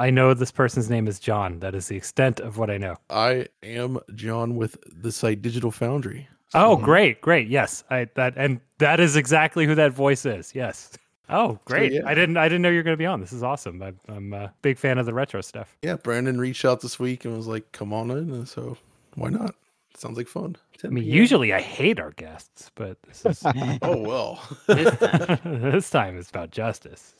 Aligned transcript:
I 0.00 0.10
know 0.10 0.34
this 0.34 0.50
person's 0.50 0.90
name 0.90 1.06
is 1.06 1.20
John. 1.20 1.60
That 1.60 1.74
is 1.74 1.88
the 1.88 1.96
extent 1.96 2.40
of 2.40 2.58
what 2.58 2.70
I 2.70 2.78
know. 2.78 2.96
I 3.10 3.46
am 3.62 3.98
John 4.14 4.56
with 4.56 4.76
the 4.86 5.12
site 5.12 5.40
Digital 5.40 5.70
Foundry. 5.70 6.28
Oh, 6.52 6.76
mm-hmm. 6.76 6.84
great, 6.84 7.20
great. 7.20 7.48
Yes, 7.48 7.84
I 7.90 8.08
that 8.14 8.34
and 8.36 8.60
that 8.78 9.00
is 9.00 9.16
exactly 9.16 9.66
who 9.66 9.74
that 9.74 9.92
voice 9.92 10.24
is. 10.24 10.54
Yes. 10.54 10.90
Oh, 11.28 11.58
great. 11.64 11.92
yeah. 11.92 12.02
I 12.06 12.14
didn't 12.14 12.36
I 12.36 12.48
didn't 12.48 12.62
know 12.62 12.70
you 12.70 12.76
were 12.76 12.82
going 12.82 12.94
to 12.94 12.98
be 12.98 13.06
on. 13.06 13.20
This 13.20 13.32
is 13.32 13.42
awesome. 13.42 13.82
I, 13.82 13.92
I'm 14.08 14.32
a 14.32 14.52
big 14.62 14.78
fan 14.78 14.98
of 14.98 15.06
the 15.06 15.14
retro 15.14 15.40
stuff. 15.40 15.76
Yeah, 15.82 15.96
Brandon 15.96 16.38
reached 16.38 16.64
out 16.64 16.80
this 16.80 16.98
week 16.98 17.24
and 17.24 17.36
was 17.36 17.46
like, 17.46 17.72
"Come 17.72 17.92
on 17.92 18.10
in," 18.10 18.30
and 18.30 18.48
so 18.48 18.76
why 19.14 19.30
not? 19.30 19.54
Sounds 19.96 20.16
like 20.16 20.28
fun. 20.28 20.56
I 20.82 20.88
mean, 20.88 21.04
usually 21.04 21.52
I 21.52 21.60
hate 21.60 21.98
our 21.98 22.10
guests, 22.12 22.70
but 22.74 22.98
this 23.02 23.24
is 23.24 23.42
Oh 23.82 23.96
well. 23.96 24.42
this 24.66 25.88
time 25.88 26.18
it's 26.18 26.30
about 26.30 26.50
justice. 26.50 27.14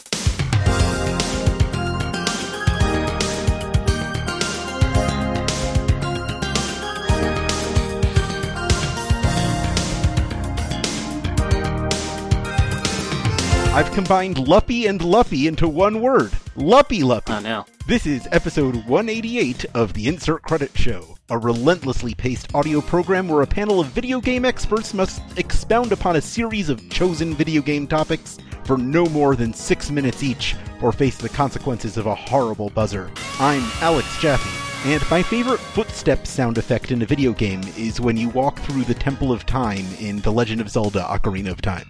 I've 13.75 13.91
combined 13.91 14.47
Luppy 14.47 14.87
and 14.87 15.03
Luffy 15.03 15.49
into 15.49 15.67
one 15.67 16.01
word. 16.01 16.31
Luppy 16.55 17.03
Luppy. 17.03 17.33
Oh 17.33 17.41
no. 17.41 17.67
This 17.89 18.07
is 18.07 18.29
episode 18.31 18.77
188 18.87 19.67
of 19.75 19.93
the 19.95 20.07
Insert 20.07 20.43
Credit 20.43 20.71
Show, 20.79 21.19
a 21.29 21.37
relentlessly 21.37 22.15
paced 22.15 22.55
audio 22.55 22.81
program 22.81 23.27
where 23.27 23.43
a 23.43 23.47
panel 23.49 23.81
of 23.81 23.89
video 23.89 24.21
game 24.21 24.45
experts 24.45 24.95
must 24.95 25.21
expound 25.37 25.91
upon 25.91 26.15
a 26.15 26.21
series 26.21 26.69
of 26.69 26.89
chosen 26.89 27.35
video 27.35 27.61
game 27.61 27.89
topics 27.89 28.39
for 28.63 28.79
no 28.79 29.07
more 29.07 29.35
than 29.35 29.53
six 29.53 29.91
minutes 29.91 30.23
each, 30.23 30.55
or 30.81 30.93
face 30.93 31.17
the 31.17 31.29
consequences 31.29 31.97
of 31.97 32.07
a 32.07 32.15
horrible 32.15 32.71
buzzer. 32.71 33.11
I'm 33.41 33.69
Alex 33.81 34.07
Jaffe, 34.21 34.89
and 34.89 35.03
my 35.11 35.21
favorite 35.21 35.59
footstep 35.59 36.29
sound 36.29 36.59
effect 36.59 36.93
in 36.93 37.03
a 37.03 37.07
video 37.07 37.33
game 37.33 37.63
is 37.77 38.01
when 38.01 38.17
you 38.17 38.29
walk 38.29 38.61
through 38.61 38.85
the 38.85 38.95
Temple 38.95 39.33
of 39.33 39.47
Time 39.47 39.85
in 39.99 40.21
The 40.21 40.31
Legend 40.31 40.61
of 40.61 40.71
Zelda 40.71 41.01
Ocarina 41.11 41.51
of 41.51 41.61
Time. 41.61 41.89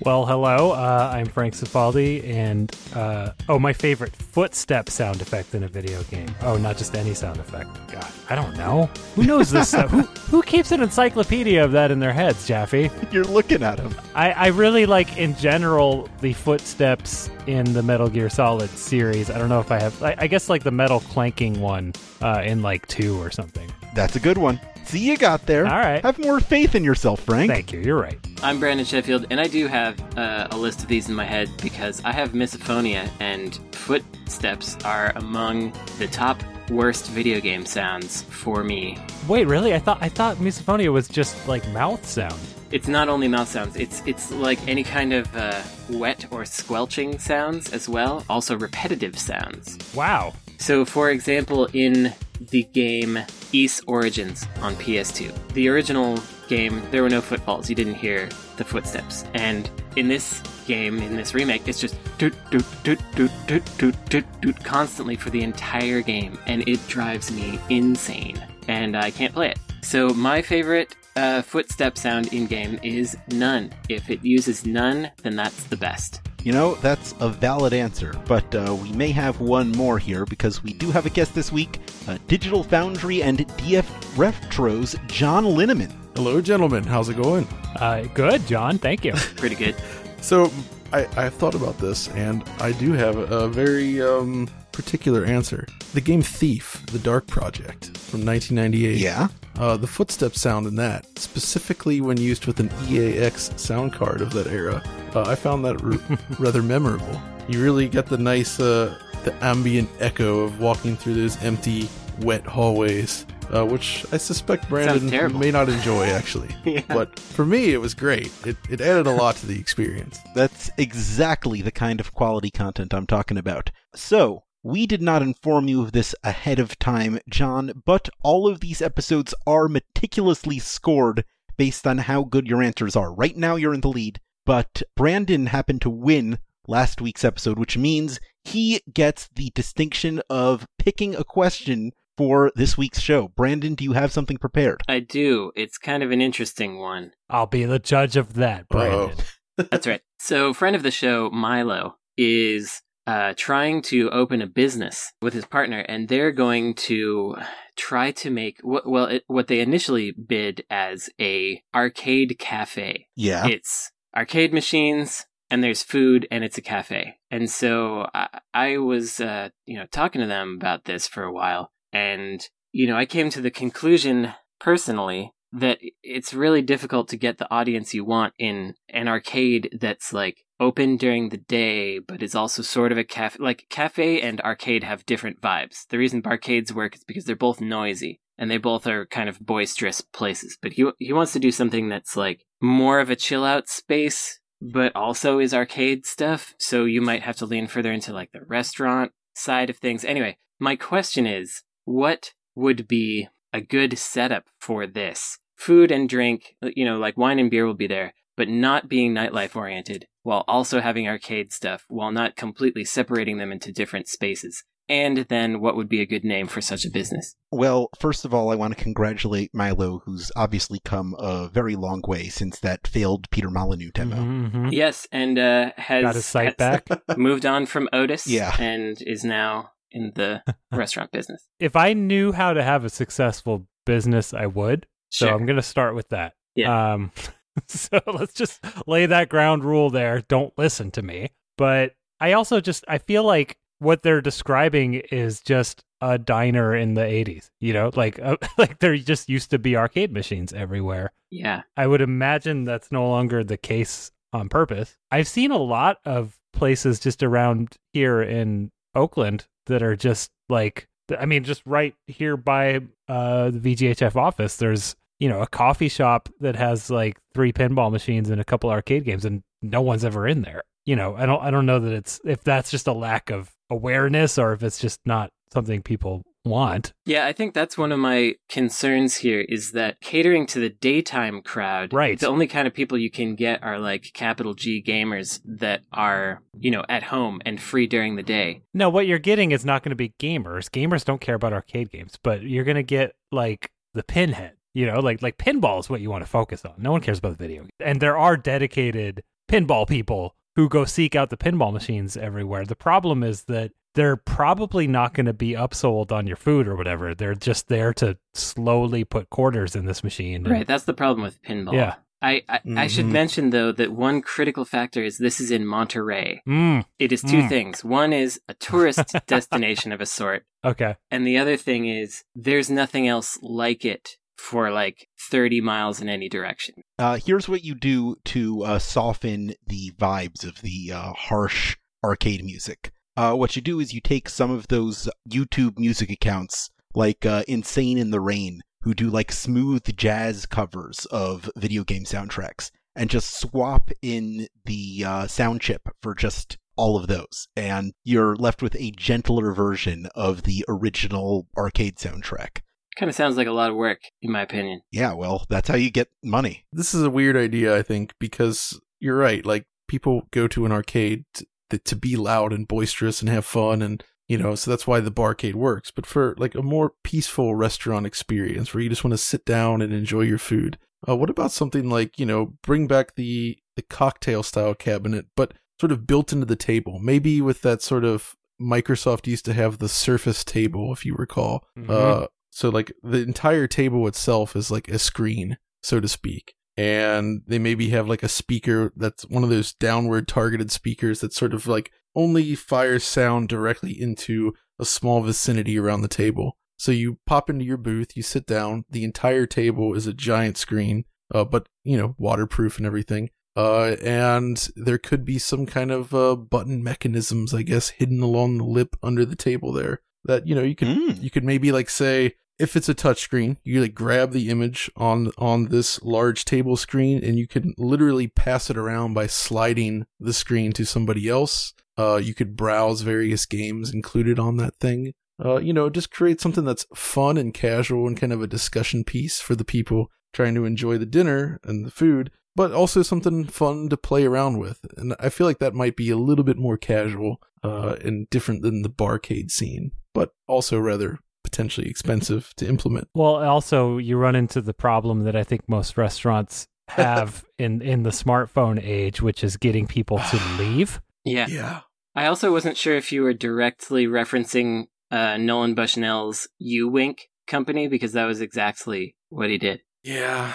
Well, 0.00 0.26
hello. 0.26 0.72
Uh, 0.72 1.10
I'm 1.14 1.26
Frank 1.26 1.54
Cifaldi, 1.54 2.28
and 2.28 2.70
uh, 2.94 3.30
oh, 3.48 3.58
my 3.58 3.72
favorite 3.72 4.14
footstep 4.14 4.90
sound 4.90 5.22
effect 5.22 5.54
in 5.54 5.62
a 5.62 5.68
video 5.68 6.02
game. 6.04 6.28
Oh, 6.42 6.58
not 6.58 6.76
just 6.76 6.94
any 6.94 7.14
sound 7.14 7.38
effect. 7.38 7.70
God, 7.90 8.06
I 8.28 8.34
don't 8.34 8.54
know. 8.56 8.90
Who 9.14 9.22
knows 9.22 9.50
this 9.50 9.68
stuff? 9.68 9.90
Who 9.90 10.02
who 10.02 10.42
keeps 10.42 10.72
an 10.72 10.82
encyclopedia 10.82 11.64
of 11.64 11.72
that 11.72 11.90
in 11.90 12.00
their 12.00 12.12
heads, 12.12 12.46
Jaffe? 12.46 12.90
You're 13.12 13.24
looking 13.24 13.62
at 13.62 13.78
him. 13.78 13.94
I, 14.14 14.32
I 14.32 14.46
really 14.48 14.84
like, 14.84 15.16
in 15.16 15.36
general, 15.36 16.08
the 16.20 16.34
footsteps 16.34 17.30
in 17.46 17.72
the 17.72 17.82
Metal 17.82 18.08
Gear 18.08 18.28
Solid 18.28 18.70
series. 18.70 19.30
I 19.30 19.38
don't 19.38 19.48
know 19.48 19.60
if 19.60 19.70
I 19.70 19.80
have. 19.80 20.02
I, 20.02 20.16
I 20.18 20.26
guess 20.26 20.50
like 20.50 20.64
the 20.64 20.70
metal 20.70 21.00
clanking 21.00 21.60
one 21.60 21.94
uh, 22.20 22.42
in 22.44 22.60
like 22.60 22.86
two 22.88 23.18
or 23.22 23.30
something. 23.30 23.70
That's 23.94 24.16
a 24.16 24.20
good 24.20 24.38
one. 24.38 24.60
See, 24.86 25.00
you 25.00 25.16
got 25.16 25.46
there. 25.46 25.66
All 25.66 25.78
right. 25.78 26.02
Have 26.02 26.18
more 26.18 26.40
faith 26.40 26.74
in 26.74 26.84
yourself, 26.84 27.20
Frank. 27.20 27.50
Thank 27.50 27.72
you. 27.72 27.80
You're 27.80 28.00
right. 28.00 28.18
I'm 28.42 28.60
Brandon 28.60 28.84
Sheffield, 28.84 29.26
and 29.30 29.40
I 29.40 29.46
do 29.46 29.66
have 29.66 29.98
uh, 30.18 30.48
a 30.50 30.56
list 30.56 30.82
of 30.82 30.88
these 30.88 31.08
in 31.08 31.14
my 31.14 31.24
head 31.24 31.50
because 31.62 32.02
I 32.04 32.12
have 32.12 32.32
misophonia, 32.32 33.08
and 33.20 33.54
footsteps 33.74 34.76
are 34.84 35.12
among 35.16 35.72
the 35.98 36.06
top 36.08 36.42
worst 36.70 37.08
video 37.10 37.40
game 37.40 37.66
sounds 37.66 38.22
for 38.22 38.62
me. 38.64 38.98
Wait, 39.28 39.46
really? 39.46 39.74
I 39.74 39.78
thought 39.78 39.98
I 40.00 40.08
thought 40.08 40.36
misophonia 40.36 40.92
was 40.92 41.08
just 41.08 41.48
like 41.48 41.66
mouth 41.70 42.04
sound. 42.06 42.38
It's 42.70 42.88
not 42.88 43.08
only 43.08 43.28
mouth 43.28 43.48
sounds; 43.48 43.76
it's 43.76 44.02
it's 44.06 44.30
like 44.30 44.66
any 44.68 44.82
kind 44.84 45.12
of 45.12 45.34
uh, 45.36 45.62
wet 45.90 46.26
or 46.30 46.44
squelching 46.44 47.18
sounds 47.18 47.72
as 47.72 47.88
well. 47.88 48.24
Also, 48.28 48.56
repetitive 48.56 49.18
sounds. 49.18 49.78
Wow. 49.94 50.34
So, 50.58 50.84
for 50.84 51.10
example, 51.10 51.68
in 51.72 52.12
the 52.40 52.64
game 52.64 53.18
Ys 53.52 53.80
Origins 53.86 54.46
on 54.60 54.74
PS2. 54.76 55.32
The 55.54 55.68
original 55.68 56.18
game, 56.48 56.82
there 56.90 57.02
were 57.02 57.10
no 57.10 57.20
footfalls. 57.20 57.68
You 57.68 57.76
didn't 57.76 57.94
hear 57.94 58.28
the 58.56 58.64
footsteps. 58.64 59.24
And 59.34 59.70
in 59.96 60.08
this 60.08 60.42
game, 60.66 61.00
in 61.00 61.16
this 61.16 61.34
remake, 61.34 61.68
it's 61.68 61.80
just 61.80 61.96
doot, 62.18 62.34
doot, 62.50 62.64
doot, 62.82 63.00
doot, 63.14 63.30
doot, 63.46 63.78
doot, 63.78 64.08
doot, 64.08 64.40
doot 64.40 64.64
constantly 64.64 65.16
for 65.16 65.30
the 65.30 65.42
entire 65.42 66.00
game. 66.00 66.38
And 66.46 66.66
it 66.68 66.86
drives 66.88 67.30
me 67.30 67.58
insane. 67.70 68.44
And 68.68 68.96
I 68.96 69.10
can't 69.10 69.32
play 69.32 69.50
it. 69.50 69.58
So 69.82 70.08
my 70.10 70.40
favorite 70.40 70.96
uh, 71.16 71.42
footstep 71.42 71.98
sound 71.98 72.32
in 72.32 72.46
game 72.46 72.78
is 72.82 73.16
none. 73.28 73.70
If 73.88 74.10
it 74.10 74.24
uses 74.24 74.66
none, 74.66 75.10
then 75.22 75.36
that's 75.36 75.64
the 75.64 75.76
best. 75.76 76.20
You 76.44 76.52
know, 76.52 76.74
that's 76.74 77.14
a 77.20 77.30
valid 77.30 77.72
answer, 77.72 78.14
but 78.26 78.54
uh, 78.54 78.76
we 78.82 78.92
may 78.92 79.10
have 79.12 79.40
one 79.40 79.72
more 79.72 79.98
here 79.98 80.26
because 80.26 80.62
we 80.62 80.74
do 80.74 80.90
have 80.90 81.06
a 81.06 81.10
guest 81.10 81.34
this 81.34 81.50
week 81.50 81.80
uh, 82.06 82.18
Digital 82.28 82.62
Foundry 82.64 83.22
and 83.22 83.38
DF 83.38 83.86
Retro's 84.14 84.94
John 85.06 85.44
Linneman. 85.44 85.90
Hello, 86.14 86.42
gentlemen. 86.42 86.84
How's 86.84 87.08
it 87.08 87.16
going? 87.16 87.48
Uh, 87.76 88.02
good, 88.12 88.46
John. 88.46 88.76
Thank 88.76 89.06
you. 89.06 89.12
Pretty 89.36 89.54
good. 89.54 89.74
So, 90.20 90.52
I, 90.92 91.08
I've 91.16 91.32
thought 91.32 91.54
about 91.54 91.78
this, 91.78 92.08
and 92.08 92.44
I 92.60 92.72
do 92.72 92.92
have 92.92 93.16
a 93.16 93.48
very 93.48 94.02
um, 94.02 94.46
particular 94.74 95.24
answer. 95.24 95.66
The 95.94 96.00
game 96.00 96.20
Thief, 96.20 96.84
The 96.86 96.98
Dark 96.98 97.26
Project 97.26 97.96
from 97.96 98.26
1998. 98.26 98.98
Yeah? 98.98 99.28
Uh, 99.56 99.76
the 99.76 99.86
footstep 99.86 100.34
sound 100.34 100.66
in 100.66 100.74
that, 100.76 101.06
specifically 101.18 102.00
when 102.00 102.18
used 102.18 102.46
with 102.46 102.58
an 102.60 102.70
EAX 102.88 103.52
sound 103.56 103.92
card 103.92 104.20
of 104.20 104.32
that 104.32 104.48
era, 104.48 104.82
uh, 105.14 105.22
I 105.22 105.36
found 105.36 105.64
that 105.64 105.82
r- 105.82 106.18
rather 106.38 106.62
memorable. 106.62 107.20
You 107.48 107.62
really 107.62 107.88
get 107.88 108.06
the 108.06 108.18
nice, 108.18 108.58
uh, 108.58 108.98
the 109.22 109.32
ambient 109.44 109.88
echo 110.00 110.40
of 110.40 110.60
walking 110.60 110.96
through 110.96 111.14
those 111.14 111.40
empty, 111.42 111.88
wet 112.20 112.44
hallways, 112.44 113.26
uh, 113.50 113.64
which 113.64 114.04
I 114.12 114.16
suspect 114.16 114.68
Brandon 114.68 115.38
may 115.38 115.50
not 115.50 115.68
enjoy 115.68 116.06
actually. 116.06 116.48
But 116.88 117.18
for 117.18 117.44
me, 117.44 117.72
it 117.72 117.78
was 117.78 117.94
great. 117.94 118.32
It, 118.46 118.56
it 118.70 118.80
added 118.80 119.06
a 119.06 119.12
lot 119.12 119.36
to 119.36 119.46
the 119.46 119.58
experience. 119.58 120.18
That's 120.34 120.70
exactly 120.78 121.62
the 121.62 121.72
kind 121.72 122.00
of 122.00 122.14
quality 122.14 122.50
content 122.50 122.94
I'm 122.94 123.06
talking 123.06 123.36
about. 123.36 123.70
So, 123.94 124.43
we 124.64 124.86
did 124.86 125.02
not 125.02 125.20
inform 125.20 125.68
you 125.68 125.82
of 125.82 125.92
this 125.92 126.14
ahead 126.24 126.58
of 126.58 126.78
time, 126.78 127.20
John, 127.28 127.82
but 127.84 128.08
all 128.22 128.48
of 128.48 128.60
these 128.60 128.80
episodes 128.80 129.34
are 129.46 129.68
meticulously 129.68 130.58
scored 130.58 131.24
based 131.58 131.86
on 131.86 131.98
how 131.98 132.24
good 132.24 132.46
your 132.46 132.62
answers 132.62 132.96
are. 132.96 133.12
Right 133.12 133.36
now, 133.36 133.56
you're 133.56 133.74
in 133.74 133.82
the 133.82 133.88
lead, 133.88 134.20
but 134.46 134.82
Brandon 134.96 135.46
happened 135.46 135.82
to 135.82 135.90
win 135.90 136.38
last 136.66 137.02
week's 137.02 137.24
episode, 137.24 137.58
which 137.58 137.76
means 137.76 138.18
he 138.42 138.80
gets 138.92 139.28
the 139.36 139.52
distinction 139.54 140.22
of 140.30 140.66
picking 140.78 141.14
a 141.14 141.24
question 141.24 141.92
for 142.16 142.50
this 142.54 142.78
week's 142.78 143.00
show. 143.00 143.28
Brandon, 143.28 143.74
do 143.74 143.84
you 143.84 143.92
have 143.92 144.12
something 144.12 144.38
prepared? 144.38 144.80
I 144.88 145.00
do. 145.00 145.52
It's 145.54 145.76
kind 145.76 146.02
of 146.02 146.10
an 146.10 146.22
interesting 146.22 146.78
one. 146.78 147.12
I'll 147.28 147.46
be 147.46 147.64
the 147.66 147.78
judge 147.78 148.16
of 148.16 148.32
that, 148.34 148.68
Brandon. 148.68 149.18
That's 149.56 149.86
right. 149.86 150.00
So, 150.18 150.54
friend 150.54 150.74
of 150.74 150.82
the 150.82 150.90
show, 150.90 151.28
Milo, 151.30 151.96
is 152.16 152.80
uh, 153.06 153.34
trying 153.36 153.82
to 153.82 154.10
open 154.10 154.40
a 154.40 154.46
business 154.46 155.12
with 155.20 155.34
his 155.34 155.44
partner, 155.44 155.80
and 155.80 156.08
they're 156.08 156.32
going 156.32 156.74
to 156.74 157.36
try 157.76 158.12
to 158.12 158.30
make 158.30 158.60
what 158.62 158.88
well 158.88 159.06
it, 159.06 159.24
what 159.26 159.48
they 159.48 159.60
initially 159.60 160.12
bid 160.12 160.64
as 160.70 161.10
a 161.20 161.62
arcade 161.74 162.38
cafe. 162.38 163.08
Yeah. 163.16 163.46
It's 163.46 163.90
arcade 164.16 164.52
machines 164.52 165.26
and 165.50 165.62
there's 165.62 165.82
food 165.82 166.26
and 166.30 166.42
it's 166.42 166.58
a 166.58 166.62
cafe. 166.62 167.18
And 167.30 167.50
so 167.50 168.08
I, 168.14 168.40
I 168.52 168.76
was 168.78 169.20
uh, 169.20 169.50
you 169.66 169.76
know 169.76 169.86
talking 169.90 170.20
to 170.20 170.26
them 170.26 170.54
about 170.56 170.84
this 170.84 171.06
for 171.06 171.24
a 171.24 171.32
while, 171.32 171.72
and 171.92 172.46
you 172.72 172.86
know 172.86 172.96
I 172.96 173.06
came 173.06 173.30
to 173.30 173.40
the 173.40 173.50
conclusion 173.50 174.32
personally 174.60 175.32
that 175.52 175.78
it's 176.02 176.34
really 176.34 176.62
difficult 176.62 177.08
to 177.08 177.16
get 177.16 177.38
the 177.38 177.50
audience 177.52 177.94
you 177.94 178.04
want 178.04 178.34
in 178.38 178.74
an 178.88 179.06
arcade 179.06 179.78
that's 179.80 180.12
like 180.12 180.43
open 180.60 180.96
during 180.96 181.28
the 181.28 181.36
day 181.36 181.98
but 181.98 182.22
is 182.22 182.34
also 182.34 182.62
sort 182.62 182.92
of 182.92 182.98
a 182.98 183.04
cafe 183.04 183.38
like 183.40 183.66
cafe 183.68 184.20
and 184.20 184.40
arcade 184.42 184.84
have 184.84 185.06
different 185.06 185.40
vibes. 185.40 185.86
The 185.88 185.98
reason 185.98 186.22
arcades 186.24 186.72
work 186.72 186.94
is 186.94 187.04
because 187.04 187.24
they're 187.24 187.36
both 187.36 187.60
noisy 187.60 188.20
and 188.38 188.50
they 188.50 188.58
both 188.58 188.86
are 188.86 189.06
kind 189.06 189.28
of 189.28 189.40
boisterous 189.40 190.00
places. 190.00 190.56
But 190.60 190.74
he 190.74 190.90
he 190.98 191.12
wants 191.12 191.32
to 191.32 191.38
do 191.38 191.50
something 191.50 191.88
that's 191.88 192.16
like 192.16 192.44
more 192.60 193.00
of 193.00 193.10
a 193.10 193.16
chill 193.16 193.44
out 193.44 193.68
space 193.68 194.40
but 194.60 194.94
also 194.96 195.40
is 195.40 195.52
arcade 195.52 196.06
stuff 196.06 196.54
so 196.58 196.84
you 196.84 197.02
might 197.02 197.22
have 197.22 197.36
to 197.36 197.46
lean 197.46 197.66
further 197.66 197.92
into 197.92 198.12
like 198.12 198.32
the 198.32 198.44
restaurant 198.46 199.12
side 199.34 199.70
of 199.70 199.76
things. 199.78 200.04
Anyway 200.04 200.38
my 200.58 200.76
question 200.76 201.26
is 201.26 201.62
what 201.84 202.32
would 202.54 202.86
be 202.88 203.28
a 203.52 203.60
good 203.60 203.98
setup 203.98 204.44
for 204.58 204.86
this? 204.86 205.38
Food 205.56 205.90
and 205.90 206.08
drink, 206.08 206.56
you 206.62 206.84
know, 206.84 206.98
like 206.98 207.16
wine 207.16 207.38
and 207.38 207.50
beer 207.50 207.66
will 207.66 207.74
be 207.74 207.86
there, 207.86 208.14
but 208.36 208.48
not 208.48 208.88
being 208.88 209.14
nightlife 209.14 209.54
oriented, 209.54 210.06
while 210.24 210.44
also 210.48 210.80
having 210.80 211.06
arcade 211.06 211.52
stuff, 211.52 211.84
while 211.88 212.10
not 212.10 212.34
completely 212.34 212.84
separating 212.84 213.38
them 213.38 213.52
into 213.52 213.70
different 213.72 214.08
spaces. 214.08 214.64
And 214.86 215.18
then 215.30 215.60
what 215.62 215.76
would 215.76 215.88
be 215.88 216.02
a 216.02 216.06
good 216.06 216.24
name 216.24 216.46
for 216.46 216.60
such 216.60 216.84
a 216.84 216.90
business? 216.90 217.34
Well, 217.50 217.88
first 217.98 218.26
of 218.26 218.34
all, 218.34 218.50
I 218.50 218.54
want 218.54 218.76
to 218.76 218.82
congratulate 218.84 219.50
Milo, 219.54 220.02
who's 220.04 220.30
obviously 220.36 220.78
come 220.84 221.14
a 221.18 221.48
very 221.48 221.74
long 221.74 222.02
way 222.06 222.28
since 222.28 222.60
that 222.60 222.86
failed 222.86 223.30
Peter 223.30 223.48
Molyneux 223.48 223.92
demo. 223.94 224.16
Mhm. 224.16 224.72
Yes, 224.72 225.06
and 225.10 225.38
uh, 225.38 225.70
has 225.78 226.02
Got 226.02 226.14
his 226.16 226.26
sight 226.26 226.54
has 226.60 226.82
back. 226.86 226.86
moved 227.16 227.46
on 227.46 227.64
from 227.64 227.88
Otis 227.94 228.26
Yeah. 228.26 228.54
and 228.60 228.98
is 229.00 229.24
now 229.24 229.70
in 229.90 230.12
the 230.16 230.42
restaurant 230.72 231.12
business. 231.12 231.46
If 231.58 231.76
I 231.76 231.94
knew 231.94 232.32
how 232.32 232.52
to 232.52 232.62
have 232.62 232.84
a 232.84 232.90
successful 232.90 233.66
business, 233.86 234.34
I 234.34 234.46
would. 234.46 234.86
So 235.08 235.28
I'm 235.28 235.46
going 235.46 235.56
to 235.56 235.62
start 235.62 235.94
with 235.94 236.10
that. 236.10 236.32
Yeah. 236.56 236.92
Um, 236.94 237.10
so 237.66 238.00
let's 238.06 238.34
just 238.34 238.64
lay 238.86 239.06
that 239.06 239.28
ground 239.28 239.64
rule 239.64 239.90
there. 239.90 240.22
Don't 240.22 240.56
listen 240.56 240.90
to 240.92 241.02
me. 241.02 241.30
But 241.56 241.94
I 242.20 242.32
also 242.32 242.60
just 242.60 242.84
I 242.88 242.98
feel 242.98 243.24
like 243.24 243.58
what 243.78 244.02
they're 244.02 244.20
describing 244.20 244.94
is 244.94 245.40
just 245.40 245.84
a 246.00 246.18
diner 246.18 246.74
in 246.74 246.94
the 246.94 247.02
80s. 247.02 247.50
You 247.60 247.72
know, 247.72 247.90
like 247.94 248.18
uh, 248.20 248.36
like 248.58 248.78
there 248.78 248.96
just 248.96 249.28
used 249.28 249.50
to 249.50 249.58
be 249.58 249.76
arcade 249.76 250.12
machines 250.12 250.52
everywhere. 250.52 251.12
yeah. 251.30 251.62
I 251.76 251.86
would 251.86 252.00
imagine 252.00 252.64
that's 252.64 252.92
no 252.92 253.08
longer 253.08 253.44
the 253.44 253.56
case 253.56 254.10
on 254.32 254.48
purpose. 254.48 254.96
I've 255.10 255.28
seen 255.28 255.50
a 255.50 255.58
lot 255.58 255.98
of 256.04 256.36
places 256.52 257.00
just 257.00 257.22
around 257.22 257.76
here 257.92 258.22
in 258.22 258.70
Oakland 258.94 259.46
that 259.66 259.82
are 259.82 259.96
just 259.96 260.30
like 260.48 260.88
I 261.18 261.26
mean 261.26 261.44
just 261.44 261.62
right 261.66 261.94
here 262.06 262.36
by 262.36 262.80
uh 263.08 263.50
the 263.50 263.58
VGHF 263.58 264.16
office 264.16 264.56
there's 264.56 264.96
you 265.18 265.28
know 265.28 265.42
a 265.42 265.46
coffee 265.46 265.88
shop 265.88 266.28
that 266.40 266.56
has 266.56 266.90
like 266.90 267.18
three 267.34 267.52
pinball 267.52 267.90
machines 267.90 268.30
and 268.30 268.40
a 268.40 268.44
couple 268.44 268.70
arcade 268.70 269.04
games 269.04 269.24
and 269.24 269.42
no 269.62 269.80
one's 269.80 270.04
ever 270.04 270.26
in 270.26 270.42
there. 270.42 270.62
You 270.84 270.96
know, 270.96 271.14
I 271.16 271.26
don't 271.26 271.42
I 271.42 271.50
don't 271.50 271.66
know 271.66 271.80
that 271.80 271.92
it's 271.92 272.20
if 272.24 272.44
that's 272.44 272.70
just 272.70 272.86
a 272.86 272.92
lack 272.92 273.30
of 273.30 273.50
awareness 273.70 274.38
or 274.38 274.52
if 274.52 274.62
it's 274.62 274.78
just 274.78 275.00
not 275.04 275.30
something 275.52 275.82
people 275.82 276.22
want. 276.44 276.92
Yeah, 277.06 277.26
I 277.26 277.32
think 277.32 277.54
that's 277.54 277.78
one 277.78 277.92
of 277.92 277.98
my 277.98 278.34
concerns 278.48 279.16
here 279.16 279.40
is 279.40 279.72
that 279.72 280.00
catering 280.00 280.46
to 280.48 280.60
the 280.60 280.68
daytime 280.68 281.40
crowd, 281.42 281.92
Right. 281.92 282.18
The 282.18 282.28
only 282.28 282.46
kind 282.46 282.66
of 282.66 282.74
people 282.74 282.98
you 282.98 283.10
can 283.10 283.34
get 283.34 283.62
are 283.62 283.78
like 283.78 284.10
capital 284.12 284.54
G 284.54 284.82
gamers 284.82 285.40
that 285.44 285.82
are, 285.92 286.42
you 286.58 286.70
know, 286.70 286.84
at 286.88 287.04
home 287.04 287.40
and 287.46 287.60
free 287.60 287.86
during 287.86 288.16
the 288.16 288.22
day. 288.22 288.62
No, 288.74 288.90
what 288.90 289.06
you're 289.06 289.18
getting 289.18 289.52
is 289.52 289.64
not 289.64 289.82
going 289.82 289.90
to 289.90 289.96
be 289.96 290.12
gamers. 290.20 290.68
Gamers 290.68 291.04
don't 291.04 291.20
care 291.20 291.36
about 291.36 291.52
arcade 291.52 291.90
games, 291.90 292.18
but 292.22 292.42
you're 292.42 292.64
going 292.64 292.76
to 292.76 292.82
get 292.82 293.14
like 293.32 293.70
the 293.94 294.02
pinhead. 294.02 294.53
You 294.74 294.86
know, 294.86 294.98
like 295.00 295.22
like 295.22 295.38
pinball 295.38 295.78
is 295.80 295.88
what 295.88 296.00
you 296.00 296.10
want 296.10 296.24
to 296.24 296.30
focus 296.30 296.64
on. 296.64 296.74
No 296.78 296.92
one 296.92 297.00
cares 297.00 297.18
about 297.18 297.38
the 297.38 297.44
video. 297.46 297.64
And 297.80 298.00
there 298.00 298.18
are 298.18 298.36
dedicated 298.36 299.22
pinball 299.50 299.86
people 299.88 300.34
who 300.56 300.68
go 300.68 300.84
seek 300.84 301.14
out 301.16 301.30
the 301.30 301.36
pinball 301.36 301.72
machines 301.72 302.16
everywhere. 302.16 302.64
The 302.64 302.76
problem 302.76 303.22
is 303.22 303.44
that 303.44 303.72
they're 303.94 304.16
probably 304.16 304.88
not 304.88 305.14
going 305.14 305.26
to 305.26 305.32
be 305.32 305.52
upsold 305.52 306.10
on 306.10 306.26
your 306.26 306.36
food 306.36 306.66
or 306.66 306.74
whatever. 306.74 307.14
They're 307.14 307.34
just 307.36 307.68
there 307.68 307.92
to 307.94 308.18
slowly 308.34 309.04
put 309.04 309.30
quarters 309.30 309.76
in 309.76 309.84
this 309.86 310.02
machine. 310.02 310.44
and- 310.44 310.50
Right, 310.50 310.66
that's 310.66 310.84
the 310.84 310.94
problem 310.94 311.22
with 311.22 311.40
pinball. 311.42 311.72
Yeah. 311.74 311.94
I, 312.22 312.42
I, 312.48 312.60
I 312.76 312.86
should 312.86 313.04
Mhm. 313.06 313.10
mention 313.12 313.50
though 313.50 313.70
that 313.72 313.92
one 313.92 314.22
critical 314.22 314.64
factor 314.64 315.02
is 315.04 315.18
this 315.18 315.40
is 315.40 315.50
in 315.50 315.66
Monterey. 315.66 316.40
Mm, 316.48 316.84
It 316.98 317.12
is 317.12 317.20
two 317.20 317.42
Mm. 317.42 317.48
things. 317.50 317.84
One 317.84 318.12
is 318.14 318.40
a 318.48 318.54
tourist 318.54 319.12
destination 319.26 319.92
of 319.92 320.00
a 320.00 320.06
sort, 320.06 320.44
okay. 320.64 320.96
and 321.10 321.26
the 321.26 321.36
other 321.36 321.56
thing 321.58 321.86
is 321.86 322.24
there's 322.34 322.70
nothing 322.70 323.06
else 323.06 323.38
like 323.42 323.84
it 323.84 324.16
for 324.36 324.70
like 324.70 325.08
30 325.30 325.60
miles 325.60 326.00
in 326.00 326.08
any 326.08 326.28
direction. 326.28 326.74
Uh, 326.98 327.18
here's 327.24 327.48
what 327.48 327.64
you 327.64 327.74
do 327.74 328.16
to 328.24 328.62
uh, 328.64 328.78
soften 328.78 329.54
the 329.66 329.92
vibes 329.98 330.44
of 330.44 330.60
the 330.62 330.92
uh, 330.92 331.12
harsh 331.12 331.76
arcade 332.02 332.44
music. 332.44 332.92
Uh, 333.16 333.34
what 333.34 333.54
you 333.54 333.62
do 333.62 333.80
is 333.80 333.94
you 333.94 334.00
take 334.00 334.28
some 334.28 334.50
of 334.50 334.68
those 334.68 335.08
YouTube 335.28 335.78
music 335.78 336.10
accounts, 336.10 336.70
like 336.94 337.24
uh, 337.24 337.44
Insane 337.46 337.96
in 337.96 338.10
the 338.10 338.20
Rain, 338.20 338.60
who 338.82 338.92
do 338.92 339.08
like 339.08 339.30
smooth 339.32 339.96
jazz 339.96 340.46
covers 340.46 341.06
of 341.06 341.50
video 341.56 341.84
game 341.84 342.04
soundtracks, 342.04 342.70
and 342.96 343.08
just 343.08 343.38
swap 343.38 343.90
in 344.02 344.48
the 344.64 345.04
uh, 345.06 345.26
sound 345.26 345.60
chip 345.60 345.88
for 346.02 346.14
just 346.14 346.58
all 346.76 346.96
of 346.96 347.06
those, 347.06 347.46
and 347.56 347.92
you're 348.02 348.34
left 348.34 348.60
with 348.60 348.74
a 348.76 348.90
gentler 348.90 349.52
version 349.52 350.06
of 350.14 350.42
the 350.42 350.64
original 350.68 351.46
arcade 351.56 351.96
soundtrack. 351.96 352.60
Kind 352.98 353.10
of 353.10 353.16
sounds 353.16 353.36
like 353.36 353.46
a 353.46 353.52
lot 353.52 353.70
of 353.70 353.76
work, 353.76 354.00
in 354.22 354.30
my 354.30 354.42
opinion. 354.42 354.80
Yeah, 354.90 355.14
well, 355.14 355.46
that's 355.48 355.68
how 355.68 355.76
you 355.76 355.90
get 355.90 356.08
money. 356.22 356.64
This 356.72 356.94
is 356.94 357.02
a 357.02 357.10
weird 357.10 357.36
idea, 357.36 357.76
I 357.76 357.82
think, 357.82 358.14
because 358.20 358.80
you're 359.00 359.16
right. 359.16 359.44
Like 359.44 359.66
people 359.88 360.28
go 360.30 360.46
to 360.48 360.64
an 360.64 360.72
arcade 360.72 361.24
to, 361.70 361.78
to 361.78 361.96
be 361.96 362.16
loud 362.16 362.52
and 362.52 362.68
boisterous 362.68 363.20
and 363.20 363.28
have 363.28 363.44
fun, 363.44 363.82
and 363.82 364.02
you 364.28 364.38
know, 364.38 364.54
so 364.54 364.70
that's 364.70 364.86
why 364.86 365.00
the 365.00 365.10
barcade 365.10 365.54
works. 365.54 365.90
But 365.90 366.06
for 366.06 366.34
like 366.38 366.54
a 366.54 366.62
more 366.62 366.92
peaceful 367.02 367.54
restaurant 367.54 368.06
experience 368.06 368.72
where 368.72 368.82
you 368.82 368.88
just 368.88 369.04
want 369.04 369.12
to 369.12 369.18
sit 369.18 369.44
down 369.44 369.82
and 369.82 369.92
enjoy 369.92 370.22
your 370.22 370.38
food, 370.38 370.78
uh, 371.08 371.16
what 371.16 371.30
about 371.30 371.52
something 371.52 371.90
like 371.90 372.18
you 372.18 372.26
know, 372.26 372.54
bring 372.62 372.86
back 372.86 373.16
the 373.16 373.58
the 373.76 373.82
cocktail 373.82 374.42
style 374.42 374.74
cabinet, 374.74 375.26
but 375.36 375.54
sort 375.80 375.90
of 375.90 376.06
built 376.06 376.32
into 376.32 376.46
the 376.46 376.56
table, 376.56 376.98
maybe 377.00 377.40
with 377.40 377.62
that 377.62 377.82
sort 377.82 378.04
of 378.04 378.36
Microsoft 378.60 379.26
used 379.26 379.44
to 379.46 379.52
have 379.52 379.78
the 379.78 379.88
Surface 379.88 380.44
table, 380.44 380.92
if 380.92 381.04
you 381.04 381.14
recall. 381.16 381.64
Mhm. 381.76 381.90
Uh, 381.90 382.26
so 382.54 382.68
like 382.68 382.92
the 383.02 383.20
entire 383.22 383.66
table 383.66 384.06
itself 384.06 384.54
is 384.54 384.70
like 384.70 384.86
a 384.88 384.98
screen, 384.98 385.58
so 385.82 385.98
to 385.98 386.06
speak. 386.06 386.54
And 386.76 387.42
they 387.46 387.58
maybe 387.58 387.90
have 387.90 388.08
like 388.08 388.22
a 388.22 388.28
speaker 388.28 388.92
that's 388.96 389.24
one 389.28 389.42
of 389.42 389.50
those 389.50 389.72
downward 389.74 390.28
targeted 390.28 390.70
speakers 390.70 391.20
that 391.20 391.32
sort 391.32 391.52
of 391.52 391.66
like 391.66 391.90
only 392.14 392.54
fires 392.54 393.02
sound 393.02 393.48
directly 393.48 394.00
into 394.00 394.52
a 394.78 394.84
small 394.84 395.20
vicinity 395.20 395.78
around 395.78 396.02
the 396.02 396.08
table. 396.08 396.56
So 396.76 396.92
you 396.92 397.18
pop 397.26 397.50
into 397.50 397.64
your 397.64 397.76
booth, 397.76 398.16
you 398.16 398.22
sit 398.22 398.46
down, 398.46 398.84
the 398.88 399.02
entire 399.04 399.46
table 399.46 399.94
is 399.94 400.06
a 400.06 400.12
giant 400.14 400.56
screen, 400.56 401.04
uh, 401.34 401.44
but 401.44 401.68
you 401.82 401.96
know, 401.96 402.14
waterproof 402.18 402.76
and 402.78 402.86
everything. 402.86 403.30
Uh, 403.56 403.96
and 404.02 404.68
there 404.76 404.98
could 404.98 405.24
be 405.24 405.38
some 405.38 405.66
kind 405.66 405.90
of 405.90 406.14
uh, 406.14 406.34
button 406.36 406.82
mechanisms, 406.84 407.52
I 407.52 407.62
guess, 407.62 407.90
hidden 407.90 408.20
along 408.20 408.58
the 408.58 408.64
lip 408.64 408.96
under 409.02 409.24
the 409.24 409.36
table 409.36 409.72
there. 409.72 410.02
That 410.24 410.46
you 410.48 410.54
know 410.54 410.62
you 410.62 410.74
could 410.74 410.88
Mm. 410.88 411.22
you 411.22 411.30
could 411.30 411.44
maybe 411.44 411.70
like 411.70 411.90
say 411.90 412.34
if 412.58 412.76
it's 412.76 412.88
a 412.88 412.94
touchscreen, 412.94 413.56
you 413.64 413.80
like 413.80 413.94
grab 413.94 414.32
the 414.32 414.48
image 414.48 414.90
on 414.96 415.32
on 415.38 415.66
this 415.66 416.02
large 416.02 416.44
table 416.44 416.76
screen, 416.76 417.22
and 417.24 417.38
you 417.38 417.46
can 417.46 417.74
literally 417.76 418.28
pass 418.28 418.70
it 418.70 418.76
around 418.76 419.14
by 419.14 419.26
sliding 419.26 420.06
the 420.20 420.32
screen 420.32 420.72
to 420.72 420.84
somebody 420.84 421.28
else. 421.28 421.72
Uh, 421.98 422.16
you 422.16 422.34
could 422.34 422.56
browse 422.56 423.02
various 423.02 423.46
games 423.46 423.92
included 423.92 424.38
on 424.38 424.56
that 424.56 424.76
thing. 424.76 425.12
Uh, 425.44 425.56
you 425.56 425.72
know, 425.72 425.90
just 425.90 426.10
create 426.10 426.40
something 426.40 426.64
that's 426.64 426.86
fun 426.94 427.36
and 427.36 427.54
casual 427.54 428.06
and 428.06 428.16
kind 428.16 428.32
of 428.32 428.42
a 428.42 428.46
discussion 428.46 429.04
piece 429.04 429.40
for 429.40 429.56
the 429.56 429.64
people 429.64 430.10
trying 430.32 430.54
to 430.54 430.64
enjoy 430.64 430.98
the 430.98 431.06
dinner 431.06 431.60
and 431.64 431.84
the 431.84 431.90
food, 431.90 432.30
but 432.54 432.72
also 432.72 433.02
something 433.02 433.44
fun 433.44 433.88
to 433.88 433.96
play 433.96 434.24
around 434.24 434.58
with. 434.58 434.80
And 434.96 435.14
I 435.18 435.28
feel 435.28 435.46
like 435.46 435.58
that 435.58 435.74
might 435.74 435.96
be 435.96 436.10
a 436.10 436.16
little 436.16 436.44
bit 436.44 436.56
more 436.56 436.76
casual 436.76 437.40
uh, 437.62 437.96
and 438.04 438.28
different 438.30 438.62
than 438.62 438.82
the 438.82 438.90
barcade 438.90 439.50
scene, 439.50 439.92
but 440.12 440.30
also 440.46 440.78
rather 440.78 441.18
potentially 441.54 441.88
expensive 441.88 442.52
to 442.56 442.66
implement. 442.68 443.08
Well, 443.14 443.36
also 443.36 443.98
you 443.98 444.16
run 444.16 444.34
into 444.34 444.60
the 444.60 444.74
problem 444.74 445.22
that 445.24 445.36
I 445.36 445.44
think 445.44 445.68
most 445.68 445.96
restaurants 445.96 446.66
have 446.88 447.44
in 447.58 447.80
in 447.80 448.02
the 448.02 448.10
smartphone 448.10 448.80
age, 448.82 449.22
which 449.22 449.44
is 449.44 449.56
getting 449.56 449.86
people 449.86 450.18
to 450.18 450.40
leave. 450.58 451.00
Yeah. 451.24 451.46
Yeah. 451.48 451.80
I 452.16 452.26
also 452.26 452.52
wasn't 452.52 452.76
sure 452.76 452.96
if 452.96 453.12
you 453.12 453.22
were 453.22 453.32
directly 453.34 454.06
referencing 454.06 454.86
uh, 455.10 455.36
Nolan 455.36 455.74
Bushnell's 455.74 456.48
uWink 456.62 457.18
company 457.46 457.88
because 457.88 458.12
that 458.12 458.24
was 458.24 458.40
exactly 458.40 459.16
what 459.28 459.50
he 459.50 459.58
did. 459.58 459.80
Yeah. 460.02 460.54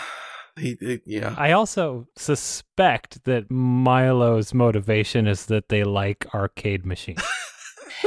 He, 0.57 0.75
he- 0.79 1.01
yeah. 1.05 1.33
I 1.37 1.53
also 1.53 2.07
suspect 2.17 3.23
that 3.23 3.49
Milo's 3.49 4.53
motivation 4.53 5.27
is 5.27 5.45
that 5.47 5.69
they 5.69 5.83
like 5.85 6.25
arcade 6.33 6.85
machines. 6.85 7.23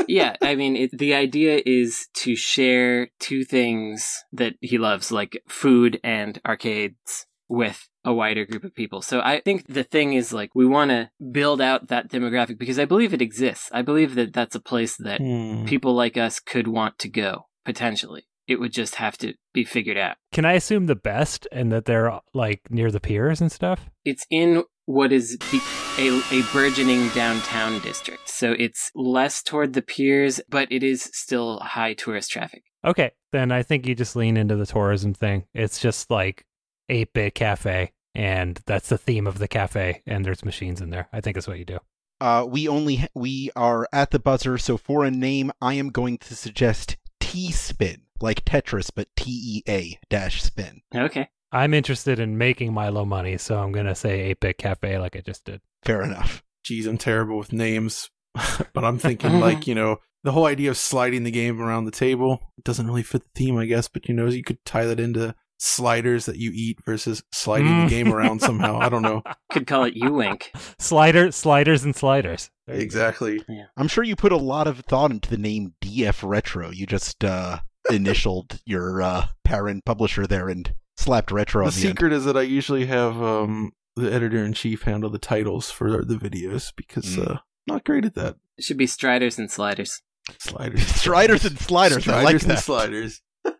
yeah, 0.08 0.36
I 0.42 0.54
mean, 0.54 0.76
it, 0.76 0.96
the 0.96 1.14
idea 1.14 1.62
is 1.64 2.08
to 2.14 2.36
share 2.36 3.08
two 3.18 3.44
things 3.44 4.24
that 4.32 4.54
he 4.60 4.78
loves, 4.78 5.10
like 5.12 5.42
food 5.48 6.00
and 6.04 6.40
arcades, 6.46 7.26
with 7.48 7.88
a 8.04 8.12
wider 8.14 8.46
group 8.46 8.64
of 8.64 8.74
people. 8.74 9.02
So 9.02 9.20
I 9.20 9.40
think 9.40 9.66
the 9.66 9.84
thing 9.84 10.14
is 10.14 10.32
like 10.32 10.50
we 10.54 10.64
want 10.66 10.90
to 10.90 11.10
build 11.30 11.60
out 11.60 11.88
that 11.88 12.10
demographic 12.10 12.58
because 12.58 12.78
I 12.78 12.86
believe 12.86 13.12
it 13.12 13.20
exists. 13.22 13.68
I 13.72 13.82
believe 13.82 14.14
that 14.14 14.32
that's 14.32 14.54
a 14.54 14.60
place 14.60 14.96
that 14.96 15.20
Hmm. 15.20 15.66
people 15.66 15.94
like 15.94 16.16
us 16.16 16.40
could 16.40 16.66
want 16.66 16.98
to 17.00 17.08
go 17.10 17.46
potentially. 17.64 18.24
It 18.48 18.58
would 18.58 18.72
just 18.72 18.96
have 18.96 19.16
to 19.18 19.34
be 19.52 19.64
figured 19.64 19.96
out. 19.98 20.16
Can 20.32 20.44
I 20.44 20.54
assume 20.54 20.86
the 20.86 20.96
best 20.96 21.46
and 21.52 21.70
that 21.70 21.84
they're 21.84 22.20
like 22.34 22.62
near 22.70 22.90
the 22.90 23.00
piers 23.00 23.40
and 23.40 23.52
stuff? 23.52 23.88
It's 24.04 24.26
in 24.30 24.64
what 24.86 25.12
is 25.12 25.36
be- 25.50 25.60
a, 25.98 26.20
a 26.30 26.42
burgeoning 26.52 27.08
downtown 27.10 27.80
district. 27.80 28.28
So 28.28 28.54
it's 28.58 28.90
less 28.94 29.42
toward 29.42 29.72
the 29.72 29.82
piers, 29.82 30.40
but 30.48 30.70
it 30.70 30.82
is 30.82 31.02
still 31.12 31.60
high 31.60 31.94
tourist 31.94 32.30
traffic. 32.30 32.64
Okay, 32.84 33.12
then 33.30 33.52
I 33.52 33.62
think 33.62 33.86
you 33.86 33.94
just 33.94 34.16
lean 34.16 34.36
into 34.36 34.56
the 34.56 34.66
tourism 34.66 35.14
thing. 35.14 35.44
It's 35.54 35.78
just 35.78 36.10
like 36.10 36.44
8 36.88 37.12
bit 37.12 37.34
cafe, 37.34 37.92
and 38.14 38.60
that's 38.66 38.88
the 38.88 38.98
theme 38.98 39.26
of 39.26 39.38
the 39.38 39.48
cafe, 39.48 40.02
and 40.06 40.24
there's 40.24 40.44
machines 40.44 40.80
in 40.80 40.90
there. 40.90 41.08
I 41.12 41.20
think 41.20 41.36
that's 41.36 41.46
what 41.48 41.58
you 41.58 41.64
do. 41.64 41.78
Uh, 42.20 42.46
we 42.48 42.68
only 42.68 43.08
we 43.14 43.50
are 43.56 43.88
at 43.92 44.10
the 44.10 44.18
buzzer, 44.18 44.56
so 44.56 44.76
for 44.76 45.04
a 45.04 45.10
name, 45.10 45.50
I 45.60 45.74
am 45.74 45.90
going 45.90 46.18
to 46.18 46.36
suggest 46.36 46.96
T 47.18 47.50
Spin, 47.50 48.02
like 48.20 48.44
Tetris, 48.44 48.90
but 48.94 49.08
T 49.16 49.30
E 49.30 49.62
A 49.68 49.98
dash 50.08 50.42
spin. 50.42 50.82
Okay. 50.94 51.28
I'm 51.52 51.74
interested 51.74 52.18
in 52.18 52.38
making 52.38 52.72
Milo 52.72 53.04
money, 53.04 53.36
so 53.38 53.58
I'm 53.58 53.72
going 53.72 53.86
to 53.86 53.94
say 53.94 54.20
8 54.30 54.40
bit 54.40 54.58
cafe 54.58 54.98
like 54.98 55.16
I 55.16 55.20
just 55.20 55.44
did. 55.44 55.60
Fair 55.84 56.02
enough. 56.02 56.42
Geez, 56.64 56.86
I'm 56.86 56.98
terrible 56.98 57.36
with 57.38 57.52
names, 57.52 58.08
but 58.72 58.84
I'm 58.84 58.98
thinking 58.98 59.40
like, 59.40 59.66
you 59.66 59.74
know, 59.74 59.98
the 60.24 60.32
whole 60.32 60.46
idea 60.46 60.70
of 60.70 60.76
sliding 60.76 61.24
the 61.24 61.30
game 61.30 61.60
around 61.60 61.84
the 61.84 61.90
table 61.90 62.40
doesn't 62.64 62.86
really 62.86 63.02
fit 63.02 63.22
the 63.22 63.30
theme, 63.34 63.56
I 63.58 63.66
guess. 63.66 63.88
But 63.88 64.08
you 64.08 64.14
know, 64.14 64.28
you 64.28 64.42
could 64.44 64.64
tie 64.64 64.86
that 64.86 65.00
into 65.00 65.34
sliders 65.58 66.26
that 66.26 66.36
you 66.38 66.50
eat 66.54 66.78
versus 66.84 67.22
sliding 67.32 67.66
Mm. 67.68 67.84
the 67.88 67.90
game 67.94 68.12
around 68.12 68.40
somehow. 68.40 68.78
I 68.80 68.88
don't 68.88 69.02
know 69.02 69.22
Could 69.52 69.66
call 69.66 69.84
it 69.84 69.94
uWink. 69.94 70.44
Slider, 70.80 71.30
sliders, 71.32 71.84
and 71.84 71.94
sliders. 71.94 72.50
There 72.66 72.76
you 72.76 72.80
go. 72.80 72.84
exactly. 72.84 73.44
I'm 73.76 73.88
sure 73.88 74.02
you 74.04 74.16
put 74.16 74.32
a 74.32 74.36
lot 74.36 74.66
of 74.66 74.78
thought 74.80 75.10
into 75.10 75.28
the 75.30 75.38
name 75.38 75.74
DF 75.84 76.28
Retro. 76.28 76.70
You 76.70 76.86
just 76.86 77.24
uh, 77.24 77.58
initialed 77.90 78.60
your 78.64 79.02
uh, 79.02 79.26
parent 79.44 79.84
publisher 79.84 80.26
there 80.26 80.48
and 80.48 80.72
slapped 81.02 81.30
retro 81.30 81.62
The 81.62 81.66
on 81.66 81.70
the 81.72 81.86
end. 81.88 81.96
secret 81.98 82.12
is 82.12 82.24
that 82.24 82.36
I 82.36 82.42
usually 82.42 82.86
have 82.86 83.20
um, 83.22 83.72
the 83.96 84.12
editor 84.12 84.44
in 84.44 84.52
chief 84.54 84.82
handle 84.82 85.10
the 85.10 85.18
titles 85.18 85.70
for 85.70 86.04
the 86.04 86.16
videos 86.16 86.72
because 86.76 87.16
Mm. 87.16 87.26
uh, 87.28 87.32
I'm 87.34 87.74
not 87.74 87.84
great 87.84 88.04
at 88.04 88.14
that. 88.14 88.36
It 88.58 88.64
should 88.64 88.76
be 88.78 88.86
Striders 88.86 89.38
and 89.38 89.50
Sliders. 89.50 90.02
Sliders, 90.38 90.86
Striders 91.02 91.44
and 91.44 91.58
sliders. 91.58 92.06
I 92.08 92.22
like 92.22 92.40
Striders 92.40 92.42
and 92.44 92.50
that. 92.52 92.62
sliders. 92.64 93.20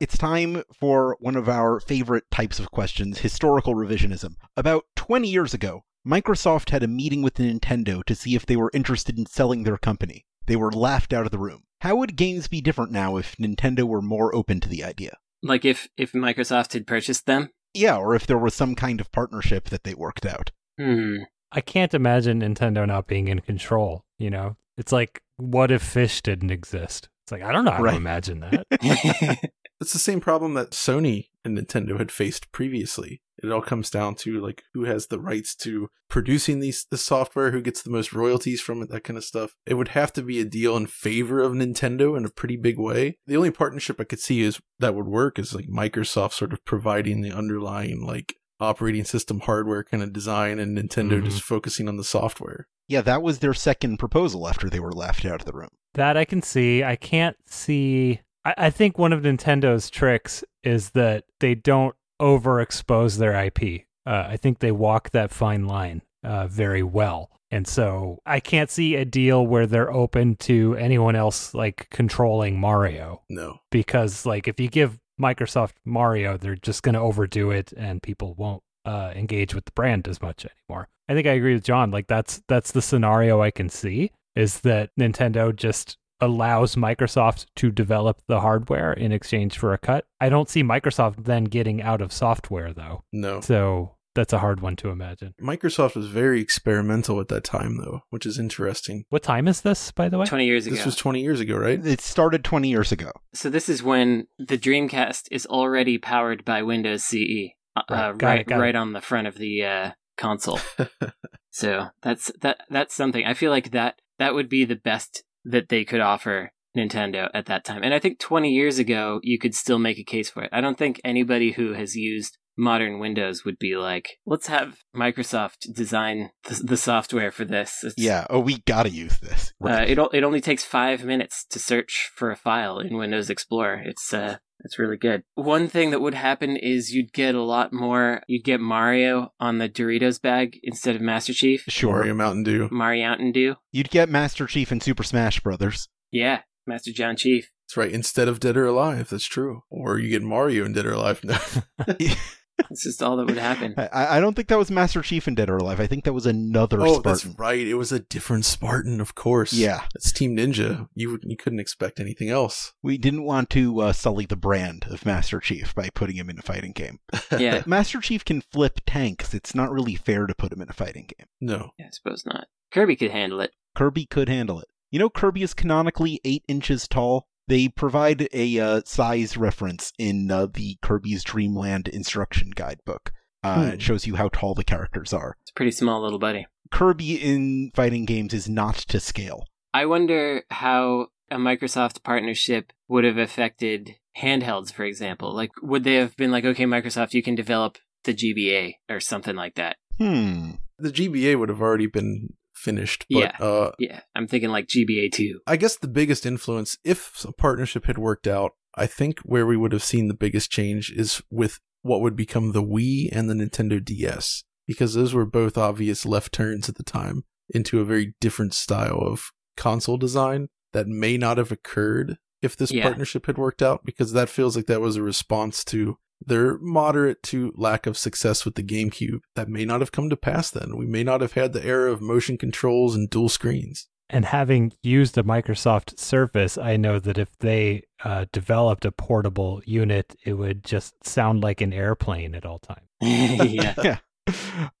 It's 0.00 0.16
time 0.16 0.62
for 0.78 1.18
one 1.20 1.36
of 1.36 1.46
our 1.46 1.78
favorite 1.78 2.24
types 2.30 2.58
of 2.58 2.70
questions 2.70 3.18
historical 3.18 3.74
revisionism. 3.74 4.36
About 4.56 4.86
20 4.96 5.28
years 5.28 5.52
ago, 5.52 5.84
Microsoft 6.08 6.70
had 6.70 6.82
a 6.82 6.88
meeting 6.88 7.20
with 7.20 7.34
Nintendo 7.34 8.02
to 8.04 8.14
see 8.14 8.34
if 8.34 8.46
they 8.46 8.56
were 8.56 8.70
interested 8.72 9.18
in 9.18 9.26
selling 9.26 9.64
their 9.64 9.76
company. 9.76 10.24
They 10.46 10.56
were 10.56 10.72
laughed 10.72 11.12
out 11.12 11.26
of 11.26 11.32
the 11.32 11.38
room. 11.38 11.64
How 11.82 11.96
would 11.96 12.16
games 12.16 12.48
be 12.48 12.62
different 12.62 12.92
now 12.92 13.18
if 13.18 13.36
Nintendo 13.36 13.82
were 13.84 14.00
more 14.00 14.34
open 14.34 14.58
to 14.60 14.70
the 14.70 14.82
idea? 14.82 15.18
Like 15.42 15.64
if 15.64 15.88
if 15.96 16.12
Microsoft 16.12 16.72
had 16.74 16.86
purchased 16.86 17.26
them. 17.26 17.50
Yeah, 17.74 17.96
or 17.96 18.14
if 18.14 18.26
there 18.26 18.38
was 18.38 18.54
some 18.54 18.74
kind 18.74 19.00
of 19.00 19.12
partnership 19.12 19.68
that 19.70 19.84
they 19.84 19.94
worked 19.94 20.26
out. 20.26 20.50
Hmm. 20.78 21.18
I 21.52 21.60
can't 21.60 21.94
imagine 21.94 22.40
Nintendo 22.40 22.86
not 22.86 23.06
being 23.06 23.28
in 23.28 23.40
control. 23.40 24.04
You 24.18 24.30
know, 24.30 24.56
it's 24.76 24.92
like, 24.92 25.22
what 25.36 25.70
if 25.70 25.82
fish 25.82 26.20
didn't 26.22 26.50
exist? 26.50 27.08
It's 27.24 27.32
like 27.32 27.42
I 27.42 27.52
don't 27.52 27.64
know 27.64 27.70
how 27.72 27.82
Right. 27.82 27.92
to 27.92 27.96
imagine 27.96 28.40
that. 28.80 29.50
It's 29.80 29.92
the 29.92 29.98
same 29.98 30.20
problem 30.20 30.54
that 30.54 30.70
Sony 30.72 31.28
and 31.44 31.56
Nintendo 31.56 31.98
had 31.98 32.12
faced 32.12 32.52
previously. 32.52 33.22
It 33.42 33.50
all 33.50 33.62
comes 33.62 33.88
down 33.88 34.16
to 34.16 34.38
like 34.38 34.62
who 34.74 34.84
has 34.84 35.06
the 35.06 35.18
rights 35.18 35.54
to 35.56 35.88
producing 36.10 36.60
these 36.60 36.86
the 36.90 36.98
software, 36.98 37.52
who 37.52 37.62
gets 37.62 37.80
the 37.82 37.88
most 37.90 38.12
royalties 38.12 38.60
from 38.60 38.82
it, 38.82 38.90
that 38.90 39.04
kind 39.04 39.16
of 39.16 39.24
stuff. 39.24 39.54
It 39.64 39.74
would 39.74 39.88
have 39.88 40.12
to 40.14 40.22
be 40.22 40.38
a 40.40 40.44
deal 40.44 40.76
in 40.76 40.86
favor 40.86 41.40
of 41.40 41.52
Nintendo 41.52 42.16
in 42.18 42.26
a 42.26 42.30
pretty 42.30 42.56
big 42.56 42.78
way. 42.78 43.16
The 43.26 43.36
only 43.36 43.50
partnership 43.50 43.98
I 43.98 44.04
could 44.04 44.20
see 44.20 44.42
is 44.42 44.60
that 44.78 44.94
would 44.94 45.06
work 45.06 45.38
is 45.38 45.54
like 45.54 45.68
Microsoft 45.68 46.32
sort 46.34 46.52
of 46.52 46.62
providing 46.66 47.22
the 47.22 47.32
underlying 47.32 48.04
like 48.06 48.34
operating 48.60 49.04
system 49.04 49.40
hardware 49.40 49.82
kind 49.82 50.02
of 50.02 50.12
design 50.12 50.58
and 50.58 50.76
Nintendo 50.76 51.22
Mhm. 51.22 51.24
just 51.24 51.42
focusing 51.42 51.88
on 51.88 51.96
the 51.96 52.04
software. 52.04 52.68
Yeah, 52.88 53.00
that 53.00 53.22
was 53.22 53.38
their 53.38 53.54
second 53.54 53.96
proposal 53.96 54.46
after 54.46 54.68
they 54.68 54.80
were 54.80 54.92
laughed 54.92 55.24
out 55.24 55.40
of 55.40 55.46
the 55.46 55.54
room. 55.54 55.70
That 55.94 56.18
I 56.18 56.26
can 56.26 56.42
see. 56.42 56.84
I 56.84 56.96
can't 56.96 57.36
see. 57.46 58.20
I, 58.44 58.54
I 58.56 58.70
think 58.70 58.98
one 58.98 59.12
of 59.12 59.22
Nintendo's 59.22 59.90
tricks 59.90 60.44
is 60.62 60.90
that 60.90 61.24
they 61.40 61.54
don't 61.54 61.94
overexpose 62.20 63.18
their 63.18 63.34
IP. 63.44 63.82
Uh, 64.06 64.26
I 64.28 64.36
think 64.36 64.58
they 64.58 64.72
walk 64.72 65.10
that 65.10 65.30
fine 65.30 65.66
line 65.66 66.02
uh, 66.24 66.46
very 66.46 66.82
well. 66.82 67.30
And 67.50 67.66
so 67.66 68.20
I 68.24 68.38
can't 68.40 68.70
see 68.70 68.94
a 68.94 69.04
deal 69.04 69.44
where 69.44 69.66
they're 69.66 69.92
open 69.92 70.36
to 70.36 70.76
anyone 70.76 71.16
else 71.16 71.52
like 71.52 71.88
controlling 71.90 72.60
Mario 72.60 73.22
No. 73.28 73.58
because 73.72 74.24
like 74.24 74.46
if 74.46 74.60
you 74.60 74.68
give 74.68 74.98
Microsoft 75.20 75.72
Mario, 75.84 76.36
they're 76.36 76.54
just 76.56 76.82
going 76.82 76.94
to 76.94 77.00
overdo 77.00 77.50
it 77.50 77.72
and 77.76 78.02
people 78.02 78.34
won't 78.34 78.62
uh, 78.84 79.12
engage 79.16 79.54
with 79.54 79.64
the 79.64 79.72
brand 79.72 80.06
as 80.06 80.22
much 80.22 80.46
anymore. 80.46 80.88
I 81.08 81.14
think 81.14 81.26
I 81.26 81.32
agree 81.32 81.54
with 81.54 81.64
John. 81.64 81.90
Like 81.90 82.06
that's 82.06 82.40
that's 82.48 82.70
the 82.70 82.80
scenario 82.80 83.42
I 83.42 83.50
can 83.50 83.68
see 83.68 84.12
is 84.36 84.60
that 84.60 84.90
Nintendo 84.98 85.54
just 85.54 85.98
allows 86.20 86.74
Microsoft 86.74 87.46
to 87.56 87.70
develop 87.70 88.20
the 88.26 88.40
hardware 88.40 88.92
in 88.92 89.12
exchange 89.12 89.58
for 89.58 89.72
a 89.72 89.78
cut. 89.78 90.06
I 90.20 90.28
don't 90.28 90.48
see 90.48 90.62
Microsoft 90.62 91.24
then 91.24 91.44
getting 91.44 91.82
out 91.82 92.00
of 92.00 92.12
software 92.12 92.72
though. 92.72 93.04
No. 93.12 93.40
So 93.40 93.96
that's 94.14 94.32
a 94.32 94.38
hard 94.38 94.60
one 94.60 94.76
to 94.76 94.90
imagine. 94.90 95.34
Microsoft 95.40 95.94
was 95.94 96.08
very 96.08 96.40
experimental 96.40 97.20
at 97.20 97.28
that 97.28 97.44
time 97.44 97.76
though, 97.78 98.00
which 98.10 98.26
is 98.26 98.38
interesting. 98.38 99.04
What 99.10 99.22
time 99.22 99.46
is 99.48 99.60
this, 99.60 99.92
by 99.92 100.08
the 100.08 100.18
way? 100.18 100.26
Twenty 100.26 100.46
years 100.46 100.66
ago. 100.66 100.76
This 100.76 100.84
was 100.86 100.96
20 100.96 101.20
years 101.22 101.40
ago, 101.40 101.56
right? 101.56 101.84
It 101.84 102.00
started 102.00 102.42
20 102.44 102.68
years 102.68 102.90
ago. 102.92 103.12
So 103.34 103.48
this 103.50 103.68
is 103.68 103.82
when 103.82 104.26
the 104.38 104.58
Dreamcast 104.58 105.28
is 105.30 105.46
already 105.46 105.96
powered 105.98 106.44
by 106.44 106.62
Windows 106.62 107.04
CE, 107.04 107.54
uh, 107.76 107.82
Right. 107.88 108.08
uh, 108.08 108.12
right, 108.20 108.40
it. 108.50 108.54
right 108.56 108.74
on 108.74 108.92
the 108.92 109.00
front 109.00 109.26
of 109.28 109.38
the 109.38 109.64
uh, 109.64 109.90
console. 110.16 110.58
so 111.50 111.86
that's 112.02 112.32
that 112.40 112.60
that's 112.68 112.94
something. 112.94 113.24
I 113.24 113.34
feel 113.34 113.50
like 113.50 113.70
that 113.70 114.00
that 114.18 114.34
would 114.34 114.48
be 114.48 114.64
the 114.64 114.76
best 114.76 115.22
that 115.44 115.68
they 115.68 115.84
could 115.84 116.00
offer 116.00 116.52
Nintendo 116.76 117.28
at 117.34 117.46
that 117.46 117.64
time. 117.64 117.82
And 117.82 117.92
I 117.92 117.98
think 117.98 118.18
20 118.20 118.50
years 118.50 118.78
ago, 118.78 119.20
you 119.22 119.38
could 119.38 119.54
still 119.54 119.78
make 119.78 119.98
a 119.98 120.04
case 120.04 120.30
for 120.30 120.42
it. 120.44 120.50
I 120.52 120.60
don't 120.60 120.78
think 120.78 121.00
anybody 121.04 121.52
who 121.52 121.72
has 121.74 121.96
used 121.96 122.38
modern 122.56 122.98
Windows 122.98 123.44
would 123.44 123.58
be 123.58 123.76
like, 123.76 124.18
let's 124.26 124.46
have 124.48 124.78
Microsoft 124.94 125.72
design 125.74 126.30
the, 126.44 126.60
the 126.64 126.76
software 126.76 127.30
for 127.30 127.44
this. 127.44 127.82
It's, 127.82 127.94
Yeah, 127.96 128.26
oh, 128.30 128.40
we 128.40 128.58
gotta 128.66 128.90
use 128.90 129.18
this. 129.18 129.52
uh, 129.64 129.84
it 129.88 129.98
o- 129.98 130.10
it 130.12 130.22
only 130.24 130.40
takes 130.40 130.64
five 130.64 131.02
minutes 131.04 131.44
to 131.50 131.58
search 131.58 132.10
for 132.14 132.30
a 132.30 132.36
file 132.36 132.78
in 132.78 132.96
Windows 132.96 133.30
Explorer. 133.30 133.82
It's 133.84 134.12
uh 134.12 134.36
it's 134.64 134.78
really 134.78 134.96
good. 134.96 135.22
One 135.34 135.68
thing 135.68 135.90
that 135.90 136.00
would 136.00 136.14
happen 136.14 136.56
is 136.56 136.92
you'd 136.92 137.12
get 137.12 137.34
a 137.34 137.42
lot 137.42 137.72
more. 137.72 138.22
You'd 138.26 138.44
get 138.44 138.60
Mario 138.60 139.32
on 139.40 139.58
the 139.58 139.68
Doritos 139.68 140.20
bag 140.20 140.58
instead 140.62 140.96
of 140.96 141.02
Master 141.02 141.32
Chief. 141.32 141.64
sure. 141.68 141.96
Mario 141.96 142.14
Mountain 142.14 142.42
Dew. 142.44 142.68
Mario 142.70 143.08
Mountain 143.08 143.32
Dew. 143.32 143.56
You'd 143.72 143.90
get 143.90 144.08
Master 144.08 144.46
Chief 144.46 144.70
and 144.70 144.82
Super 144.82 145.02
Smash 145.02 145.40
Brothers. 145.40 145.88
Yeah, 146.10 146.40
Master 146.66 146.92
John 146.92 147.16
Chief. 147.16 147.50
That's 147.68 147.76
right. 147.76 147.92
Instead 147.92 148.26
of 148.28 148.40
Dead 148.40 148.56
or 148.56 148.66
Alive, 148.66 149.08
that's 149.08 149.26
true. 149.26 149.62
Or 149.70 149.98
you 149.98 150.08
get 150.10 150.22
Mario 150.22 150.64
in 150.64 150.72
Dead 150.72 150.86
or 150.86 150.92
Alive. 150.92 151.22
No. 151.22 151.38
It's 152.70 152.84
just 152.84 153.02
all 153.02 153.16
that 153.16 153.26
would 153.26 153.36
happen. 153.38 153.74
I, 153.78 154.16
I 154.16 154.20
don't 154.20 154.34
think 154.34 154.48
that 154.48 154.58
was 154.58 154.70
Master 154.70 155.02
Chief 155.02 155.26
in 155.28 155.34
Dead 155.34 155.48
or 155.50 155.56
Alive. 155.56 155.80
I 155.80 155.86
think 155.86 156.04
that 156.04 156.12
was 156.12 156.26
another 156.26 156.80
oh, 156.80 157.00
that's 157.00 157.22
Spartan. 157.22 157.36
right. 157.38 157.66
It 157.66 157.74
was 157.74 157.92
a 157.92 158.00
different 158.00 158.44
Spartan, 158.44 159.00
of 159.00 159.14
course. 159.14 159.52
Yeah, 159.52 159.84
It's 159.94 160.12
Team 160.12 160.36
Ninja. 160.36 160.88
You 160.94 161.18
you 161.22 161.36
couldn't 161.36 161.60
expect 161.60 162.00
anything 162.00 162.28
else. 162.30 162.72
we 162.82 162.98
didn't 162.98 163.24
want 163.24 163.50
to 163.50 163.80
uh, 163.80 163.92
sully 163.92 164.26
the 164.26 164.36
brand 164.36 164.86
of 164.90 165.06
Master 165.06 165.40
Chief 165.40 165.74
by 165.74 165.88
putting 165.90 166.16
him 166.16 166.30
in 166.30 166.38
a 166.38 166.42
fighting 166.42 166.72
game. 166.72 166.98
Yeah, 167.38 167.62
Master 167.66 168.00
Chief 168.00 168.24
can 168.24 168.42
flip 168.52 168.80
tanks. 168.86 169.32
It's 169.34 169.54
not 169.54 169.70
really 169.70 169.94
fair 169.94 170.26
to 170.26 170.34
put 170.34 170.52
him 170.52 170.60
in 170.60 170.68
a 170.68 170.72
fighting 170.74 171.08
game. 171.16 171.26
No. 171.40 171.70
yeah, 171.78 171.86
I 171.86 171.90
suppose 171.90 172.24
not. 172.26 172.46
Kirby 172.72 172.96
could 172.96 173.10
handle 173.12 173.40
it. 173.40 173.52
Kirby 173.74 174.06
could 174.06 174.28
handle 174.28 174.58
it. 174.60 174.68
You 174.90 174.98
know, 174.98 175.08
Kirby 175.08 175.42
is 175.42 175.54
canonically 175.54 176.20
eight 176.24 176.42
inches 176.48 176.88
tall. 176.88 177.28
They 177.50 177.66
provide 177.66 178.28
a 178.32 178.60
uh, 178.60 178.82
size 178.84 179.36
reference 179.36 179.92
in 179.98 180.30
uh, 180.30 180.46
the 180.46 180.78
Kirby's 180.82 181.24
Dreamland 181.24 181.88
instruction 181.88 182.50
guidebook. 182.54 183.12
Uh, 183.42 183.64
Hmm. 183.64 183.68
It 183.70 183.82
shows 183.82 184.06
you 184.06 184.14
how 184.14 184.28
tall 184.28 184.54
the 184.54 184.62
characters 184.62 185.12
are. 185.12 185.36
It's 185.42 185.50
a 185.50 185.54
pretty 185.54 185.72
small 185.72 186.00
little 186.00 186.20
buddy. 186.20 186.46
Kirby 186.70 187.16
in 187.16 187.72
fighting 187.74 188.04
games 188.04 188.32
is 188.32 188.48
not 188.48 188.76
to 188.76 189.00
scale. 189.00 189.46
I 189.74 189.86
wonder 189.86 190.44
how 190.50 191.08
a 191.28 191.38
Microsoft 191.38 192.04
partnership 192.04 192.72
would 192.86 193.02
have 193.02 193.18
affected 193.18 193.96
handhelds, 194.16 194.72
for 194.72 194.84
example. 194.84 195.34
Like, 195.34 195.50
would 195.60 195.82
they 195.82 195.96
have 195.96 196.16
been 196.16 196.30
like, 196.30 196.44
okay, 196.44 196.66
Microsoft, 196.66 197.14
you 197.14 197.22
can 197.22 197.34
develop 197.34 197.78
the 198.04 198.14
GBA 198.14 198.74
or 198.88 199.00
something 199.00 199.34
like 199.34 199.56
that? 199.56 199.76
Hmm. 199.98 200.52
The 200.78 200.92
GBA 200.92 201.36
would 201.36 201.48
have 201.48 201.60
already 201.60 201.88
been 201.88 202.34
finished. 202.60 203.06
But, 203.10 203.18
Yeah. 203.18 203.36
Uh, 203.40 203.70
Yeah, 203.78 204.00
I'm 204.14 204.28
thinking 204.28 204.50
like 204.50 204.68
GBA 204.68 205.10
2. 205.12 205.40
I 205.46 205.56
guess 205.56 205.76
the 205.76 205.88
biggest 205.88 206.24
influence, 206.26 206.76
if 206.84 207.24
a 207.24 207.32
partnership 207.32 207.86
had 207.86 207.98
worked 207.98 208.26
out, 208.26 208.52
I 208.76 208.86
think 208.86 209.18
where 209.20 209.46
we 209.46 209.56
would 209.56 209.72
have 209.72 209.82
seen 209.82 210.06
the 210.08 210.14
biggest 210.14 210.50
change 210.50 210.92
is 210.92 211.22
with 211.30 211.58
what 211.82 212.00
would 212.02 212.14
become 212.14 212.52
the 212.52 212.62
Wii 212.62 213.08
and 213.10 213.28
the 213.28 213.34
Nintendo 213.34 213.82
DS, 213.84 214.44
because 214.66 214.94
those 214.94 215.14
were 215.14 215.26
both 215.26 215.56
obvious 215.58 216.04
left 216.06 216.32
turns 216.32 216.68
at 216.68 216.76
the 216.76 216.82
time 216.84 217.24
into 217.52 217.80
a 217.80 217.84
very 217.84 218.14
different 218.20 218.54
style 218.54 218.98
of 219.00 219.32
console 219.56 219.96
design 219.96 220.48
that 220.72 220.86
may 220.86 221.16
not 221.16 221.38
have 221.38 221.50
occurred 221.50 222.18
if 222.42 222.56
this 222.56 222.70
Yeah. 222.70 222.84
partnership 222.84 223.26
had 223.26 223.36
worked 223.38 223.60
out, 223.62 223.84
because 223.84 224.12
that 224.12 224.28
feels 224.28 224.54
like 224.56 224.66
that 224.66 224.80
was 224.80 224.96
a 224.96 225.02
response 225.02 225.64
to 225.64 225.96
their 226.24 226.58
moderate 226.58 227.22
to 227.24 227.52
lack 227.56 227.86
of 227.86 227.96
success 227.98 228.44
with 228.44 228.54
the 228.54 228.62
GameCube. 228.62 229.20
That 229.36 229.48
may 229.48 229.64
not 229.64 229.80
have 229.80 229.92
come 229.92 230.10
to 230.10 230.16
pass 230.16 230.50
then. 230.50 230.76
We 230.76 230.86
may 230.86 231.02
not 231.02 231.20
have 231.20 231.32
had 231.32 231.52
the 231.52 231.64
era 231.64 231.90
of 231.92 232.00
motion 232.00 232.36
controls 232.38 232.94
and 232.94 233.08
dual 233.08 233.28
screens. 233.28 233.86
And 234.12 234.24
having 234.24 234.72
used 234.82 235.16
a 235.16 235.22
Microsoft 235.22 235.98
Surface, 236.00 236.58
I 236.58 236.76
know 236.76 236.98
that 236.98 237.16
if 237.16 237.38
they 237.38 237.84
uh, 238.04 238.26
developed 238.32 238.84
a 238.84 238.90
portable 238.90 239.62
unit, 239.64 240.16
it 240.26 240.32
would 240.32 240.64
just 240.64 240.94
sound 241.06 241.42
like 241.44 241.60
an 241.60 241.72
airplane 241.72 242.34
at 242.34 242.44
all 242.44 242.58
times. 242.58 242.80
yeah, 243.00 243.98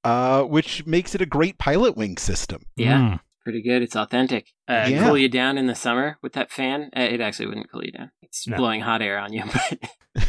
Uh, 0.04 0.42
which 0.42 0.84
makes 0.86 1.14
it 1.14 1.20
a 1.22 1.26
great 1.26 1.58
pilot 1.58 1.96
wing 1.96 2.16
system. 2.16 2.62
yeah, 2.76 2.98
Mm. 2.98 3.20
pretty 3.44 3.62
good. 3.62 3.82
It's 3.82 3.96
authentic. 3.96 4.48
Uh, 4.68 4.86
Yeah. 4.88 5.04
Cool 5.04 5.16
you 5.18 5.28
down 5.28 5.56
in 5.58 5.66
the 5.66 5.74
summer 5.76 6.18
with 6.22 6.32
that 6.34 6.50
fan? 6.50 6.90
Uh, 6.96 7.00
it 7.02 7.20
actually 7.20 7.46
wouldn't 7.46 7.70
cool 7.70 7.84
you 7.84 7.92
down. 7.92 8.10
It's 8.22 8.46
No. 8.48 8.56
blowing 8.56 8.80
hot 8.80 9.00
air 9.00 9.18
on 9.18 9.32
you, 9.32 9.44
but 10.14 10.26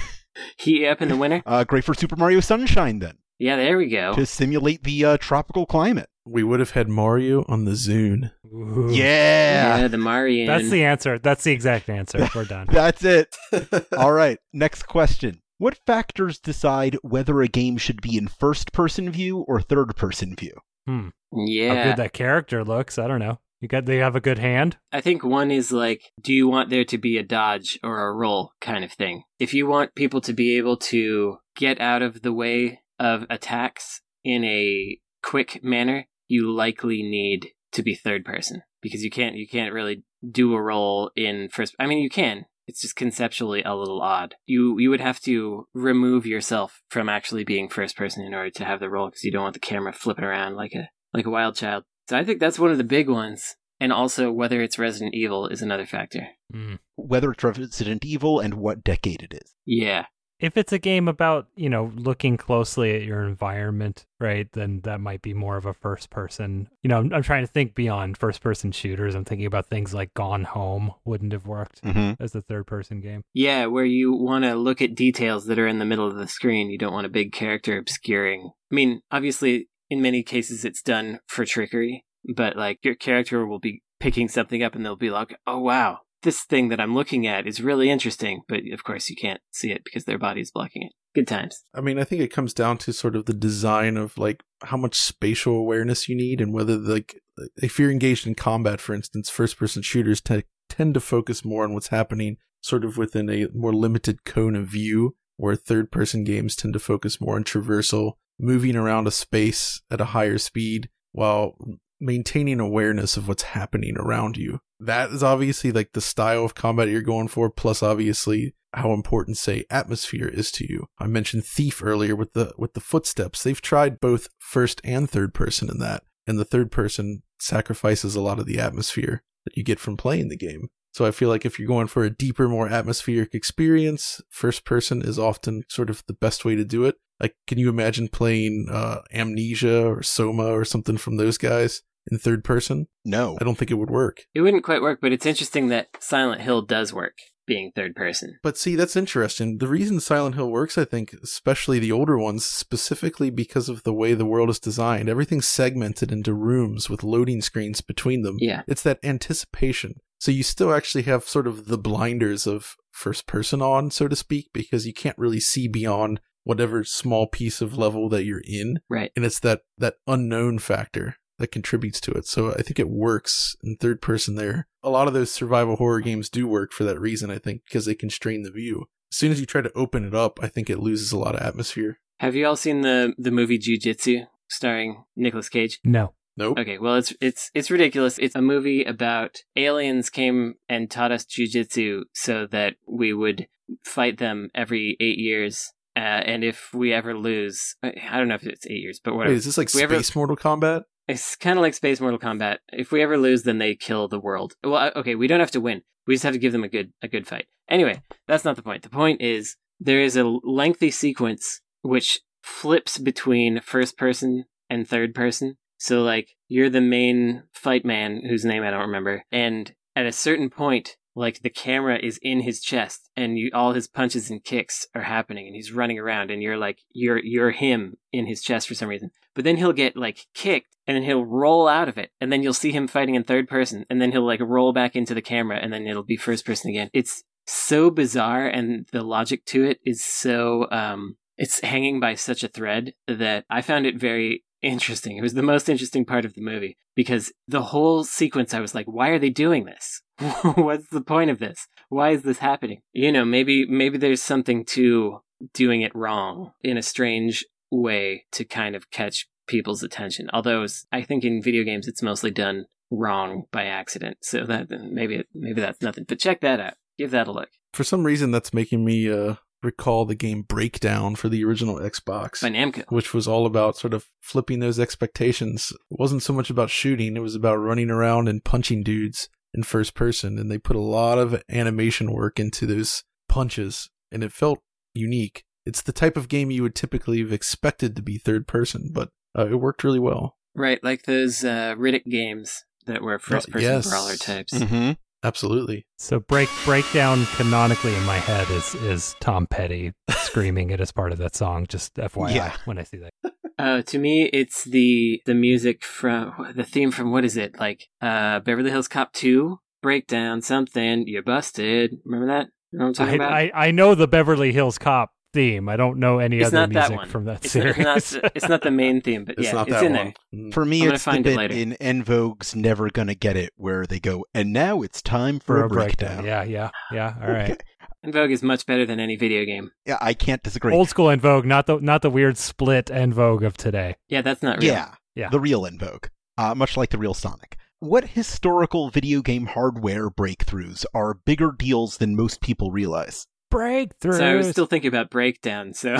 heat 0.57 0.87
up 0.87 1.01
in 1.01 1.09
the 1.09 1.17
winter. 1.17 1.41
Uh, 1.45 1.63
great 1.63 1.83
for 1.83 1.93
Super 1.93 2.15
Mario 2.15 2.39
Sunshine 2.39 2.99
then 2.99 3.17
Yeah, 3.39 3.55
there 3.55 3.77
we 3.77 3.87
go. 3.89 4.13
to 4.15 4.25
simulate 4.25 4.83
the 4.83 5.03
uh, 5.05 5.17
tropical 5.17 5.65
climate. 5.65 6.07
We 6.25 6.43
would 6.43 6.59
have 6.59 6.71
had 6.71 6.87
Mario 6.87 7.43
on 7.47 7.65
the 7.65 7.71
Zune. 7.71 8.31
Ooh. 8.45 8.89
Yeah. 8.91 9.87
the 9.87 9.97
Mario. 9.97 10.45
That's 10.45 10.69
the 10.69 10.85
answer. 10.85 11.17
That's 11.17 11.43
the 11.43 11.51
exact 11.51 11.89
answer. 11.89 12.29
We're 12.35 12.45
done. 12.45 12.67
That's 12.69 13.03
it. 13.03 13.35
All 13.97 14.13
right. 14.13 14.37
Next 14.53 14.83
question. 14.83 15.41
What 15.57 15.79
factors 15.87 16.37
decide 16.39 16.97
whether 17.01 17.41
a 17.41 17.47
game 17.47 17.77
should 17.77 18.01
be 18.01 18.17
in 18.17 18.27
first 18.27 18.71
person 18.71 19.09
view 19.11 19.39
or 19.47 19.61
third 19.61 19.95
person 19.95 20.35
view? 20.35 20.53
Hmm. 20.87 21.09
Yeah. 21.33 21.73
How 21.75 21.83
good 21.83 21.97
that 21.97 22.13
character 22.13 22.63
looks. 22.63 22.99
I 22.99 23.07
don't 23.07 23.19
know. 23.19 23.39
You 23.61 23.67
got 23.67 23.85
they 23.85 23.97
have 23.97 24.15
a 24.15 24.19
good 24.19 24.39
hand. 24.39 24.77
I 24.91 25.01
think 25.01 25.23
one 25.23 25.51
is 25.51 25.71
like, 25.71 26.11
do 26.19 26.33
you 26.33 26.47
want 26.47 26.71
there 26.71 26.83
to 26.83 26.97
be 26.97 27.17
a 27.17 27.23
dodge 27.23 27.79
or 27.83 28.07
a 28.07 28.13
roll 28.13 28.53
kind 28.59 28.83
of 28.83 28.91
thing? 28.91 29.23
If 29.39 29.53
you 29.53 29.67
want 29.67 29.93
people 29.93 30.19
to 30.21 30.33
be 30.33 30.57
able 30.57 30.77
to 30.77 31.37
get 31.55 31.79
out 31.79 32.01
of 32.01 32.23
the 32.23 32.33
way 32.33 32.81
of 32.99 33.25
attacks 33.29 34.01
in 34.23 34.43
a 34.43 34.99
quick 35.21 35.63
manner, 35.63 36.07
you 36.27 36.51
likely 36.51 37.03
need 37.03 37.49
to 37.73 37.83
be 37.83 37.93
third 37.93 38.25
person 38.25 38.63
because 38.81 39.03
you 39.03 39.11
can't 39.11 39.35
you 39.35 39.47
can't 39.47 39.73
really 39.73 40.03
do 40.27 40.55
a 40.55 40.61
roll 40.61 41.11
in 41.15 41.49
first. 41.49 41.75
I 41.79 41.85
mean, 41.85 41.99
you 41.99 42.09
can. 42.09 42.45
It's 42.65 42.81
just 42.81 42.95
conceptually 42.95 43.61
a 43.63 43.75
little 43.75 44.01
odd. 44.01 44.35
You 44.47 44.79
you 44.79 44.89
would 44.89 45.01
have 45.01 45.19
to 45.21 45.67
remove 45.73 46.25
yourself 46.25 46.81
from 46.89 47.09
actually 47.09 47.43
being 47.43 47.69
first 47.69 47.95
person 47.95 48.23
in 48.23 48.33
order 48.33 48.49
to 48.49 48.65
have 48.65 48.79
the 48.79 48.89
roll 48.89 49.09
because 49.09 49.23
you 49.23 49.31
don't 49.31 49.43
want 49.43 49.53
the 49.53 49.59
camera 49.59 49.93
flipping 49.93 50.25
around 50.25 50.55
like 50.55 50.73
a 50.73 50.89
like 51.13 51.27
a 51.27 51.29
wild 51.29 51.55
child. 51.55 51.83
So 52.11 52.17
I 52.17 52.25
think 52.25 52.41
that's 52.41 52.59
one 52.59 52.71
of 52.71 52.77
the 52.77 52.83
big 52.83 53.07
ones. 53.07 53.55
And 53.79 53.93
also 53.93 54.33
whether 54.33 54.61
it's 54.61 54.77
Resident 54.77 55.15
Evil 55.15 55.47
is 55.47 55.61
another 55.61 55.85
factor. 55.85 56.27
Hmm. 56.53 56.75
Whether 56.97 57.31
it's 57.31 57.41
Resident 57.41 58.03
Evil 58.03 58.41
and 58.41 58.55
what 58.55 58.83
decade 58.83 59.23
it 59.23 59.33
is. 59.33 59.55
Yeah. 59.65 60.07
If 60.37 60.57
it's 60.57 60.73
a 60.73 60.77
game 60.79 61.07
about, 61.07 61.47
you 61.55 61.69
know, 61.69 61.89
looking 61.95 62.35
closely 62.35 62.93
at 62.95 63.03
your 63.03 63.23
environment, 63.23 64.05
right, 64.19 64.51
then 64.51 64.81
that 64.81 64.99
might 64.99 65.21
be 65.21 65.33
more 65.33 65.55
of 65.55 65.65
a 65.65 65.73
first 65.73 66.09
person. 66.09 66.67
You 66.83 66.89
know, 66.89 66.97
I'm, 66.97 67.13
I'm 67.13 67.23
trying 67.23 67.45
to 67.45 67.51
think 67.51 67.73
beyond 67.73 68.17
first 68.17 68.41
person 68.41 68.73
shooters. 68.73 69.15
I'm 69.15 69.23
thinking 69.23 69.45
about 69.45 69.67
things 69.67 69.93
like 69.93 70.13
Gone 70.13 70.43
Home 70.43 70.91
wouldn't 71.05 71.31
have 71.31 71.45
worked 71.47 71.81
Mm-hmm. 71.83 72.21
as 72.21 72.35
a 72.35 72.41
third 72.41 72.67
person 72.67 72.99
game. 72.99 73.23
Yeah, 73.33 73.67
where 73.67 73.85
you 73.85 74.11
want 74.11 74.43
to 74.43 74.55
look 74.55 74.81
at 74.81 74.95
details 74.95 75.45
that 75.45 75.59
are 75.59 75.67
in 75.67 75.79
the 75.79 75.85
middle 75.85 76.07
of 76.07 76.17
the 76.17 76.27
screen. 76.27 76.69
You 76.71 76.77
don't 76.77 76.93
want 76.93 77.05
a 77.05 77.09
big 77.09 77.31
character 77.31 77.77
obscuring. 77.77 78.51
I 78.71 78.75
mean, 78.75 79.01
obviously, 79.11 79.69
in 79.91 80.01
many 80.01 80.23
cases, 80.23 80.63
it's 80.63 80.81
done 80.81 81.19
for 81.27 81.45
trickery, 81.45 82.05
but 82.33 82.55
like 82.55 82.79
your 82.81 82.95
character 82.95 83.45
will 83.45 83.59
be 83.59 83.83
picking 83.99 84.29
something 84.29 84.63
up 84.63 84.73
and 84.73 84.85
they'll 84.85 84.95
be 84.95 85.09
like, 85.09 85.35
oh, 85.45 85.59
wow, 85.59 85.99
this 86.23 86.43
thing 86.43 86.69
that 86.69 86.79
I'm 86.79 86.95
looking 86.95 87.27
at 87.27 87.45
is 87.45 87.61
really 87.61 87.91
interesting. 87.91 88.41
But 88.47 88.61
of 88.71 88.85
course, 88.85 89.09
you 89.09 89.17
can't 89.17 89.41
see 89.51 89.69
it 89.69 89.83
because 89.83 90.05
their 90.05 90.17
body 90.17 90.39
is 90.39 90.49
blocking 90.49 90.83
it. 90.83 90.93
Good 91.13 91.27
times. 91.27 91.65
I 91.75 91.81
mean, 91.81 91.99
I 91.99 92.05
think 92.05 92.21
it 92.21 92.31
comes 92.31 92.53
down 92.53 92.77
to 92.79 92.93
sort 92.93 93.17
of 93.17 93.25
the 93.25 93.33
design 93.33 93.97
of 93.97 94.17
like 94.17 94.43
how 94.63 94.77
much 94.77 94.95
spatial 94.95 95.55
awareness 95.55 96.07
you 96.07 96.15
need 96.15 96.39
and 96.39 96.53
whether 96.53 96.77
like 96.77 97.19
if 97.61 97.77
you're 97.77 97.91
engaged 97.91 98.25
in 98.25 98.33
combat, 98.33 98.79
for 98.79 98.95
instance, 98.95 99.29
first 99.29 99.57
person 99.57 99.81
shooters 99.81 100.21
te- 100.21 100.45
tend 100.69 100.93
to 100.93 101.01
focus 101.01 101.43
more 101.43 101.65
on 101.65 101.73
what's 101.73 101.87
happening 101.87 102.37
sort 102.61 102.85
of 102.85 102.97
within 102.97 103.29
a 103.29 103.47
more 103.53 103.73
limited 103.73 104.23
cone 104.23 104.55
of 104.55 104.67
view, 104.67 105.15
where 105.35 105.55
third 105.55 105.91
person 105.91 106.23
games 106.23 106.55
tend 106.55 106.73
to 106.73 106.79
focus 106.79 107.19
more 107.19 107.35
on 107.35 107.43
traversal, 107.43 108.13
moving 108.41 108.75
around 108.75 109.07
a 109.07 109.11
space 109.11 109.81
at 109.91 110.01
a 110.01 110.05
higher 110.05 110.37
speed 110.37 110.89
while 111.11 111.55
maintaining 111.99 112.59
awareness 112.59 113.15
of 113.15 113.27
what's 113.27 113.43
happening 113.43 113.95
around 113.97 114.35
you. 114.35 114.59
That 114.79 115.11
is 115.11 115.21
obviously 115.21 115.71
like 115.71 115.93
the 115.93 116.01
style 116.01 116.43
of 116.43 116.55
combat 116.55 116.89
you're 116.89 117.01
going 117.01 117.27
for, 117.27 117.49
plus 117.49 117.83
obviously 117.83 118.55
how 118.73 118.93
important 118.93 119.37
say 119.37 119.65
atmosphere 119.69 120.27
is 120.27 120.51
to 120.53 120.65
you. 120.67 120.87
I 120.97 121.05
mentioned 121.07 121.45
Thief 121.45 121.83
earlier 121.83 122.15
with 122.15 122.33
the 122.33 122.53
with 122.57 122.73
the 122.73 122.79
footsteps. 122.79 123.43
They've 123.43 123.61
tried 123.61 123.99
both 123.99 124.27
first 124.39 124.81
and 124.83 125.09
third 125.09 125.33
person 125.33 125.69
in 125.69 125.77
that, 125.79 126.03
and 126.25 126.39
the 126.39 126.45
third 126.45 126.71
person 126.71 127.21
sacrifices 127.39 128.15
a 128.15 128.21
lot 128.21 128.39
of 128.39 128.47
the 128.47 128.59
atmosphere 128.59 129.23
that 129.45 129.55
you 129.55 129.63
get 129.63 129.79
from 129.79 129.97
playing 129.97 130.29
the 130.29 130.37
game. 130.37 130.69
So 130.93 131.05
I 131.05 131.11
feel 131.11 131.29
like 131.29 131.45
if 131.45 131.57
you're 131.57 131.67
going 131.67 131.87
for 131.87 132.03
a 132.03 132.09
deeper, 132.09 132.49
more 132.49 132.67
atmospheric 132.67 133.33
experience, 133.33 134.19
first 134.29 134.65
person 134.65 135.01
is 135.01 135.17
often 135.17 135.63
sort 135.69 135.89
of 135.89 136.03
the 136.07 136.13
best 136.13 136.43
way 136.43 136.55
to 136.55 136.65
do 136.65 136.83
it. 136.85 136.95
Like, 137.21 137.35
can 137.47 137.59
you 137.59 137.69
imagine 137.69 138.07
playing 138.07 138.67
uh, 138.71 139.01
Amnesia 139.13 139.85
or 139.85 140.01
Soma 140.01 140.47
or 140.47 140.65
something 140.65 140.97
from 140.97 141.17
those 141.17 141.37
guys 141.37 141.83
in 142.11 142.17
third 142.17 142.43
person? 142.43 142.87
No. 143.05 143.37
I 143.39 143.43
don't 143.43 143.57
think 143.57 143.71
it 143.71 143.75
would 143.75 143.91
work. 143.91 144.23
It 144.33 144.41
wouldn't 144.41 144.63
quite 144.63 144.81
work, 144.81 144.99
but 145.01 145.11
it's 145.11 145.25
interesting 145.25 145.67
that 145.67 145.89
Silent 145.99 146.41
Hill 146.41 146.63
does 146.63 146.93
work 146.93 147.13
being 147.45 147.71
third 147.75 147.95
person. 147.95 148.39
But 148.43 148.57
see, 148.57 148.75
that's 148.75 148.95
interesting. 148.95 149.57
The 149.57 149.67
reason 149.67 149.99
Silent 149.99 150.35
Hill 150.35 150.49
works, 150.49 150.77
I 150.77 150.85
think, 150.85 151.13
especially 151.21 151.79
the 151.79 151.91
older 151.91 152.17
ones, 152.17 152.45
specifically 152.45 153.29
because 153.29 153.67
of 153.69 153.83
the 153.83 153.93
way 153.93 154.13
the 154.13 154.25
world 154.25 154.49
is 154.49 154.59
designed. 154.59 155.09
Everything's 155.09 155.47
segmented 155.47 156.11
into 156.11 156.33
rooms 156.33 156.89
with 156.89 157.03
loading 157.03 157.41
screens 157.41 157.81
between 157.81 158.21
them. 158.23 158.37
Yeah. 158.39 158.61
It's 158.67 158.83
that 158.83 158.99
anticipation. 159.03 159.95
So 160.19 160.31
you 160.31 160.43
still 160.43 160.73
actually 160.73 161.03
have 161.03 161.23
sort 161.23 161.47
of 161.47 161.65
the 161.65 161.79
blinders 161.79 162.45
of 162.45 162.75
first 162.91 163.25
person 163.25 163.61
on, 163.61 163.89
so 163.91 164.07
to 164.07 164.15
speak, 164.15 164.49
because 164.53 164.85
you 164.85 164.93
can't 164.93 165.17
really 165.17 165.39
see 165.39 165.67
beyond 165.67 166.19
whatever 166.43 166.83
small 166.83 167.27
piece 167.27 167.61
of 167.61 167.77
level 167.77 168.09
that 168.09 168.25
you're 168.25 168.41
in. 168.43 168.79
Right. 168.89 169.11
And 169.15 169.25
it's 169.25 169.39
that, 169.39 169.61
that 169.77 169.95
unknown 170.07 170.59
factor 170.59 171.17
that 171.37 171.51
contributes 171.51 171.99
to 172.01 172.11
it. 172.11 172.25
So 172.27 172.51
I 172.53 172.61
think 172.61 172.79
it 172.79 172.89
works 172.89 173.55
in 173.63 173.75
third 173.75 174.01
person 174.01 174.35
there. 174.35 174.67
A 174.83 174.89
lot 174.89 175.07
of 175.07 175.13
those 175.13 175.31
survival 175.31 175.75
horror 175.75 175.99
games 176.01 176.29
do 176.29 176.47
work 176.47 176.71
for 176.71 176.83
that 176.83 176.99
reason, 176.99 177.29
I 177.31 177.37
think, 177.37 177.63
because 177.65 177.85
they 177.85 177.95
constrain 177.95 178.43
the 178.43 178.51
view. 178.51 178.85
As 179.11 179.17
soon 179.17 179.31
as 179.31 179.39
you 179.39 179.45
try 179.45 179.61
to 179.61 179.73
open 179.73 180.05
it 180.05 180.15
up, 180.15 180.39
I 180.41 180.47
think 180.47 180.69
it 180.69 180.79
loses 180.79 181.11
a 181.11 181.17
lot 181.17 181.35
of 181.35 181.41
atmosphere. 181.41 181.99
Have 182.19 182.35
you 182.35 182.45
all 182.45 182.55
seen 182.55 182.81
the 182.81 183.13
the 183.17 183.31
movie 183.31 183.57
Jiu-Jitsu 183.57 184.21
starring 184.47 185.03
Nicolas 185.15 185.49
Cage? 185.49 185.79
No. 185.83 186.13
Nope. 186.37 186.59
Okay, 186.59 186.77
well 186.77 186.95
it's 186.95 187.13
it's 187.19 187.51
it's 187.53 187.69
ridiculous. 187.69 188.17
It's 188.17 188.35
a 188.35 188.41
movie 188.41 188.83
about 188.83 189.39
aliens 189.55 190.09
came 190.09 190.53
and 190.69 190.89
taught 190.89 191.11
us 191.11 191.25
jujitsu 191.25 192.03
so 192.13 192.47
that 192.47 192.75
we 192.87 193.11
would 193.11 193.47
fight 193.83 194.17
them 194.17 194.49
every 194.55 194.95
eight 195.01 195.17
years. 195.17 195.73
Uh, 195.95 195.99
and 195.99 196.43
if 196.43 196.73
we 196.73 196.93
ever 196.93 197.17
lose, 197.17 197.75
I 197.83 197.93
I 198.09 198.17
don't 198.17 198.27
know 198.27 198.35
if 198.35 198.43
it's 198.45 198.65
eight 198.67 198.81
years, 198.81 198.99
but 199.03 199.15
whatever. 199.15 199.33
Wait, 199.33 199.37
is 199.37 199.45
this 199.45 199.57
like 199.57 199.73
We 199.73 199.81
ever- 199.83 199.95
Space 199.95 200.15
Mortal 200.15 200.37
Kombat? 200.37 200.83
It's 201.07 201.35
kind 201.35 201.57
of 201.57 201.63
like 201.63 201.73
Space 201.73 201.99
Mortal 201.99 202.19
Kombat. 202.19 202.57
If 202.71 202.91
we 202.91 203.01
ever 203.01 203.17
lose, 203.17 203.43
then 203.43 203.57
they 203.57 203.75
kill 203.75 204.07
the 204.07 204.19
world. 204.19 204.53
Well, 204.63 204.91
okay, 204.95 205.15
we 205.15 205.27
don't 205.27 205.39
have 205.41 205.51
to 205.51 205.59
win. 205.61 205.81
We 206.07 206.13
just 206.15 206.23
have 206.23 206.33
to 206.33 206.39
give 206.39 206.53
them 206.53 206.63
a 206.63 206.69
good 206.69 206.93
a 207.01 207.07
good 207.07 207.27
fight. 207.27 207.45
Anyway, 207.69 208.01
that's 208.27 208.45
not 208.45 208.55
the 208.55 208.61
point. 208.63 208.83
The 208.83 208.89
point 208.89 209.21
is 209.21 209.55
there 209.79 210.01
is 210.01 210.15
a 210.15 210.23
lengthy 210.43 210.91
sequence 210.91 211.61
which 211.81 212.19
flips 212.41 212.97
between 212.97 213.59
first 213.61 213.97
person 213.97 214.45
and 214.69 214.87
third 214.87 215.13
person. 215.13 215.57
So 215.77 216.01
like 216.03 216.29
you're 216.47 216.69
the 216.69 216.81
main 216.81 217.43
fight 217.51 217.83
man 217.83 218.21
whose 218.29 218.45
name 218.45 218.63
I 218.63 218.69
don't 218.71 218.81
remember, 218.81 219.23
and 219.31 219.73
at 219.95 220.05
a 220.05 220.11
certain 220.11 220.49
point, 220.49 220.95
like 221.15 221.41
the 221.41 221.49
camera 221.49 221.99
is 222.01 222.19
in 222.21 222.41
his 222.41 222.61
chest, 222.61 223.09
and 223.15 223.37
you 223.37 223.51
all 223.53 223.73
his 223.73 223.87
punches 223.87 224.29
and 224.29 224.43
kicks 224.43 224.87
are 224.95 225.03
happening, 225.03 225.47
and 225.47 225.55
he's 225.55 225.71
running 225.71 225.99
around, 225.99 226.31
and 226.31 226.41
you're 226.41 226.57
like 226.57 226.79
you're 226.91 227.19
you're 227.23 227.51
him 227.51 227.97
in 228.11 228.27
his 228.27 228.41
chest 228.41 228.67
for 228.67 228.75
some 228.75 228.89
reason. 228.89 229.11
But 229.33 229.43
then 229.43 229.57
he'll 229.57 229.73
get 229.73 229.97
like 229.97 230.27
kicked, 230.33 230.75
and 230.87 230.95
then 230.95 231.03
he'll 231.03 231.25
roll 231.25 231.67
out 231.67 231.89
of 231.89 231.97
it, 231.97 232.11
and 232.19 232.31
then 232.31 232.43
you'll 232.43 232.53
see 232.53 232.71
him 232.71 232.87
fighting 232.87 233.15
in 233.15 233.23
third 233.23 233.47
person, 233.47 233.85
and 233.89 234.01
then 234.01 234.11
he'll 234.11 234.25
like 234.25 234.41
roll 234.41 234.73
back 234.73 234.95
into 234.95 235.13
the 235.13 235.21
camera, 235.21 235.57
and 235.57 235.71
then 235.71 235.87
it'll 235.87 236.03
be 236.03 236.17
first 236.17 236.45
person 236.45 236.69
again. 236.69 236.89
It's 236.93 237.23
so 237.45 237.89
bizarre, 237.89 238.47
and 238.47 238.87
the 238.91 239.03
logic 239.03 239.45
to 239.47 239.63
it 239.63 239.79
is 239.85 240.03
so 240.03 240.67
um, 240.71 241.17
it's 241.37 241.61
hanging 241.61 241.99
by 241.99 242.15
such 242.15 242.43
a 242.43 242.47
thread 242.47 242.93
that 243.07 243.45
I 243.49 243.61
found 243.61 243.85
it 243.85 243.95
very 243.95 244.43
interesting. 244.61 245.17
It 245.17 245.21
was 245.21 245.33
the 245.33 245.41
most 245.41 245.69
interesting 245.69 246.05
part 246.05 246.25
of 246.25 246.35
the 246.35 246.41
movie 246.41 246.77
because 246.95 247.31
the 247.47 247.63
whole 247.63 248.03
sequence, 248.03 248.53
I 248.53 248.59
was 248.59 248.75
like, 248.75 248.85
why 248.85 249.09
are 249.09 249.19
they 249.19 249.29
doing 249.29 249.65
this? 249.65 250.01
What's 250.55 250.87
the 250.89 251.01
point 251.01 251.31
of 251.31 251.39
this? 251.39 251.67
Why 251.89 252.11
is 252.11 252.23
this 252.23 252.37
happening? 252.37 252.81
You 252.93 253.11
know, 253.11 253.25
maybe 253.25 253.65
maybe 253.65 253.97
there's 253.97 254.21
something 254.21 254.65
to 254.65 255.21
doing 255.53 255.81
it 255.81 255.95
wrong 255.95 256.51
in 256.63 256.77
a 256.77 256.83
strange 256.83 257.45
way 257.71 258.25
to 258.31 258.45
kind 258.45 258.75
of 258.75 258.91
catch 258.91 259.27
people's 259.47 259.83
attention. 259.83 260.29
Although 260.33 260.65
I 260.91 261.01
think 261.01 261.23
in 261.23 261.41
video 261.41 261.63
games 261.63 261.87
it's 261.87 262.03
mostly 262.03 262.31
done 262.31 262.65
wrong 262.91 263.45
by 263.51 263.65
accident. 263.65 264.17
So 264.21 264.45
that 264.45 264.69
maybe 264.69 265.23
maybe 265.33 265.61
that's 265.61 265.81
nothing. 265.81 266.05
But 266.07 266.19
check 266.19 266.41
that 266.41 266.59
out. 266.59 266.73
Give 266.97 267.11
that 267.11 267.27
a 267.27 267.31
look. 267.31 267.49
For 267.73 267.83
some 267.83 268.03
reason, 268.03 268.31
that's 268.31 268.53
making 268.53 268.83
me 268.83 269.09
uh, 269.09 269.35
recall 269.63 270.05
the 270.05 270.13
game 270.13 270.41
Breakdown 270.43 271.15
for 271.15 271.29
the 271.29 271.43
original 271.45 271.77
Xbox. 271.77 272.41
By 272.41 272.49
Namco. 272.49 272.83
which 272.89 273.13
was 273.13 273.27
all 273.27 273.45
about 273.45 273.77
sort 273.77 273.93
of 273.93 274.07
flipping 274.19 274.59
those 274.59 274.79
expectations. 274.79 275.71
It 275.89 275.99
wasn't 275.99 276.21
so 276.21 276.33
much 276.33 276.49
about 276.49 276.69
shooting, 276.69 277.15
it 277.15 277.21
was 277.21 277.33
about 277.33 277.55
running 277.55 277.89
around 277.89 278.27
and 278.27 278.43
punching 278.43 278.83
dudes 278.83 279.29
in 279.53 279.63
first 279.63 279.93
person. 279.93 280.37
And 280.37 280.49
they 280.49 280.57
put 280.57 280.75
a 280.75 280.81
lot 280.81 281.17
of 281.17 281.41
animation 281.49 282.11
work 282.11 282.39
into 282.39 282.65
those 282.65 283.03
punches, 283.29 283.89
and 284.11 284.23
it 284.23 284.31
felt 284.31 284.59
unique. 284.93 285.43
It's 285.65 285.81
the 285.81 285.91
type 285.93 286.17
of 286.17 286.27
game 286.27 286.51
you 286.51 286.63
would 286.63 286.75
typically 286.75 287.19
have 287.19 287.31
expected 287.31 287.95
to 287.95 288.01
be 288.01 288.17
third 288.17 288.47
person, 288.47 288.89
but 288.91 289.09
uh, 289.37 289.47
it 289.47 289.55
worked 289.59 289.83
really 289.83 289.99
well. 289.99 290.37
Right, 290.55 290.83
like 290.83 291.03
those 291.03 291.43
uh, 291.45 291.75
Riddick 291.77 292.05
games 292.05 292.65
that 292.87 293.01
were 293.01 293.19
first 293.19 293.49
person 293.51 293.69
yes. 293.69 293.89
brawler 293.89 294.15
types. 294.15 294.53
Mm-hmm. 294.53 294.93
Absolutely. 295.23 295.85
So 295.99 296.19
break 296.19 296.49
breakdown 296.65 297.25
canonically 297.35 297.95
in 297.95 298.03
my 298.05 298.17
head 298.17 298.49
is 298.49 298.73
is 298.75 299.15
Tom 299.19 299.45
Petty 299.45 299.93
screaming 300.09 300.71
it 300.71 300.81
as 300.81 300.91
part 300.91 301.11
of 301.11 301.19
that 301.19 301.35
song. 301.35 301.67
Just 301.67 301.93
FYI 301.95 302.33
Yeah. 302.35 302.55
when 302.65 302.79
I 302.79 302.83
see 302.83 302.97
that. 302.97 303.33
Uh, 303.61 303.81
to 303.83 303.99
me, 303.99 304.29
it's 304.33 304.63
the 304.63 305.21
the 305.25 305.35
music 305.35 305.83
from 305.83 306.53
the 306.55 306.63
theme 306.63 306.91
from 306.91 307.11
what 307.11 307.23
is 307.23 307.37
it 307.37 307.59
like? 307.59 307.87
Uh, 308.01 308.39
Beverly 308.39 308.71
Hills 308.71 308.87
Cop 308.87 309.13
Two 309.13 309.59
breakdown 309.81 310.41
something. 310.41 311.07
You're 311.07 311.23
busted. 311.23 311.97
Remember 312.05 312.27
that? 312.27 312.47
You 312.71 312.79
know 312.79 312.85
what 312.85 312.99
I'm 312.99 313.07
talking 313.07 313.21
I, 313.21 313.25
about? 313.25 313.33
I, 313.33 313.51
I 313.67 313.71
know 313.71 313.95
the 313.95 314.07
Beverly 314.07 314.51
Hills 314.51 314.77
Cop 314.77 315.11
theme. 315.33 315.69
I 315.69 315.77
don't 315.77 315.97
know 315.97 316.19
any 316.19 316.39
it's 316.39 316.47
other 316.47 316.57
not 316.57 316.73
that 316.73 316.89
music 316.89 316.97
one 316.97 317.07
from 317.09 317.25
that 317.25 317.45
it's 317.45 317.53
series. 317.53 317.77
Not, 317.77 317.97
it's, 317.97 318.13
not, 318.13 318.31
it's 318.35 318.49
not 318.49 318.61
the 318.63 318.71
main 318.71 319.01
theme, 319.01 319.25
but 319.25 319.35
It's 319.37 319.47
yeah, 319.47 319.53
not 319.53 319.67
it's 319.67 319.79
that 319.79 319.85
in 319.85 319.93
one. 319.93 320.13
there. 320.31 320.39
Mm. 320.39 320.53
For 320.53 320.65
me, 320.65 320.79
I'm 320.81 320.85
gonna 320.87 320.95
it's 320.95 321.05
the 321.05 321.11
find 321.11 321.25
it 321.25 321.29
bit 321.29 321.37
later. 321.37 321.53
in 321.53 321.73
En 321.73 322.03
Vogue's 322.03 322.55
Never 322.55 322.89
Gonna 322.89 323.15
Get 323.15 323.37
It 323.37 323.53
where 323.55 323.85
they 323.85 323.99
go, 323.99 324.25
and 324.33 324.51
now 324.53 324.81
it's 324.81 325.01
time 325.01 325.39
for, 325.39 325.59
for 325.59 325.65
a 325.65 325.69
breakdown. 325.69 326.25
Yeah, 326.25 326.43
yeah, 326.43 326.69
yeah. 326.91 327.15
All 327.21 327.31
right. 327.31 327.61
Okay. 328.03 328.07
En 328.07 328.13
Vogue 328.13 328.31
is 328.31 328.41
much 328.43 328.65
better 328.65 328.85
than 328.85 328.99
any 328.99 329.15
video 329.15 329.45
game. 329.45 329.71
Yeah, 329.85 329.97
I 330.01 330.13
can't 330.13 330.41
disagree. 330.43 330.73
Old 330.73 330.89
school 330.89 331.09
En 331.09 331.19
Vogue, 331.19 331.45
not 331.45 331.67
the 331.67 331.79
not 331.79 332.01
the 332.01 332.09
weird 332.09 332.37
split 332.37 332.89
En 332.91 333.13
Vogue 333.13 333.43
of 333.43 333.57
today. 333.57 333.95
Yeah, 334.09 334.21
that's 334.21 334.41
not 334.43 334.61
real. 334.61 334.73
yeah, 334.73 334.95
Yeah. 335.15 335.29
the 335.29 335.39
real 335.39 335.65
En 335.65 335.77
Vogue, 335.77 336.07
uh, 336.37 336.55
much 336.55 336.77
like 336.77 336.89
the 336.89 336.97
real 336.97 337.13
Sonic. 337.13 337.57
What 337.79 338.09
historical 338.09 338.89
video 338.89 339.21
game 339.21 339.47
hardware 339.47 340.09
breakthroughs 340.09 340.85
are 340.93 341.15
bigger 341.25 341.51
deals 341.51 341.97
than 341.97 342.15
most 342.15 342.39
people 342.41 342.71
realize? 342.71 343.25
Breakthrough. 343.49 344.13
So 344.13 344.25
I 344.25 344.35
was 344.35 344.49
still 344.49 344.65
thinking 344.67 344.87
about 344.87 345.09
breakdown. 345.09 345.73
So 345.73 345.89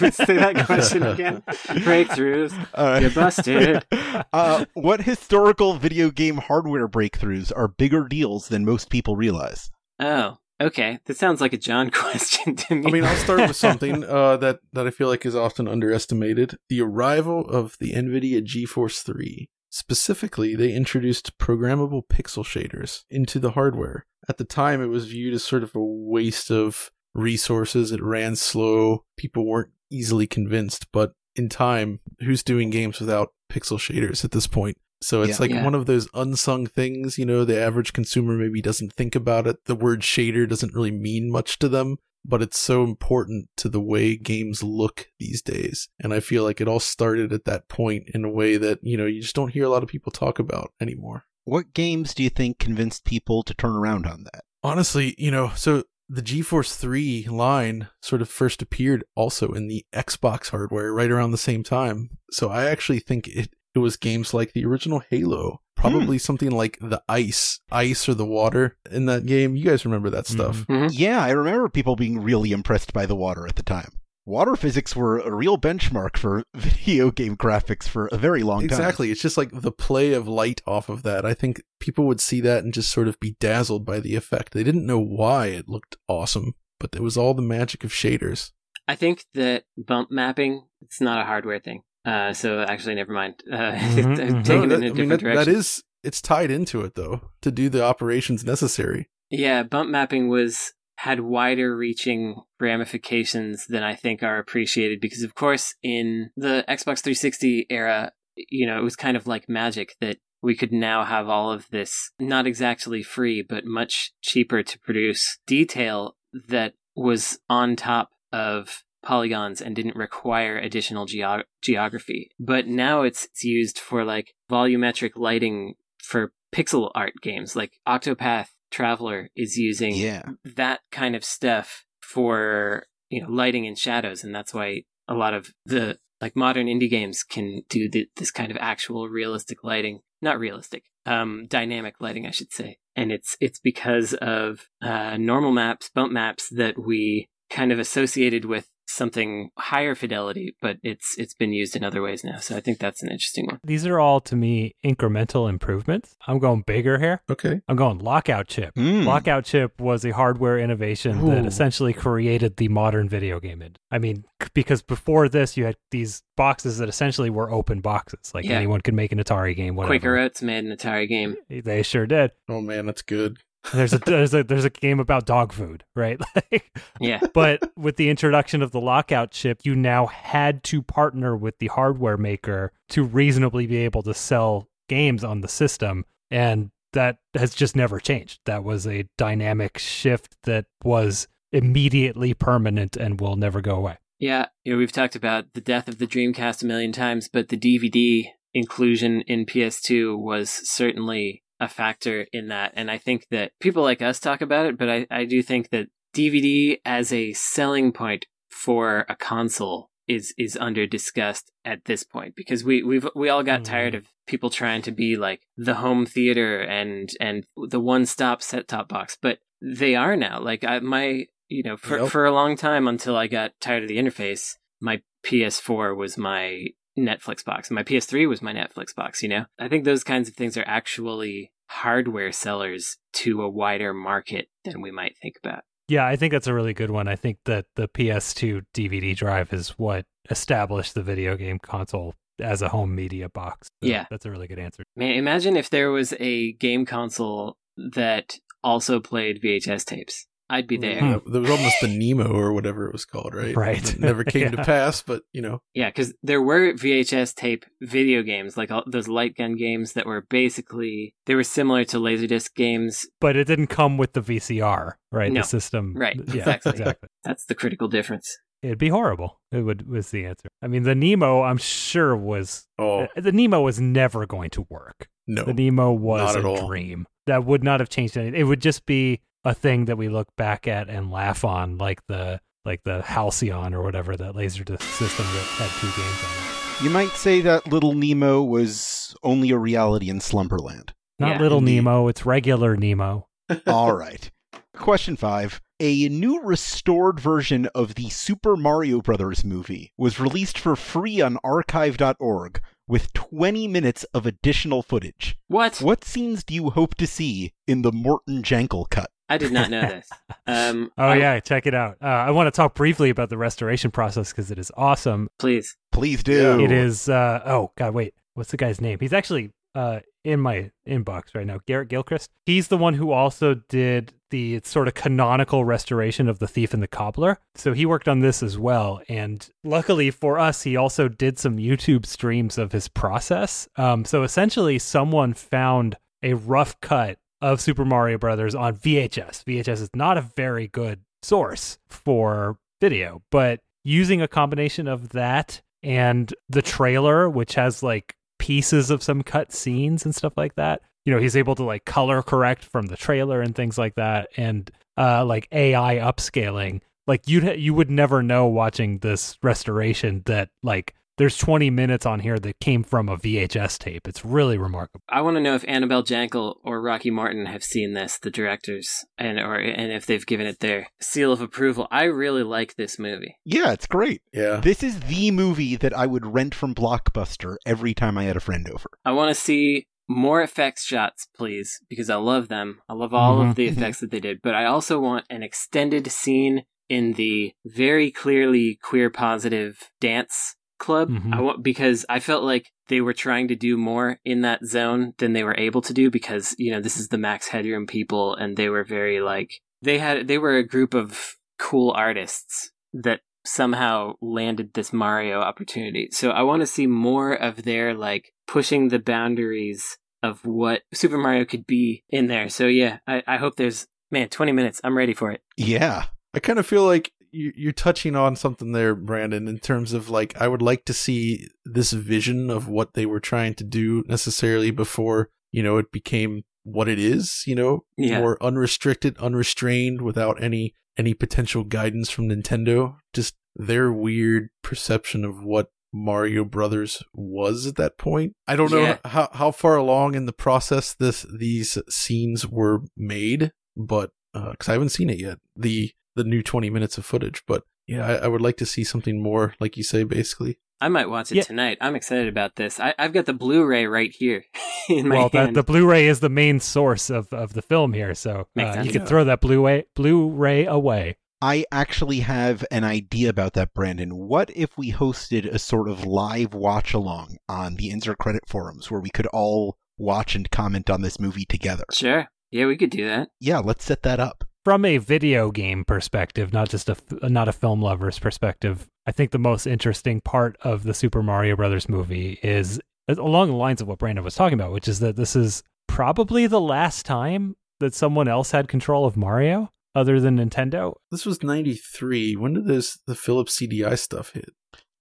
let's 0.00 0.16
say 0.16 0.36
that 0.36 0.64
question 0.66 1.02
again. 1.02 1.42
Breakthroughs. 1.46 2.54
Uh, 2.74 2.98
You're 3.02 3.10
busted. 3.10 3.84
uh, 4.32 4.64
what 4.74 5.02
historical 5.02 5.74
video 5.74 6.10
game 6.10 6.38
hardware 6.38 6.88
breakthroughs 6.88 7.52
are 7.54 7.68
bigger 7.68 8.08
deals 8.08 8.48
than 8.48 8.64
most 8.64 8.88
people 8.88 9.14
realize? 9.16 9.70
Oh, 9.98 10.38
okay. 10.60 10.98
That 11.06 11.16
sounds 11.16 11.40
like 11.40 11.52
a 11.52 11.58
John 11.58 11.90
question 11.92 12.56
to 12.56 12.74
me. 12.74 12.86
I 12.86 12.90
mean, 12.90 13.04
I'll 13.04 13.16
start 13.16 13.40
with 13.40 13.56
something 13.66 14.04
uh, 14.04 14.36
that 14.38 14.60
that 14.72 14.86
I 14.86 14.90
feel 14.90 15.08
like 15.08 15.26
is 15.26 15.36
often 15.36 15.68
underestimated: 15.68 16.58
the 16.68 16.80
arrival 16.80 17.46
of 17.48 17.76
the 17.78 17.92
NVIDIA 17.92 18.42
GeForce 18.42 19.02
3. 19.02 19.48
Specifically, 19.70 20.54
they 20.54 20.72
introduced 20.72 21.36
programmable 21.38 22.02
pixel 22.06 22.44
shaders 22.44 23.04
into 23.10 23.38
the 23.38 23.50
hardware. 23.50 24.06
At 24.28 24.38
the 24.38 24.44
time, 24.44 24.82
it 24.82 24.86
was 24.86 25.06
viewed 25.06 25.34
as 25.34 25.44
sort 25.44 25.62
of 25.62 25.74
a 25.74 25.82
waste 25.82 26.50
of 26.50 26.90
resources. 27.14 27.92
It 27.92 28.02
ran 28.02 28.36
slow. 28.36 29.04
People 29.16 29.46
weren't 29.46 29.72
easily 29.90 30.26
convinced. 30.26 30.90
But 30.92 31.12
in 31.34 31.48
time, 31.48 32.00
who's 32.20 32.42
doing 32.42 32.70
games 32.70 33.00
without 33.00 33.32
pixel 33.50 33.78
shaders 33.78 34.24
at 34.24 34.30
this 34.30 34.46
point? 34.46 34.78
So 35.00 35.22
it's 35.22 35.32
Yeah. 35.32 35.36
like 35.40 35.50
Yeah. 35.50 35.64
one 35.64 35.74
of 35.74 35.86
those 35.86 36.08
unsung 36.14 36.66
things, 36.66 37.18
you 37.18 37.26
know, 37.26 37.44
the 37.44 37.60
average 37.60 37.92
consumer 37.92 38.36
maybe 38.36 38.62
doesn't 38.62 38.92
think 38.94 39.14
about 39.14 39.46
it. 39.46 39.64
The 39.66 39.74
word 39.74 40.00
shader 40.00 40.48
doesn't 40.48 40.74
really 40.74 40.90
mean 40.90 41.30
much 41.30 41.58
to 41.60 41.68
them, 41.68 41.96
but 42.24 42.42
it's 42.42 42.58
so 42.58 42.82
important 42.82 43.48
to 43.58 43.68
the 43.68 43.80
way 43.80 44.16
games 44.16 44.62
look 44.62 45.08
these 45.18 45.42
days. 45.42 45.88
And 46.00 46.12
I 46.14 46.20
feel 46.20 46.44
like 46.44 46.60
it 46.60 46.68
all 46.68 46.80
started 46.80 47.32
at 47.32 47.44
that 47.44 47.68
point 47.68 48.04
in 48.14 48.24
a 48.24 48.30
way 48.30 48.56
that, 48.56 48.78
you 48.82 48.96
know, 48.96 49.06
you 49.06 49.20
just 49.22 49.34
don't 49.36 49.52
hear 49.52 49.64
a 49.64 49.68
lot 49.68 49.82
of 49.82 49.88
people 49.88 50.10
talk 50.12 50.38
about 50.38 50.72
anymore. 50.80 51.24
What 51.44 51.74
games 51.74 52.12
do 52.14 52.22
you 52.24 52.30
think 52.30 52.58
convinced 52.58 53.04
people 53.04 53.42
to 53.44 53.54
turn 53.54 53.76
around 53.76 54.06
on 54.06 54.24
that? 54.24 54.42
Honestly, 54.64 55.14
you 55.16 55.30
know, 55.30 55.52
so 55.54 55.84
the 56.08 56.22
GeForce 56.22 56.74
3 56.76 57.26
line 57.30 57.88
sort 58.00 58.22
of 58.22 58.28
first 58.28 58.62
appeared 58.62 59.04
also 59.14 59.52
in 59.52 59.68
the 59.68 59.84
Xbox 59.92 60.50
hardware 60.50 60.92
right 60.92 61.10
around 61.10 61.30
the 61.32 61.38
same 61.38 61.62
time. 61.62 62.10
So 62.32 62.48
I 62.48 62.64
actually 62.66 62.98
think 63.00 63.28
it, 63.28 63.50
it 63.76 63.80
was 63.80 63.96
games 63.96 64.34
like 64.34 64.52
the 64.52 64.64
original 64.64 65.02
Halo, 65.10 65.60
probably 65.76 66.18
something 66.18 66.50
like 66.50 66.78
the 66.80 67.02
ice, 67.08 67.60
ice 67.70 68.08
or 68.08 68.14
the 68.14 68.24
water 68.26 68.76
in 68.90 69.06
that 69.06 69.26
game. 69.26 69.54
You 69.54 69.64
guys 69.66 69.84
remember 69.84 70.10
that 70.10 70.26
stuff. 70.26 70.66
Mhm. 70.66 70.90
Yeah, 70.92 71.22
I 71.22 71.30
remember 71.30 71.68
people 71.68 71.94
being 71.94 72.20
really 72.22 72.52
impressed 72.52 72.92
by 72.92 73.06
the 73.06 73.14
water 73.16 73.46
at 73.46 73.56
the 73.56 73.62
time. 73.62 73.92
Water 74.24 74.56
physics 74.56 74.96
were 74.96 75.20
a 75.20 75.32
real 75.32 75.56
benchmark 75.56 76.16
for 76.16 76.42
video 76.54 77.12
game 77.12 77.36
graphics 77.36 77.86
for 77.86 78.06
a 78.08 78.16
very 78.16 78.42
long 78.42 78.60
time. 78.62 78.64
Exactly. 78.66 79.12
It's 79.12 79.22
just 79.22 79.36
like 79.36 79.50
the 79.52 79.70
play 79.70 80.14
of 80.14 80.26
light 80.26 80.62
off 80.66 80.88
of 80.88 81.04
that. 81.04 81.24
I 81.24 81.32
think 81.32 81.62
people 81.78 82.06
would 82.06 82.20
see 82.20 82.40
that 82.40 82.64
and 82.64 82.74
just 82.74 82.90
sort 82.90 83.06
of 83.06 83.20
be 83.20 83.36
dazzled 83.38 83.84
by 83.86 84.00
the 84.00 84.16
effect. 84.16 84.52
They 84.52 84.64
didn't 84.64 84.86
know 84.86 84.98
why 84.98 85.48
it 85.48 85.68
looked 85.68 85.96
awesome, 86.08 86.54
but 86.80 86.90
it 86.96 87.02
was 87.02 87.16
all 87.16 87.34
the 87.34 87.42
magic 87.42 87.84
of 87.84 87.92
shaders. 87.92 88.50
I 88.88 88.96
think 88.96 89.26
that 89.34 89.64
bump 89.76 90.10
mapping 90.10 90.64
it's 90.82 91.00
not 91.00 91.20
a 91.20 91.24
hardware 91.24 91.60
thing. 91.60 91.82
Uh, 92.06 92.32
so 92.32 92.60
actually, 92.62 92.94
never 92.94 93.12
mind. 93.12 93.42
Uh, 93.52 93.56
Mhm, 93.72 94.20
I'm 94.20 94.34
mhm. 94.42 94.44
taking 94.44 94.46
No, 94.46 94.62
it 94.62 94.62
in 94.62 94.68
that- 94.68 94.72
a 94.72 94.76
I 94.76 94.78
different 94.80 94.96
mean, 94.98 95.08
that, 95.10 95.20
direction. 95.20 95.52
that 95.52 95.58
is, 95.58 95.82
it's 96.04 96.22
tied 96.22 96.50
into 96.50 96.80
it 96.82 96.94
though, 96.94 97.20
to 97.42 97.50
do 97.50 97.68
the 97.68 97.82
operations 97.84 98.44
necessary. 98.44 99.08
Yeah, 99.30 99.64
bump 99.64 99.90
mapping 99.90 100.28
was 100.28 100.72
had 100.98 101.20
wider 101.20 101.76
reaching 101.76 102.36
ramifications 102.60 103.66
than 103.66 103.82
I 103.82 103.94
think 103.94 104.22
are 104.22 104.38
appreciated 104.38 105.00
because 105.00 105.22
of 105.22 105.34
course 105.34 105.74
in 105.82 106.30
the 106.36 106.64
Xbox 106.68 107.00
360 107.02 107.66
era, 107.68 108.12
you 108.36 108.66
know, 108.66 108.78
it 108.78 108.82
was 108.84 108.96
kind 108.96 109.16
of 109.16 109.26
like 109.26 109.48
magic 109.48 109.96
that 110.00 110.18
we 110.42 110.54
could 110.54 110.72
now 110.72 111.04
have 111.04 111.28
all 111.28 111.50
of 111.50 111.68
this 111.70 112.10
not 112.20 112.46
exactly 112.46 113.02
free 113.02 113.42
but 113.42 113.64
much 113.64 114.12
cheaper 114.22 114.62
to 114.62 114.78
produce 114.80 115.38
detail 115.46 116.16
that 116.48 116.74
was 116.94 117.38
on 117.50 117.74
top 117.76 118.10
of 118.32 118.82
polygons 119.06 119.60
and 119.62 119.74
didn't 119.76 119.96
require 119.96 120.58
additional 120.58 121.06
geo- 121.06 121.44
geography. 121.62 122.30
But 122.38 122.66
now 122.66 123.02
it's, 123.02 123.24
it's 123.24 123.44
used 123.44 123.78
for 123.78 124.04
like 124.04 124.34
volumetric 124.50 125.12
lighting 125.14 125.74
for 126.02 126.32
pixel 126.54 126.90
art 126.94 127.14
games 127.22 127.54
like 127.56 127.72
Octopath 127.86 128.48
Traveler 128.70 129.28
is 129.36 129.56
using 129.56 129.94
Yeah. 129.94 130.22
that 130.56 130.80
kind 130.90 131.14
of 131.16 131.24
stuff 131.24 131.84
for 132.00 132.84
you 133.10 133.22
know 133.22 133.28
lighting 133.28 133.66
and 133.66 133.78
shadows 133.78 134.24
and 134.24 134.34
that's 134.34 134.52
why 134.54 134.82
a 135.08 135.14
lot 135.14 135.34
of 135.34 135.48
the 135.64 135.98
like 136.20 136.34
modern 136.34 136.66
indie 136.66 136.88
games 136.90 137.22
can 137.22 137.62
do 137.68 137.88
the, 137.90 138.08
this 138.16 138.30
kind 138.30 138.50
of 138.50 138.56
actual 138.60 139.08
realistic 139.08 139.58
lighting 139.62 140.00
not 140.22 140.38
realistic 140.38 140.84
um 141.04 141.46
dynamic 141.48 141.94
lighting 142.00 142.26
i 142.26 142.30
should 142.30 142.52
say 142.52 142.78
and 142.96 143.12
it's 143.12 143.36
it's 143.40 143.58
because 143.60 144.14
of 144.14 144.66
uh 144.82 145.16
normal 145.16 145.52
maps 145.52 145.90
bump 145.94 146.12
maps 146.12 146.48
that 146.50 146.76
we 146.78 147.28
kind 147.50 147.70
of 147.72 147.78
associated 147.78 148.44
with 148.44 148.68
something 148.86 149.50
higher 149.58 149.94
fidelity 149.94 150.54
but 150.60 150.76
it's 150.82 151.14
it's 151.18 151.34
been 151.34 151.52
used 151.52 151.74
in 151.76 151.82
other 151.84 152.00
ways 152.02 152.22
now 152.24 152.38
so 152.38 152.56
i 152.56 152.60
think 152.60 152.78
that's 152.78 153.02
an 153.02 153.08
interesting 153.10 153.46
one 153.46 153.58
These 153.64 153.86
are 153.86 153.98
all 153.98 154.20
to 154.20 154.36
me 154.36 154.74
incremental 154.84 155.48
improvements. 155.48 156.16
I'm 156.26 156.38
going 156.38 156.62
bigger 156.66 156.98
here. 156.98 157.20
Okay. 157.30 157.60
I'm 157.68 157.76
going 157.76 157.98
lockout 157.98 158.46
chip. 158.48 158.74
Mm. 158.74 159.04
Lockout 159.04 159.44
chip 159.44 159.80
was 159.80 160.04
a 160.04 160.10
hardware 160.12 160.58
innovation 160.58 161.26
that 161.28 161.44
essentially 161.46 161.92
created 161.92 162.56
the 162.56 162.68
modern 162.68 163.08
video 163.08 163.40
game. 163.40 163.62
ind- 163.62 163.78
I 163.90 163.98
mean, 163.98 164.24
because 164.54 164.82
before 164.82 165.28
this, 165.28 165.56
you 165.56 165.64
had 165.64 165.76
these 165.90 166.22
boxes 166.36 166.78
that 166.78 166.88
essentially 166.88 167.30
were 167.30 167.50
open 167.50 167.80
boxes. 167.80 168.32
Like 168.34 168.44
Yeah. 168.44 168.56
anyone 168.56 168.80
could 168.80 168.94
make 168.94 169.12
an 169.12 169.18
Atari 169.18 169.54
game, 169.56 169.74
whatever. 169.76 169.92
quaker 169.94 170.16
oats 170.16 170.42
made 170.42 170.64
an 170.64 170.76
atari 170.76 171.08
game 171.08 171.36
They 171.48 171.82
sure 171.82 172.06
did. 172.06 172.30
Oh 172.48 172.60
man, 172.60 172.86
that's 172.86 173.02
good. 173.02 173.38
There's 173.72 173.92
a 173.92 173.98
there's 173.98 174.34
a 174.34 174.44
there's 174.44 174.64
a 174.64 174.70
game 174.70 175.00
about 175.00 175.26
dog 175.26 175.52
food, 175.52 175.84
right? 175.94 176.20
Like, 176.52 176.70
yeah 177.00 177.20
but 177.34 177.60
with 177.76 177.96
the 177.96 178.08
introduction 178.08 178.62
of 178.62 178.70
the 178.70 178.80
lockout 178.80 179.30
chip, 179.30 179.60
you 179.64 179.74
now 179.74 180.06
had 180.06 180.62
to 180.64 180.82
partner 180.82 181.36
with 181.36 181.58
the 181.58 181.66
hardware 181.68 182.16
maker 182.16 182.72
to 182.90 183.02
reasonably 183.02 183.66
be 183.66 183.78
able 183.78 184.02
to 184.04 184.14
sell 184.14 184.68
games 184.88 185.24
on 185.24 185.40
the 185.40 185.48
system. 185.48 186.04
And 186.30 186.70
that 186.92 187.18
has 187.34 187.54
just 187.54 187.76
never 187.76 188.00
changed. 188.00 188.40
That 188.46 188.64
was 188.64 188.86
a 188.86 189.08
dynamic 189.18 189.78
shift 189.78 190.36
that 190.44 190.66
was 190.82 191.28
immediately 191.52 192.34
permanent 192.34 192.96
and 192.96 193.20
will 193.20 193.36
never 193.36 193.60
go 193.60 193.76
away. 193.76 193.98
Yeah, 194.18 194.46
you 194.64 194.72
know, 194.72 194.78
we've 194.78 194.92
talked 194.92 195.16
about 195.16 195.52
the 195.52 195.60
death 195.60 195.88
of 195.88 195.98
the 195.98 196.06
Dreamcast 196.06 196.62
a 196.62 196.66
million 196.66 196.92
times, 196.92 197.28
but 197.28 197.48
the 197.48 197.58
DVD 197.58 198.30
inclusion 198.54 199.20
in 199.22 199.44
PS2 199.44 200.18
was 200.18 200.50
certainly 200.50 201.42
a 201.60 201.68
factor 201.68 202.26
in 202.32 202.48
that. 202.48 202.72
And 202.76 202.90
I 202.90 202.98
think 202.98 203.26
that 203.30 203.52
people 203.60 203.82
like 203.82 204.02
us 204.02 204.20
talk 204.20 204.40
about 204.40 204.66
it, 204.66 204.76
but 204.78 204.88
I, 204.88 205.06
I 205.10 205.24
do 205.24 205.42
think 205.42 205.70
that 205.70 205.88
DVD 206.14 206.78
as 206.84 207.12
a 207.12 207.32
selling 207.34 207.92
point 207.92 208.26
for 208.50 209.04
a 209.08 209.16
console 209.16 209.90
is 210.08 210.32
is 210.38 210.56
under 210.60 210.86
discussed 210.86 211.50
at 211.64 211.84
this 211.86 212.04
point 212.04 212.34
because 212.36 212.62
we 212.62 212.82
we've 212.82 213.08
we 213.16 213.28
all 213.28 213.42
got 213.42 213.60
Mhm. 213.62 213.64
tired 213.64 213.94
of 213.96 214.06
people 214.26 214.50
trying 214.50 214.80
to 214.82 214.92
be 214.92 215.16
like 215.16 215.40
the 215.56 215.74
home 215.74 216.06
theater 216.06 216.60
and 216.60 217.10
and 217.20 217.44
the 217.56 217.80
one 217.80 218.06
stop 218.06 218.40
set 218.40 218.68
top 218.68 218.88
box 218.88 219.18
but 219.20 219.38
they 219.60 219.96
are 219.96 220.14
now 220.14 220.40
like 220.40 220.62
I, 220.62 220.78
my 220.78 221.26
you 221.48 221.64
know 221.64 221.76
for 221.76 221.98
Yep. 222.02 222.10
for 222.10 222.24
a 222.24 222.30
long 222.32 222.56
time 222.56 222.86
until 222.86 223.16
I 223.16 223.26
got 223.26 223.52
tired 223.60 223.82
of 223.82 223.88
the 223.88 223.98
interface 223.98 224.52
my 224.80 225.02
PS4 225.24 225.96
was 225.96 226.16
my 226.16 226.66
Netflix 226.98 227.44
box 227.44 227.68
and 227.68 227.74
my 227.74 227.82
PS3 227.82 228.28
was 228.28 228.42
my 228.42 228.52
Netflix 228.52 228.94
box 228.94 229.22
you 229.22 229.28
know 229.28 229.46
I 229.58 229.68
think 229.68 229.84
those 229.84 230.04
kinds 230.04 230.28
of 230.28 230.34
things 230.34 230.56
are 230.56 230.64
actually 230.66 231.52
hardware 231.68 232.32
sellers 232.32 232.96
to 233.12 233.42
a 233.42 233.48
wider 233.48 233.92
market 233.92 234.48
than 234.64 234.80
we 234.80 234.90
might 234.90 235.16
think 235.20 235.36
about 235.42 235.64
Yeah, 235.88 236.06
I 236.06 236.16
think 236.16 236.32
that's 236.32 236.46
a 236.46 236.54
really 236.54 236.74
good 236.74 236.90
one. 236.90 237.08
I 237.08 237.16
think 237.16 237.38
that 237.44 237.66
the 237.74 237.88
PS2 237.88 238.62
DVD 238.74 239.16
drive 239.16 239.52
is 239.52 239.70
what 239.70 240.04
established 240.30 240.94
the 240.94 241.02
video 241.02 241.36
game 241.36 241.58
console 241.58 242.14
as 242.40 242.62
a 242.62 242.68
home 242.68 242.94
media 242.94 243.28
box. 243.28 243.68
So 243.82 243.88
Yeah. 243.88 244.06
That's 244.10 244.26
a 244.26 244.30
really 244.30 244.46
good 244.46 244.58
answer. 244.58 244.82
Man, 244.94 245.16
imagine 245.16 245.56
if 245.56 245.70
there 245.70 245.90
was 245.90 246.14
a 246.18 246.52
game 246.54 246.84
console 246.84 247.56
that 247.76 248.36
also 248.62 249.00
played 249.00 249.40
VHS 249.42 249.84
tapes. 249.84 250.26
I'd 250.48 250.66
be 250.68 250.76
there. 250.76 251.02
Uh, 251.02 251.18
there 251.26 251.40
was 251.40 251.50
almost 251.50 251.76
the 251.80 251.88
Nemo 251.88 252.32
or 252.32 252.52
whatever 252.52 252.86
it 252.86 252.92
was 252.92 253.04
called, 253.04 253.34
right? 253.34 253.56
Right. 253.66 253.82
That 253.82 253.98
never 253.98 254.22
came 254.22 254.50
to 254.52 254.58
pass, 254.64 255.02
but 255.02 255.22
you 255.32 255.42
know, 255.42 255.60
Yeah, 255.74 255.88
because 255.88 256.14
there 256.22 256.40
were 256.40 256.72
VHS 256.74 257.34
tape 257.34 257.64
video 257.80 258.22
games, 258.22 258.56
like 258.56 258.70
all 258.70 258.84
those 258.86 259.08
light 259.08 259.36
gun 259.36 259.56
games 259.56 259.94
that 259.94 260.06
were 260.06 260.24
basically 260.28 261.14
they 261.26 261.34
were 261.34 261.42
similar 261.44 261.84
to 261.86 261.96
Laserdisc 261.98 262.54
games. 262.54 263.06
But 263.20 263.36
it 263.36 263.46
didn't 263.46 263.66
come 263.68 263.98
with 263.98 264.12
the 264.12 264.20
VCR, 264.22 264.92
right? 265.10 265.32
No. 265.32 265.40
The 265.40 265.46
system. 265.46 265.94
Right, 265.96 266.16
Yeah, 266.28 266.34
exactly. 266.40 266.70
exactly. 266.72 267.08
That's 267.24 267.44
the 267.46 267.54
critical 267.54 267.88
difference. 267.88 268.38
It'd 268.62 268.78
be 268.78 268.88
horrible. 268.88 269.40
It 269.52 269.62
would 269.62 269.88
was 269.88 270.10
the 270.10 270.24
answer. 270.26 270.48
I 270.62 270.66
mean, 270.68 270.84
the 270.84 270.94
Nemo, 270.94 271.42
I'm 271.42 271.58
sure 271.58 272.16
was 272.16 272.66
oh 272.78 273.06
the 273.16 273.32
Nemo 273.32 273.60
was 273.62 273.80
never 273.80 274.26
going 274.26 274.50
to 274.50 274.66
work. 274.70 275.08
no, 275.26 275.44
The 275.44 275.52
Nemo 275.54 275.92
was 275.92 276.34
not 276.34 276.38
at 276.38 276.44
a 276.44 276.48
all. 276.48 276.66
dream. 276.68 277.06
That 277.26 277.44
would 277.44 277.64
not 277.64 277.80
have 277.80 277.88
changed 277.88 278.16
anything. 278.16 278.40
It 278.40 278.44
would 278.44 278.60
just 278.62 278.86
be 278.86 279.20
a 279.46 279.54
thing 279.54 279.84
that 279.84 279.96
we 279.96 280.08
look 280.08 280.26
back 280.36 280.66
at 280.66 280.90
and 280.90 281.10
laugh 281.10 281.44
on, 281.44 281.78
like 281.78 282.04
the 282.08 282.40
like 282.64 282.82
the 282.82 283.00
Halcyon 283.00 283.72
or 283.74 283.82
whatever 283.82 284.16
that 284.16 284.34
laserdisc 284.34 284.82
system 284.82 285.24
that 285.24 285.44
had 285.56 285.70
two 285.80 285.86
games 285.86 286.24
on 286.24 286.30
it. 286.30 286.84
You 286.84 286.90
might 286.90 287.12
say 287.12 287.40
that 287.42 287.68
Little 287.68 287.94
Nemo 287.94 288.42
was 288.42 289.14
only 289.22 289.50
a 289.50 289.56
reality 289.56 290.10
in 290.10 290.20
Slumberland. 290.20 290.92
Not 291.20 291.36
Yeah, 291.36 291.40
Little 291.40 291.58
indeed. 291.58 291.76
Nemo, 291.76 292.08
it's 292.08 292.26
regular 292.26 292.76
Nemo. 292.76 293.28
All 293.68 293.96
right. 293.96 294.30
Question 294.74 295.16
five. 295.16 295.60
A 295.78 296.08
new 296.08 296.42
restored 296.42 297.20
version 297.20 297.66
of 297.66 297.94
the 297.94 298.08
Super 298.08 298.56
Mario 298.56 299.00
Brothers 299.00 299.44
movie 299.44 299.92
was 299.96 300.18
released 300.18 300.58
for 300.58 300.74
free 300.74 301.20
on 301.20 301.38
archive.org 301.44 302.60
with 302.88 303.12
20 303.12 303.68
minutes 303.68 304.04
of 304.12 304.26
additional 304.26 304.82
footage. 304.82 305.38
What? 305.46 305.80
What 305.80 306.04
scenes 306.04 306.42
do 306.42 306.54
you 306.54 306.70
hope 306.70 306.94
to 306.96 307.06
see 307.06 307.52
in 307.66 307.82
the 307.82 307.92
Morton 307.92 308.42
Jankel 308.42 308.88
cut? 308.90 309.10
I 309.28 309.38
did 309.38 309.52
not 309.52 309.70
know 309.70 309.80
this. 309.88 310.08
Um, 310.46 310.90
Oh 310.98 311.08
I- 311.08 311.16
yeah, 311.16 311.40
check 311.40 311.66
it 311.66 311.74
out. 311.74 311.96
Uh, 312.02 312.06
I 312.06 312.30
want 312.30 312.46
to 312.46 312.50
talk 312.50 312.74
briefly 312.74 313.10
about 313.10 313.28
the 313.30 313.38
restoration 313.38 313.90
process 313.90 314.30
because 314.30 314.50
it 314.50 314.58
is 314.58 314.70
awesome. 314.76 315.28
please. 315.38 315.76
Please 315.92 316.22
do. 316.22 316.60
It 316.60 316.70
is. 316.72 317.08
Uh, 317.08 317.42
oh 317.46 317.72
God, 317.76 317.94
wait. 317.94 318.14
What's 318.34 318.50
the 318.50 318.56
guy's 318.58 318.80
name? 318.80 318.98
He's 319.00 319.12
actually 319.14 319.50
uh, 319.74 320.00
in 320.24 320.40
my 320.40 320.70
inbox 320.86 321.34
right 321.34 321.46
now. 321.46 321.58
Garrett 321.66 321.88
Gilchrist. 321.88 322.30
He's 322.44 322.68
the 322.68 322.76
one 322.76 322.94
who 322.94 323.10
also 323.12 323.54
did 323.68 324.12
the 324.30 324.60
sort 324.64 324.88
of 324.88 324.94
canonical 324.94 325.64
restoration 325.64 326.28
of 326.28 326.38
the 326.38 326.48
Thief 326.48 326.74
and 326.74 326.82
the 326.82 326.88
Cobbler. 326.88 327.38
So 327.54 327.72
he 327.72 327.86
worked 327.86 328.08
on 328.08 328.20
this 328.20 328.42
as 328.42 328.58
well. 328.58 329.00
And 329.08 329.48
luckily 329.64 330.10
for 330.10 330.38
us, 330.38 330.62
he 330.64 330.76
also 330.76 331.08
did 331.08 331.38
some 331.38 331.56
YouTube 331.58 332.04
streams 332.06 332.58
of 332.58 332.72
his 332.72 332.88
process. 332.88 333.68
Um, 333.76 334.04
so 334.04 334.22
essentially, 334.22 334.78
someone 334.78 335.32
found 335.32 335.96
a 336.22 336.34
rough 336.34 336.78
cut 336.80 337.18
of 337.40 337.60
Super 337.60 337.84
Mario 337.84 338.18
Brothers 338.18 338.54
on 338.54 338.76
VHS. 338.76 339.44
VHS 339.44 339.80
is 339.82 339.90
not 339.94 340.18
a 340.18 340.30
very 340.36 340.68
good 340.68 341.00
source 341.22 341.78
for 341.88 342.58
video, 342.80 343.22
but 343.30 343.60
using 343.84 344.20
a 344.20 344.28
combination 344.28 344.88
of 344.88 345.10
that 345.10 345.60
and 345.82 346.34
the 346.48 346.62
trailer, 346.62 347.28
which 347.28 347.54
has 347.54 347.82
like 347.82 348.16
pieces 348.38 348.90
of 348.90 349.02
some 349.02 349.22
cut 349.22 349.52
scenes 349.52 350.04
and 350.04 350.14
stuff 350.14 350.32
like 350.36 350.54
that. 350.56 350.82
You 351.04 351.14
know, 351.14 351.20
he's 351.20 351.36
able 351.36 351.54
to 351.54 351.62
like 351.62 351.84
color 351.84 352.22
correct 352.22 352.64
from 352.64 352.86
the 352.86 352.96
trailer 352.96 353.40
and 353.40 353.54
things 353.54 353.78
like 353.78 353.94
that, 353.94 354.28
and 354.36 354.70
uh, 354.96 355.24
like 355.24 355.48
AI 355.52 355.96
upscaling. 355.96 356.80
Like 357.06 357.28
you, 357.28 357.52
you 357.52 357.74
would 357.74 357.90
never 357.90 358.22
know 358.22 358.46
watching 358.46 358.98
this 358.98 359.38
restoration 359.42 360.22
that 360.26 360.48
like 360.64 360.94
there's 361.16 361.36
20 361.38 361.70
minutes 361.70 362.04
on 362.06 362.20
here 362.20 362.38
that 362.38 362.60
came 362.60 362.82
from 362.82 363.08
a 363.08 363.16
VHS 363.16 363.78
tape. 363.78 364.06
It's 364.06 364.24
really 364.24 364.58
remarkable. 364.58 365.02
I 365.08 365.20
want 365.22 365.36
to 365.36 365.40
know 365.40 365.54
if 365.54 365.64
Annabel 365.66 366.02
Jankel 366.02 366.56
or 366.64 366.80
Rocky 366.82 367.10
Morton 367.10 367.46
have 367.46 367.64
seen 367.64 367.94
this, 367.94 368.18
the 368.18 368.30
directors, 368.30 369.04
and 369.18 369.38
or 369.38 369.54
and 369.56 369.92
if 369.92 370.06
they've 370.06 370.26
given 370.26 370.46
it 370.46 370.60
their 370.60 370.88
seal 371.00 371.32
of 371.32 371.40
approval. 371.40 371.88
I 371.90 372.04
really 372.04 372.42
like 372.42 372.76
this 372.76 372.98
movie. 372.98 373.36
Yeah, 373.44 373.72
it's 373.72 373.86
great. 373.86 374.22
yeah. 374.32 374.56
This 374.56 374.82
is 374.82 375.00
the 375.00 375.30
movie 375.30 375.76
that 375.76 375.96
I 375.96 376.06
would 376.06 376.26
rent 376.26 376.54
from 376.54 376.74
Blockbuster 376.74 377.56
every 377.64 377.94
time 377.94 378.18
I 378.18 378.24
had 378.24 378.36
a 378.36 378.40
friend 378.40 378.68
over. 378.68 378.90
I 379.04 379.12
want 379.12 379.34
to 379.34 379.40
see 379.40 379.86
more 380.08 380.42
effects 380.42 380.84
shots, 380.84 381.26
please, 381.36 381.80
because 381.88 382.10
I 382.10 382.16
love 382.16 382.48
them. 382.48 382.80
I 382.88 382.92
love 382.94 383.12
all 383.14 383.38
Mhm. 383.38 383.50
of 383.50 383.56
the 383.56 383.66
effects 383.66 384.00
that 384.00 384.10
they 384.10 384.20
did, 384.20 384.40
but 384.42 384.54
I 384.54 384.64
also 384.66 385.00
want 385.00 385.24
an 385.30 385.42
extended 385.42 386.10
scene 386.12 386.64
in 386.88 387.14
the 387.14 387.52
very 387.64 388.10
clearly 388.12 388.78
queer 388.82 389.10
positive 389.10 389.90
dance 390.00 390.54
club. 390.78 391.10
Mhm. 391.10 391.34
I 391.34 391.40
want 391.40 391.62
because 391.62 392.04
I 392.08 392.20
felt 392.20 392.44
like 392.44 392.70
they 392.88 393.00
were 393.00 393.12
trying 393.14 393.48
to 393.48 393.56
do 393.56 393.76
more 393.76 394.18
in 394.24 394.42
that 394.42 394.64
zone 394.64 395.14
than 395.18 395.32
they 395.32 395.44
were 395.44 395.54
able 395.58 395.82
to 395.82 395.92
do 395.94 396.10
because 396.10 396.54
you 396.58 396.70
know 396.72 396.80
this 396.80 396.96
is 396.96 397.08
the 397.08 397.18
Max 397.18 397.48
Headroom 397.48 397.86
people 397.86 398.34
and 398.34 398.56
they 398.56 398.68
were 398.68 398.84
very 398.84 399.20
like 399.20 399.50
they 399.82 399.98
had 399.98 400.28
they 400.28 400.38
were 400.38 400.56
a 400.56 400.66
group 400.66 400.94
of 400.94 401.36
cool 401.58 401.92
artists 401.92 402.70
that 402.92 403.20
somehow 403.44 404.14
landed 404.20 404.72
this 404.74 404.92
Mario 404.92 405.40
opportunity. 405.40 406.08
So 406.10 406.30
I 406.30 406.42
want 406.42 406.60
to 406.62 406.66
see 406.66 406.86
more 406.86 407.32
of 407.32 407.62
their 407.62 407.94
like 407.94 408.32
pushing 408.46 408.88
the 408.88 408.98
boundaries 408.98 409.98
of 410.22 410.44
what 410.44 410.82
Super 410.92 411.16
Mario 411.18 411.44
could 411.44 411.66
be 411.66 412.02
in 412.10 412.26
there. 412.26 412.48
So 412.48 412.66
yeah, 412.66 412.98
I, 413.06 413.22
I 413.26 413.36
hope 413.36 413.56
there's 413.56 413.86
man, 414.10 414.28
twenty 414.28 414.52
minutes. 414.52 414.80
I'm 414.84 414.96
ready 414.96 415.14
for 415.14 415.30
it. 415.30 415.42
Yeah. 415.56 416.06
I 416.34 416.40
kind 416.40 416.58
of 416.58 416.66
feel 416.66 416.84
like 416.84 417.06
you- 417.08 417.15
you're 417.56 417.72
touching 417.72 418.16
on 418.16 418.36
something 418.36 418.72
there, 418.72 418.94
Brandon, 418.94 419.48
in 419.48 419.58
terms 419.58 419.92
of 419.92 420.08
like, 420.08 420.40
I 420.40 420.48
would 420.48 420.62
like 420.62 420.84
to 420.86 420.92
see 420.92 421.48
this 421.64 421.92
vision 421.92 422.50
of 422.50 422.68
what 422.68 422.94
they 422.94 423.06
were 423.06 423.20
trying 423.20 423.54
to 423.54 423.64
do 423.64 424.04
necessarily 424.06 424.70
before, 424.70 425.30
you 425.52 425.62
know, 425.62 425.76
it 425.78 425.90
became 425.92 426.42
what 426.64 426.88
it 426.88 426.98
is, 426.98 427.44
you 427.46 427.54
know, 427.54 427.84
Yeah. 427.96 428.18
more 428.20 428.42
unrestricted, 428.42 429.16
unrestrained, 429.18 430.02
without 430.02 430.42
any 430.42 430.74
any 430.98 431.12
potential 431.12 431.62
guidance 431.62 432.08
from 432.08 432.28
Nintendo. 432.28 432.96
Just 433.12 433.34
their 433.54 433.92
weird 433.92 434.48
perception 434.62 435.24
of 435.26 435.44
what 435.44 435.68
Mario 435.92 436.44
Brothers 436.44 437.02
was 437.14 437.66
at 437.66 437.76
that 437.76 437.98
point. 437.98 438.32
I 438.46 438.56
don't 438.56 438.70
know 438.70 438.80
Yeah. 438.82 438.98
how 439.04 439.28
how 439.32 439.50
far 439.50 439.76
along 439.76 440.14
in 440.14 440.26
the 440.26 440.32
process 440.32 440.94
this 440.94 441.24
these 441.38 441.78
scenes 441.88 442.46
were 442.48 442.80
made, 442.96 443.52
but 443.76 444.10
uh, 444.34 444.50
because 444.52 444.68
I 444.68 444.72
haven't 444.72 444.90
seen 444.90 445.08
it 445.10 445.18
yet, 445.20 445.38
the 445.54 445.92
the 446.16 446.24
new 446.24 446.42
twenty 446.42 446.70
minutes 446.70 446.98
of 446.98 447.06
footage. 447.06 447.42
But 447.46 447.62
yeah, 447.86 448.04
I, 448.06 448.14
I 448.24 448.26
would 448.26 448.40
like 448.40 448.56
to 448.56 448.66
see 448.66 448.82
something 448.82 449.22
more, 449.22 449.54
like 449.60 449.76
you 449.76 449.84
say, 449.84 450.02
basically. 450.02 450.58
I 450.80 450.88
might 450.88 451.08
watch 451.08 451.32
it 451.32 451.36
Yeah. 451.36 451.42
tonight. 451.44 451.78
I'm 451.80 451.94
excited 451.96 452.28
about 452.28 452.56
this. 452.56 452.78
I, 452.78 452.92
I've 452.98 453.14
got 453.14 453.24
the 453.24 453.32
Blu-ray 453.32 453.86
right 453.86 454.10
here 454.14 454.44
in 454.90 455.08
my 455.08 455.16
well, 455.16 455.28
that, 455.30 455.44
hand. 455.46 455.56
the 455.56 455.62
Blu-ray 455.62 456.06
is 456.06 456.20
the 456.20 456.28
main 456.28 456.60
source 456.60 457.08
of, 457.08 457.32
of 457.32 457.54
the 457.54 457.62
film 457.62 457.94
here, 457.94 458.14
so 458.14 458.48
uh, 458.58 458.82
you 458.84 458.90
can 458.92 459.06
throw 459.06 459.24
that 459.24 459.40
Blu-ray 459.40 459.86
Blu-ray 459.94 460.66
away. 460.66 461.16
I 461.40 461.64
actually 461.70 462.20
have 462.20 462.64
an 462.70 462.82
idea 462.84 463.28
about 463.28 463.52
that, 463.54 463.72
Brandon. 463.74 464.16
What 464.16 464.50
if 464.56 464.76
we 464.76 464.92
hosted 464.92 465.46
a 465.46 465.58
sort 465.58 465.88
of 465.88 466.04
live 466.04 466.54
watch 466.54 466.92
along 466.94 467.36
on 467.48 467.76
the 467.76 467.90
Insert 467.90 468.18
Credit 468.18 468.42
forums 468.48 468.90
where 468.90 469.00
we 469.00 469.10
could 469.10 469.26
all 469.28 469.76
watch 469.98 470.34
and 470.34 470.50
comment 470.50 470.88
on 470.90 471.02
this 471.02 471.20
movie 471.20 471.44
together? 471.44 471.84
Sure. 471.92 472.26
Yeah, 472.50 472.66
we 472.66 472.76
could 472.76 472.90
do 472.90 473.06
that. 473.06 473.28
Yeah, 473.38 473.58
let's 473.58 473.84
set 473.84 474.02
that 474.02 474.18
up. 474.20 474.44
From 474.66 474.84
a 474.84 474.98
video 474.98 475.52
game 475.52 475.84
perspective, 475.84 476.52
not 476.52 476.68
just 476.68 476.88
a 476.88 476.96
not 477.28 477.46
a 477.46 477.52
film 477.52 477.80
lover's 477.80 478.18
perspective, 478.18 478.88
I 479.06 479.12
think 479.12 479.30
the 479.30 479.38
most 479.38 479.64
interesting 479.64 480.20
part 480.20 480.56
of 480.62 480.82
the 480.82 480.92
Super 480.92 481.22
Mario 481.22 481.54
Brothers 481.54 481.88
movie 481.88 482.40
is 482.42 482.80
along 483.08 483.50
the 483.50 483.54
lines 483.54 483.80
of 483.80 483.86
what 483.86 483.98
Brandon 484.00 484.24
was 484.24 484.34
talking 484.34 484.58
about, 484.58 484.72
which 484.72 484.88
is 484.88 484.98
that 484.98 485.14
this 485.14 485.36
is 485.36 485.62
probably 485.86 486.48
the 486.48 486.60
last 486.60 487.06
time 487.06 487.54
that 487.78 487.94
someone 487.94 488.26
else 488.26 488.50
had 488.50 488.66
control 488.66 489.06
of 489.06 489.16
Mario 489.16 489.70
other 489.94 490.18
than 490.18 490.36
Nintendo. 490.36 490.94
This 491.12 491.24
was 491.24 491.44
ninety 491.44 491.74
three. 491.74 492.34
When 492.34 492.54
did 492.54 492.66
this 492.66 492.98
the 493.06 493.14
Philips 493.14 493.60
CDI 493.60 493.96
stuff 493.96 494.32
hit? 494.32 494.52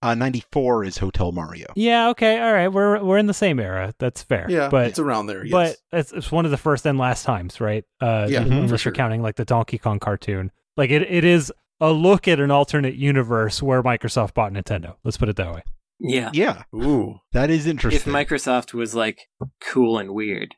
Uh, 0.05 0.15
94 0.15 0.83
is 0.83 0.97
Hotel 0.97 1.31
Mario. 1.31 1.67
Yeah, 1.75 2.09
okay, 2.09 2.39
all 2.39 2.53
right, 2.53 2.67
we're 2.67 3.03
we're 3.03 3.17
in 3.17 3.25
the 3.27 3.33
same 3.33 3.59
era. 3.59 3.93
That's 3.99 4.21
fair. 4.21 4.45
Yeah, 4.49 4.69
but 4.69 4.87
it's 4.87 4.99
around 4.99 5.27
there. 5.27 5.43
Yes. 5.45 5.51
but 5.91 5.99
it's, 5.99 6.11
it's 6.11 6.31
one 6.31 6.45
of 6.45 6.51
the 6.51 6.57
first 6.57 6.85
and 6.85 6.97
last 6.97 7.23
times, 7.25 7.59
right? 7.59 7.83
Uh, 7.99 8.27
Yeah, 8.29 8.41
un- 8.41 8.51
unless 8.51 8.67
for 8.67 8.71
you're 8.73 8.77
sure. 8.77 8.91
counting 8.93 9.21
like 9.21 9.35
the 9.35 9.45
Donkey 9.45 9.77
Kong 9.77 9.99
cartoon. 9.99 10.51
Like 10.77 10.91
it, 10.91 11.01
it 11.03 11.23
is 11.23 11.51
a 11.81 11.91
look 11.91 12.27
at 12.27 12.39
an 12.39 12.51
alternate 12.51 12.95
universe 12.95 13.61
where 13.63 13.81
Microsoft 13.83 14.33
bought 14.33 14.51
Nintendo. 14.53 14.95
Let's 15.03 15.17
put 15.17 15.27
it 15.29 15.35
that 15.37 15.53
way. 15.53 15.63
Yeah. 15.99 16.29
Yeah, 16.33 16.63
Ooh, 16.75 17.19
that 17.31 17.49
is 17.49 17.65
interesting. 17.67 18.13
If. 18.13 18.27
Microsoft 18.27 18.73
was 18.73 18.93
like 18.93 19.27
cool 19.61 19.97
and 19.97 20.13
weird. 20.13 20.53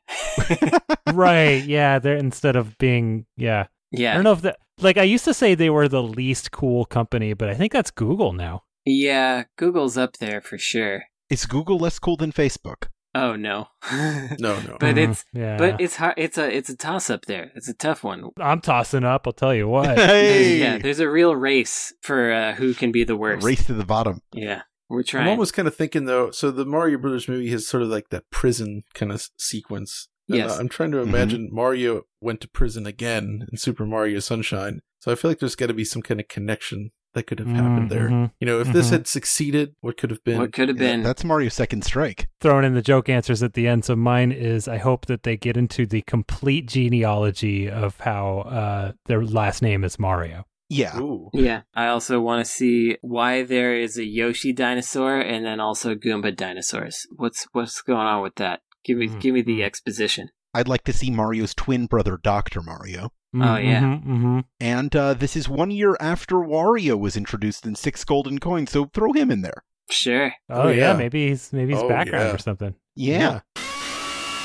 right? 1.12 1.64
Yeah. 1.64 1.98
They're 1.98 2.16
instead 2.16 2.56
of 2.56 2.76
being 2.78 3.26
yeah. 3.36 3.66
Yeah. 3.92 4.10
I 4.12 4.14
don't 4.14 4.24
know 4.24 4.32
if 4.32 4.42
that 4.42 4.58
like 4.80 4.96
I 4.98 5.04
used 5.04 5.24
to 5.24 5.34
say 5.34 5.54
they 5.54 5.70
were 5.70 5.88
the 5.88 6.02
least 6.02 6.50
cool 6.52 6.84
company, 6.84 7.32
but 7.34 7.48
I 7.48 7.54
think 7.54 7.72
that's 7.72 7.90
Google 7.90 8.32
now. 8.32 8.64
Yeah, 8.88 9.44
Google's 9.56 9.96
up 9.98 10.16
there 10.18 10.40
for 10.40 10.56
sure. 10.58 11.04
is 11.30 11.44
Google 11.46 11.78
less 11.78 11.98
cool 11.98 12.16
than 12.16 12.32
Facebook? 12.32 12.88
Oh 13.14 13.36
no. 13.36 13.68
no, 13.92 14.60
no. 14.60 14.76
But 14.80 14.96
Mhm, 14.96 15.10
it's 15.10 15.24
yeah. 15.32 15.56
but 15.58 15.80
it's 15.80 15.96
hard 15.96 16.14
it's 16.16 16.38
a 16.38 16.54
it's 16.54 16.68
a 16.70 16.76
toss 16.76 17.10
up 17.10 17.24
there. 17.26 17.50
It's 17.54 17.68
a 17.68 17.74
tough 17.74 18.02
one. 18.04 18.30
I'm 18.38 18.60
tossing 18.60 19.04
up. 19.04 19.26
I'll 19.26 19.32
tell 19.32 19.54
you 19.54 19.68
what. 19.76 19.98
Hey! 19.98 20.58
Yeah, 20.58 20.78
there's 20.78 21.00
a 21.00 21.08
real 21.10 21.34
race 21.36 21.92
for 22.02 22.32
uh, 22.32 22.54
who 22.54 22.74
can 22.74 22.92
be 22.92 23.04
the 23.04 23.16
worst. 23.16 23.44
Race 23.44 23.66
to 23.66 23.74
the 23.74 23.84
bottom. 23.84 24.20
Yeah. 24.32 24.62
We're 24.90 25.02
trying. 25.02 25.24
I'm 25.24 25.30
almost 25.30 25.52
kind 25.54 25.68
of 25.68 25.76
thinking 25.76 26.04
though. 26.06 26.30
So 26.30 26.50
the 26.50 26.64
Mario 26.64 26.96
Brothers 26.98 27.28
movie 27.28 27.50
has 27.50 27.66
sort 27.68 27.82
of 27.82 27.88
like 27.90 28.08
that 28.10 28.30
prison 28.30 28.84
kind 28.94 29.12
of 29.12 29.28
sequence. 29.38 30.08
And, 30.30 30.40
uh, 30.42 30.44
Yes. 30.46 30.58
I'm 30.58 30.68
trying 30.68 30.92
to 30.92 30.98
Mhm. 30.98 31.08
imagine 31.08 31.48
Mario 31.52 32.02
went 32.20 32.40
to 32.42 32.48
prison 32.48 32.86
again 32.86 33.46
in 33.50 33.58
Super 33.58 33.84
Mario 33.86 34.20
Sunshine. 34.20 34.80
So 35.00 35.10
I 35.12 35.14
feel 35.14 35.30
like 35.30 35.38
there's 35.40 35.56
got 35.56 35.66
to 35.68 35.74
be 35.74 35.84
some 35.84 36.02
kind 36.02 36.20
of 36.20 36.28
connection 36.28 36.90
that 37.18 37.26
could 37.26 37.38
have 37.40 37.48
happened 37.48 37.90
there. 37.90 38.08
Mhm. 38.08 38.30
You 38.40 38.46
know, 38.46 38.60
if 38.60 38.72
this 38.72 38.88
Mhm. 38.88 38.92
had 38.92 39.06
succeeded, 39.06 39.74
what 39.80 39.96
could 39.96 40.10
have 40.10 40.22
been? 40.24 40.38
What 40.38 40.52
could 40.52 40.68
have 40.68 40.80
Yeah, 40.80 40.92
been? 40.92 41.02
that's 41.02 41.24
Mario's 41.24 41.54
second 41.54 41.82
strike. 41.84 42.28
Throwing 42.40 42.64
in 42.64 42.74
the 42.74 42.82
joke 42.82 43.08
answers 43.08 43.42
at 43.42 43.54
the 43.54 43.66
end. 43.68 43.84
So 43.84 43.96
mine 43.96 44.32
is 44.32 44.66
I 44.68 44.78
hope 44.78 45.06
that 45.06 45.24
they 45.24 45.36
get 45.36 45.56
into 45.56 45.84
the 45.86 46.02
complete 46.02 46.66
genealogy 46.68 47.68
of 47.68 47.98
how 48.00 48.38
uh, 48.40 48.92
their 49.06 49.24
last 49.24 49.62
name 49.62 49.84
is 49.84 49.98
Mario. 49.98 50.44
Yeah. 50.70 50.98
Ooh. 51.00 51.30
Yeah. 51.32 51.62
I 51.74 51.86
also 51.88 52.20
want 52.20 52.44
to 52.44 52.50
see 52.50 52.96
why 53.00 53.42
there 53.42 53.74
is 53.74 53.96
a 53.98 54.04
Yoshi 54.04 54.52
dinosaur 54.52 55.18
and 55.18 55.44
then 55.44 55.60
also 55.60 55.94
Goomba 55.94 56.36
dinosaurs. 56.36 57.06
What's 57.16 57.46
what's 57.52 57.80
going 57.82 58.06
on 58.06 58.22
with 58.22 58.34
that? 58.36 58.60
Give 58.84 58.98
me 58.98 59.08
Mhm. 59.08 59.20
give 59.20 59.34
me 59.34 59.42
the 59.42 59.62
exposition. 59.64 60.28
I'd 60.54 60.68
like 60.68 60.84
to 60.84 60.92
see 60.92 61.10
Mario's 61.10 61.54
twin 61.54 61.86
brother, 61.86 62.18
Dr. 62.22 62.62
Mario. 62.62 63.10
Oh, 63.34 63.56
yeah. 63.56 63.98
hmm 63.98 64.40
And 64.60 64.94
uh, 64.96 65.14
this 65.14 65.36
is 65.36 65.48
one 65.48 65.70
year 65.70 65.96
after 66.00 66.36
Wario 66.36 66.98
was 66.98 67.16
introduced 67.16 67.66
in 67.66 67.74
Six 67.74 68.02
Golden 68.04 68.38
Coins, 68.38 68.70
so 68.70 68.86
throw 68.86 69.12
him 69.12 69.30
in 69.30 69.42
there. 69.42 69.64
Sure. 69.90 70.32
Oh, 70.50 70.62
Oh, 70.62 70.68
yeah. 70.68 70.92
yeah. 70.92 70.96
maybe 70.96 71.28
he's 71.28 71.52
maybe 71.52 71.72
he's 71.74 71.82
Oh, 71.82 71.88
background 71.88 72.28
yeah. 72.28 72.34
or 72.34 72.38
something. 72.38 72.74
Yeah. 72.94 73.40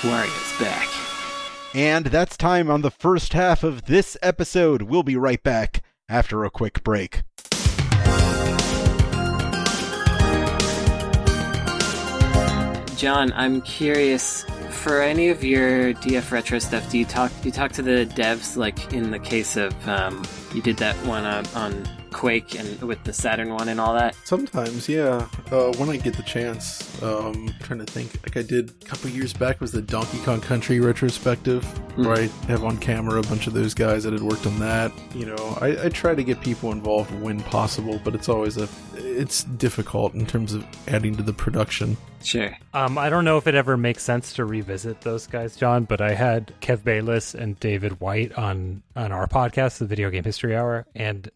Wario's 0.02 0.60
back. 0.60 0.88
And 1.76 2.08
that's 2.08 2.38
time 2.38 2.69
on 2.69 2.82
the 2.82 2.91
first 2.91 3.34
half 3.34 3.63
of 3.63 3.86
this 3.86 4.15
episode. 4.22 4.84
We'll 4.84 5.04
be 5.04 5.15
right 5.15 5.41
back 5.41 5.82
after 6.10 6.43
a 6.43 6.50
quick 6.52 6.84
break. 6.84 7.24
John, 12.98 13.34
I'm 13.36 13.62
curious. 13.63 14.46
For 14.73 15.01
any 15.01 15.29
of 15.29 15.43
your 15.43 15.93
DF 15.93 16.31
retro 16.31 16.59
stuff, 16.59 16.89
do 16.91 16.97
you 16.97 17.05
talk 17.05 17.31
do 17.41 17.47
you 17.47 17.51
talk 17.51 17.71
to 17.73 17.81
the 17.81 18.05
devs 18.15 18.57
like 18.57 18.91
in 18.93 19.12
the 19.12 19.19
case 19.19 19.55
of 19.55 19.73
um, 19.88 20.23
you 20.53 20.62
did 20.62 20.77
that 20.77 20.95
one 21.05 21.23
on, 21.23 21.45
on 21.55 21.88
Quake 22.13 22.58
and 22.58 22.82
with 22.84 23.04
the 23.04 23.12
Saturn 23.13 23.49
one 23.54 23.67
and 23.69 23.80
all 23.80 23.93
that? 23.95 24.15
Sometimes, 24.23 24.88
yeah. 24.88 25.28
Uh, 25.52 25.71
when 25.73 25.89
I 25.89 25.97
get 25.97 26.15
the 26.15 26.23
chance, 26.23 27.02
um, 27.04 27.54
trying 27.62 27.80
to 27.80 27.86
think. 27.86 28.13
Like 28.23 28.38
I 28.38 28.41
did 28.43 28.69
a 28.69 28.86
couple 28.86 29.10
years 29.10 29.34
back 29.34 29.60
was 29.60 29.71
the 29.71 29.82
Donkey 29.82 30.19
Kong 30.19 30.39
Country 30.41 30.80
retrospective, 30.80 31.63
Hmm. 31.95 32.06
where 32.08 32.17
I 32.17 32.28
have 32.47 32.63
on 32.63 32.78
camera 32.78 33.19
a 33.19 33.23
bunch 33.23 33.47
of 33.47 33.54
those 33.54 33.73
guys 33.73 34.04
that 34.04 34.13
had 34.13 34.21
worked 34.23 34.45
on 34.47 34.58
that. 34.60 34.91
You 35.13 35.26
know, 35.28 35.58
I, 35.62 35.86
I 35.86 35.89
try 35.89 36.15
to 36.15 36.23
get 36.23 36.39
people 36.41 36.71
involved 36.71 37.12
when 37.21 37.41
possible, 37.41 37.99
but 38.04 38.15
it's 38.15 38.30
always 38.30 38.58
a 38.58 38.67
it's 38.95 39.43
difficult 39.43 40.15
in 40.15 40.26
terms 40.26 40.54
of 40.54 40.65
adding 40.88 41.15
to 41.15 41.21
the 41.23 41.34
production. 41.34 41.95
Sure. 42.23 42.56
Um, 42.73 42.97
I 42.97 43.10
don't 43.10 43.26
know 43.26 43.38
if 43.38 43.45
it 43.47 43.54
ever 43.54 43.76
makes 43.78 44.02
sense 44.02 44.34
to 44.34 44.45
revisit 44.45 45.02
those 45.02 45.28
guys, 45.28 45.56
John, 45.56 45.84
but 45.84 46.02
I 46.02 46.13
had 46.15 46.52
Kev 46.62 46.84
Bayliss 46.84 47.36
and 47.36 47.60
David 47.60 47.99
Wise 47.99 48.32
on 48.38 48.82
on 48.95 49.12
our 49.12 49.28
podcast, 49.28 49.78
the 49.78 49.86
Video 49.86 50.10
Game 50.10 50.23
History 50.23 50.56
Hour, 50.56 50.86
and 50.95 51.30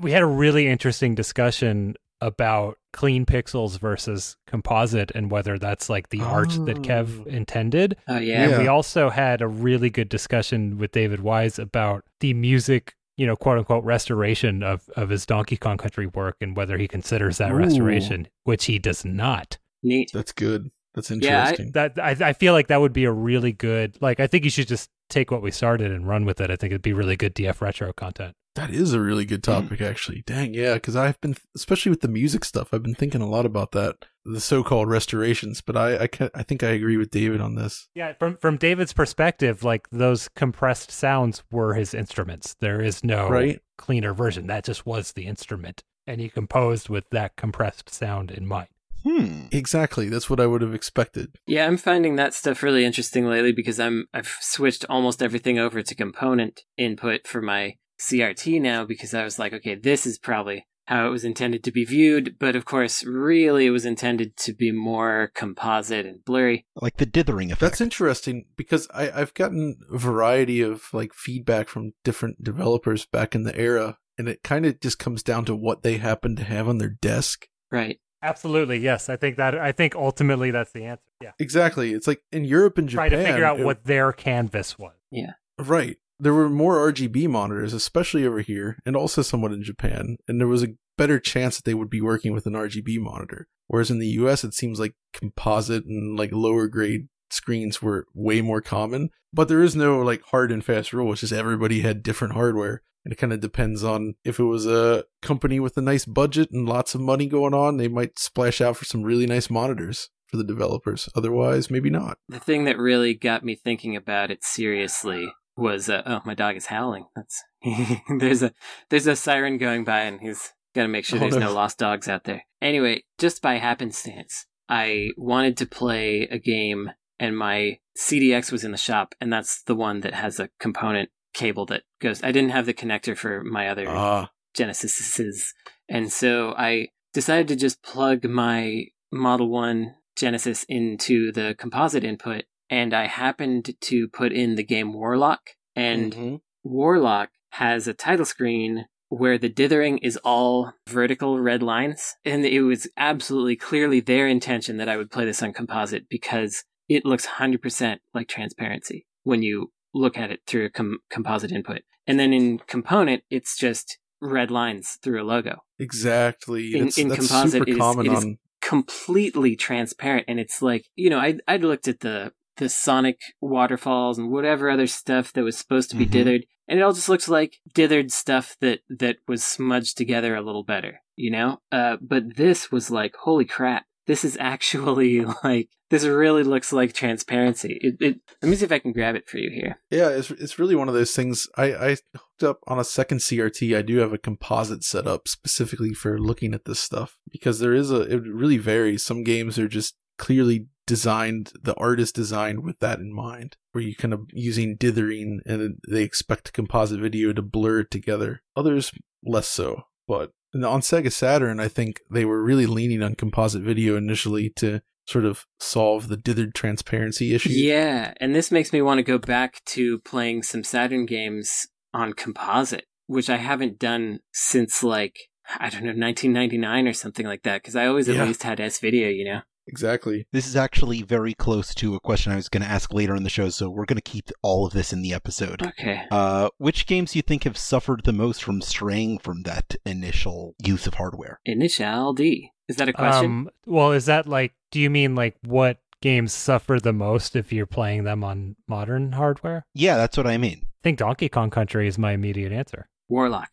we 0.00 0.12
had 0.12 0.22
a 0.22 0.26
really 0.26 0.66
interesting 0.68 1.14
discussion 1.14 1.94
about 2.20 2.78
clean 2.92 3.26
pixels 3.26 3.78
versus 3.80 4.36
composite 4.46 5.10
and 5.14 5.30
whether 5.30 5.58
that's 5.58 5.88
like 5.90 6.08
the 6.10 6.20
art 6.20 6.50
that 6.66 6.76
Kev 6.82 7.20
Oh. 7.20 7.28
intended. 7.28 7.96
Oh 8.06 8.18
yeah. 8.18 8.42
And 8.42 8.50
Yeah. 8.52 8.58
we 8.58 8.68
also 8.68 9.10
had 9.10 9.42
a 9.42 9.48
really 9.48 9.90
good 9.90 10.08
discussion 10.08 10.78
with 10.78 10.92
David 10.92 11.18
Wise 11.20 11.58
about 11.58 12.04
the 12.20 12.32
music, 12.34 12.94
you 13.16 13.26
know, 13.26 13.34
quote 13.34 13.58
unquote 13.58 13.82
restoration 13.82 14.62
of, 14.62 14.88
of 14.94 15.08
his 15.08 15.26
Donkey 15.26 15.56
Kong 15.56 15.78
Country 15.78 16.06
work 16.06 16.36
and 16.40 16.56
whether 16.56 16.78
he 16.78 16.86
considers 16.86 17.38
that 17.38 17.50
Ooh. 17.50 17.56
restoration, 17.56 18.28
which 18.44 18.66
he 18.66 18.78
does 18.78 19.04
not. 19.04 19.58
Neat. 19.82 20.10
That's 20.12 20.30
good. 20.32 20.70
That's 20.94 21.10
interesting. 21.10 21.32
Yeah, 21.32 21.40
I- 21.40 21.48
interesting. 21.50 21.72
That 21.72 21.98
I, 21.98 22.28
I 22.28 22.32
feel 22.34 22.52
like 22.52 22.68
that 22.68 22.80
would 22.80 22.92
be 22.92 23.04
a 23.04 23.10
really 23.12 23.52
good 23.52 23.96
like 24.00 24.20
I 24.20 24.28
think 24.28 24.44
you 24.44 24.50
should 24.50 24.68
just 24.68 24.90
take 25.10 25.32
what 25.32 25.42
we 25.42 25.50
started 25.50 25.90
and 25.90 26.06
run 26.06 26.24
with 26.24 26.40
it. 26.40 26.50
I 26.52 26.56
think 26.56 26.70
it'd 26.70 26.82
be 26.82 26.92
really 26.92 27.16
good 27.16 27.34
DF 27.34 27.60
retro 27.60 27.92
content. 27.92 28.34
That 28.54 28.70
is 28.70 28.92
a 28.92 29.00
really 29.00 29.24
good 29.24 29.44
Hmm. 29.44 29.52
topic, 29.52 29.80
actually. 29.80 30.22
Dang, 30.26 30.52
yeah, 30.52 30.74
because 30.74 30.94
I've 30.94 31.20
been, 31.22 31.36
especially 31.56 31.90
with 31.90 32.02
the 32.02 32.08
music 32.08 32.44
stuff, 32.44 32.74
I've 32.74 32.82
been 32.82 32.94
thinking 32.94 33.22
a 33.22 33.28
lot 33.28 33.46
about 33.46 33.72
that, 33.72 33.96
the 34.26 34.40
so-called 34.40 34.88
restorations. 34.90 35.62
But 35.62 35.76
I, 35.76 36.04
I, 36.04 36.30
I 36.34 36.42
think 36.42 36.62
I 36.62 36.68
agree 36.68 36.96
with 36.98 37.10
David 37.10 37.40
on 37.40 37.54
this. 37.54 37.88
Yeah, 37.94 38.12
from 38.18 38.36
from 38.36 38.58
David's 38.58 38.92
perspective, 38.92 39.64
like 39.64 39.88
those 39.90 40.28
compressed 40.28 40.90
sounds 40.90 41.42
were 41.50 41.74
his 41.74 41.94
instruments. 41.94 42.54
There 42.60 42.82
is 42.82 43.02
no 43.02 43.28
Right. 43.28 43.60
cleaner 43.78 44.12
version. 44.12 44.46
That 44.48 44.64
just 44.64 44.84
was 44.84 45.12
the 45.12 45.26
instrument, 45.26 45.82
and 46.06 46.20
he 46.20 46.28
composed 46.28 46.88
with 46.90 47.04
that 47.10 47.36
compressed 47.36 47.88
sound 47.92 48.30
in 48.30 48.46
mind. 48.46 48.68
Hmm. 49.02 49.46
Exactly, 49.50 50.08
that's 50.08 50.30
what 50.30 50.38
I 50.38 50.46
would 50.46 50.62
have 50.62 50.74
expected. 50.74 51.34
Yeah, 51.46 51.66
I'm 51.66 51.76
finding 51.76 52.14
that 52.16 52.34
stuff 52.34 52.62
really 52.62 52.84
interesting 52.84 53.26
lately 53.26 53.50
because 53.52 53.80
I'm 53.80 54.06
I've 54.14 54.36
switched 54.40 54.84
almost 54.88 55.22
everything 55.22 55.58
over 55.58 55.82
to 55.82 55.94
component 55.94 56.60
input 56.76 57.26
for 57.26 57.42
my 57.42 57.76
CRT 58.02 58.60
now 58.60 58.84
because 58.84 59.14
I 59.14 59.24
was 59.24 59.38
like, 59.38 59.52
okay, 59.52 59.74
this 59.74 60.06
is 60.06 60.18
probably 60.18 60.66
how 60.86 61.06
it 61.06 61.10
was 61.10 61.24
intended 61.24 61.62
to 61.64 61.70
be 61.70 61.84
viewed, 61.84 62.36
but 62.40 62.56
of 62.56 62.64
course, 62.64 63.04
really 63.04 63.66
it 63.66 63.70
was 63.70 63.86
intended 63.86 64.36
to 64.38 64.52
be 64.52 64.72
more 64.72 65.30
composite 65.34 66.04
and 66.04 66.24
blurry. 66.24 66.66
Like 66.74 66.96
the 66.96 67.06
dithering 67.06 67.52
effect. 67.52 67.60
That's 67.60 67.80
interesting 67.80 68.46
because 68.56 68.88
I, 68.92 69.10
I've 69.12 69.32
gotten 69.34 69.76
a 69.92 69.96
variety 69.98 70.60
of 70.60 70.82
like 70.92 71.14
feedback 71.14 71.68
from 71.68 71.92
different 72.02 72.42
developers 72.42 73.06
back 73.06 73.36
in 73.36 73.44
the 73.44 73.56
era, 73.56 73.98
and 74.18 74.28
it 74.28 74.42
kind 74.42 74.66
of 74.66 74.80
just 74.80 74.98
comes 74.98 75.22
down 75.22 75.44
to 75.44 75.54
what 75.54 75.82
they 75.84 75.98
happen 75.98 76.34
to 76.36 76.44
have 76.44 76.68
on 76.68 76.78
their 76.78 76.90
desk. 77.00 77.46
Right. 77.70 78.00
Absolutely, 78.24 78.78
yes. 78.78 79.08
I 79.08 79.16
think 79.16 79.36
that 79.36 79.56
I 79.58 79.72
think 79.72 79.94
ultimately 79.94 80.50
that's 80.50 80.72
the 80.72 80.84
answer. 80.84 81.02
Yeah, 81.20 81.32
Exactly, 81.38 81.92
it's 81.92 82.06
like 82.08 82.22
in 82.32 82.44
Europe 82.44 82.78
and 82.78 82.88
Japan, 82.88 83.10
try 83.10 83.16
to 83.18 83.24
figure 83.24 83.44
out 83.44 83.60
it- 83.60 83.64
what 83.64 83.84
their 83.84 84.12
canvas 84.12 84.78
was. 84.78 84.94
Yeah. 85.12 85.32
Right. 85.58 85.96
There 86.18 86.34
were 86.34 86.48
more 86.48 86.92
RGB 86.92 87.28
monitors, 87.28 87.72
especially 87.72 88.24
over 88.24 88.40
here, 88.40 88.78
and 88.86 88.96
also 88.96 89.22
somewhat 89.22 89.52
in 89.52 89.62
Japan, 89.62 90.16
and 90.28 90.40
there 90.40 90.48
was 90.48 90.62
a 90.62 90.74
better 90.96 91.18
chance 91.18 91.56
that 91.56 91.64
they 91.64 91.74
would 91.74 91.90
be 91.90 92.00
working 92.00 92.32
with 92.32 92.46
an 92.46 92.52
RGB 92.52 93.00
monitor. 93.00 93.48
Whereas 93.66 93.90
in 93.90 93.98
the 93.98 94.08
US, 94.08 94.44
it 94.44 94.54
seems 94.54 94.78
like 94.78 94.94
composite 95.12 95.84
and 95.84 96.18
like 96.18 96.30
lower 96.32 96.68
grade 96.68 97.08
screens 97.30 97.80
were 97.80 98.06
way 98.14 98.40
more 98.42 98.60
common. 98.60 99.10
But 99.32 99.48
there 99.48 99.62
is 99.62 99.74
no 99.74 100.00
like 100.00 100.22
hard 100.24 100.52
and 100.52 100.64
fast 100.64 100.92
rule. 100.92 101.12
It's 101.12 101.22
just 101.22 101.32
everybody 101.32 101.80
had 101.80 102.02
different 102.02 102.34
hardware. 102.34 102.82
And 103.04 103.12
it 103.12 103.16
kind 103.16 103.32
of 103.32 103.40
depends 103.40 103.82
on 103.82 104.14
if 104.24 104.38
it 104.38 104.44
was 104.44 104.66
a 104.66 105.04
company 105.22 105.58
with 105.58 105.76
a 105.76 105.82
nice 105.82 106.04
budget 106.04 106.50
and 106.52 106.68
lots 106.68 106.94
of 106.94 107.00
money 107.00 107.26
going 107.26 107.54
on, 107.54 107.76
they 107.76 107.88
might 107.88 108.18
splash 108.18 108.60
out 108.60 108.76
for 108.76 108.84
some 108.84 109.02
really 109.02 109.26
nice 109.26 109.50
monitors 109.50 110.10
for 110.28 110.36
the 110.36 110.44
developers. 110.44 111.08
Otherwise, 111.16 111.70
maybe 111.70 111.90
not. 111.90 112.18
The 112.28 112.38
thing 112.38 112.64
that 112.64 112.78
really 112.78 113.14
got 113.14 113.42
me 113.44 113.56
thinking 113.56 113.96
about 113.96 114.30
it 114.30 114.44
seriously 114.44 115.32
was 115.56 115.88
uh, 115.88 116.02
oh 116.06 116.20
my 116.24 116.34
dog 116.34 116.56
is 116.56 116.66
howling. 116.66 117.06
That's 117.16 117.42
there's 118.18 118.42
a 118.42 118.52
there's 118.90 119.06
a 119.06 119.16
siren 119.16 119.58
going 119.58 119.84
by 119.84 120.00
and 120.00 120.20
he's 120.20 120.52
got 120.74 120.82
to 120.82 120.88
make 120.88 121.04
sure 121.04 121.18
Oh, 121.18 121.20
there's 121.20 121.36
no. 121.36 121.52
lost 121.52 121.78
dogs 121.78 122.08
out 122.08 122.24
there. 122.24 122.44
Anyway, 122.60 123.04
just 123.18 123.42
by 123.42 123.54
happenstance, 123.58 124.46
I 124.68 125.10
wanted 125.18 125.56
to 125.58 125.66
play 125.66 126.22
a 126.30 126.38
game 126.38 126.90
and 127.18 127.36
my 127.36 127.78
CDX 127.98 128.50
was 128.50 128.64
in 128.64 128.70
the 128.72 128.78
shop 128.78 129.14
and 129.20 129.32
that's 129.32 129.62
the 129.62 129.74
one 129.74 130.00
that 130.00 130.14
has 130.14 130.40
a 130.40 130.48
component 130.58 131.10
cable 131.34 131.66
that 131.66 131.82
goes 132.00 132.22
I 132.22 132.32
didn't 132.32 132.50
have 132.50 132.66
the 132.66 132.74
connector 132.74 133.16
for 133.16 133.42
my 133.44 133.68
other 133.68 133.86
Ah, 133.88 134.30
Genesises. 134.56 135.52
And 135.88 136.10
so 136.12 136.54
I 136.56 136.88
decided 137.12 137.48
to 137.48 137.56
just 137.56 137.82
plug 137.82 138.24
my 138.24 138.86
Model 139.10 139.50
1 139.50 139.94
Genesis 140.16 140.64
into 140.68 141.32
the 141.32 141.54
composite 141.58 142.04
input, 142.04 142.44
and 142.72 142.94
I 142.94 143.06
happened 143.06 143.74
to 143.82 144.08
put 144.08 144.32
in 144.32 144.54
the 144.54 144.64
game 144.64 144.94
Warlock. 144.94 145.50
And 145.76 146.12
mhm. 146.14 146.40
Warlock 146.64 147.28
has 147.50 147.86
a 147.86 147.92
title 147.92 148.24
screen 148.24 148.86
where 149.10 149.36
the 149.36 149.50
dithering 149.50 149.98
is 149.98 150.16
all 150.24 150.72
vertical 150.88 151.38
red 151.38 151.62
lines. 151.62 152.14
And 152.24 152.46
it 152.46 152.62
was 152.62 152.88
absolutely 152.96 153.56
clearly 153.56 154.00
their 154.00 154.26
intention 154.26 154.78
that 154.78 154.88
I 154.88 154.96
would 154.96 155.10
play 155.10 155.26
this 155.26 155.42
on 155.42 155.52
composite 155.52 156.08
because 156.08 156.64
it 156.88 157.04
looks 157.04 157.26
100% 157.26 157.98
like 158.14 158.26
transparency 158.26 159.06
when 159.22 159.42
you 159.42 159.70
look 159.92 160.16
at 160.16 160.30
it 160.30 160.40
through 160.46 160.64
a 160.64 160.70
com- 160.70 161.00
composite 161.10 161.52
input. 161.52 161.82
And 162.06 162.18
then 162.18 162.32
in 162.32 162.58
component, 162.58 163.22
it's 163.28 163.54
just 163.54 163.98
red 164.22 164.50
lines 164.50 164.98
through 165.02 165.22
a 165.22 165.26
logo. 165.26 165.58
Exactly. 165.78 166.74
In- 166.74 166.88
in 166.96 167.10
composite, 167.10 167.68
it 167.68 167.76
is- 167.76 167.96
it 167.98 168.12
is 168.12 168.26
completely 168.62 169.56
transparent 169.56 170.24
and 170.28 170.38
it's 170.38 170.62
like 170.62 170.86
you 170.94 171.10
know 171.10 171.18
i 171.18 171.36
I'd 171.48 171.64
looked 171.64 171.88
at 171.88 171.98
the 171.98 172.32
the 172.56 172.68
sonic 172.68 173.18
waterfalls 173.40 174.18
and 174.18 174.30
whatever 174.30 174.70
other 174.70 174.86
stuff 174.86 175.32
that 175.32 175.44
was 175.44 175.56
supposed 175.56 175.90
to 175.90 175.96
be 175.96 176.06
Mhm. 176.06 176.10
dithered 176.12 176.42
and 176.68 176.78
it 176.78 176.82
all 176.82 176.92
just 176.92 177.08
looks 177.08 177.28
like 177.28 177.56
dithered 177.74 178.10
stuff 178.10 178.56
that 178.60 178.80
that 178.88 179.16
was 179.28 179.42
smudged 179.42 179.96
together 179.96 180.34
a 180.34 180.42
little 180.42 180.64
better 180.64 181.00
you 181.16 181.30
know 181.30 181.60
uh 181.72 181.96
but 182.00 182.36
this 182.36 182.70
was 182.72 182.90
like 182.90 183.14
holy 183.16 183.44
crap 183.44 183.84
this 184.06 184.24
is 184.24 184.36
actually 184.40 185.24
like 185.44 185.68
this 185.90 186.04
really 186.04 186.42
looks 186.42 186.72
like 186.72 186.92
transparency 186.92 187.78
it, 187.82 187.96
it 188.00 188.20
let 188.42 188.48
me 188.48 188.56
see 188.56 188.64
if 188.64 188.72
i 188.72 188.78
can 188.78 188.92
grab 188.92 189.14
it 189.14 189.28
for 189.28 189.38
you 189.38 189.50
here 189.50 189.78
Yeah, 189.90 190.08
it's 190.08 190.30
it's 190.30 190.58
really 190.58 190.74
one 190.74 190.88
of 190.88 190.94
those 190.94 191.14
things. 191.14 191.46
I 191.56 191.66
I 191.74 191.88
hooked 192.16 192.42
up 192.42 192.60
on 192.66 192.78
a 192.78 192.84
second 192.84 193.18
CRT. 193.18 193.76
I 193.76 193.82
do 193.82 193.98
have 193.98 194.12
a 194.14 194.18
composite 194.18 194.82
set 194.84 195.06
up 195.06 195.28
specifically 195.28 195.92
for 195.92 196.18
looking 196.18 196.54
at 196.54 196.64
this 196.64 196.80
stuff 196.80 197.18
because 197.30 197.58
there 197.60 197.74
is 197.74 197.90
a 197.90 198.00
it 198.02 198.22
really 198.26 198.56
varies. 198.58 199.02
Some 199.04 199.22
games 199.22 199.58
are 199.58 199.68
just 199.68 199.94
clearly 200.18 200.68
designed. 200.86 201.52
The 201.62 201.74
art 201.76 202.00
is 202.00 202.12
designed 202.12 202.62
with 202.64 202.78
that 202.80 202.98
in 202.98 203.12
mind. 203.14 203.56
where 203.72 203.82
you 203.84 203.96
kind 203.96 204.12
of 204.12 204.26
using 204.32 204.76
dithering 204.76 205.40
and 205.46 205.78
they 205.88 206.02
expect 206.02 206.52
composite 206.52 207.00
video 207.00 207.32
to 207.32 207.40
blur 207.42 207.80
it 207.80 207.90
together. 207.90 208.42
Others 208.56 208.92
less 209.24 209.48
so, 209.48 209.84
but 210.06 210.30
on 210.54 210.80
Sega 210.82 211.10
Saturn, 211.10 211.58
I 211.58 211.68
think 211.68 212.00
they 212.10 212.24
were 212.26 212.42
really 212.42 212.66
leaning 212.66 213.02
on 213.02 213.14
composite 213.14 213.62
video 213.62 213.96
initially 213.96 214.50
to 214.56 214.82
sort 215.06 215.24
of 215.24 215.46
solve 215.58 216.08
the 216.08 216.16
dithered 216.18 216.52
transparency 216.54 217.34
issue. 217.34 217.48
Yeah, 217.50 218.12
and 218.18 218.34
this 218.34 218.50
makes 218.50 218.72
me 218.72 218.82
want 218.82 218.98
to 218.98 219.02
go 219.02 219.16
back 219.18 219.62
to 219.66 219.98
playing 220.00 220.42
some 220.42 220.62
Saturn 220.62 221.06
games 221.06 221.66
on 221.94 222.12
composite, 222.12 222.84
which 223.06 223.30
I 223.30 223.38
haven't 223.38 223.78
done 223.78 224.18
since 224.32 224.82
like 224.82 225.16
I 225.58 225.70
don't 225.70 225.82
know 225.82 225.88
1999 225.88 226.86
or 226.86 226.92
something 226.92 227.26
like 227.26 227.42
that 227.42 227.62
because 227.62 227.74
I 227.74 227.86
always 227.86 228.08
at 228.08 228.16
Yeah. 228.16 228.24
least 228.26 228.42
had 228.42 228.60
S 228.60 228.78
video, 228.78 229.08
you 229.08 229.24
know. 229.24 229.40
Exactly. 229.66 230.26
This 230.32 230.46
is 230.46 230.56
actually 230.56 231.02
very 231.02 231.34
close 231.34 231.74
to 231.76 231.94
a 231.94 232.00
question 232.00 232.32
I 232.32 232.36
was 232.36 232.48
going 232.48 232.62
to 232.62 232.68
ask 232.68 232.92
later 232.92 233.14
in 233.14 233.22
the 233.22 233.30
show, 233.30 233.48
so 233.48 233.70
we're 233.70 233.84
going 233.84 233.96
to 233.96 234.02
keep 234.02 234.30
all 234.42 234.66
of 234.66 234.72
this 234.72 234.92
in 234.92 235.02
the 235.02 235.14
episode. 235.14 235.64
Okay. 235.64 236.02
Uh, 236.10 236.48
which 236.58 236.86
games 236.86 237.12
do 237.12 237.18
you 237.18 237.22
think 237.22 237.44
have 237.44 237.56
suffered 237.56 238.02
the 238.04 238.12
most 238.12 238.42
from 238.42 238.60
straying 238.60 239.18
from 239.18 239.42
that 239.42 239.76
initial 239.86 240.54
use 240.64 240.86
of 240.86 240.94
hardware? 240.94 241.40
Initial 241.44 242.12
D. 242.12 242.50
Is 242.68 242.76
that 242.76 242.88
a 242.88 242.92
question? 242.92 243.24
Um, 243.24 243.50
well, 243.66 243.92
is 243.92 244.06
that 244.06 244.26
like? 244.26 244.52
Do 244.70 244.80
you 244.80 244.88
mean 244.88 245.14
like 245.14 245.36
what 245.44 245.78
games 246.00 246.32
suffer 246.32 246.78
the 246.80 246.92
most 246.92 247.36
if 247.36 247.52
you're 247.52 247.66
playing 247.66 248.04
them 248.04 248.24
on 248.24 248.56
modern 248.66 249.12
hardware? 249.12 249.66
Yeah, 249.74 249.96
that's 249.96 250.16
what 250.16 250.26
I 250.26 250.38
mean. 250.38 250.62
I 250.64 250.82
think 250.82 250.98
Donkey 250.98 251.28
Kong 251.28 251.50
Country 251.50 251.86
is 251.86 251.98
my 251.98 252.12
immediate 252.12 252.52
answer. 252.52 252.88
Warlock. 253.08 253.50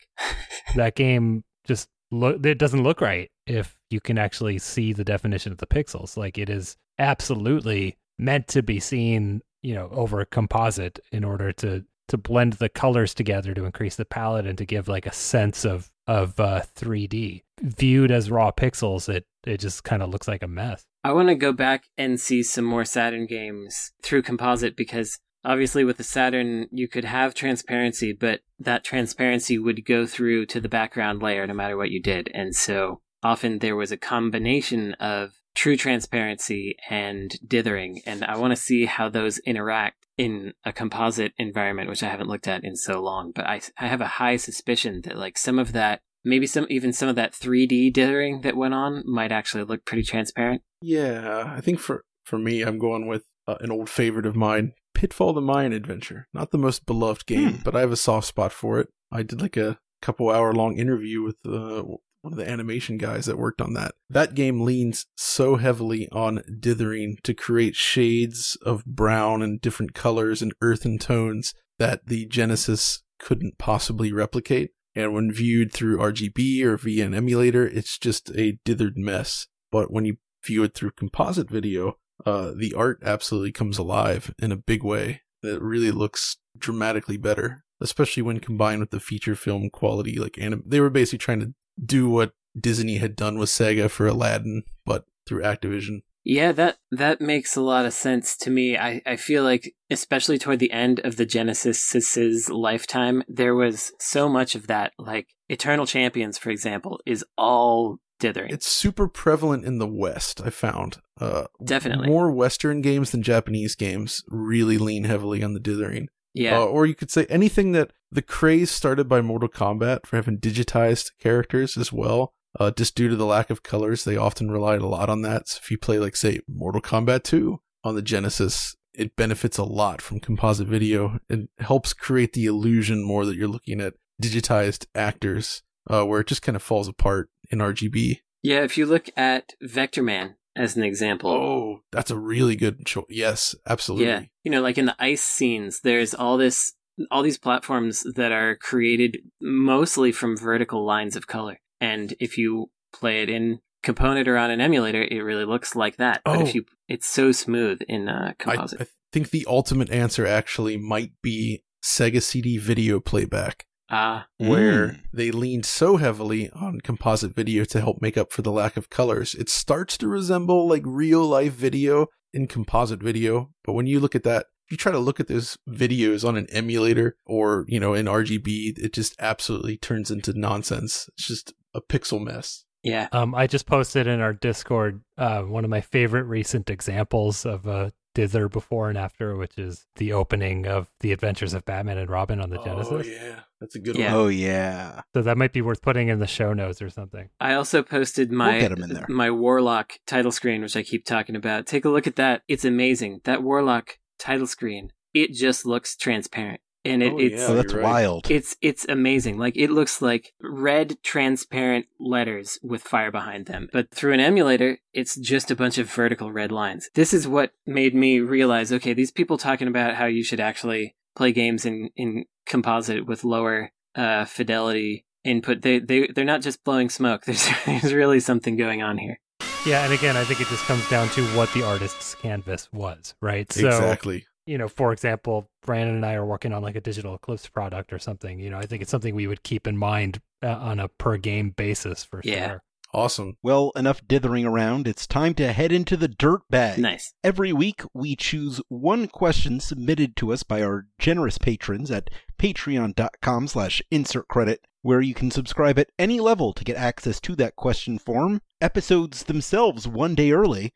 That 0.76 0.96
game 0.96 1.44
just 1.66 1.90
look 2.12 2.46
it 2.46 2.58
doesn't 2.60 2.84
look 2.84 3.02
right 3.02 3.30
if 3.46 3.76
you 3.90 4.00
can 4.00 4.18
actually 4.18 4.60
see 4.60 4.94
the 4.94 5.04
definition 5.04 5.52
of 5.52 5.58
the 5.58 5.68
pixels. 5.68 6.18
Like 6.18 6.38
it 6.38 6.50
is 6.50 6.78
absolutely 6.98 7.98
meant 8.18 8.48
to 8.50 8.62
be 8.62 8.80
seen, 8.80 9.42
you 9.62 9.74
know, 9.74 9.90
over 9.92 10.20
a 10.20 10.26
composite 10.26 11.00
in 11.12 11.24
order 11.24 11.52
to 11.54 11.86
to 12.10 12.18
blend 12.18 12.54
the 12.54 12.70
colors 12.70 13.14
together 13.14 13.54
to 13.54 13.66
increase 13.66 13.96
the 13.96 14.06
palette 14.06 14.48
and 14.48 14.58
to 14.58 14.66
give 14.66 14.88
like 14.88 15.06
a 15.06 15.14
sense 15.14 15.64
of 15.64 15.90
of 16.08 16.40
uh, 16.40 16.64
3D. 16.76 17.44
Viewed 17.62 18.12
as 18.12 18.32
raw 18.32 18.52
pixels, 18.52 19.08
it 19.08 19.26
it 19.46 19.60
just 19.60 19.84
kind 19.84 20.04
of 20.04 20.10
looks 20.10 20.28
like 20.28 20.44
a 20.44 20.48
mess. 20.48 20.84
I 21.04 21.14
want 21.14 21.30
to 21.30 21.36
go 21.36 21.54
back 21.54 21.86
and 21.98 22.20
see 22.20 22.44
some 22.44 22.66
more 22.66 22.84
Saturn 22.84 23.26
games 23.26 23.94
through 24.02 24.24
composite 24.24 24.76
because 24.76 25.20
obviously 25.46 25.86
with 25.86 25.98
the 25.98 26.04
Saturn 26.04 26.68
you 26.72 26.88
could 26.88 27.06
have 27.06 27.34
transparency, 27.34 28.12
but 28.12 28.42
that 28.60 28.84
transparency 28.84 29.58
would 29.58 29.86
go 29.86 30.06
through 30.06 30.48
to 30.48 30.60
the 30.60 30.68
background 30.68 31.22
layer 31.22 31.48
no 31.48 31.54
matter 31.54 31.78
what 31.78 31.92
you 31.92 32.02
did. 32.02 32.30
And 32.34 32.56
so 32.56 33.02
often 33.24 33.60
there 33.60 33.76
was 33.76 33.92
a 33.92 33.98
combination 33.98 34.94
of 34.96 35.32
true 35.56 35.76
transparency 35.78 36.76
and 36.90 37.38
dithering. 37.46 38.02
And 38.06 38.24
I 38.24 38.38
want 38.38 38.52
to 38.52 38.56
see 38.62 38.86
how 38.86 39.10
those 39.10 39.40
interact 39.40 40.06
in 40.18 40.54
a 40.66 40.72
composite 40.72 41.34
environment, 41.38 41.90
which 41.90 42.04
I 42.04 42.10
haven't 42.10 42.30
looked 42.30 42.48
at 42.48 42.64
in 42.64 42.76
so 42.76 43.02
long. 43.02 43.32
But 43.34 43.46
I, 43.48 43.62
I 43.78 43.88
have 43.88 44.02
a 44.02 44.08
high 44.08 44.38
suspicion 44.38 45.02
that 45.04 45.18
like 45.18 45.38
some 45.38 45.60
of 45.60 45.72
that, 45.74 46.02
maybe 46.24 46.46
some, 46.48 46.68
even 46.70 46.94
some 46.94 47.10
of 47.10 47.16
that 47.16 47.34
3D 47.34 47.92
dithering 47.94 48.42
that 48.42 48.56
went 48.58 48.74
on 48.74 49.04
might 49.06 49.32
actually 49.32 49.64
look 49.64 49.86
pretty 49.86 50.04
transparent. 50.04 50.62
Yeah, 50.82 51.54
I 51.56 51.62
think 51.62 51.80
for 51.80 52.04
for 52.26 52.38
me, 52.38 52.62
I'm 52.62 52.78
going 52.78 53.08
with 53.08 53.24
uh, 53.48 53.56
an 53.60 53.72
old 53.72 53.90
favorite 53.90 54.26
of 54.28 54.36
mine, 54.36 54.74
Pitfall: 54.94 55.34
The 55.34 55.42
Mayan 55.42 55.74
Adventure. 55.74 56.28
Not 56.34 56.52
the 56.52 56.58
most 56.58 56.86
beloved 56.86 57.26
game, 57.26 57.54
Hmm. 57.56 57.62
but 57.64 57.76
I 57.76 57.80
have 57.80 57.92
a 57.92 57.96
soft 57.98 58.28
spot 58.28 58.52
for 58.54 58.80
it. 58.80 58.88
I 59.12 59.24
did 59.24 59.42
like 59.42 59.58
a 59.58 59.80
couple 60.02 60.30
hour 60.30 60.54
long 60.54 60.78
interview 60.78 61.22
with 61.24 61.38
uh, 61.46 61.84
one 62.22 62.34
of 62.34 62.38
the 62.38 62.50
animation 62.50 62.98
guys 62.98 63.26
that 63.26 63.38
worked 63.38 63.62
on 63.62 63.74
that. 63.74 63.94
That 64.10 64.36
game 64.36 64.62
leans 64.62 65.06
so 65.16 65.56
heavily 65.56 66.10
on 66.12 66.42
dithering 66.60 67.18
to 67.24 67.34
create 67.34 67.76
shades 67.76 68.58
of 68.62 68.86
brown 68.86 69.42
and 69.42 69.62
different 69.62 69.94
colors 69.94 70.42
and 70.42 70.54
earthen 70.62 70.98
tones 70.98 71.54
that 71.78 72.08
the 72.08 72.26
Genesis 72.26 73.04
couldn't 73.20 73.58
possibly 73.58 74.12
replicate. 74.12 74.72
And 74.96 75.14
when 75.14 75.32
viewed 75.32 75.72
through 75.72 76.00
RGB 76.00 76.64
or 76.64 76.78
via 76.78 77.06
an 77.06 77.14
emulator, 77.14 77.66
it's 77.66 77.98
just 77.98 78.30
a 78.32 78.60
dithered 78.66 78.98
mess. 78.98 79.48
But 79.72 79.92
when 79.92 80.06
you 80.06 80.18
view 80.44 80.64
it 80.64 80.74
through 80.74 80.92
composite 80.92 81.50
video, 81.50 81.98
uh, 82.26 82.52
the 82.58 82.74
art 82.74 83.00
absolutely 83.04 83.52
comes 83.52 83.78
alive 83.78 84.34
in 84.40 84.52
a 84.52 84.58
big 84.58 84.84
way. 84.84 85.22
It 85.42 85.62
really 85.62 85.92
looks 85.92 86.38
dramatically 86.58 87.18
better, 87.18 87.64
especially 87.80 88.24
when 88.24 88.40
combined 88.40 88.82
with 88.82 88.92
the 88.92 89.00
feature 89.00 89.36
film 89.36 89.70
quality. 89.70 90.20
Like 90.20 90.38
anim- 90.38 90.64
they 90.66 90.82
were 90.82 90.90
basically 90.90 91.20
trying 91.20 91.40
to 91.40 91.54
do 91.84 92.10
what 92.10 92.34
Disney 92.60 92.98
had 92.98 93.16
done 93.16 93.38
with 93.38 93.50
Sega 93.50 93.90
for 93.90 94.08
Aladdin, 94.08 94.64
but 94.86 95.06
through 95.28 95.42
Activision. 95.44 96.02
Yeah, 96.26 96.52
that 96.52 96.78
that 96.92 97.22
makes 97.22 97.56
a 97.56 97.62
lot 97.62 97.86
of 97.86 97.94
sense 97.94 98.36
to 98.38 98.50
me. 98.52 98.78
I, 98.78 99.02
I 99.06 99.16
feel 99.16 99.44
like 99.44 99.74
especially 99.90 100.38
toward 100.38 100.60
the 100.60 100.72
end 100.72 101.00
of 101.00 101.16
the 101.16 101.26
Genesis's 101.26 102.50
lifetime, 102.50 103.24
there 103.28 103.56
was 103.56 103.92
so 104.00 104.28
much 104.30 104.54
of 104.56 104.68
that. 104.68 104.94
Like 105.00 105.28
Eternal 105.48 105.86
Champions, 105.86 106.38
for 106.38 106.50
example, 106.50 107.00
is 107.06 107.24
all 107.38 107.98
dithering. 108.20 108.52
It's 108.52 108.68
super 108.68 109.08
prevalent 109.08 109.66
in 109.66 109.80
the 109.80 109.88
West. 109.88 110.42
I 110.44 110.50
found 110.50 110.98
uh, 111.20 111.46
Definitely. 111.64 112.08
more 112.08 112.32
Western 112.32 112.82
games 112.82 113.12
than 113.12 113.24
Japanese 113.24 113.76
games 113.76 114.24
really 114.28 114.78
lean 114.78 115.06
heavily 115.06 115.42
on 115.42 115.54
the 115.54 115.60
dithering. 115.60 116.10
yeah. 116.34 116.60
Uh, 116.60 116.66
or 116.66 116.86
you 116.86 116.96
could 116.96 117.12
say 117.12 117.26
anything 117.30 117.72
that 117.72 117.92
the 118.12 118.22
craze 118.22 118.72
started 118.72 119.08
by 119.08 119.22
Mortal 119.22 119.50
Kombat 119.50 120.06
for 120.06 120.16
having 120.16 120.40
digitized 120.40 121.12
characters 121.20 121.78
as 121.78 121.92
well. 121.94 122.34
Uh, 122.60 122.72
just 122.72 122.96
due 122.96 123.08
to 123.08 123.16
the 123.16 123.26
lack 123.26 123.50
of 123.50 123.62
colors, 123.62 124.04
they 124.04 124.18
often 124.18 124.50
relied 124.50 124.82
a 124.82 124.88
lot 124.88 125.10
on 125.10 125.22
that. 125.22 125.48
So 125.48 125.60
if 125.62 125.70
you 125.70 125.78
play, 125.78 126.00
like, 126.00 126.16
say, 126.16 126.40
Mortal 126.48 126.82
Kombat 126.82 127.24
2 127.24 127.60
on 127.84 127.96
the 127.96 128.02
Genesis, 128.02 128.76
it 128.94 129.16
benefits 129.16 129.58
a 129.58 129.64
lot 129.64 130.02
from 130.02 130.20
composite 130.20 130.68
video. 130.68 131.20
It 131.30 131.50
helps 131.60 131.94
create 131.94 132.34
the 132.34 132.48
illusion 132.48 133.04
more 133.04 133.26
that 133.26 133.36
you're 133.36 133.48
looking 133.48 133.80
at 133.80 133.94
digitized 134.22 134.88
actors, 134.96 135.62
uh, 135.90 136.04
where 136.06 136.22
it 136.22 136.28
just 136.28 136.42
kind 136.42 136.56
of 136.56 136.64
falls 136.64 136.88
apart 136.88 137.30
in 137.52 137.60
RGB. 137.60 138.20
yeah, 138.42 138.64
if 138.64 138.78
you 138.78 138.86
look 138.86 139.10
at 139.16 139.54
Vectorman 139.64 140.36
as 140.56 140.76
an 140.76 140.84
example. 140.84 141.32
Oh, 141.32 141.84
that's 141.92 142.12
a 142.12 142.18
really 142.18 142.56
good 142.56 142.86
choice. 142.86 143.06
Yes, 143.10 143.56
absolutely. 143.68 144.08
Yeah. 144.08 144.24
You 144.44 144.52
know, 144.52 144.62
like 144.62 144.78
in 144.78 144.86
the 144.86 144.96
ice 145.00 145.24
scenes, 145.24 145.82
there's 145.82 146.14
all 146.14 146.38
this 146.38 146.74
all 147.12 147.22
these 147.24 147.38
platforms 147.38 148.04
that 148.16 148.32
are 148.32 148.56
created 148.56 149.18
mostly 149.42 150.12
from 150.12 150.38
vertical 150.38 150.86
lines 150.86 151.16
of 151.16 151.28
color. 151.28 151.60
And 151.82 152.14
if 152.20 152.38
you 152.38 152.70
play 152.94 153.22
it 153.22 153.30
in 153.30 153.60
component 153.84 154.28
or 154.28 154.38
on 154.38 154.52
an 154.52 154.60
emulator, 154.62 155.02
it 155.02 155.20
really 155.22 155.46
looks 155.46 155.76
like 155.76 155.98
that. 155.98 156.22
But 156.26 156.38
Oh. 156.38 156.42
if 156.42 156.56
you 156.56 156.66
it's 156.88 157.08
so 157.08 157.32
smooth 157.32 157.80
in 157.88 158.10
uh, 158.10 158.34
composite. 158.40 158.82
I 158.82 158.86
think 159.14 159.30
the 159.30 159.46
ultimate 159.48 159.90
answer 159.92 160.26
actually 160.26 160.76
might 160.78 161.12
be 161.22 161.64
Sega 161.84 162.22
CD 162.22 162.58
video 162.58 163.00
playback, 163.00 163.66
Ah, 163.90 164.28
where 164.38 164.88
Mm. 164.88 165.00
they 165.14 165.32
leaned 165.32 165.66
so 165.66 165.98
heavily 165.98 166.50
on 166.52 166.82
composite 166.82 167.34
video 167.36 167.64
to 167.66 167.80
help 167.80 168.02
make 168.02 168.18
up 168.18 168.34
for 168.34 168.42
the 168.42 168.52
lack 168.52 168.76
of 168.76 168.90
colors. 168.90 169.34
It 169.36 169.50
starts 169.50 169.98
to 170.00 170.08
resemble 170.08 170.68
like 170.68 170.84
real 170.86 171.26
life 171.26 171.54
video 171.54 172.08
in 172.34 172.48
composite 172.48 173.02
video, 173.02 173.52
but 173.64 173.74
when 173.74 173.88
you 173.88 174.00
look 174.00 174.16
at 174.16 174.24
that, 174.24 174.48
if 174.48 174.59
you 174.70 174.78
try 174.78 174.92
to 174.92 175.00
look 175.00 175.20
at 175.20 175.28
those 175.28 175.58
videos 175.68 176.28
on 176.28 176.36
an 176.38 176.48
emulator 176.52 177.18
or, 177.26 177.66
you 177.68 177.80
know, 177.80 177.94
in 177.94 178.06
RGB, 178.06 178.78
it 178.78 178.94
just 178.94 179.16
absolutely 179.20 179.78
turns 179.78 180.12
into 180.12 180.34
nonsense. 180.38 181.10
It's 181.14 181.28
just 181.28 181.54
a 181.74 181.82
pixel 181.82 182.22
mess. 182.24 182.66
yeah. 182.84 183.08
Um, 183.12 183.36
I 183.36 183.48
just 183.48 183.66
posted 183.66 184.08
in 184.08 184.20
our 184.22 184.34
Discord 184.34 185.02
uh, 185.18 185.42
one 185.44 185.64
of 185.64 185.70
my 185.70 185.82
favorite 185.82 186.24
recent 186.24 186.70
examples 186.70 187.46
of 187.46 187.66
a 187.68 187.92
dither 188.16 188.50
before 188.50 188.90
and 188.90 188.98
after, 188.98 189.36
which 189.36 189.58
is 189.58 189.86
the 189.98 190.14
opening 190.14 190.66
of 190.66 190.88
the 191.02 191.12
Adventures 191.12 191.54
of 191.54 191.64
Batman 191.66 191.98
and 192.00 192.10
Robin 192.10 192.42
on 192.42 192.50
the 192.50 192.58
Genesis. 192.64 192.92
Oh, 192.92 193.04
yeah. 193.04 193.40
That's 193.62 193.76
a 193.76 193.80
good 193.80 193.96
Yeah. 193.98 194.16
one. 194.16 194.22
Oh 194.26 194.28
yeah. 194.30 195.02
So 195.14 195.22
that 195.22 195.38
might 195.38 195.54
be 195.54 195.62
worth 195.62 195.82
putting 195.82 196.08
in 196.08 196.20
the 196.20 196.26
show 196.28 196.54
notes 196.54 196.82
or 196.82 196.90
something. 196.90 197.30
I 197.40 197.54
also 197.54 197.84
posted 197.84 198.32
my 198.32 198.60
get 198.60 198.72
'em 198.72 198.82
in 198.84 198.94
there. 198.94 199.06
my 199.10 199.30
Warlock 199.30 199.94
title 200.08 200.32
screen, 200.32 200.62
which 200.62 200.76
I 200.78 200.82
keep 200.84 201.06
talking 201.06 201.36
about. 201.36 201.68
Take 201.68 201.86
a 201.86 201.90
look 201.90 202.08
at 202.08 202.16
that. 202.16 202.42
It's 202.48 202.66
amazing. 202.66 203.22
That 203.26 203.44
Warlock 203.44 204.00
title 204.20 204.48
screen. 204.48 204.92
It 205.14 205.34
just 205.34 205.66
looks 205.66 205.96
transparent, 205.96 206.62
and 206.86 207.02
it, 207.02 207.14
Oh, 207.14 207.18
it's 207.20 207.42
Yeah, 207.42 207.48
oh, 207.48 207.56
that's 207.56 207.74
right. 207.74 207.84
wild. 207.84 208.30
It's 208.30 208.56
it's 208.62 208.86
amazing. 208.88 209.38
Like 209.40 209.58
it 209.58 209.72
looks 209.72 210.02
like 210.02 210.34
red 210.42 210.98
transparent 211.04 211.88
letters 212.00 212.60
with 212.62 212.84
fire 212.84 213.12
behind 213.12 213.48
them. 213.48 213.70
But 213.74 213.90
through 213.92 214.14
an 214.14 214.20
emulator, 214.20 214.78
it's 214.94 215.16
just 215.16 215.50
a 215.50 215.56
bunch 215.56 215.78
of 215.80 215.92
vertical 215.92 216.32
red 216.32 216.52
lines. 216.52 216.90
This 216.94 217.14
is 217.14 217.28
what 217.28 217.52
made 217.66 217.96
me 217.96 218.20
realize, 218.20 218.72
okay, 218.72 218.94
these 218.94 219.12
people 219.12 219.38
talking 219.38 219.68
about 219.68 219.96
how 219.96 220.06
you 220.06 220.24
should 220.24 220.40
actually 220.40 220.96
play 221.16 221.32
games 221.32 221.66
in 221.66 221.90
in 221.96 222.26
composite 222.46 223.08
with 223.08 223.24
lower 223.24 223.72
uh 223.96 224.26
fidelity 224.26 225.06
input. 225.24 225.62
They 225.64 225.80
they 225.80 226.08
they're 226.14 226.24
not 226.24 226.42
just 226.42 226.64
blowing 226.64 226.90
smoke. 226.90 227.24
There's 227.26 227.50
there's 227.66 227.94
really 227.94 228.20
something 228.20 228.56
going 228.58 228.82
on 228.84 229.00
here. 229.00 229.20
Yeah, 229.66 229.84
and 229.84 229.94
again, 229.94 230.16
I 230.18 230.24
think 230.24 230.40
it 230.42 230.48
just 230.48 230.64
comes 230.66 230.88
down 230.90 231.10
to 231.10 231.24
what 231.36 231.52
the 231.54 231.64
artist's 231.64 232.16
canvas 232.16 232.70
was, 232.72 233.14
right? 233.22 233.52
So, 233.52 233.68
exactly. 233.68 234.26
you 234.46 234.58
know, 234.58 234.68
for 234.68 234.92
example, 234.94 235.50
Brandon 235.64 235.96
and 235.98 236.06
I 236.06 236.14
are 236.14 236.26
working 236.26 236.54
on 236.54 236.64
like 236.64 236.76
a 236.76 236.82
digital 236.82 237.14
Eclipse 237.16 237.48
product 237.50 237.92
or 237.94 238.00
something. 238.00 238.40
You 238.40 238.50
know, 238.50 238.58
I 238.58 238.66
think 238.66 238.82
it's 238.82 238.90
something 238.90 239.14
we 239.16 239.28
would 239.28 239.44
keep 239.44 239.68
in 239.68 239.78
mind 239.78 240.22
uh, 240.42 240.48
on 240.48 240.80
a 240.80 240.88
per 240.88 241.18
game 241.18 241.52
basis 241.52 242.04
for 242.04 242.22
Yeah. 242.24 242.48
sure. 242.48 242.64
Awesome. 242.92 243.38
Well, 243.44 243.72
enough 243.76 244.02
dithering 244.08 244.46
around. 244.46 244.88
It's 244.88 245.06
time 245.06 245.36
to 245.36 245.54
head 245.54 245.72
into 245.72 245.96
the 245.96 246.08
dirt 246.08 246.42
bag. 246.50 246.80
Nice. 246.80 247.14
Every 247.24 247.54
week, 247.54 247.82
we 247.94 248.16
choose 248.16 248.62
one 248.68 249.08
question 249.08 249.60
submitted 249.60 250.16
to 250.16 250.34
us 250.34 250.42
by 250.42 250.64
our 250.64 250.88
generous 250.98 251.38
patrons 251.38 251.92
at 251.92 252.10
patreon.com 252.40 253.48
slash 253.48 253.84
insert 253.92 254.28
credit, 254.28 254.62
where 254.82 255.02
you 255.02 255.14
can 255.14 255.30
subscribe 255.32 255.78
at 255.80 255.90
any 256.00 256.20
level 256.20 256.54
to 256.54 256.64
get 256.64 256.78
access 256.78 257.20
to 257.22 257.36
that 257.36 257.56
question 257.56 258.00
form, 258.00 258.42
episodes 258.62 259.24
themselves 259.24 259.88
one 259.88 260.16
day 260.16 260.32
early, 260.32 260.74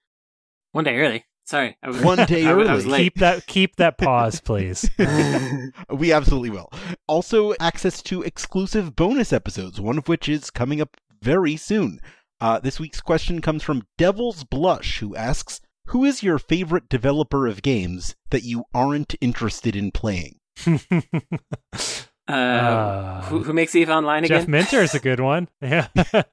One 0.71 0.83
day 0.83 0.97
early. 0.97 1.25
Sorry. 1.45 1.75
I 1.83 1.89
was, 1.89 2.01
one 2.01 2.25
day 2.25 2.45
I 2.45 2.53
was- 2.53 2.67
I 2.69 2.73
was 2.73 2.83
early. 2.85 2.91
late. 2.93 3.03
Keep 3.03 3.15
that 3.19 3.47
keep 3.47 3.75
that 3.75 3.97
pause, 3.97 4.39
please. 4.41 4.89
we 5.89 6.13
absolutely 6.13 6.49
will. 6.49 6.71
Also, 7.07 7.53
access 7.59 8.01
to 8.03 8.21
exclusive 8.23 8.95
bonus 8.95 9.33
episodes, 9.33 9.79
one 9.81 9.97
of 9.97 10.07
which 10.07 10.29
is 10.29 10.49
coming 10.49 10.79
up 10.79 10.95
very 11.21 11.55
soon. 11.57 11.99
Uh, 12.41 12.59
this 12.59 12.79
week's 12.79 13.01
question 13.01 13.41
comes 13.41 13.61
from 13.63 13.85
Devil's 13.97 14.43
Blush, 14.45 14.99
who 14.99 15.15
asks, 15.15 15.59
Who 15.87 16.03
is 16.05 16.23
your 16.23 16.39
favorite 16.39 16.87
developer 16.89 17.45
of 17.47 17.61
games 17.61 18.15
that 18.31 18.43
you 18.43 18.63
aren't 18.73 19.15
interested 19.21 19.75
in 19.75 19.91
playing? 19.91 20.39
uh, 22.27 22.31
Uh, 22.31 23.21
who, 23.23 23.43
who 23.43 23.53
makes 23.53 23.75
Eve 23.75 23.89
Online 23.89 24.23
again? 24.23 24.39
Jeff? 24.41 24.47
Minter 24.47 24.81
is 24.81 24.95
a 24.95 24.99
good 24.99 25.19
one. 25.19 25.47
Yeah. 25.61 25.87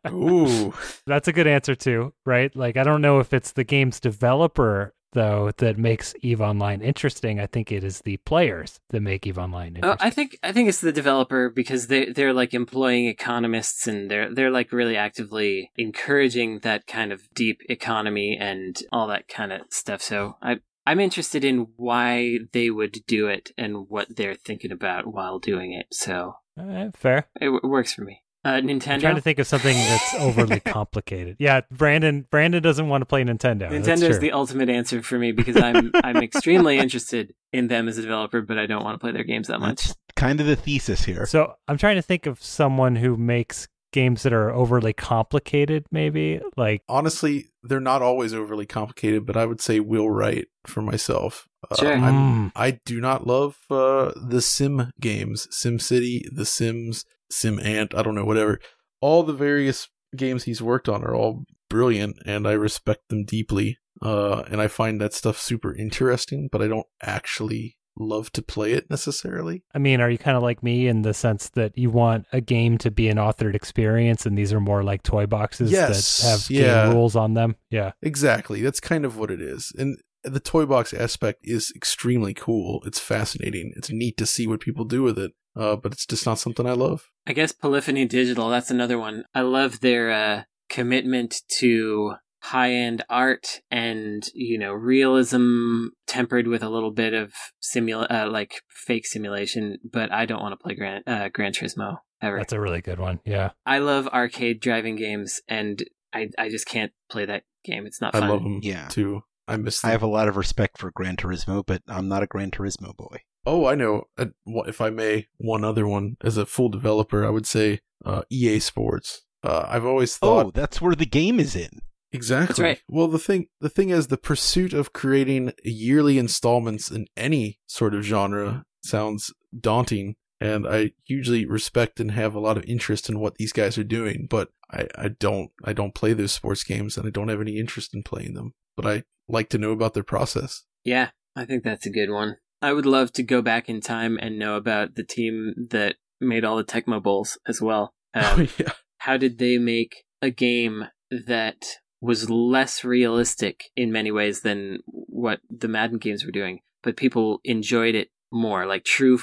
Ooh. 0.08 0.72
That's 1.06 1.28
a 1.28 1.32
good 1.32 1.46
answer 1.46 1.74
too, 1.74 2.12
right? 2.26 2.54
Like 2.54 2.76
I 2.76 2.84
don't 2.84 3.00
know 3.02 3.20
if 3.20 3.32
it's 3.32 3.52
the 3.52 3.64
game's 3.64 4.00
developer 4.00 4.94
though 5.12 5.50
that 5.58 5.76
makes 5.76 6.14
Eve 6.22 6.40
Online 6.40 6.80
interesting. 6.82 7.40
I 7.40 7.46
think 7.46 7.72
it 7.72 7.82
is 7.82 8.00
the 8.02 8.18
players 8.18 8.78
that 8.90 9.00
make 9.00 9.26
Eve 9.26 9.38
Online 9.38 9.78
Oh, 9.82 9.90
interesting. 9.92 10.06
I 10.06 10.10
think 10.10 10.38
I 10.42 10.52
think 10.52 10.68
it's 10.68 10.80
the 10.80 10.92
developer 10.92 11.48
because 11.50 11.86
they 11.88 12.06
they're 12.06 12.32
like 12.32 12.54
employing 12.54 13.06
economists 13.06 13.86
and 13.88 14.10
they're 14.10 14.32
they're 14.32 14.50
like 14.52 14.70
really 14.72 14.96
actively 14.96 15.70
encouraging 15.76 16.60
that 16.60 16.86
kind 16.86 17.12
of 17.12 17.22
deep 17.34 17.60
economy 17.68 18.36
and 18.38 18.80
all 18.92 19.08
that 19.08 19.26
kind 19.28 19.52
of 19.52 19.62
stuff. 19.70 20.00
So 20.02 20.36
I 20.42 20.60
I'm 20.86 21.00
interested 21.00 21.44
in 21.44 21.68
why 21.76 22.38
they 22.52 22.70
would 22.70 23.00
do 23.06 23.28
it 23.28 23.52
and 23.58 23.88
what 23.88 24.14
they're 24.16 24.34
thinking 24.34 24.72
about 24.72 25.06
while 25.06 25.38
doing 25.38 25.72
it. 25.72 25.86
So 25.92 26.36
Eh, 26.58 26.90
fair. 26.94 27.28
it, 27.40 27.46
w- 27.46 27.60
works 27.64 27.92
for 27.92 28.02
me. 28.02 28.22
Uh, 28.44 28.48
I'm 28.52 28.66
Nintendo. 28.66 29.00
trying 29.00 29.14
to 29.16 29.20
think 29.20 29.38
of 29.38 29.46
something 29.46 29.76
that's 29.76 30.14
overly 30.14 30.60
complicated. 30.64 31.36
Yeah, 31.38 31.60
Brandon 31.70 32.26
Brandon 32.30 32.62
doesn't 32.62 32.88
want 32.88 33.02
to 33.02 33.06
play 33.06 33.22
Nintendo. 33.22 33.68
That's 33.70 33.86
Nintendo 33.86 34.08
is 34.08 34.18
the 34.18 34.32
ultimate 34.32 34.70
answer 34.70 35.02
for 35.02 35.18
me 35.18 35.32
because 35.32 35.56
I'm 35.58 35.90
I'm 36.02 36.16
extremely 36.22 36.78
interested 36.78 37.34
in 37.52 37.68
them 37.68 37.86
as 37.86 37.98
a 37.98 38.02
developer, 38.02 38.40
but 38.40 38.58
I 38.58 38.64
don't 38.64 38.82
want 38.82 38.94
to 38.94 38.98
play 38.98 39.12
their 39.12 39.24
games 39.24 39.48
that 39.48 39.60
much. 39.60 39.84
That's 39.88 39.94
kind 40.16 40.40
of 40.40 40.46
the 40.46 40.56
thesis 40.56 41.04
here. 41.04 41.26
So 41.26 41.52
I'm 41.68 41.76
trying 41.76 41.96
to 41.96 42.02
think 42.02 42.24
of 42.24 42.42
someone 42.42 42.96
who 42.96 43.18
makes 43.18 43.68
games 43.92 44.22
that 44.22 44.32
are 44.32 44.50
overly 44.52 44.92
complicated, 44.92 45.86
maybe. 45.90 46.40
Like 46.56 46.82
Honestly, 46.88 47.46
they're 47.62 47.80
not 47.80 48.02
always 48.02 48.32
overly 48.34 48.66
complicated, 48.66 49.26
but 49.26 49.36
I 49.36 49.46
would 49.46 49.60
say 49.60 49.80
Will 49.80 50.08
Wright 50.10 50.46
for 50.66 50.82
myself. 50.82 51.46
Uh, 51.70 51.74
Sure. 51.76 51.92
I'm- 51.92 52.50
Mm. 52.50 52.52
I 52.56 52.78
do 52.84 53.00
not 53.00 53.26
love 53.26 53.56
uh, 53.70 54.12
the 54.16 54.40
Sim 54.40 54.92
games, 55.00 55.46
SimCity, 55.52 56.22
The 56.32 56.44
Sims, 56.46 57.04
SimAnt. 57.32 57.94
I 57.94 58.02
don't 58.02 58.14
know, 58.14 58.24
whatever. 58.24 58.58
All 59.00 59.22
the 59.22 59.32
various 59.32 59.88
games 60.16 60.44
he's 60.44 60.60
worked 60.62 60.88
on 60.88 61.02
are 61.04 61.14
all 61.14 61.44
brilliant, 61.68 62.16
and 62.26 62.46
I 62.48 62.52
respect 62.52 63.08
them 63.08 63.24
deeply. 63.24 63.78
Uh, 64.02 64.42
and 64.50 64.60
I 64.62 64.66
find 64.68 65.00
that 65.00 65.12
stuff 65.12 65.38
super 65.38 65.74
interesting, 65.74 66.48
but 66.50 66.62
I 66.62 66.68
don't 66.68 66.86
actually 67.02 67.76
love 67.98 68.30
to 68.32 68.42
play 68.42 68.72
it 68.72 68.88
necessarily. 68.90 69.62
I 69.74 69.78
mean, 69.78 70.00
are 70.00 70.10
you 70.10 70.18
kind 70.18 70.36
of 70.36 70.42
like 70.42 70.62
me 70.62 70.86
in 70.86 71.02
the 71.02 71.14
sense 71.14 71.50
that 71.50 71.76
you 71.76 71.90
want 71.90 72.26
a 72.32 72.40
game 72.40 72.78
to 72.78 72.90
be 72.90 73.08
an 73.08 73.16
authored 73.18 73.54
experience, 73.54 74.26
and 74.26 74.36
these 74.36 74.52
are 74.52 74.60
more 74.60 74.82
like 74.82 75.02
toy 75.02 75.26
boxes 75.26 75.70
Yes, 75.70 76.22
that 76.22 76.28
have 76.28 76.50
yeah. 76.50 76.86
game 76.86 76.94
rules 76.94 77.16
on 77.16 77.34
them? 77.34 77.56
Yeah. 77.70 77.92
Exactly. 78.02 78.62
That's 78.62 78.80
kind 78.80 79.04
of 79.04 79.16
what 79.18 79.30
it 79.30 79.40
is. 79.40 79.72
And 79.78 79.98
the 80.22 80.40
toy 80.40 80.66
box 80.66 80.92
aspect 80.92 81.40
is 81.44 81.72
extremely 81.74 82.34
cool. 82.34 82.82
It's 82.84 82.98
fascinating. 83.00 83.72
It's 83.76 83.90
neat 83.90 84.16
to 84.18 84.26
see 84.26 84.46
what 84.46 84.60
people 84.60 84.84
do 84.84 85.02
with 85.02 85.18
it. 85.18 85.32
Uh, 85.56 85.76
but 85.76 85.92
it's 85.92 86.06
just 86.06 86.26
not 86.26 86.38
something 86.38 86.66
I 86.66 86.72
love. 86.72 87.10
I 87.26 87.32
guess 87.32 87.52
Polyphony 87.52 88.04
Digital, 88.06 88.50
that's 88.50 88.70
another 88.70 88.98
one. 88.98 89.24
I 89.34 89.40
love 89.40 89.80
their 89.80 90.10
uh, 90.10 90.42
commitment 90.68 91.42
to 91.58 92.14
high 92.42 92.72
end 92.72 93.04
art 93.10 93.60
and, 93.70 94.26
you 94.34 94.58
know, 94.58 94.72
realism 94.72 95.86
tempered 96.06 96.46
with 96.46 96.62
a 96.62 96.68
little 96.68 96.90
bit 96.90 97.12
of 97.14 97.32
simula- 97.62 98.10
uh, 98.10 98.28
like 98.30 98.62
fake 98.68 99.06
simulation, 99.06 99.78
but 99.90 100.12
I 100.12 100.26
don't 100.26 100.40
want 100.42 100.52
to 100.52 100.62
play 100.62 100.74
Gran, 100.74 101.02
uh, 101.06 101.28
Gran 101.32 101.52
Turismo 101.52 101.98
ever. 102.22 102.38
That's 102.38 102.52
a 102.52 102.60
really 102.60 102.80
good 102.80 102.98
one. 102.98 103.20
Yeah. 103.24 103.50
I 103.66 103.78
love 103.78 104.08
arcade 104.08 104.60
driving 104.60 104.96
games 104.96 105.40
and 105.48 105.82
I, 106.12 106.30
I 106.38 106.48
just 106.48 106.66
can't 106.66 106.92
play 107.10 107.26
that 107.26 107.44
game. 107.64 107.86
It's 107.86 108.00
not 108.00 108.14
I 108.14 108.20
fun. 108.20 108.28
love 108.30 108.42
them 108.42 108.60
Yeah. 108.62 108.88
too. 108.88 109.22
I 109.46 109.56
miss 109.56 109.84
I 109.84 109.90
have 109.90 110.02
a 110.02 110.06
lot 110.06 110.28
of 110.28 110.36
respect 110.36 110.78
for 110.78 110.90
Gran 110.92 111.16
Turismo, 111.16 111.64
but 111.66 111.82
I'm 111.88 112.08
not 112.08 112.22
a 112.22 112.26
Gran 112.26 112.50
Turismo 112.52 112.96
boy. 112.96 113.18
oh, 113.46 113.66
I 113.66 113.74
know. 113.74 114.04
Uh, 114.16 114.26
If 114.66 114.80
I 114.80 114.90
may, 114.90 115.26
one 115.38 115.64
other 115.64 115.86
one. 115.88 116.16
As 116.22 116.36
a 116.36 116.46
full 116.46 116.68
developer, 116.68 117.26
I 117.26 117.30
would 117.30 117.46
say 117.46 117.80
uh, 118.04 118.22
EA 118.30 118.60
Sports. 118.60 119.22
Uh, 119.42 119.64
I've 119.66 119.84
always 119.86 120.16
thought 120.16 120.46
Oh, 120.46 120.50
that's 120.54 120.80
where 120.80 120.94
the 120.94 121.06
game 121.06 121.40
is 121.40 121.56
in. 121.56 121.80
Exactly. 122.12 122.64
right. 122.64 122.80
Well, 122.88 123.08
the 123.08 123.18
thing 123.18 123.46
the 123.60 123.68
thing 123.68 123.90
is 123.90 124.06
the 124.08 124.16
pursuit 124.16 124.72
of 124.72 124.92
creating 124.92 125.52
yearly 125.64 126.18
installments 126.18 126.90
in 126.90 127.06
any 127.16 127.58
sort 127.66 127.94
of 127.94 128.02
genre 128.02 128.64
sounds 128.82 129.32
daunting 129.58 130.16
and 130.40 130.66
I 130.66 130.92
hugely 131.04 131.44
respect 131.44 132.00
and 132.00 132.12
have 132.12 132.34
a 132.34 132.40
lot 132.40 132.56
of 132.56 132.64
interest 132.64 133.08
in 133.08 133.20
what 133.20 133.34
these 133.36 133.52
guys 133.52 133.76
are 133.76 133.84
doing, 133.84 134.26
but 134.28 134.48
I, 134.70 134.86
I 134.96 135.08
don't 135.08 135.50
I 135.64 135.72
don't 135.72 135.94
play 135.94 136.12
those 136.12 136.32
sports 136.32 136.64
games 136.64 136.96
and 136.96 137.06
I 137.06 137.10
don't 137.10 137.28
have 137.28 137.40
any 137.40 137.58
interest 137.58 137.94
in 137.94 138.02
playing 138.02 138.34
them. 138.34 138.54
But 138.76 138.86
I 138.86 139.02
like 139.28 139.50
to 139.50 139.58
know 139.58 139.72
about 139.72 139.94
their 139.94 140.02
process. 140.02 140.64
Yeah, 140.84 141.10
I 141.36 141.44
think 141.44 141.62
that's 141.62 141.86
a 141.86 141.90
good 141.90 142.10
one. 142.10 142.36
I 142.62 142.72
would 142.72 142.86
love 142.86 143.12
to 143.12 143.22
go 143.22 143.42
back 143.42 143.68
in 143.68 143.80
time 143.80 144.18
and 144.20 144.38
know 144.38 144.56
about 144.56 144.94
the 144.94 145.04
team 145.04 145.54
that 145.70 145.96
made 146.20 146.44
all 146.44 146.56
the 146.56 146.64
Tecmo 146.64 147.02
Bowls 147.02 147.38
as 147.46 147.60
well. 147.60 147.94
Um, 148.12 148.24
oh 148.24 148.46
yeah. 148.58 148.72
how 148.98 149.16
did 149.16 149.38
they 149.38 149.56
make 149.56 150.02
a 150.20 150.30
game 150.30 150.86
that 151.12 151.64
was 152.00 152.30
less 152.30 152.82
realistic 152.84 153.64
in 153.76 153.92
many 153.92 154.10
ways 154.10 154.40
than 154.40 154.78
what 154.86 155.40
the 155.50 155.68
Madden 155.68 155.98
games 155.98 156.24
were 156.24 156.30
doing, 156.32 156.60
but 156.82 156.96
people 156.96 157.40
enjoyed 157.44 157.94
it 157.94 158.08
more? 158.32 158.66
Like 158.66 158.84
true, 158.84 159.18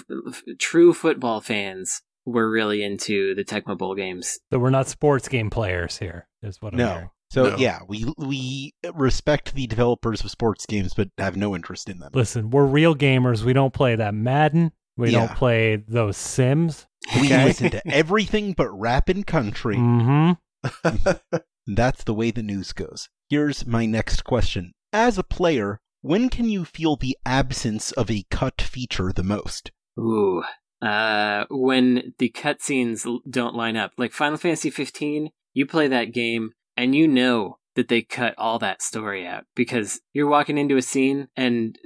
true 0.60 0.94
football 0.94 1.42
fans 1.42 2.02
were 2.26 2.50
really 2.50 2.84
into 2.84 3.34
the 3.36 3.44
Tecmo 3.44 3.78
Bowl 3.78 3.96
games. 3.96 4.38
So 4.52 4.60
we're 4.60 4.70
not 4.70 4.88
sports 4.88 5.28
game 5.28 5.50
players 5.50 5.98
here, 5.98 6.28
is 6.44 6.62
what 6.62 6.74
I'm 6.74 6.78
No. 6.80 6.94
hearing. 6.94 7.10
So 7.30 7.50
No. 7.50 7.58
yeah, 7.58 7.80
we 7.88 8.06
we 8.18 8.74
respect 8.94 9.54
the 9.54 9.68
developers 9.68 10.24
of 10.24 10.32
sports 10.32 10.66
games, 10.66 10.94
but 10.94 11.10
have 11.18 11.36
no 11.36 11.56
interest 11.56 11.90
in 11.90 12.00
them. 12.00 12.12
Listen, 12.14 12.50
we're 12.52 12.66
real 12.66 12.96
gamers. 12.96 13.44
We 13.44 13.54
don't 13.54 13.74
play 13.74 13.96
that 13.96 14.14
Madden. 14.14 14.72
We 14.98 15.10
Yeah. 15.12 15.28
don't 15.28 15.36
play 15.38 15.76
those 15.78 16.16
Sims. 16.18 16.88
We 17.16 17.28
Okay. 17.28 17.46
listen 17.46 17.70
to 17.72 17.88
everything 17.88 18.54
but 18.54 18.70
rap 18.70 19.10
and 19.10 19.26
country. 19.26 19.76
Mm-hmm. 19.78 20.32
That's 21.68 22.03
the 22.03 22.13
way 22.13 22.32
the 22.32 22.43
news 22.43 22.72
goes. 22.72 23.09
Here's 23.30 23.68
my 23.68 23.86
next 23.86 24.24
question. 24.24 24.72
As 24.93 25.18
a 25.18 25.24
player, 25.24 25.80
when 26.01 26.30
can 26.30 26.49
you 26.49 26.63
feel 26.63 26.95
the 26.95 27.18
absence 27.26 27.91
of 27.91 28.09
a 28.09 28.26
cut 28.32 28.61
feature 28.61 29.11
the 29.11 29.24
most? 29.24 29.72
Ooh. 29.99 30.43
Uh, 30.82 31.45
when 31.49 32.13
the 32.20 32.30
cutscenes 32.30 33.05
don't 33.30 33.55
line 33.55 33.76
up, 33.76 33.91
like 33.97 34.13
Final 34.13 34.38
Fantasy 34.38 34.70
15, 34.70 35.32
you 35.53 35.65
play 35.65 35.88
that 35.88 36.13
game 36.13 36.51
and 36.78 36.95
you 36.95 37.07
know 37.07 37.57
that 37.76 37.89
they 37.89 38.01
cut 38.01 38.34
all 38.38 38.59
that 38.59 38.82
story 38.82 39.28
out 39.28 39.43
because 39.55 39.99
you're 40.13 40.30
walking 40.30 40.57
into 40.57 40.78
a 40.78 40.82
scene 40.82 41.28
and 41.36 41.78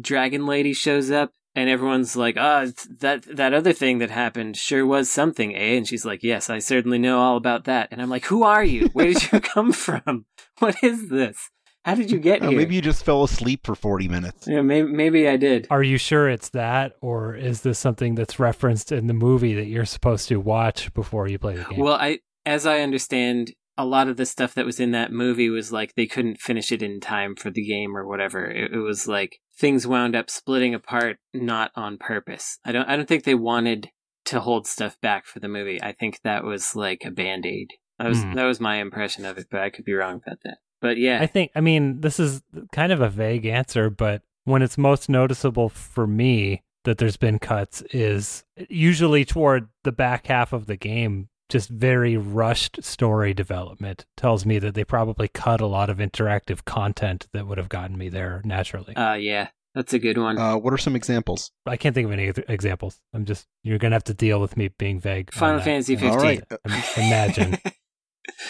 Dragon 0.00 0.46
Lady 0.46 0.72
shows 0.72 1.10
up 1.10 1.30
and 1.54 1.68
everyone's 1.68 2.16
like, 2.16 2.36
"Ah, 2.38 2.62
it's 2.62 2.86
that 3.00 3.22
that 3.36 3.52
other 3.54 3.72
thing 3.72 3.98
that 3.98 4.10
happened 4.10 4.56
sure 4.56 4.86
was 4.86 5.10
something, 5.10 5.54
eh?" 5.54 5.76
And 5.76 5.86
she's 5.86 6.04
like, 6.04 6.22
"Yes, 6.22 6.48
I 6.50 6.58
certainly 6.58 6.98
know 6.98 7.18
all 7.20 7.36
about 7.36 7.64
that." 7.64 7.88
And 7.90 8.00
I'm 8.00 8.10
like, 8.10 8.26
"Who 8.26 8.42
are 8.42 8.64
you? 8.64 8.88
Where 8.92 9.06
did 9.12 9.30
you 9.32 9.40
come 9.54 9.72
from? 9.72 10.26
What 10.58 10.76
is 10.82 11.08
this? 11.08 11.50
How 11.84 11.96
did 11.96 12.10
you 12.12 12.18
get 12.18 12.42
Oh, 12.42 12.48
here?" 12.50 12.58
maybe 12.58 12.74
you 12.76 12.80
just 12.82 13.04
fell 13.04 13.24
asleep 13.24 13.66
for 13.66 13.74
40 13.74 14.06
minutes. 14.08 14.46
yeah, 14.46 14.60
maybe 14.62 14.88
maybe 14.92 15.28
I 15.28 15.36
did. 15.36 15.66
Are 15.70 15.82
you 15.82 15.98
sure 15.98 16.28
it's 16.28 16.50
that, 16.50 16.92
or 17.00 17.34
is 17.34 17.62
this 17.62 17.78
something 17.78 18.14
that's 18.14 18.38
referenced 18.38 18.92
in 18.92 19.06
the 19.08 19.14
movie 19.14 19.54
that 19.54 19.66
you're 19.66 19.84
supposed 19.84 20.28
to 20.28 20.36
watch 20.38 20.92
before 20.94 21.26
you 21.28 21.38
play 21.38 21.56
the 21.56 21.64
game? 21.64 21.80
Well, 21.80 21.94
I 21.94 22.20
as 22.46 22.66
I 22.66 22.80
understand, 22.80 23.52
a 23.78 23.84
lot 23.84 24.06
of 24.08 24.16
the 24.16 24.26
stuff 24.26 24.54
that 24.54 24.66
was 24.66 24.78
in 24.78 24.92
that 24.92 25.10
movie 25.12 25.48
was 25.48 25.72
like 25.72 25.94
they 25.94 26.06
couldn't 26.06 26.40
finish 26.40 26.70
it 26.70 26.82
in 26.82 27.00
time 27.00 27.34
for 27.34 27.50
the 27.50 27.64
game 27.66 27.96
or 27.96 28.06
whatever. 28.06 28.44
It, 28.46 28.72
it 28.72 28.78
was 28.78 29.08
like 29.08 29.38
things 29.56 29.86
wound 29.86 30.16
up 30.16 30.30
splitting 30.30 30.74
apart 30.74 31.18
not 31.34 31.70
on 31.76 31.98
purpose. 31.98 32.58
I 32.64 32.72
don't 32.72 32.88
I 32.88 32.96
don't 32.96 33.06
think 33.08 33.24
they 33.24 33.34
wanted 33.34 33.90
to 34.26 34.40
hold 34.40 34.66
stuff 34.66 35.00
back 35.00 35.26
for 35.26 35.40
the 35.40 35.48
movie. 35.48 35.82
I 35.82 35.92
think 35.92 36.20
that 36.22 36.44
was 36.44 36.76
like 36.76 37.04
a 37.04 37.10
band-aid. 37.10 37.68
That 37.98 38.08
was 38.08 38.22
Hmm. 38.22 38.34
that 38.34 38.44
was 38.44 38.60
my 38.60 38.76
impression 38.76 39.24
of 39.24 39.38
it, 39.38 39.48
but 39.50 39.60
I 39.60 39.70
could 39.70 39.84
be 39.84 39.94
wrong 39.94 40.20
about 40.24 40.38
that. 40.44 40.58
But 40.80 40.96
yeah. 40.96 41.20
I 41.22 41.26
think, 41.26 41.52
I 41.54 41.60
mean, 41.60 42.00
this 42.00 42.18
is 42.18 42.42
kind 42.72 42.90
of 42.90 43.00
a 43.00 43.08
vague 43.08 43.46
answer, 43.46 43.88
but 43.88 44.22
when 44.44 44.62
it's 44.62 44.76
most 44.76 45.08
noticeable 45.08 45.68
for 45.68 46.06
me 46.08 46.62
that 46.84 46.98
there's 46.98 47.16
been 47.16 47.38
cuts 47.38 47.82
is 47.92 48.42
usually 48.68 49.24
toward 49.24 49.68
the 49.84 49.92
back 49.92 50.26
half 50.26 50.52
of 50.52 50.66
the 50.66 50.76
game 50.76 51.28
just 51.52 51.68
very 51.68 52.16
rushed 52.16 52.82
story 52.82 53.32
development 53.34 54.06
tells 54.16 54.44
me 54.46 54.58
that 54.58 54.74
they 54.74 54.84
probably 54.84 55.28
cut 55.28 55.60
a 55.60 55.66
lot 55.66 55.88
of 55.90 55.98
interactive 55.98 56.64
content 56.64 57.28
that 57.32 57.46
would 57.46 57.58
have 57.58 57.68
gotten 57.68 57.96
me 57.96 58.08
there 58.08 58.40
naturally. 58.44 58.96
Uh, 58.96 59.12
yeah, 59.14 59.48
that's 59.74 59.92
a 59.92 59.98
good 59.98 60.18
one. 60.18 60.38
Uh, 60.38 60.56
what 60.56 60.72
are 60.72 60.78
some 60.78 60.96
examples? 60.96 61.50
I 61.66 61.76
can't 61.76 61.94
think 61.94 62.06
of 62.06 62.12
any 62.12 62.32
examples. 62.48 62.98
I'm 63.14 63.24
just 63.24 63.46
you're 63.62 63.78
gonna 63.78 63.94
have 63.94 64.04
to 64.04 64.14
deal 64.14 64.40
with 64.40 64.56
me 64.56 64.68
being 64.78 64.98
vague. 64.98 65.32
Final. 65.32 65.60
Fantasy 65.60 65.92
Im- 65.94 66.00
15. 66.00 66.18
All 66.18 66.24
right. 66.24 66.42
Imagine. 66.96 67.58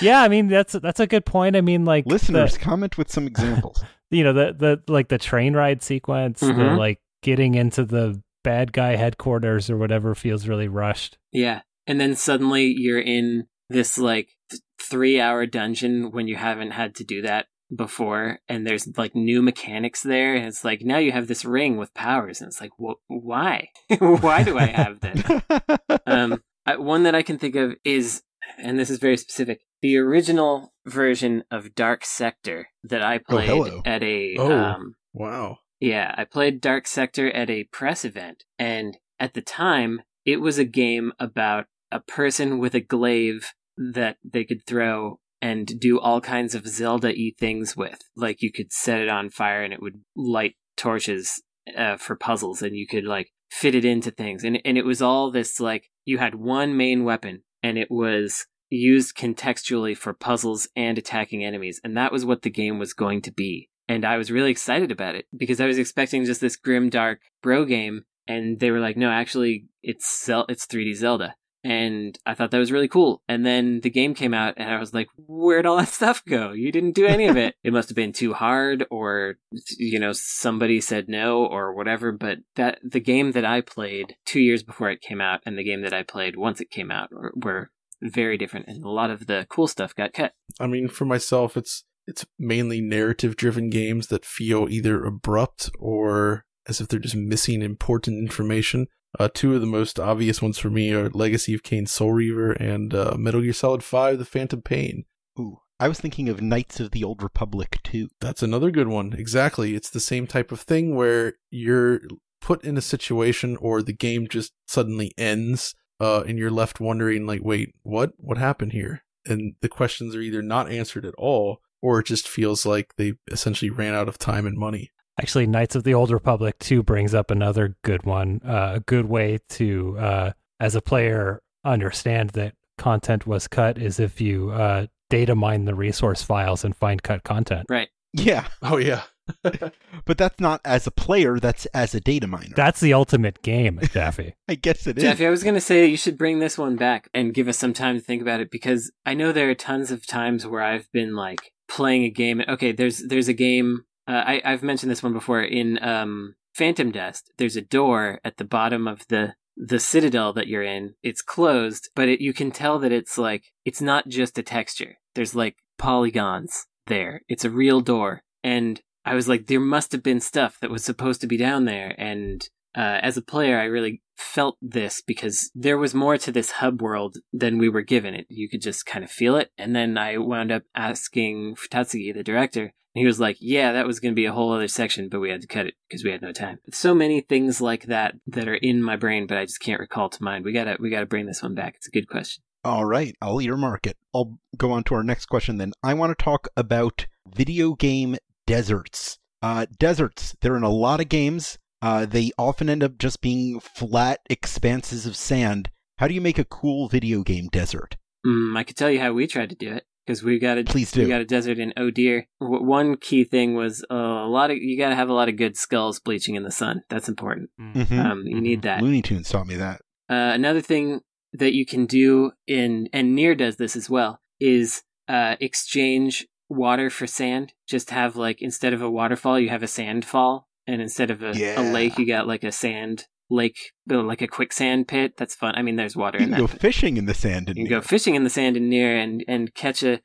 Yeah, 0.02 0.20
I 0.22 0.28
mean 0.28 0.48
that's 0.48 0.74
that's 0.74 1.00
a 1.00 1.06
good 1.06 1.24
point. 1.24 1.56
I 1.56 1.62
mean, 1.62 1.84
like 1.86 2.04
the- 2.04 2.10
Listeners, 2.10 2.58
comment 2.58 2.98
with 2.98 3.10
some 3.10 3.26
examples. 3.26 3.82
you 4.10 4.22
know 4.22 4.32
the 4.34 4.52
the 4.86 4.92
like 4.92 5.08
the 5.08 5.16
train 5.18 5.54
ride 5.54 5.82
sequence, 5.82 6.40
the 6.40 6.46
Mhm. 6.48 6.76
like 6.78 7.00
getting 7.22 7.54
into 7.54 7.84
the 7.84 8.20
bad 8.44 8.72
guy 8.72 8.96
headquarters 8.96 9.70
or 9.70 9.78
whatever 9.78 10.14
feels 10.14 10.46
really 10.46 10.68
rushed. 10.68 11.16
Yeah. 11.32 11.62
And 11.86 12.00
then 12.00 12.14
suddenly 12.14 12.64
you're 12.66 13.00
in 13.00 13.46
this 13.68 13.98
like 13.98 14.30
th- 14.50 14.62
three 14.80 15.20
hour 15.20 15.46
dungeon 15.46 16.10
when 16.12 16.28
you 16.28 16.36
haven't 16.36 16.72
had 16.72 16.94
to 16.96 17.04
do 17.04 17.22
that 17.22 17.46
before. 17.74 18.38
And 18.48 18.66
there's 18.66 18.86
like 18.96 19.14
new 19.14 19.42
mechanics 19.42 20.02
there. 20.02 20.34
And 20.34 20.46
it's 20.46 20.64
like 20.64 20.82
now 20.82 20.98
you 20.98 21.12
have 21.12 21.26
this 21.28 21.44
ring 21.44 21.76
with 21.76 21.94
powers. 21.94 22.40
And 22.40 22.48
it's 22.48 22.60
like, 22.60 22.72
wh- 22.78 23.00
why? 23.08 23.68
why 23.98 24.42
do 24.42 24.58
I 24.58 24.66
have 24.66 25.00
this? 25.00 25.40
um, 26.06 26.42
I, 26.66 26.76
one 26.76 27.02
that 27.04 27.14
I 27.14 27.22
can 27.22 27.38
think 27.38 27.56
of 27.56 27.74
is, 27.84 28.22
and 28.58 28.78
this 28.78 28.90
is 28.90 28.98
very 28.98 29.16
specific, 29.16 29.60
the 29.80 29.96
original 29.96 30.72
version 30.86 31.42
of 31.50 31.74
Dark 31.74 32.04
Sector 32.04 32.68
that 32.84 33.02
I 33.02 33.18
played 33.18 33.48
hello. 33.48 33.82
at 33.84 34.02
a. 34.02 34.36
Oh. 34.38 34.52
Um, 34.52 34.94
Wow. 35.14 35.58
yeah, 35.80 36.14
I 36.16 36.24
played 36.24 36.60
Dark 36.60 36.86
Sector 36.86 37.30
at 37.32 37.50
a 37.50 37.64
press 37.64 38.04
event, 38.04 38.44
and 38.58 38.96
at 39.18 39.34
the 39.34 39.42
time, 39.42 40.00
it 40.24 40.40
was 40.40 40.58
a 40.58 40.64
game 40.64 41.12
about 41.18 41.66
a 41.90 42.00
person 42.00 42.58
with 42.58 42.74
a 42.74 42.80
glaive 42.80 43.52
that 43.76 44.16
they 44.24 44.44
could 44.44 44.66
throw 44.66 45.18
and 45.40 45.80
do 45.80 45.98
all 45.98 46.20
kinds 46.20 46.54
of 46.54 46.66
Zelda 46.66 47.08
y 47.08 47.32
things 47.38 47.76
with. 47.76 47.98
Like 48.16 48.42
you 48.42 48.52
could 48.52 48.72
set 48.72 49.00
it 49.00 49.08
on 49.08 49.30
fire 49.30 49.62
and 49.62 49.72
it 49.72 49.82
would 49.82 50.00
light 50.16 50.54
torches 50.76 51.42
uh, 51.76 51.96
for 51.96 52.16
puzzles, 52.16 52.62
and 52.62 52.76
you 52.76 52.86
could 52.86 53.04
like 53.04 53.30
fit 53.50 53.74
it 53.74 53.84
into 53.84 54.10
things. 54.10 54.44
And, 54.44 54.60
and 54.64 54.78
it 54.78 54.84
was 54.84 55.02
all 55.02 55.30
this 55.30 55.60
like 55.60 55.90
you 56.04 56.18
had 56.18 56.34
one 56.34 56.76
main 56.76 57.04
weapon, 57.04 57.42
and 57.62 57.76
it 57.76 57.90
was 57.90 58.46
used 58.70 59.16
contextually 59.16 59.96
for 59.96 60.14
puzzles 60.14 60.68
and 60.74 60.96
attacking 60.96 61.44
enemies. 61.44 61.80
And 61.84 61.96
that 61.96 62.12
was 62.12 62.24
what 62.24 62.42
the 62.42 62.50
game 62.50 62.78
was 62.78 62.94
going 62.94 63.20
to 63.22 63.32
be 63.32 63.68
and 63.88 64.04
I 64.04 64.16
was 64.16 64.30
really 64.30 64.50
excited 64.50 64.90
about 64.90 65.16
it 65.16 65.26
because 65.36 65.60
I 65.60 65.66
was 65.66 65.78
expecting 65.78 66.24
just 66.24 66.40
this 66.40 66.56
grim, 66.56 66.88
dark 66.88 67.20
bro 67.42 67.64
game, 67.64 68.04
and 68.32 68.60
they 68.60 68.70
were 68.70 68.80
like, 68.80 68.96
"No, 68.96 69.10
actually, 69.10 69.66
it's 69.82 70.28
it's 70.48 70.66
3D 70.66 70.94
Zelda," 70.94 71.34
and 71.64 72.18
I 72.26 72.34
thought 72.34 72.50
that 72.50 72.58
was 72.58 72.72
really 72.72 72.88
cool. 72.88 73.22
And 73.28 73.44
then 73.46 73.80
the 73.80 73.90
game 73.90 74.14
came 74.14 74.34
out, 74.34 74.54
and 74.56 74.68
I 74.68 74.78
was 74.78 74.94
like, 74.94 75.08
"Where'd 75.16 75.66
all 75.66 75.76
that 75.76 75.88
stuff 76.00 76.24
go? 76.24 76.52
You 76.52 76.72
didn't 76.72 76.94
do 76.94 77.06
any 77.06 77.26
of 77.26 77.36
it. 77.36 77.54
it 77.62 77.72
must 77.72 77.88
have 77.88 77.96
been 77.96 78.12
too 78.12 78.32
hard, 78.32 78.86
or 78.90 79.36
you 79.78 79.98
know, 79.98 80.12
somebody 80.12 80.80
said 80.80 81.08
no, 81.08 81.44
or 81.44 81.74
whatever." 81.74 82.12
But 82.12 82.38
that 82.56 82.78
the 82.82 83.00
game 83.00 83.32
that 83.32 83.44
I 83.44 83.60
played 83.60 84.16
two 84.24 84.40
years 84.40 84.62
before 84.62 84.90
it 84.90 85.02
came 85.02 85.20
out, 85.20 85.40
and 85.46 85.58
the 85.58 85.64
game 85.64 85.82
that 85.82 85.94
I 85.94 86.02
played 86.02 86.36
once 86.36 86.60
it 86.60 86.70
came 86.70 86.90
out 86.90 87.12
were, 87.12 87.32
were 87.36 87.70
very 88.02 88.36
different, 88.36 88.66
and 88.68 88.84
a 88.84 88.90
lot 88.90 89.10
of 89.10 89.26
the 89.26 89.46
cool 89.48 89.68
stuff 89.68 89.94
got 89.94 90.12
cut. 90.12 90.32
I 90.58 90.66
mean, 90.66 90.88
for 90.88 91.04
myself, 91.04 91.56
it's 91.56 91.84
it's 92.06 92.26
mainly 92.38 92.80
narrative 92.80 93.36
driven 93.36 93.70
games 93.70 94.08
that 94.08 94.24
feel 94.24 94.68
either 94.68 95.04
abrupt 95.04 95.70
or 95.78 96.44
as 96.68 96.80
if 96.80 96.88
they're 96.88 97.00
just 97.00 97.16
missing 97.16 97.62
important 97.62 98.18
information. 98.18 98.86
Uh, 99.18 99.28
two 99.32 99.54
of 99.54 99.60
the 99.60 99.66
most 99.66 100.00
obvious 100.00 100.40
ones 100.40 100.58
for 100.58 100.70
me 100.70 100.92
are 100.92 101.10
Legacy 101.10 101.54
of 101.54 101.62
Kain 101.62 101.86
Soul 101.86 102.12
Reaver 102.12 102.52
and 102.52 102.94
uh, 102.94 103.14
Metal 103.18 103.42
Gear 103.42 103.52
Solid 103.52 103.84
5 103.84 104.18
The 104.18 104.24
Phantom 104.24 104.62
Pain. 104.62 105.04
Ooh, 105.38 105.58
I 105.78 105.88
was 105.88 106.00
thinking 106.00 106.28
of 106.28 106.40
Knights 106.40 106.80
of 106.80 106.92
the 106.92 107.04
Old 107.04 107.22
Republic 107.22 107.78
too. 107.82 108.08
That's 108.20 108.42
another 108.42 108.70
good 108.70 108.88
one. 108.88 109.12
Exactly. 109.12 109.74
It's 109.74 109.90
the 109.90 110.00
same 110.00 110.26
type 110.26 110.52
of 110.52 110.60
thing 110.60 110.94
where 110.94 111.34
you're 111.50 112.00
put 112.40 112.64
in 112.64 112.76
a 112.76 112.82
situation 112.82 113.56
or 113.56 113.82
the 113.82 113.92
game 113.92 114.28
just 114.28 114.52
suddenly 114.66 115.12
ends 115.18 115.74
uh, 116.00 116.22
and 116.22 116.38
you're 116.38 116.50
left 116.50 116.80
wondering, 116.80 117.26
like, 117.26 117.40
wait, 117.42 117.74
what? 117.82 118.12
What 118.16 118.38
happened 118.38 118.72
here? 118.72 119.04
And 119.26 119.54
the 119.60 119.68
questions 119.68 120.14
are 120.14 120.20
either 120.20 120.42
not 120.42 120.70
answered 120.70 121.04
at 121.04 121.14
all 121.16 121.60
or 121.82 121.98
it 121.98 122.06
just 122.06 122.28
feels 122.28 122.64
like 122.64 122.94
they 122.96 123.14
essentially 123.30 123.70
ran 123.70 123.94
out 123.94 124.08
of 124.08 124.18
time 124.18 124.46
and 124.46 124.56
money. 124.56 124.91
Actually, 125.20 125.46
Knights 125.46 125.74
of 125.74 125.84
the 125.84 125.94
Old 125.94 126.10
Republic 126.10 126.58
2 126.58 126.82
brings 126.82 127.14
up 127.14 127.30
another 127.30 127.76
good 127.82 128.04
one. 128.04 128.40
Uh, 128.44 128.72
a 128.76 128.80
good 128.80 129.06
way 129.06 129.38
to, 129.50 129.98
uh, 129.98 130.32
as 130.58 130.74
a 130.74 130.80
player, 130.80 131.42
understand 131.64 132.30
that 132.30 132.54
content 132.78 133.26
was 133.26 133.46
cut 133.46 133.78
is 133.78 134.00
if 134.00 134.20
you 134.20 134.50
uh, 134.50 134.86
data 135.10 135.34
mine 135.34 135.66
the 135.66 135.74
resource 135.74 136.22
files 136.22 136.64
and 136.64 136.74
find 136.74 137.02
cut 137.02 137.22
content. 137.22 137.66
Right. 137.68 137.88
Yeah, 138.14 138.48
Oh, 138.62 138.76
yeah. 138.78 139.02
but 139.42 140.18
that's 140.18 140.40
not 140.40 140.60
as 140.64 140.86
a 140.86 140.90
player, 140.90 141.38
that's 141.38 141.66
as 141.66 141.94
a 141.94 142.00
data 142.00 142.26
miner. 142.26 142.54
That's 142.56 142.80
the 142.80 142.92
ultimate 142.92 143.42
game, 143.42 143.78
Jaffe. 143.92 144.34
I 144.48 144.54
guess 144.54 144.86
it 144.86 144.98
is. 144.98 145.04
Jeffy, 145.04 145.26
I 145.26 145.30
was 145.30 145.44
going 145.44 145.54
to 145.54 145.60
say 145.60 145.86
you 145.86 145.96
should 145.96 146.18
bring 146.18 146.40
this 146.40 146.58
one 146.58 146.76
back 146.76 147.08
and 147.14 147.32
give 147.32 147.48
us 147.48 147.58
some 147.58 147.72
time 147.72 147.98
to 147.98 148.04
think 148.04 148.20
about 148.20 148.40
it 148.40 148.50
because 148.50 148.90
I 149.06 149.14
know 149.14 149.32
there 149.32 149.48
are 149.48 149.54
tons 149.54 149.90
of 149.90 150.06
times 150.06 150.46
where 150.46 150.62
I've 150.62 150.90
been 150.92 151.14
like 151.14 151.52
playing 151.68 152.04
a 152.04 152.10
game. 152.10 152.42
Okay, 152.48 152.72
there's 152.72 152.98
there's 153.06 153.28
a 153.28 153.32
game. 153.32 153.84
Uh, 154.06 154.22
I 154.26 154.42
I've 154.44 154.62
mentioned 154.62 154.90
this 154.90 155.02
one 155.02 155.12
before 155.12 155.42
in 155.42 155.82
um, 155.82 156.34
Phantom 156.54 156.90
Dust. 156.90 157.30
There's 157.38 157.56
a 157.56 157.62
door 157.62 158.20
at 158.24 158.36
the 158.36 158.44
bottom 158.44 158.86
of 158.86 159.06
the 159.08 159.34
the 159.56 159.80
citadel 159.80 160.32
that 160.32 160.48
you're 160.48 160.62
in. 160.62 160.94
It's 161.02 161.22
closed, 161.22 161.90
but 161.94 162.08
it, 162.08 162.20
you 162.20 162.32
can 162.32 162.50
tell 162.50 162.78
that 162.78 162.92
it's 162.92 163.18
like 163.18 163.44
it's 163.64 163.80
not 163.80 164.08
just 164.08 164.38
a 164.38 164.42
texture. 164.42 164.98
There's 165.14 165.34
like 165.34 165.56
polygons 165.78 166.66
there. 166.86 167.22
It's 167.28 167.44
a 167.44 167.50
real 167.50 167.80
door, 167.80 168.22
and 168.42 168.80
I 169.04 169.14
was 169.14 169.28
like, 169.28 169.46
there 169.46 169.60
must 169.60 169.92
have 169.92 170.02
been 170.02 170.20
stuff 170.20 170.58
that 170.60 170.70
was 170.70 170.84
supposed 170.84 171.20
to 171.20 171.26
be 171.26 171.36
down 171.36 171.64
there, 171.64 171.94
and 171.98 172.48
uh, 172.74 172.98
as 173.02 173.16
a 173.16 173.22
player, 173.22 173.58
I 173.58 173.64
really 173.64 174.02
felt 174.16 174.56
this 174.62 175.02
because 175.02 175.50
there 175.54 175.76
was 175.76 175.94
more 175.94 176.16
to 176.16 176.32
this 176.32 176.52
hub 176.52 176.80
world 176.80 177.18
than 177.32 177.58
we 177.58 177.68
were 177.68 177.82
given 177.82 178.14
it. 178.14 178.26
You 178.28 178.48
could 178.48 178.62
just 178.62 178.86
kind 178.86 179.04
of 179.04 179.10
feel 179.10 179.36
it. 179.36 179.50
And 179.58 179.76
then 179.76 179.98
I 179.98 180.16
wound 180.18 180.50
up 180.50 180.62
asking 180.74 181.56
Tatsuki, 181.70 182.14
the 182.14 182.22
director, 182.22 182.72
he 182.94 183.06
was 183.06 183.18
like, 183.18 183.38
yeah, 183.40 183.72
that 183.72 183.86
was 183.86 184.00
going 184.00 184.12
to 184.12 184.16
be 184.16 184.26
a 184.26 184.32
whole 184.32 184.52
other 184.52 184.68
section, 184.68 185.08
but 185.08 185.20
we 185.20 185.30
had 185.30 185.40
to 185.40 185.46
cut 185.46 185.66
it 185.66 185.74
because 185.88 186.04
we 186.04 186.10
had 186.10 186.22
no 186.22 186.32
time. 186.32 186.58
So 186.72 186.94
many 186.94 187.20
things 187.20 187.60
like 187.60 187.84
that 187.86 188.14
that 188.26 188.48
are 188.48 188.54
in 188.54 188.82
my 188.82 188.96
brain, 188.96 189.26
but 189.26 189.38
I 189.38 189.44
just 189.44 189.60
can't 189.60 189.80
recall 189.80 190.10
to 190.10 190.22
mind. 190.22 190.44
We 190.44 190.52
gotta, 190.52 190.76
we 190.78 190.90
gotta 190.90 191.06
bring 191.06 191.26
this 191.26 191.42
one 191.42 191.54
back. 191.54 191.76
It's 191.76 191.88
a 191.88 191.92
good 191.92 192.08
question. 192.08 192.42
All 192.64 192.84
right, 192.84 193.16
I'll 193.20 193.40
earmark 193.40 193.86
it. 193.86 193.96
I'll 194.14 194.38
go 194.56 194.72
on 194.72 194.84
to 194.84 194.94
our 194.94 195.02
next 195.02 195.26
question 195.26 195.56
then. 195.56 195.72
I 195.82 195.94
want 195.94 196.16
to 196.16 196.22
talk 196.22 196.48
about 196.56 197.06
video 197.34 197.74
game 197.74 198.16
deserts. 198.46 199.18
Uh, 199.40 199.66
deserts, 199.78 200.36
they're 200.40 200.56
in 200.56 200.62
a 200.62 200.70
lot 200.70 201.00
of 201.00 201.08
games. 201.08 201.58
Uh, 201.80 202.06
they 202.06 202.30
often 202.38 202.68
end 202.68 202.84
up 202.84 202.98
just 202.98 203.20
being 203.20 203.58
flat 203.58 204.20
expanses 204.30 205.06
of 205.06 205.16
sand. 205.16 205.70
How 205.98 206.06
do 206.06 206.14
you 206.14 206.20
make 206.20 206.38
a 206.38 206.44
cool 206.44 206.88
video 206.88 207.22
game 207.22 207.48
desert? 207.48 207.96
Mm, 208.24 208.56
I 208.56 208.62
could 208.62 208.76
tell 208.76 208.90
you 208.90 209.00
how 209.00 209.12
we 209.12 209.26
tried 209.26 209.50
to 209.50 209.56
do 209.56 209.72
it 209.72 209.84
because 210.06 210.22
we 210.22 210.38
got 210.38 210.58
a 210.58 210.64
Please 210.64 210.94
we 210.94 211.02
do. 211.04 211.08
got 211.08 211.20
a 211.20 211.24
desert 211.24 211.58
in 211.58 211.72
Oh 211.76 211.90
Dear. 211.90 212.26
W- 212.40 212.64
one 212.64 212.96
key 212.96 213.24
thing 213.24 213.54
was 213.54 213.84
uh, 213.90 213.94
a 213.94 214.28
lot 214.28 214.50
of 214.50 214.56
you 214.58 214.78
got 214.78 214.88
to 214.90 214.94
have 214.96 215.08
a 215.08 215.12
lot 215.14 215.28
of 215.28 215.36
good 215.36 215.56
skulls 215.56 216.00
bleaching 216.00 216.34
in 216.34 216.42
the 216.42 216.50
sun. 216.50 216.82
That's 216.88 217.08
important. 217.08 217.50
Mhm. 217.60 217.92
Um, 217.98 218.22
you 218.26 218.40
need 218.40 218.62
that. 218.62 218.82
Looney 218.82 219.02
Tunes 219.02 219.28
taught 219.28 219.46
me 219.46 219.56
that. 219.56 219.80
Uh, 220.10 220.32
another 220.34 220.60
thing 220.60 221.00
that 221.32 221.54
you 221.54 221.64
can 221.64 221.86
do 221.86 222.32
in 222.46 222.88
and 222.92 223.16
NieR 223.16 223.36
does 223.36 223.56
this 223.56 223.76
as 223.76 223.88
well 223.88 224.20
is 224.40 224.82
uh, 225.08 225.36
exchange 225.40 226.26
water 226.48 226.90
for 226.90 227.06
sand. 227.06 227.52
Just 227.68 227.90
have 227.90 228.16
like 228.16 228.42
instead 228.42 228.74
of 228.74 228.82
a 228.82 228.90
waterfall, 228.90 229.38
you 229.40 229.48
have 229.48 229.62
a 229.62 229.66
sand 229.68 230.04
fall, 230.04 230.48
and 230.66 230.82
instead 230.82 231.10
of 231.10 231.22
a, 231.22 231.32
Yeah. 231.34 231.60
a 231.60 231.64
lake, 231.72 231.98
you 231.98 232.06
got 232.06 232.26
like 232.26 232.44
a 232.44 232.52
sand 232.52 233.06
lake, 233.32 233.72
like 233.88 234.22
a 234.22 234.28
quicksand 234.28 234.86
pit. 234.88 235.14
That's 235.16 235.34
fun. 235.34 235.54
I 235.56 235.62
mean, 235.62 235.76
there's 235.76 235.96
water 235.96 236.18
You 236.18 236.24
in 236.26 236.30
can 236.30 236.40
that. 236.40 236.46
go 236.46 236.52
but- 236.52 236.60
fishing 236.60 236.96
in 236.96 237.06
the 237.06 237.14
sand. 237.14 237.48
in 237.48 237.56
you 237.56 237.64
can 237.64 237.70
go 237.70 237.80
fishing 237.80 238.14
in 238.14 238.24
the 238.24 238.30
sand 238.30 238.56
in 238.56 238.70
NieR 238.70 239.02
and 239.02 239.24
and 239.26 239.54
catch 239.54 239.82
a 239.82 240.00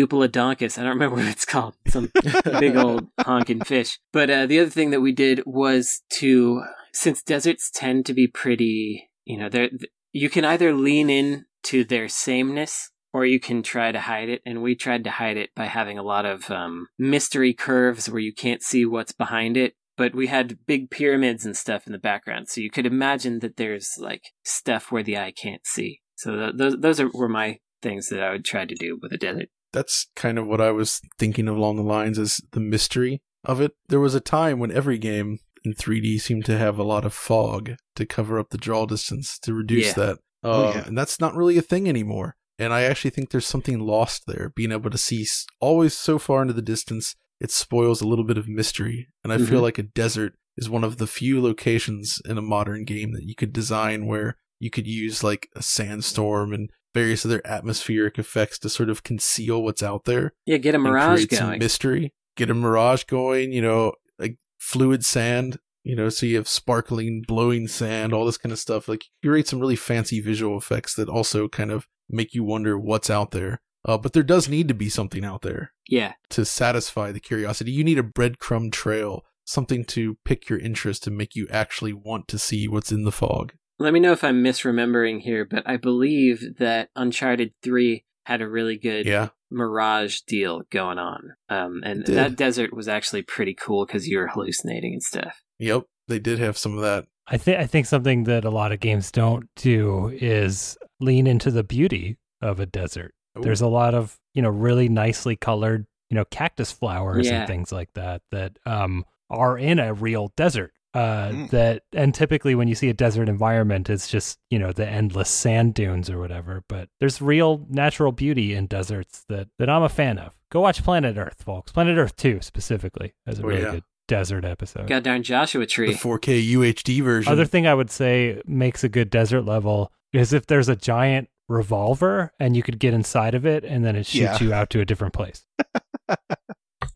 duplodonkus. 0.00 0.78
I 0.78 0.82
don't 0.82 0.92
remember 0.92 1.16
what 1.22 1.24
it's 1.26 1.44
called. 1.44 1.74
Some 1.88 2.12
big 2.60 2.76
old 2.76 3.08
honking 3.20 3.62
fish. 3.64 3.98
But 4.12 4.30
uh, 4.30 4.46
the 4.46 4.60
other 4.60 4.70
thing 4.70 4.90
that 4.90 5.00
we 5.00 5.12
did 5.12 5.42
was 5.46 6.02
to, 6.18 6.62
since 6.92 7.22
deserts 7.22 7.70
tend 7.70 8.06
to 8.06 8.14
be 8.14 8.26
pretty, 8.26 9.10
you 9.24 9.38
know, 9.38 9.48
they're, 9.48 9.70
you 10.12 10.30
can 10.30 10.44
either 10.44 10.72
lean 10.72 11.10
in 11.10 11.46
to 11.64 11.84
their 11.84 12.08
sameness 12.08 12.90
or 13.12 13.24
you 13.26 13.40
can 13.40 13.62
try 13.62 13.92
to 13.92 14.00
hide 14.00 14.28
it. 14.28 14.42
And 14.44 14.62
we 14.62 14.74
tried 14.74 15.04
to 15.04 15.10
hide 15.10 15.36
it 15.36 15.50
by 15.56 15.66
having 15.66 15.98
a 15.98 16.02
lot 16.02 16.26
of 16.26 16.50
um, 16.50 16.88
mystery 16.98 17.54
curves 17.54 18.08
where 18.10 18.20
you 18.20 18.32
can't 18.34 18.62
see 18.62 18.84
what's 18.84 19.12
behind 19.12 19.56
it. 19.56 19.74
But 19.96 20.14
we 20.14 20.26
had 20.26 20.58
big 20.66 20.90
pyramids 20.90 21.46
and 21.46 21.56
stuff 21.56 21.86
in 21.86 21.92
the 21.92 21.98
background, 21.98 22.48
so 22.48 22.60
you 22.60 22.70
could 22.70 22.86
imagine 22.86 23.38
that 23.40 23.56
there's 23.56 23.96
like 23.98 24.22
stuff 24.44 24.92
where 24.92 25.02
the 25.02 25.16
eye 25.16 25.32
can't 25.32 25.66
see. 25.66 26.00
So 26.16 26.36
th- 26.36 26.54
those 26.56 26.76
those 26.80 27.00
are, 27.00 27.10
were 27.14 27.28
my 27.28 27.58
things 27.82 28.08
that 28.08 28.22
I 28.22 28.30
would 28.32 28.44
try 28.44 28.64
to 28.66 28.74
do 28.74 28.98
with 29.00 29.12
a 29.12 29.18
desert. 29.18 29.48
That's 29.72 30.08
kind 30.16 30.38
of 30.38 30.46
what 30.46 30.60
I 30.60 30.70
was 30.70 31.00
thinking 31.18 31.48
along 31.48 31.76
the 31.76 31.82
lines 31.82 32.18
as 32.18 32.40
the 32.52 32.60
mystery 32.60 33.22
of 33.44 33.60
it. 33.60 33.72
There 33.88 34.00
was 34.00 34.14
a 34.14 34.20
time 34.20 34.58
when 34.58 34.70
every 34.72 34.98
game 34.98 35.38
in 35.64 35.74
3D 35.74 36.20
seemed 36.20 36.44
to 36.46 36.56
have 36.58 36.78
a 36.78 36.82
lot 36.84 37.04
of 37.04 37.12
fog 37.12 37.72
to 37.96 38.06
cover 38.06 38.38
up 38.38 38.50
the 38.50 38.58
draw 38.58 38.86
distance 38.86 39.38
to 39.40 39.52
reduce 39.54 39.88
Yeah. 39.88 39.92
that. 39.94 40.18
Oh, 40.42 40.68
Uh, 40.68 40.72
yeah. 40.76 40.86
And 40.86 40.96
that's 40.96 41.20
not 41.20 41.34
really 41.34 41.58
a 41.58 41.62
thing 41.62 41.88
anymore. 41.88 42.36
And 42.58 42.72
I 42.72 42.82
actually 42.84 43.10
think 43.10 43.30
there's 43.30 43.46
something 43.46 43.78
lost 43.80 44.22
there. 44.26 44.52
Being 44.54 44.72
able 44.72 44.90
to 44.90 44.96
see 44.98 45.26
always 45.60 45.94
so 45.96 46.18
far 46.18 46.40
into 46.42 46.54
the 46.54 46.62
distance, 46.62 47.14
it 47.40 47.50
spoils 47.50 48.00
a 48.00 48.06
little 48.08 48.24
bit 48.24 48.38
of 48.38 48.48
mystery. 48.48 49.08
And 49.24 49.32
I 49.32 49.38
feel 49.38 49.60
Mhm. 49.60 49.62
like 49.62 49.78
a 49.78 49.82
desert 49.82 50.34
is 50.56 50.70
one 50.70 50.84
of 50.84 50.96
the 50.96 51.06
few 51.06 51.40
locations 51.42 52.20
in 52.24 52.38
a 52.38 52.42
modern 52.42 52.84
game 52.84 53.12
that 53.12 53.24
you 53.24 53.34
could 53.34 53.52
design 53.52 54.06
where 54.06 54.36
you 54.58 54.70
could 54.70 54.86
use 54.86 55.22
like 55.22 55.48
a 55.54 55.62
sandstorm 55.62 56.52
and 56.52 56.70
various 56.94 57.26
other 57.26 57.42
atmospheric 57.44 58.18
effects 58.18 58.58
to 58.60 58.70
sort 58.70 58.88
of 58.88 59.02
conceal 59.02 59.62
what's 59.62 59.82
out 59.82 60.04
there 60.04 60.32
Yeah, 60.46 60.56
get 60.56 60.74
a 60.74 60.78
mirage 60.78 61.26
create 61.26 61.32
some 61.34 61.48
going. 61.48 61.58
mystery. 61.58 62.14
Get 62.36 62.48
a 62.50 62.54
mirage 62.54 63.04
going, 63.04 63.52
you 63.52 63.60
know, 63.60 63.92
like 64.18 64.38
fluid 64.58 65.04
sand, 65.04 65.58
you 65.84 65.94
know, 65.94 66.08
so 66.08 66.24
you 66.24 66.36
have 66.36 66.48
sparkling, 66.48 67.22
blowing 67.28 67.68
sand, 67.68 68.14
all 68.14 68.24
this 68.24 68.38
kind 68.38 68.50
of 68.52 68.58
stuff. 68.58 68.88
Like 68.88 69.04
you 69.22 69.28
create 69.30 69.46
some 69.46 69.60
really 69.60 69.76
fancy 69.76 70.20
visual 70.20 70.56
effects 70.56 70.94
that 70.94 71.08
also 71.10 71.48
kind 71.48 71.70
of 71.70 71.86
make 72.08 72.32
you 72.34 72.42
wonder 72.44 72.78
what's 72.78 73.10
out 73.10 73.30
there. 73.32 73.60
Uh, 73.86 73.96
but 73.96 74.12
there 74.12 74.22
does 74.24 74.48
need 74.48 74.66
to 74.68 74.74
be 74.74 74.88
something 74.88 75.24
out 75.24 75.42
there 75.42 75.72
yeah. 75.88 76.14
to 76.28 76.44
satisfy 76.44 77.12
the 77.12 77.20
curiosity. 77.20 77.70
You 77.70 77.84
need 77.84 77.98
a 77.98 78.02
breadcrumb 78.02 78.72
trail, 78.72 79.22
something 79.44 79.84
to 79.86 80.18
pick 80.24 80.48
your 80.48 80.58
interest 80.58 81.06
and 81.06 81.16
make 81.16 81.36
you 81.36 81.46
actually 81.50 81.92
want 81.92 82.26
to 82.28 82.38
see 82.38 82.66
what's 82.66 82.90
in 82.90 83.04
the 83.04 83.12
fog. 83.12 83.52
Let 83.78 83.92
me 83.92 84.00
know 84.00 84.12
if 84.12 84.24
I'm 84.24 84.42
misremembering 84.42 85.20
here, 85.20 85.44
but 85.44 85.62
I 85.68 85.76
believe 85.76 86.56
that 86.58 86.88
Uncharted 86.96 87.52
3 87.62 88.04
had 88.24 88.42
a 88.42 88.48
really 88.48 88.76
good 88.76 89.06
Yeah. 89.06 89.28
mirage 89.50 90.20
deal 90.22 90.62
going 90.70 90.98
on. 90.98 91.34
Um, 91.48 91.80
and 91.84 92.04
that 92.06 92.34
desert 92.36 92.74
was 92.74 92.88
actually 92.88 93.22
pretty 93.22 93.54
cool 93.54 93.86
because 93.86 94.08
you 94.08 94.18
were 94.18 94.26
hallucinating 94.26 94.94
and 94.94 95.02
stuff. 95.02 95.42
Yep. 95.60 95.84
They 96.08 96.18
did 96.18 96.38
have 96.40 96.58
some 96.58 96.74
of 96.74 96.82
that. 96.82 97.06
I 97.28 97.36
think 97.36 97.58
I 97.58 97.66
think 97.66 97.86
something 97.86 98.24
that 98.24 98.44
a 98.44 98.50
lot 98.50 98.72
of 98.72 98.80
games 98.80 99.10
don't 99.10 99.48
do 99.56 100.08
is 100.20 100.76
lean 101.00 101.26
into 101.26 101.50
the 101.50 101.64
beauty 101.64 102.18
of 102.40 102.60
a 102.60 102.66
desert. 102.66 103.12
Ooh. 103.38 103.42
There's 103.42 103.60
a 103.60 103.68
lot 103.68 103.94
of 103.94 104.18
you 104.34 104.42
know 104.42 104.50
really 104.50 104.88
nicely 104.88 105.36
colored 105.36 105.86
you 106.10 106.14
know 106.14 106.24
cactus 106.26 106.72
flowers 106.72 107.26
Yeah. 107.26 107.40
and 107.40 107.46
things 107.48 107.72
like 107.72 107.92
that 107.94 108.22
that 108.30 108.58
um 108.66 109.04
are 109.30 109.58
in 109.58 109.78
a 109.78 109.92
real 109.94 110.32
desert. 110.36 110.72
Uh, 110.94 111.28
Mm. 111.30 111.50
that 111.50 111.82
and 111.92 112.14
typically 112.14 112.54
when 112.54 112.68
you 112.68 112.74
see 112.74 112.88
a 112.88 112.94
desert 112.94 113.28
environment, 113.28 113.90
it's 113.90 114.08
just 114.08 114.38
you 114.50 114.58
know 114.58 114.72
the 114.72 114.88
endless 114.88 115.28
sand 115.28 115.74
dunes 115.74 116.08
or 116.08 116.18
whatever. 116.18 116.62
But 116.68 116.88
there's 117.00 117.20
real 117.20 117.66
natural 117.68 118.12
beauty 118.12 118.54
in 118.54 118.66
deserts 118.66 119.24
that 119.28 119.48
that 119.58 119.68
I'm 119.68 119.82
a 119.82 119.90
fan 119.90 120.16
of. 120.18 120.32
Go 120.50 120.60
watch 120.62 120.82
Planet 120.82 121.18
Earth, 121.18 121.42
folks. 121.42 121.72
Planet 121.72 121.98
Earth 121.98 122.16
Two 122.16 122.40
specifically 122.40 123.12
as 123.26 123.38
a 123.40 123.42
Oh, 123.42 123.46
really 123.48 123.62
yeah. 123.62 123.70
good 123.72 123.84
desert 124.08 124.44
episode. 124.46 124.86
God 124.86 125.02
darn 125.02 125.22
Joshua 125.22 125.66
The 125.66 125.66
4K 125.94 126.52
UHD 126.54 127.02
version. 127.02 127.30
Other 127.30 127.44
thing 127.44 127.66
I 127.66 127.74
would 127.74 127.90
say 127.90 128.40
makes 128.46 128.82
a 128.84 128.88
good 128.88 129.10
desert 129.10 129.42
level 129.42 129.92
is 130.14 130.32
if 130.32 130.46
there's 130.46 130.68
a 130.70 130.76
giant 130.76 131.28
revolver 131.48 132.32
and 132.40 132.56
you 132.56 132.62
could 132.62 132.78
get 132.78 132.94
inside 132.94 133.34
of 133.34 133.46
it 133.46 133.64
and 133.64 133.84
then 133.84 133.96
it 133.96 134.06
shoots 134.06 134.40
Yeah. 134.40 134.42
you 134.42 134.52
out 134.52 134.70
to 134.70 134.80
a 134.80 134.84
different 134.84 135.14
place. 135.14 135.44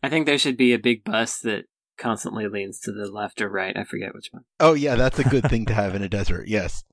I 0.03 0.09
think 0.09 0.25
there 0.25 0.37
should 0.37 0.57
be 0.57 0.73
a 0.73 0.79
big 0.79 1.03
bus 1.03 1.39
that 1.39 1.65
constantly 1.97 2.47
leans 2.47 2.79
to 2.81 2.91
the 2.91 3.09
left 3.11 3.41
or 3.41 3.49
right. 3.49 3.77
I 3.77 3.83
forget 3.83 4.13
which 4.15 4.29
one. 4.31 4.43
Oh 4.59 4.73
yeah, 4.73 4.95
that's 4.95 5.19
a 5.19 5.23
good 5.23 5.49
thing 5.49 5.65
to 5.67 5.73
have 5.73 5.95
in 5.95 6.01
a 6.01 6.09
desert. 6.09 6.47
Yes. 6.47 6.83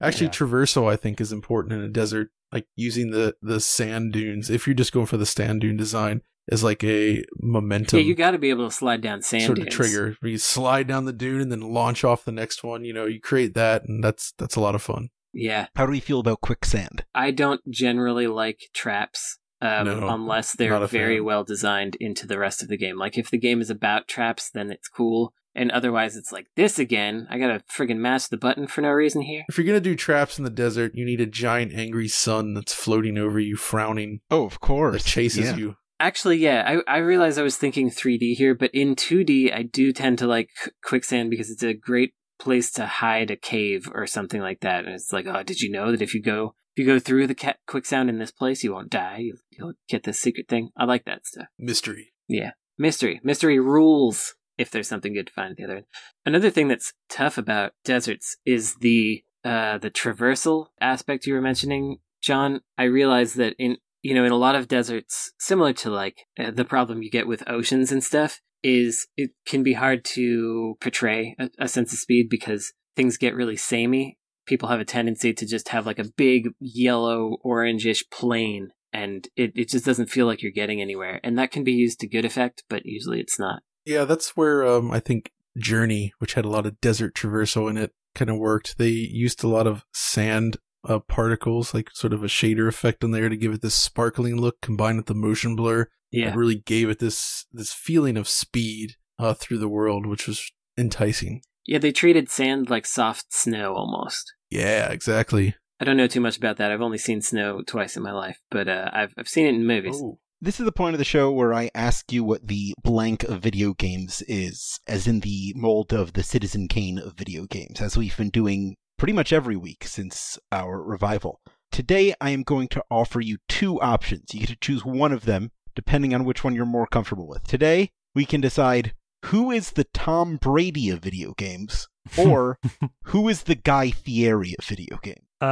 Actually, 0.00 0.26
Yeah. 0.26 0.32
traversal 0.32 0.90
I 0.92 0.96
think 0.96 1.20
is 1.20 1.32
important 1.32 1.72
in 1.74 1.80
a 1.80 1.88
desert, 1.88 2.30
like 2.52 2.66
using 2.74 3.10
the 3.12 3.34
the 3.40 3.60
sand 3.60 4.12
dunes. 4.12 4.50
If 4.50 4.66
you're 4.66 4.74
just 4.74 4.92
going 4.92 5.06
for 5.06 5.16
the 5.16 5.26
sand 5.26 5.60
dune 5.60 5.76
design, 5.76 6.22
as 6.50 6.62
like 6.62 6.84
a 6.84 7.24
momentum 7.40 7.98
yeah, 8.00 8.04
you 8.04 8.14
got 8.14 8.32
to 8.32 8.38
be 8.38 8.50
able 8.50 8.68
to 8.68 8.74
slide 8.74 9.00
down 9.00 9.22
sand 9.22 9.44
sort 9.44 9.58
of 9.58 9.68
trigger. 9.68 10.16
You 10.22 10.38
slide 10.38 10.86
down 10.86 11.04
the 11.06 11.12
dune 11.12 11.40
and 11.40 11.50
then 11.52 11.60
launch 11.60 12.04
off 12.04 12.24
the 12.24 12.32
next 12.32 12.62
one. 12.62 12.84
You 12.84 12.92
know, 12.92 13.06
you 13.06 13.20
create 13.20 13.54
that, 13.54 13.84
and 13.88 14.02
that's 14.04 14.32
that's 14.38 14.56
a 14.56 14.60
lot 14.60 14.74
of 14.74 14.82
fun. 14.82 15.08
Yeah, 15.36 15.66
How 15.76 15.86
do 15.86 15.92
we 15.92 16.00
feel 16.00 16.20
about 16.20 16.40
quicksand? 16.40 17.04
I 17.14 17.30
don't 17.30 17.60
generally 17.70 18.26
like 18.26 18.58
traps 18.74 19.38
um, 19.60 19.84
No, 19.86 20.08
unless 20.08 20.52
they're 20.56 20.86
very 20.86 21.16
fan. 21.18 21.24
well 21.24 21.44
designed 21.44 21.96
into 22.00 22.26
the 22.26 22.38
rest 22.38 22.62
of 22.62 22.68
the 22.68 22.76
game. 22.76 22.96
Like 22.98 23.16
if 23.18 23.30
the 23.30 23.38
game 23.38 23.60
is 23.60 23.70
about 23.70 24.08
traps, 24.08 24.50
then 24.52 24.70
it's 24.70 24.88
cool. 24.88 25.32
And 25.54 25.70
otherwise, 25.70 26.16
it's 26.16 26.32
like 26.32 26.48
this 26.56 26.78
again. 26.78 27.26
I 27.30 27.38
gotta 27.38 27.62
friggin' 27.74 27.96
mash 27.96 28.26
the 28.26 28.36
button 28.36 28.66
for 28.66 28.82
no 28.82 28.90
reason 28.90 29.22
here. 29.22 29.44
If 29.48 29.56
you're 29.56 29.66
gonna 29.66 29.80
do 29.80 29.94
traps 29.94 30.36
in 30.38 30.44
the 30.44 30.50
desert, 30.50 30.92
you 30.94 31.06
need 31.06 31.20
a 31.20 31.26
giant 31.26 31.72
angry 31.72 32.08
sun 32.08 32.52
that's 32.52 32.74
floating 32.74 33.16
over 33.16 33.40
you, 33.40 33.56
frowning, 33.56 34.20
Oh, 34.30 34.44
of 34.44 34.60
course. 34.60 35.02
that 35.02 35.08
chases 35.08 35.46
Yeah. 35.46 35.56
you. 35.56 35.76
Actually, 35.98 36.36
yeah, 36.36 36.80
I, 36.86 36.96
I 36.96 36.98
realized 36.98 37.38
I 37.38 37.42
was 37.42 37.56
thinking 37.56 37.88
3D 37.88 38.34
here, 38.34 38.54
but 38.54 38.70
in 38.74 38.94
2D, 38.96 39.50
I 39.54 39.62
do 39.62 39.94
tend 39.94 40.18
to 40.18 40.26
like 40.26 40.50
quicksand 40.84 41.30
because 41.30 41.48
it's 41.50 41.62
a 41.62 41.72
great 41.72 42.12
place 42.38 42.70
to 42.72 42.86
hide 42.86 43.30
a 43.30 43.36
cave 43.36 43.88
or 43.94 44.06
something 44.06 44.40
like 44.40 44.60
that. 44.60 44.84
And 44.84 44.94
it's 44.94 45.12
like, 45.12 45.26
oh, 45.26 45.42
did 45.42 45.60
you 45.60 45.70
know 45.70 45.90
that 45.90 46.02
if 46.02 46.14
you 46.14 46.22
go 46.22 46.54
if 46.76 46.84
you 46.84 46.92
go 46.92 46.98
through 46.98 47.26
the 47.26 47.34
ca- 47.34 47.54
quicksand 47.66 48.10
in 48.10 48.18
this 48.18 48.30
place, 48.30 48.62
you 48.62 48.74
won't 48.74 48.90
die. 48.90 49.18
You'll, 49.20 49.38
you'll 49.50 49.72
get 49.88 50.02
this 50.02 50.20
secret 50.20 50.46
thing. 50.46 50.70
I 50.76 50.84
like 50.84 51.06
that 51.06 51.26
stuff. 51.26 51.46
Mystery. 51.58 52.12
Yeah, 52.28 52.50
mystery, 52.78 53.20
mystery 53.24 53.58
rules. 53.58 54.34
If 54.58 54.70
there's 54.70 54.88
something 54.88 55.12
good 55.12 55.26
to 55.26 55.32
find 55.34 55.50
at 55.50 55.56
the 55.58 55.64
other 55.64 55.76
end. 55.76 55.84
Another 56.24 56.48
thing 56.48 56.68
that's 56.68 56.94
tough 57.10 57.36
about 57.36 57.72
deserts 57.84 58.38
is 58.46 58.76
the 58.76 59.22
uh, 59.44 59.76
the 59.78 59.90
traversal 59.90 60.68
aspect 60.80 61.26
you 61.26 61.34
were 61.34 61.42
mentioning, 61.42 61.98
John. 62.22 62.62
I 62.78 62.84
realize 62.84 63.34
that 63.34 63.54
in 63.58 63.76
you 64.00 64.14
know 64.14 64.24
in 64.24 64.32
a 64.32 64.36
lot 64.36 64.54
of 64.54 64.66
deserts, 64.66 65.32
similar 65.38 65.74
to 65.74 65.90
like 65.90 66.24
uh, 66.38 66.52
the 66.52 66.64
problem 66.64 67.02
you 67.02 67.10
get 67.10 67.26
with 67.26 67.48
oceans 67.48 67.92
and 67.92 68.02
stuff, 68.02 68.40
is 68.66 69.06
it 69.16 69.30
can 69.46 69.62
be 69.62 69.74
hard 69.74 70.04
to 70.04 70.76
portray 70.80 71.36
a, 71.38 71.48
a 71.60 71.68
sense 71.68 71.92
of 71.92 72.00
speed 72.00 72.28
because 72.28 72.72
things 72.96 73.16
get 73.16 73.36
really 73.36 73.56
samey. 73.56 74.18
People 74.44 74.68
have 74.68 74.80
a 74.80 74.84
tendency 74.84 75.32
to 75.32 75.46
just 75.46 75.68
have 75.68 75.86
like 75.86 76.00
a 76.00 76.10
big 76.16 76.48
yellow 76.58 77.36
orangish 77.44 78.02
plane 78.10 78.70
and 78.92 79.28
it, 79.36 79.52
it 79.54 79.68
just 79.68 79.84
doesn't 79.84 80.10
feel 80.10 80.26
like 80.26 80.42
you're 80.42 80.50
getting 80.50 80.80
anywhere. 80.80 81.20
And 81.22 81.38
that 81.38 81.52
can 81.52 81.62
be 81.62 81.72
used 81.72 82.00
to 82.00 82.08
good 82.08 82.24
effect, 82.24 82.64
but 82.68 82.84
usually 82.84 83.20
it's 83.20 83.38
not. 83.38 83.62
Yeah, 83.84 84.04
that's 84.04 84.36
where 84.36 84.66
um, 84.66 84.90
I 84.90 84.98
think 84.98 85.30
Journey, 85.56 86.12
which 86.18 86.34
had 86.34 86.44
a 86.44 86.50
lot 86.50 86.66
of 86.66 86.80
desert 86.80 87.14
traversal 87.14 87.70
in 87.70 87.76
it, 87.76 87.92
kind 88.16 88.30
of 88.30 88.36
worked. 88.36 88.78
They 88.78 88.88
used 88.88 89.44
a 89.44 89.48
lot 89.48 89.68
of 89.68 89.84
sand 89.92 90.56
uh, 90.84 90.98
particles, 90.98 91.72
like 91.72 91.90
sort 91.92 92.12
of 92.12 92.24
a 92.24 92.28
shader 92.28 92.66
effect 92.66 93.04
on 93.04 93.12
there 93.12 93.28
to 93.28 93.36
give 93.36 93.52
it 93.52 93.62
this 93.62 93.76
sparkling 93.76 94.40
look, 94.40 94.60
combined 94.60 94.96
with 94.96 95.06
the 95.06 95.14
motion 95.14 95.54
blur. 95.54 95.86
Yeah. 96.16 96.30
It 96.30 96.36
really 96.36 96.56
gave 96.56 96.88
it 96.88 96.98
this 96.98 97.44
this 97.52 97.72
feeling 97.72 98.16
of 98.16 98.26
speed 98.26 98.96
uh, 99.18 99.34
through 99.34 99.58
the 99.58 99.68
world, 99.68 100.06
which 100.06 100.26
was 100.26 100.50
enticing. 100.78 101.42
Yeah, 101.66 101.78
they 101.78 101.92
treated 101.92 102.30
sand 102.30 102.70
like 102.70 102.86
soft 102.86 103.34
snow 103.34 103.74
almost. 103.74 104.32
Yeah, 104.48 104.88
exactly. 104.90 105.56
I 105.78 105.84
don't 105.84 105.98
know 105.98 106.06
too 106.06 106.20
much 106.22 106.38
about 106.38 106.56
that. 106.56 106.72
I've 106.72 106.80
only 106.80 106.96
seen 106.96 107.20
snow 107.20 107.60
twice 107.66 107.98
in 107.98 108.02
my 108.02 108.12
life, 108.12 108.40
but 108.50 108.66
uh, 108.66 108.88
I've 108.94 109.12
I've 109.18 109.28
seen 109.28 109.46
it 109.46 109.54
in 109.54 109.66
movies. 109.66 110.00
Oh, 110.02 110.18
This 110.40 110.58
is 110.58 110.64
the 110.64 110.72
point 110.72 110.94
of 110.94 110.98
the 110.98 111.04
show 111.04 111.30
where 111.30 111.52
I 111.52 111.70
ask 111.74 112.10
you 112.10 112.24
what 112.24 112.46
the 112.46 112.72
blank 112.82 113.24
of 113.24 113.42
video 113.42 113.74
games 113.74 114.22
is, 114.26 114.80
as 114.86 115.06
in 115.06 115.20
the 115.20 115.52
mold 115.54 115.92
of 115.92 116.14
the 116.14 116.22
Citizen 116.22 116.66
Kane 116.68 116.98
of 116.98 117.12
video 117.12 117.44
games, 117.44 117.82
as 117.82 117.96
we've 117.98 118.16
been 118.16 118.30
doing 118.30 118.76
pretty 118.96 119.12
much 119.12 119.34
every 119.34 119.56
week 119.56 119.84
since 119.84 120.38
our 120.50 120.82
revival. 120.82 121.42
Today, 121.72 122.14
I 122.22 122.30
am 122.30 122.42
going 122.42 122.68
to 122.68 122.82
offer 122.90 123.20
you 123.20 123.36
two 123.48 123.78
options. 123.82 124.32
You 124.32 124.40
get 124.40 124.48
to 124.48 124.56
choose 124.56 124.82
one 124.82 125.12
of 125.12 125.26
them, 125.26 125.50
depending 125.76 126.12
on 126.14 126.24
which 126.24 126.42
one 126.42 126.54
you're 126.56 126.66
more 126.66 126.86
comfortable 126.88 127.28
with. 127.28 127.44
Today, 127.44 127.90
we 128.14 128.24
can 128.24 128.40
decide 128.40 128.94
who 129.26 129.50
is 129.52 129.70
the 129.72 129.84
Tom 129.84 130.36
Brady 130.36 130.90
of 130.90 131.00
video 131.00 131.34
games, 131.36 131.86
or 132.18 132.58
who 133.04 133.28
is 133.28 133.42
the 133.44 133.54
Guy 133.54 133.90
Fieri 133.92 134.54
of 134.58 134.64
video 134.64 134.98
games. 135.02 135.20
Uh, 135.40 135.44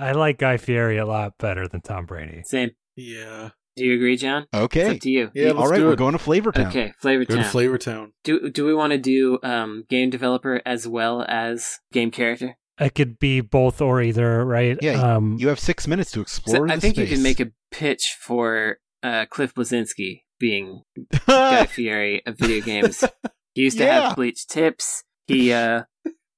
I 0.00 0.12
like 0.12 0.38
Guy 0.38 0.56
Fieri 0.56 0.96
a 0.98 1.06
lot 1.06 1.34
better 1.38 1.68
than 1.68 1.80
Tom 1.82 2.06
Brady. 2.06 2.42
Same. 2.46 2.70
yeah. 2.96 3.50
Do 3.76 3.84
you 3.84 3.94
agree, 3.96 4.16
John? 4.16 4.46
It's 4.52 4.62
Okay. 4.62 4.88
up 4.94 5.00
to 5.00 5.10
you. 5.10 5.30
Yeah, 5.34 5.48
All 5.48 5.56
let's 5.56 5.70
right, 5.72 5.78
do 5.78 5.86
we're 5.86 5.94
it. 5.94 5.98
going 5.98 6.12
to 6.12 6.18
Flavor 6.20 6.52
Town. 6.52 6.68
Okay, 6.68 6.92
Flavor 7.00 7.24
Go 7.24 7.34
to 7.34 7.42
Town. 7.42 7.50
Flavor 7.50 7.76
Town. 7.76 8.12
do 8.22 8.48
do 8.48 8.64
we 8.64 8.72
want 8.72 8.92
to 8.92 8.98
do 8.98 9.40
um, 9.42 9.82
game 9.90 10.10
developer 10.10 10.62
as 10.64 10.86
well 10.86 11.24
as 11.26 11.80
game 11.92 12.12
character? 12.12 12.56
It 12.78 12.94
could 12.94 13.18
be 13.18 13.40
both 13.40 13.80
or 13.80 14.00
either, 14.00 14.44
right? 14.44 14.78
Yeah, 14.80 15.16
Um, 15.16 15.36
You 15.40 15.48
have 15.48 15.58
six 15.58 15.88
minutes 15.88 16.12
to 16.12 16.18
So 16.18 16.22
explore. 16.22 16.70
I 16.70 16.76
the 16.76 16.80
think 16.82 16.98
you 16.98 17.06
can 17.08 17.22
make 17.24 17.40
a 17.40 17.50
pitch 17.72 18.16
for 18.20 18.78
uh, 19.04 19.26
Cliff 19.26 19.54
Bleszinski 19.54 20.22
being 20.40 20.82
Guy 21.28 21.66
Fieri 21.66 22.22
of 22.26 22.36
video 22.38 22.64
games. 22.64 23.04
He 23.54 23.62
used 23.62 23.78
to 23.78 23.84
Yeah. 23.84 24.08
have 24.08 24.16
bleached 24.16 24.50
tips. 24.50 25.04
He 25.28 25.52
uh, 25.52 25.84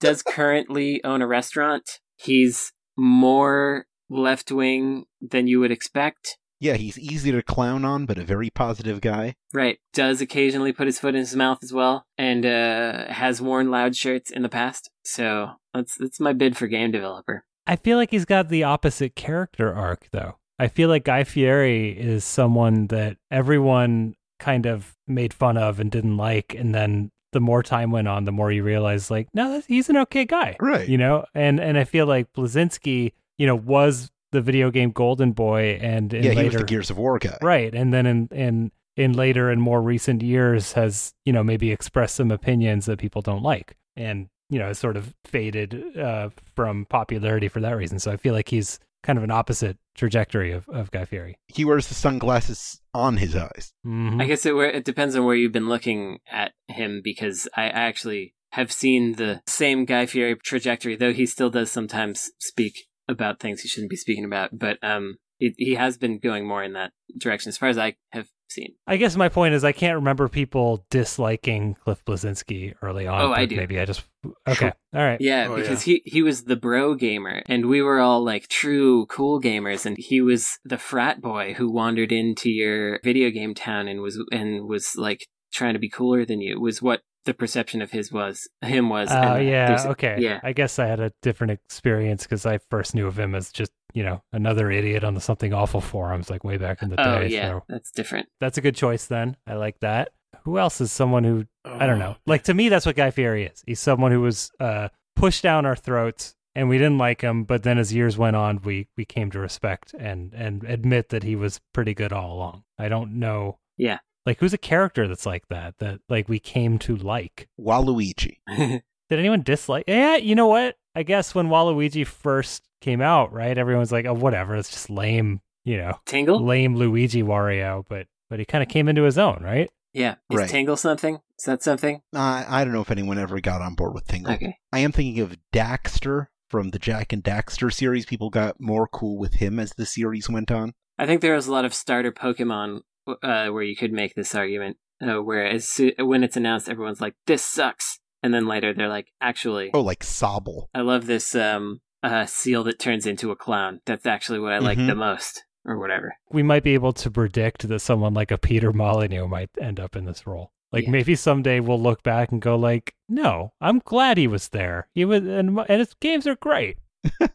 does 0.00 0.22
currently 0.22 1.02
own 1.04 1.22
a 1.22 1.26
restaurant. 1.26 2.00
He's 2.16 2.72
more 2.96 3.86
left 4.10 4.50
wing 4.52 5.04
than 5.20 5.46
you 5.46 5.60
would 5.60 5.70
expect. 5.70 6.38
yeah, 6.60 6.74
he's 6.74 6.98
easy 6.98 7.30
to 7.32 7.42
clown 7.42 7.84
on, 7.84 8.06
but 8.06 8.18
a 8.18 8.24
very 8.24 8.48
positive 8.50 9.00
guy. 9.00 9.34
Right. 9.52 9.78
Does 9.92 10.20
occasionally 10.20 10.72
put 10.72 10.86
his 10.86 10.98
foot 10.98 11.14
in 11.14 11.20
his 11.20 11.36
mouth 11.36 11.58
as 11.62 11.72
well, 11.72 12.06
and 12.16 12.46
uh, 12.46 13.12
has 13.12 13.40
worn 13.42 13.70
loud 13.70 13.94
shirts 13.96 14.30
in 14.30 14.42
the 14.42 14.48
past. 14.48 14.90
So 15.04 15.50
that's 15.74 15.96
that's 15.98 16.20
my 16.20 16.32
bid 16.32 16.56
for 16.56 16.66
game 16.66 16.90
developer. 16.92 17.44
I 17.66 17.76
feel 17.76 17.96
like 17.98 18.10
he's 18.10 18.24
got 18.24 18.48
the 18.48 18.62
opposite 18.64 19.16
character 19.16 19.74
arc, 19.74 20.08
though. 20.12 20.38
I 20.58 20.68
feel 20.68 20.88
like 20.88 21.04
Guy 21.04 21.24
Fieri 21.24 21.90
is 21.90 22.24
someone 22.24 22.86
that 22.88 23.16
everyone 23.30 24.14
kind 24.38 24.66
of 24.66 24.94
made 25.06 25.34
fun 25.34 25.56
of 25.56 25.80
and 25.80 25.90
didn't 25.90 26.16
like, 26.16 26.54
and 26.54 26.74
then 26.74 27.10
the 27.32 27.40
more 27.40 27.62
time 27.62 27.90
went 27.90 28.08
on, 28.08 28.24
the 28.24 28.32
more 28.32 28.50
you 28.50 28.62
realize, 28.62 29.10
like, 29.10 29.28
no, 29.34 29.62
he's 29.66 29.88
an 29.90 29.96
okay 29.98 30.24
guy, 30.24 30.56
Right. 30.60 30.88
You 30.88 30.96
know, 30.98 31.26
and 31.34 31.60
and 31.60 31.76
I 31.76 31.84
feel 31.84 32.06
like 32.06 32.32
Bleszinski 32.32 33.12
you 33.38 33.46
know, 33.46 33.54
was 33.54 34.10
the 34.32 34.40
video 34.40 34.70
game 34.70 34.90
Golden 34.90 35.32
Boy, 35.32 35.78
and 35.80 36.12
in 36.12 36.22
yeah, 36.24 36.32
he 36.32 36.44
was 36.44 36.54
the 36.54 36.64
Gears 36.64 36.90
of 36.90 36.98
War 36.98 37.18
guy. 37.18 37.38
right, 37.42 37.74
and 37.74 37.92
then 37.92 38.06
in 38.06 38.28
in 38.32 38.72
in 38.96 39.12
later 39.12 39.50
and 39.50 39.60
more 39.60 39.82
recent 39.82 40.22
years 40.22 40.72
has 40.72 41.12
you 41.24 41.32
know 41.32 41.44
maybe 41.44 41.70
expressed 41.70 42.16
some 42.16 42.30
opinions 42.30 42.86
that 42.86 42.98
people 42.98 43.22
don't 43.22 43.42
like, 43.42 43.76
and 43.94 44.28
you 44.50 44.58
know 44.58 44.72
sort 44.72 44.96
of 44.96 45.14
faded 45.24 45.96
uh, 45.98 46.30
from 46.54 46.86
popularity 46.86 47.48
for 47.48 47.60
that 47.60 47.76
reason. 47.76 47.98
So 47.98 48.10
I 48.10 48.16
feel 48.16 48.34
like 48.34 48.48
he's 48.48 48.78
kind 49.06 49.18
of 49.18 49.24
an 49.24 49.30
opposite 49.30 49.78
trajectory 49.94 50.52
of, 50.52 50.68
of 50.68 50.90
Guy 50.90 51.04
Fieri. 51.04 51.38
He 51.46 51.64
wears 51.64 51.86
the 51.86 51.94
sunglasses 51.94 52.80
on 52.92 53.16
his 53.16 53.36
eyes. 53.36 53.72
Mhm. 53.86 54.20
I 54.20 54.26
guess 54.26 54.44
it 54.44 54.54
it 54.54 54.84
depends 54.84 55.14
on 55.14 55.24
where 55.24 55.36
you've 55.36 55.52
been 55.52 55.68
looking 55.68 56.18
at 56.30 56.52
him 56.68 57.00
because 57.02 57.48
I, 57.56 57.64
I 57.64 57.84
actually 57.86 58.34
have 58.52 58.72
seen 58.72 59.12
the 59.12 59.42
same 59.46 59.84
Guy 59.84 60.06
Fieri 60.06 60.36
trajectory, 60.36 60.96
though 60.96 61.12
he 61.12 61.26
still 61.26 61.50
does 61.50 61.70
sometimes 61.70 62.30
speak 62.38 62.86
about 63.08 63.38
things 63.38 63.60
he 63.60 63.68
shouldn't 63.68 63.90
be 63.90 63.96
speaking 63.96 64.24
about. 64.24 64.58
But 64.58 64.78
um, 64.82 65.16
it, 65.38 65.54
he 65.56 65.74
has 65.74 65.96
been 65.96 66.18
going 66.18 66.46
more 66.46 66.64
in 66.64 66.72
that 66.72 66.92
direction, 67.18 67.48
as 67.50 67.58
far 67.58 67.68
as 67.68 67.78
I 67.78 67.96
have 68.10 68.28
seen. 68.48 68.74
I 68.86 68.96
guess 68.96 69.16
my 69.16 69.28
point 69.28 69.54
is 69.54 69.64
I 69.64 69.72
can't 69.72 69.96
remember 69.96 70.28
people 70.28 70.84
disliking 70.90 71.74
Cliff 71.74 72.04
Bleszinski 72.04 72.74
early 72.82 73.06
on. 73.06 73.20
Oh, 73.20 73.32
I 73.32 73.46
do. 73.46 73.56
Maybe 73.56 73.78
I 73.78 73.84
just 73.84 74.04
okay. 74.46 74.72
All 74.94 75.02
right. 75.02 75.20
Yeah, 75.20 75.48
Oh, 75.50 75.56
because 75.56 75.82
he 75.82 76.02
he 76.04 76.22
was 76.22 76.44
the 76.44 76.56
bro 76.56 76.94
gamer, 76.94 77.42
and 77.46 77.66
we 77.66 77.82
were 77.82 78.00
all 78.00 78.24
like 78.24 78.48
true 78.48 79.06
cool 79.06 79.40
gamers, 79.40 79.86
and 79.86 79.96
he 79.98 80.20
was 80.20 80.58
the 80.64 80.78
frat 80.78 81.20
boy 81.20 81.54
who 81.54 81.70
wandered 81.70 82.12
into 82.12 82.50
your 82.50 83.00
video 83.02 83.30
game 83.30 83.54
town 83.54 83.88
and 83.88 84.00
was 84.00 84.18
and 84.30 84.68
was 84.68 84.94
like 84.96 85.26
trying 85.52 85.74
to 85.74 85.80
be 85.80 85.88
cooler 85.88 86.24
than 86.24 86.40
you. 86.40 86.60
Was 86.60 86.82
what 86.82 87.02
the 87.26 87.34
perception 87.34 87.82
of 87.82 87.90
his 87.90 88.10
was 88.10 88.48
him 88.62 88.88
was. 88.88 89.10
Oh 89.10 89.14
and 89.14 89.48
yeah. 89.48 89.84
Okay. 89.88 90.16
yeah. 90.20 90.40
I 90.42 90.52
guess 90.52 90.78
I 90.78 90.86
had 90.86 91.00
a 91.00 91.12
different 91.22 91.50
experience 91.50 92.22
because 92.22 92.46
I 92.46 92.58
first 92.70 92.94
knew 92.94 93.06
of 93.06 93.18
him 93.18 93.34
as 93.34 93.52
just 93.52 93.72
you 93.96 94.04
know 94.04 94.22
another 94.32 94.70
idiot 94.70 95.02
on 95.04 95.14
the 95.14 95.20
something 95.20 95.52
awful 95.54 95.80
forums 95.80 96.28
like 96.30 96.44
way 96.44 96.56
back 96.58 96.82
in 96.82 96.90
the 96.90 97.00
Oh 97.00 97.20
day. 97.22 97.28
yeah, 97.28 97.48
So 97.48 97.64
that's 97.68 97.90
different. 97.90 98.28
that's 98.40 98.58
a 98.58 98.60
good 98.60 98.76
choice. 98.76 99.06
Then 99.06 99.36
I 99.46 99.54
like 99.54 99.80
that. 99.80 100.10
Who 100.44 100.58
else 100.58 100.80
is 100.80 100.92
someone 100.92 101.24
who 101.24 101.46
I 101.64 101.86
don't 101.86 101.98
know. 101.98 102.14
Oh, 102.18 102.22
Like 102.26 102.44
to 102.44 102.54
me, 102.54 102.68
that's 102.68 102.84
what 102.86 102.94
Guy 102.94 103.10
Fieri 103.10 103.44
is. 103.46 103.64
He's 103.66 103.80
someone 103.80 104.12
who 104.12 104.20
was 104.20 104.50
uh, 104.60 104.88
pushed 105.16 105.42
down 105.42 105.64
our 105.66 105.74
throats, 105.74 106.34
and 106.54 106.68
we 106.68 106.76
didn't 106.78 106.98
like 106.98 107.22
him. 107.22 107.44
But 107.44 107.62
then 107.64 107.78
as 107.78 107.92
years 107.94 108.16
went 108.18 108.36
on, 108.36 108.60
we 108.62 108.86
we 108.98 109.04
came 109.06 109.30
to 109.32 109.38
respect 109.40 109.94
and 109.98 110.32
and 110.34 110.62
admit 110.64 111.08
that 111.08 111.22
he 111.22 111.34
was 111.34 111.60
pretty 111.72 111.94
good 111.94 112.12
all 112.12 112.32
along. 112.34 112.64
I 112.78 112.88
don't 112.88 113.18
know. 113.18 113.58
Yeah. 113.78 113.98
Like 114.26 114.40
who's 114.40 114.52
a 114.52 114.58
character 114.58 115.08
that's 115.08 115.24
like 115.26 115.48
that 115.48 115.78
that 115.78 116.00
like 116.08 116.28
we 116.28 116.38
came 116.38 116.78
to 116.80 116.96
like. 116.96 117.48
Waluigi. 117.58 118.36
Did 119.08 119.18
anyone 119.20 119.42
dislike? 119.42 119.84
Yeah, 119.86 120.16
you 120.16 120.34
know 120.34 120.48
what? 120.48 120.76
I 120.96 121.02
guess 121.02 121.34
when 121.34 121.48
Waluigi 121.48 122.06
first 122.06 122.62
came 122.80 123.00
out, 123.00 123.32
right? 123.32 123.56
Everyone's 123.56 123.92
like, 123.92 124.06
"Oh, 124.06 124.14
whatever. 124.14 124.56
It's 124.56 124.70
just 124.70 124.90
lame." 124.90 125.40
You 125.64 125.78
know, 125.78 125.98
Tingle? 126.06 126.44
lame 126.44 126.74
Luigi 126.76 127.22
Wario. 127.22 127.84
But 127.88 128.06
but 128.30 128.38
he 128.38 128.44
kind 128.44 128.62
of 128.62 128.68
came 128.68 128.88
into 128.88 129.02
his 129.02 129.18
own, 129.18 129.42
right? 129.42 129.68
Yeah. 129.92 130.16
Is 130.30 130.38
Right. 130.38 130.48
Tingle 130.48 130.76
something? 130.76 131.20
Is 131.38 131.44
that 131.44 131.62
something? 131.62 132.02
I 132.14 132.44
I 132.48 132.64
don't 132.64 132.72
know 132.72 132.80
if 132.80 132.90
anyone 132.90 133.18
ever 133.18 133.40
got 133.40 133.62
on 133.62 133.74
board 133.74 133.94
with 133.94 134.06
Tingle. 134.06 134.32
Okay. 134.34 134.56
I 134.72 134.78
am 134.80 134.92
thinking 134.92 135.22
of 135.22 135.36
Daxter 135.52 136.26
from 136.48 136.70
the 136.70 136.78
Jak 136.78 137.12
and 137.12 137.22
Daxter 137.24 137.72
series. 137.72 138.06
People 138.06 138.30
got 138.30 138.60
more 138.60 138.86
cool 138.86 139.18
with 139.18 139.34
him 139.34 139.58
as 139.58 139.72
the 139.72 139.86
series 139.86 140.28
went 140.30 140.50
on. 140.50 140.72
I 140.98 141.06
think 141.06 141.20
there 141.20 141.34
was 141.34 141.46
a 141.46 141.52
lot 141.52 141.64
of 141.64 141.74
starter 141.74 142.12
Pokemon 142.12 142.80
uh, 143.06 143.48
where 143.48 143.62
you 143.62 143.76
could 143.76 143.92
make 143.92 144.14
this 144.14 144.34
argument, 144.34 144.76
uh, 145.02 145.20
where 145.22 145.46
as 145.46 145.68
soo- 145.68 145.92
when 145.98 146.22
it's 146.24 146.36
announced, 146.36 146.68
everyone's 146.68 147.00
like, 147.00 147.14
"This 147.26 147.42
sucks," 147.42 147.98
and 148.26 148.34
then 148.34 148.46
later 148.46 148.74
they're 148.74 148.88
like, 148.90 149.08
"Actually, 149.22 149.70
Oh, 149.72 149.80
like 149.80 150.00
Sobble. 150.04 150.66
I 150.74 150.82
love 150.82 151.06
this 151.06 151.34
um, 151.34 151.80
uh, 152.02 152.26
seal 152.26 152.62
that 152.64 152.78
turns 152.78 153.06
into 153.06 153.30
a 153.30 153.36
clown. 153.36 153.80
That's 153.86 154.04
actually 154.04 154.40
what 154.40 154.52
I 154.52 154.58
like 154.58 154.76
Mhm. 154.78 154.88
the 154.88 154.94
most, 154.94 155.44
or 155.64 155.78
whatever." 155.78 156.14
we 156.30 156.42
might 156.42 156.62
be 156.64 156.74
able 156.74 156.92
to 156.92 157.10
predict 157.10 157.66
that 157.68 157.78
someone 157.80 158.12
like 158.12 158.30
a 158.30 158.36
Peter 158.38 158.72
Molyneux 158.72 159.26
might 159.28 159.50
end 159.60 159.80
up 159.80 159.96
in 159.96 160.04
this 160.04 160.26
role. 160.26 160.52
Like 160.72 160.84
Yeah. 160.84 160.90
maybe 160.90 161.14
someday 161.14 161.60
we'll 161.60 161.80
look 161.80 162.02
back 162.02 162.32
and 162.32 162.42
go 162.42 162.56
like, 162.56 162.94
"No, 163.08 163.52
I'm 163.60 163.78
glad 163.78 164.18
he 164.18 164.26
was 164.26 164.48
there. 164.48 164.88
He 164.94 165.04
was, 165.06 165.22
and, 165.26 165.58
and 165.58 165.78
his 165.78 165.94
games 166.00 166.26
are 166.26 166.36
great." 166.36 166.76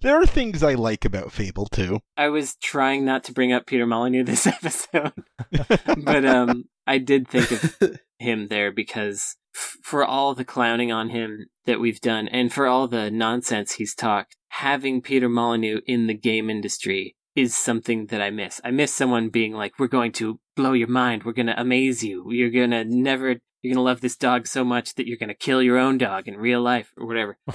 there 0.00 0.20
are 0.20 0.26
things 0.26 0.62
I 0.62 0.74
like 0.74 1.04
about 1.04 1.32
Fable 1.32 1.66
too. 1.66 2.00
I 2.16 2.28
was 2.28 2.56
trying 2.56 3.04
not 3.04 3.24
to 3.24 3.32
bring 3.32 3.52
up 3.52 3.66
Peter 3.66 3.86
Molyneux 3.86 4.24
this 4.24 4.46
episode, 4.56 5.12
but 6.04 6.24
um, 6.24 6.64
I 6.86 6.98
did 6.98 7.28
think 7.28 7.50
of 7.52 7.98
him 8.18 8.48
there 8.48 8.72
because 8.72 9.20
f- 9.20 9.37
for 9.52 10.04
all 10.04 10.34
the 10.34 10.44
clowning 10.44 10.92
on 10.92 11.08
him 11.10 11.46
that 11.66 11.80
we've 11.80 12.00
done 12.00 12.28
and 12.28 12.52
for 12.52 12.66
all 12.66 12.86
the 12.88 13.10
nonsense 13.10 13.72
he's 13.72 13.94
talked, 13.94 14.36
having 14.48 15.00
Peter 15.02 15.28
Molyneux 15.28 15.80
in 15.86 16.06
the 16.06 16.14
game 16.14 16.48
industry 16.50 17.16
is 17.34 17.56
something 17.56 18.06
that 18.06 18.20
I 18.20 18.30
miss. 18.30 18.60
I 18.64 18.70
miss 18.70 18.92
someone 18.94 19.28
being 19.28 19.52
like, 19.52 19.78
"We're 19.78 19.86
going 19.86 20.12
to 20.12 20.40
blow 20.56 20.72
your 20.72 20.88
mind. 20.88 21.22
We're 21.24 21.32
going 21.32 21.46
to 21.46 21.60
amaze 21.60 22.02
you. 22.02 22.30
You're 22.32 22.50
going 22.50 22.70
to 22.72 22.84
never." 22.84 23.36
You're 23.60 23.74
gonna 23.74 23.84
love 23.84 24.00
this 24.00 24.16
dog 24.16 24.46
so 24.46 24.62
much 24.64 24.94
that 24.94 25.08
you're 25.08 25.16
gonna 25.18 25.34
kill 25.34 25.60
your 25.60 25.78
own 25.78 25.98
dog 25.98 26.28
in 26.28 26.36
real 26.36 26.62
life 26.62 26.92
or 26.96 27.06
whatever. 27.08 27.38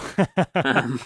Um, 0.53 0.99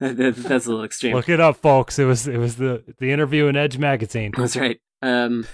that- 0.00 0.16
that- 0.18 0.36
that's 0.36 0.66
a 0.66 0.68
little 0.68 0.84
extreme. 0.84 1.14
Look 1.16 1.30
it 1.30 1.40
up, 1.40 1.56
folks. 1.56 1.98
It 1.98 2.04
was 2.04 2.28
it 2.28 2.36
was 2.36 2.56
the 2.56 2.84
the 2.98 3.10
interview 3.10 3.46
in 3.46 3.56
Edge 3.56 3.78
magazine. 3.78 4.32
That's 4.36 4.54
right. 4.54 4.78
Um, 5.00 5.46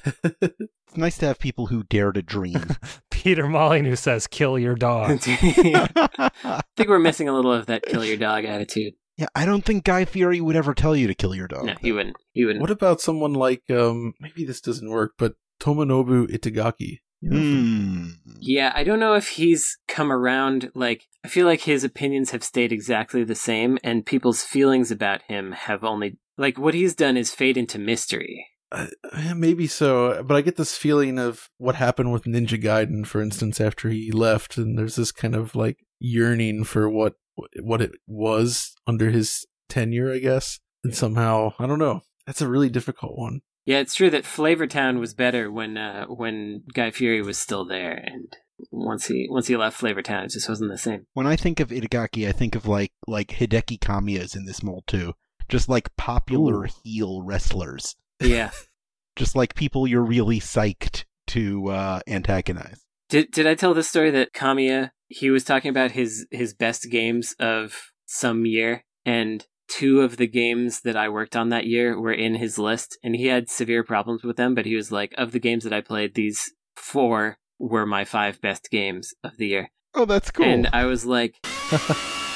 It's 0.90 0.96
nice 0.98 1.18
to 1.18 1.26
have 1.26 1.38
people 1.38 1.66
who 1.66 1.84
dare 1.84 2.12
to 2.12 2.20
dream. 2.22 2.76
Peter 3.10 3.46
Molyneux 3.48 3.96
says, 3.96 4.26
"Kill 4.26 4.58
your 4.58 4.74
dog." 4.74 5.20
I 5.26 6.62
think 6.76 6.88
we're 6.88 6.98
missing 6.98 7.28
a 7.28 7.34
little 7.34 7.52
of 7.52 7.66
that 7.66 7.82
kill 7.84 8.04
your 8.04 8.16
dog 8.16 8.44
attitude. 8.44 8.94
yeah, 9.16 9.26
I 9.34 9.44
don't 9.46 9.64
think 9.64 9.84
Guy 9.84 10.04
Fieri 10.04 10.40
would 10.40 10.56
ever 10.56 10.74
tell 10.74 10.96
you 10.96 11.06
to 11.06 11.14
kill 11.14 11.34
your 11.34 11.48
dog. 11.48 11.66
No, 11.66 11.74
he 11.80 11.92
wouldn't. 11.92 12.16
He 12.32 12.44
wouldn't. 12.44 12.60
What 12.60 12.70
about 12.70 13.00
someone 13.00 13.34
like 13.34 13.62
um 13.70 14.14
maybe 14.20 14.44
this 14.44 14.60
doesn't 14.60 14.90
work, 14.90 15.12
but 15.18 15.34
Tomonobu 15.60 16.28
Itagaki? 16.28 17.00
You 17.20 17.30
know, 17.30 17.36
from- 17.36 18.16
Hmm. 18.24 18.32
Yeah, 18.40 18.72
I 18.74 18.82
don't 18.82 18.98
know 19.00 19.14
if 19.14 19.28
he's 19.28 19.78
come 19.86 20.10
around. 20.10 20.70
Like, 20.74 21.04
I 21.22 21.28
feel 21.28 21.46
like 21.46 21.60
his 21.60 21.84
opinions 21.84 22.30
have 22.30 22.42
stayed 22.42 22.72
exactly 22.72 23.22
the 23.24 23.34
same, 23.34 23.78
and 23.84 24.06
people's 24.06 24.42
feelings 24.42 24.90
about 24.90 25.20
him 25.28 25.52
have 25.52 25.84
only. 25.84 26.16
Like, 26.38 26.58
what 26.58 26.72
he's 26.72 26.94
done 26.94 27.18
is 27.18 27.34
fade 27.34 27.58
into 27.58 27.78
mystery. 27.78 28.46
Uh, 28.72 28.86
maybe 29.34 29.66
so, 29.66 30.22
but 30.22 30.36
I 30.36 30.42
get 30.42 30.56
this 30.56 30.76
feeling 30.76 31.18
of 31.18 31.50
what 31.58 31.74
happened 31.74 32.12
with 32.12 32.24
Ninja 32.24 32.62
Gaiden, 32.62 33.06
for 33.06 33.20
instance, 33.20 33.60
after 33.60 33.88
he 33.88 34.12
left, 34.12 34.56
and 34.56 34.78
there's 34.78 34.96
this 34.96 35.10
kind 35.10 35.34
of 35.34 35.56
like 35.56 35.78
yearning 35.98 36.64
for 36.64 36.88
what 36.88 37.14
what 37.60 37.80
it 37.80 37.92
was 38.06 38.74
under 38.86 39.10
his 39.10 39.46
tenure, 39.68 40.12
I 40.12 40.18
guess, 40.18 40.60
and 40.84 40.94
somehow 40.94 41.54
I 41.58 41.66
don't 41.66 41.78
know. 41.78 42.02
That's 42.26 42.42
a 42.42 42.48
really 42.48 42.68
difficult 42.68 43.18
one. 43.18 43.40
Yeah, 43.66 43.78
it's 43.78 43.94
true 43.94 44.10
that 44.10 44.24
Flavortown 44.24 45.00
was 45.00 45.14
better 45.14 45.50
when 45.50 45.76
uh, 45.76 46.06
when 46.06 46.62
Guy 46.72 46.90
Fieri 46.90 47.22
was 47.22 47.38
still 47.38 47.64
there, 47.64 47.92
and 47.92 48.36
once 48.70 49.06
he 49.06 49.26
once 49.30 49.46
he 49.48 49.56
left 49.56 49.80
Flavortown, 49.80 50.24
it 50.24 50.30
just 50.30 50.48
wasn't 50.48 50.70
the 50.70 50.78
same. 50.78 51.06
When 51.14 51.26
I 51.26 51.36
think 51.36 51.60
of 51.60 51.68
Itagaki, 51.68 52.28
I 52.28 52.32
think 52.32 52.54
of 52.54 52.66
like 52.66 52.92
like 53.06 53.28
Hideki 53.28 53.78
Kamiya's 53.78 54.34
in 54.34 54.44
this 54.44 54.62
mold 54.62 54.84
too. 54.86 55.14
Just 55.48 55.68
like 55.68 55.96
popular 55.96 56.64
Ooh. 56.64 56.68
heel 56.84 57.22
wrestlers. 57.22 57.96
Yeah. 58.20 58.50
Just 59.16 59.34
like 59.34 59.54
people 59.54 59.86
you're 59.86 60.04
really 60.04 60.40
psyched 60.40 61.04
to 61.28 61.68
uh, 61.68 62.00
antagonize. 62.06 62.84
Did 63.08 63.30
did 63.32 63.46
I 63.46 63.54
tell 63.54 63.74
this 63.74 63.88
story 63.88 64.10
that 64.12 64.32
Kamiya 64.32 64.90
he 65.08 65.30
was 65.30 65.44
talking 65.44 65.68
about 65.68 65.90
his 65.90 66.26
his 66.30 66.54
best 66.54 66.88
games 66.90 67.34
of 67.38 67.90
some 68.06 68.46
year 68.46 68.84
and 69.04 69.46
two 69.68 70.00
of 70.00 70.16
the 70.16 70.26
games 70.26 70.80
that 70.82 70.96
I 70.96 71.08
worked 71.08 71.36
on 71.36 71.48
that 71.50 71.66
year 71.66 72.00
were 72.00 72.12
in 72.12 72.36
his 72.36 72.58
list 72.58 72.98
and 73.02 73.14
he 73.14 73.26
had 73.26 73.50
severe 73.50 73.84
problems 73.84 74.22
with 74.22 74.36
them 74.36 74.54
but 74.54 74.66
he 74.66 74.74
was 74.74 74.90
like 74.90 75.12
of 75.18 75.32
the 75.32 75.40
games 75.40 75.64
that 75.64 75.72
I 75.72 75.80
played 75.80 76.14
these 76.14 76.52
four 76.76 77.38
were 77.58 77.86
my 77.86 78.04
five 78.04 78.40
best 78.40 78.70
games 78.70 79.12
of 79.22 79.36
the 79.36 79.48
year. 79.48 79.70
Oh, 79.94 80.04
that's 80.04 80.30
cool. 80.30 80.46
And 80.46 80.68
I 80.72 80.86
was 80.86 81.04
like 81.04 81.34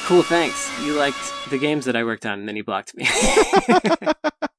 cool 0.04 0.22
thanks. 0.22 0.70
You 0.84 0.94
liked 0.94 1.50
the 1.50 1.58
games 1.58 1.84
that 1.84 1.96
I 1.96 2.04
worked 2.04 2.26
on 2.26 2.40
and 2.40 2.48
then 2.48 2.56
he 2.56 2.62
blocked 2.62 2.94
me. 2.96 3.06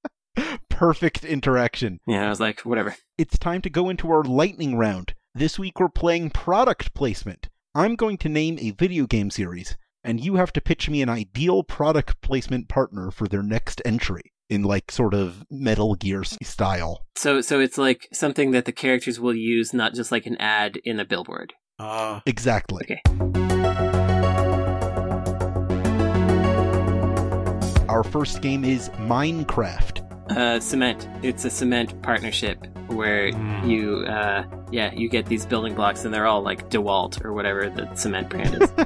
Perfect 0.80 1.24
interaction. 1.24 2.00
yeah, 2.06 2.26
I 2.26 2.30
was 2.30 2.42
like 2.42 2.60
whatever. 2.62 2.96
It's 3.18 3.38
time 3.38 3.62
to 3.62 3.70
go 3.70 3.88
into 3.90 4.12
our 4.12 4.24
lightning 4.24 4.76
round. 4.78 5.14
This 5.34 5.58
week 5.58 5.80
we're 5.80 5.88
playing 5.88 6.32
product 6.32 6.94
placement. 6.94 7.48
I'm 7.74 7.96
going 7.96 8.18
to 8.18 8.30
name 8.30 8.58
a 8.60 8.72
video 8.72 9.06
game 9.08 9.30
series, 9.30 9.78
and 10.04 10.20
you 10.20 10.36
have 10.36 10.52
to 10.52 10.60
pitch 10.60 10.90
me 10.90 11.02
an 11.02 11.08
ideal 11.08 11.64
product 11.64 12.20
placement 12.22 12.68
partner 12.68 13.10
for 13.10 13.26
their 13.26 13.42
next 13.42 13.82
entry 13.86 14.34
in 14.50 14.64
like 14.64 14.92
sort 14.92 15.14
of 15.14 15.46
Metal 15.50 15.96
Gear 15.96 16.26
style. 16.26 17.06
So 17.16 17.40
so 17.40 17.62
it's 17.62 17.78
like 17.78 18.10
something 18.12 18.52
that 18.52 18.66
the 18.66 18.74
characters 18.74 19.18
will 19.18 19.34
use 19.34 19.74
not 19.74 19.94
just 19.94 20.12
like 20.12 20.26
an 20.26 20.36
ad 20.42 20.76
in 20.84 21.00
a 21.00 21.06
billboard. 21.06 21.54
Ah, 21.80 22.22
Exactly. 22.26 22.84
Okay. 22.84 23.02
Our 27.88 28.04
first 28.04 28.42
game 28.42 28.66
is 28.66 28.90
Minecraft. 28.90 30.02
Uh, 30.30 30.60
cement. 30.60 31.08
It's 31.22 31.46
a 31.46 31.50
cement 31.50 32.02
partnership 32.02 32.66
where 32.88 33.32
Mm. 33.32 33.68
you, 33.70 34.06
uh, 34.08 34.44
yeah, 34.72 34.92
you 34.94 35.08
get 35.10 35.26
these 35.28 35.46
building 35.46 35.76
blocks 35.76 36.04
and 36.06 36.14
they're 36.14 36.26
all 36.26 36.42
like 36.42 36.70
DeWalt 36.70 37.24
or 37.24 37.34
whatever 37.34 37.70
the 37.70 37.94
cement 37.96 38.30
brand 38.30 38.62
is. 38.62 38.72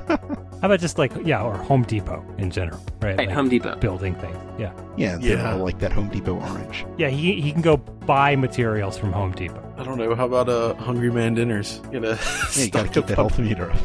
How 0.61 0.65
about 0.67 0.79
just 0.81 0.97
like 0.97 1.13
yeah, 1.23 1.41
or 1.41 1.55
Home 1.55 1.83
Depot 1.83 2.23
in 2.37 2.51
general, 2.51 2.79
right? 3.01 3.17
Right, 3.17 3.17
Like 3.19 3.31
Home 3.31 3.47
Depot. 3.47 3.75
building 3.77 4.15
things. 4.15 4.35
Yeah, 4.57 4.73
Yeah, 4.97 5.17
Yeah. 5.21 5.35
yeah. 5.35 5.53
like 5.53 5.79
that 5.79 5.93
Home 5.93 6.09
Depot 6.09 6.35
orange. 6.35 6.85
yeah. 6.97 7.07
He 7.07 7.39
he 7.39 7.51
can 7.53 7.61
go 7.61 7.77
buy 7.77 8.35
materials 8.35 8.97
from 8.97 9.13
Home 9.13 9.31
Depot. 9.31 9.63
I 9.77 9.83
don't 9.83 9.97
know. 9.97 10.13
How 10.15 10.25
about 10.25 10.49
uh, 10.49 10.73
Hungry 10.75 11.09
Man 11.11 11.35
dinners? 11.35 11.79
Get 11.91 12.03
a 12.03 12.07
Yeah, 12.07 12.63
you 12.63 12.71
gotta 12.71 12.87
stock 12.87 12.93
keep 12.93 13.05
that 13.07 13.15
health 13.15 13.39
meter 13.39 13.71
up. 13.71 13.79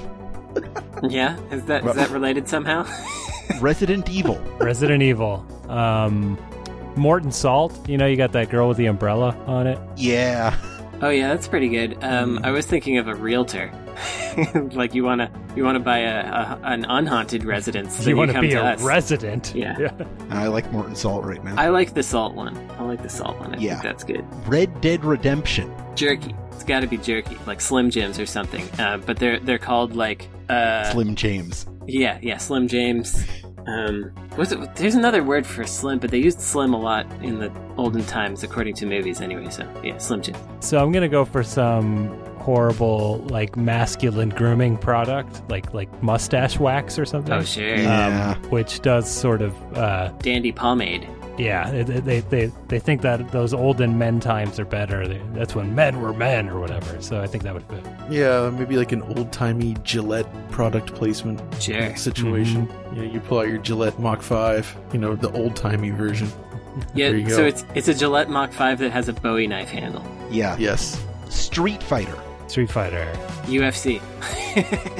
Yeah, 1.09 1.37
is 1.53 1.65
that 1.67 1.85
is 1.87 1.95
that 1.97 2.11
related 2.11 2.49
somehow? 2.49 2.87
Resident 3.61 4.09
Evil. 4.11 4.39
Resident 4.59 5.03
Evil. 5.03 5.45
Um, 5.69 6.39
Morton 6.97 7.31
Salt. 7.33 7.89
You 7.89 7.99
know, 7.99 8.07
you 8.07 8.17
got 8.17 8.33
that 8.33 8.51
girl 8.51 8.69
with 8.69 8.77
the 8.77 8.87
umbrella 8.87 9.37
on 9.47 9.67
it. 9.67 9.79
Yeah. 9.97 10.57
oh 11.03 11.11
yeah, 11.11 11.29
that's 11.29 11.49
pretty 11.49 11.69
good. 11.69 11.97
Um, 12.03 12.41
I 12.43 12.51
was 12.51 12.67
thinking 12.67 12.99
of 12.99 13.09
a 13.09 13.15
realtor. 13.15 13.73
like 14.73 14.93
you 14.95 15.05
wanna 15.05 15.31
you 15.55 15.63
wanna 15.65 15.79
buy 15.79 15.99
a, 15.99 16.25
a 16.25 16.61
an 16.65 16.85
unhaunted 16.85 17.45
residence. 17.45 17.99
then 17.99 18.09
you 18.09 18.17
want 18.17 18.31
to 18.31 18.35
come 18.35 18.43
be 18.43 18.51
to 18.51 18.57
a 18.61 18.73
us. 18.75 18.83
resident? 18.83 19.53
Yeah. 19.55 19.93
I 20.31 20.49
like 20.49 20.71
Morton 20.73 20.97
Salt 20.97 21.25
right 21.25 21.43
now. 21.45 21.55
I 21.57 21.69
like 21.69 21.95
the 21.95 22.03
salt 22.03 22.35
one. 22.35 22.57
I 22.79 22.83
like 22.83 23.03
the 23.03 23.09
salt 23.09 23.39
one. 23.39 23.55
I 23.55 23.59
Yeah. 23.59 23.75
think 23.75 23.83
that's 23.85 24.03
good. 24.05 24.25
Red 24.49 24.81
Dead 24.81 25.05
Redemption. 25.05 25.73
Jerky. 25.95 26.35
It's 26.51 26.65
got 26.65 26.81
to 26.81 26.87
be 26.89 26.97
jerky, 26.97 27.37
like 27.47 27.61
Slim 27.61 27.91
Jims 27.91 28.19
or 28.19 28.27
something. 28.27 28.69
Uh, 28.81 28.97
but 28.99 29.17
they're 29.19 29.39
they're 29.41 29.59
called 29.59 29.95
like 29.95 30.29
uh, 30.49 30.85
Slim 30.91 31.15
James. 31.15 31.67
yeah 31.87 32.19
yeah 32.23 32.37
Slim 32.39 32.67
James. 32.69 33.25
Um, 33.67 34.12
what's 34.37 34.53
it? 34.53 34.77
There's 34.77 34.95
another 34.95 35.23
word 35.23 35.47
for 35.47 35.67
slim, 35.67 35.99
but 35.99 36.11
they 36.11 36.19
used 36.19 36.41
slim 36.41 36.75
a 36.75 36.79
lot 36.79 37.07
in 37.23 37.39
the 37.39 37.53
olden 37.77 38.05
times, 38.05 38.43
according 38.43 38.75
to 38.77 38.87
movies 38.87 39.21
anyway. 39.21 39.49
So 39.51 39.69
yeah, 39.83 39.99
Slim 39.99 40.23
Jim. 40.23 40.37
So 40.61 40.79
I'm 40.79 40.93
gonna 40.93 41.09
go 41.09 41.25
for 41.25 41.43
some 41.43 42.09
horrible 42.39 43.19
like 43.31 43.57
masculine 43.57 44.29
grooming 44.29 44.77
product, 44.77 45.43
like 45.51 45.73
like 45.73 46.03
mustache 46.03 46.59
wax 46.59 46.99
or 46.99 47.07
something. 47.07 47.33
Oh 47.33 47.43
sure, 47.43 47.77
Yeah. 47.77 48.35
Um, 48.37 48.51
which 48.51 48.81
does 48.81 49.11
sort 49.11 49.41
of 49.41 49.55
uh, 49.77 50.09
dandy 50.19 50.53
pomade. 50.53 51.09
Yeah. 51.39 51.70
They, 51.70 51.82
they 52.01 52.20
they 52.20 52.47
they 52.68 52.78
think 52.78 53.03
that 53.03 53.30
those 53.32 53.53
olden 53.55 53.99
men 53.99 54.20
times 54.20 54.59
are 54.61 54.64
better. 54.64 55.07
That's 55.35 55.55
when 55.55 55.74
men 55.74 56.01
were 56.01 56.12
men 56.12 56.49
or 56.49 56.61
whatever. 56.61 57.01
So 57.01 57.20
I 57.20 57.26
think 57.26 57.43
that 57.45 57.55
would 57.55 57.64
fit. 57.64 57.85
Yeah, 58.11 58.51
maybe 58.51 58.76
like 58.76 58.93
an 58.93 59.03
old 59.03 59.32
timey 59.32 59.76
Gillette 59.82 60.26
product 60.51 60.95
placement 60.95 61.41
Sure. 61.62 61.95
situation. 61.97 62.66
Mm-hmm. 62.66 62.97
Yeah, 62.97 63.03
you 63.05 63.20
pull 63.20 63.39
out 63.41 63.49
your 63.49 63.59
Gillette 63.59 63.99
Mach 63.99 64.22
5, 64.22 64.76
you 64.93 64.99
know, 64.99 65.14
the 65.16 65.30
old 65.32 65.57
timey 65.57 65.91
version. 65.91 66.28
Yeah, 66.93 67.11
so 67.28 67.45
it's 67.45 67.64
it's 67.76 67.87
a 67.87 67.95
Gillette 67.95 68.28
Mach 68.28 68.53
Five 68.53 68.80
that 68.80 68.91
has 68.91 69.09
a 69.09 69.12
Bowie 69.12 69.47
knife 69.47 69.68
handle. 69.68 70.05
Yeah. 70.28 70.57
Yes. 70.59 71.01
Street 71.28 71.80
Fighter. 71.80 72.18
Street 72.49 72.68
Fighter. 72.68 73.07
UFC. 73.45 74.01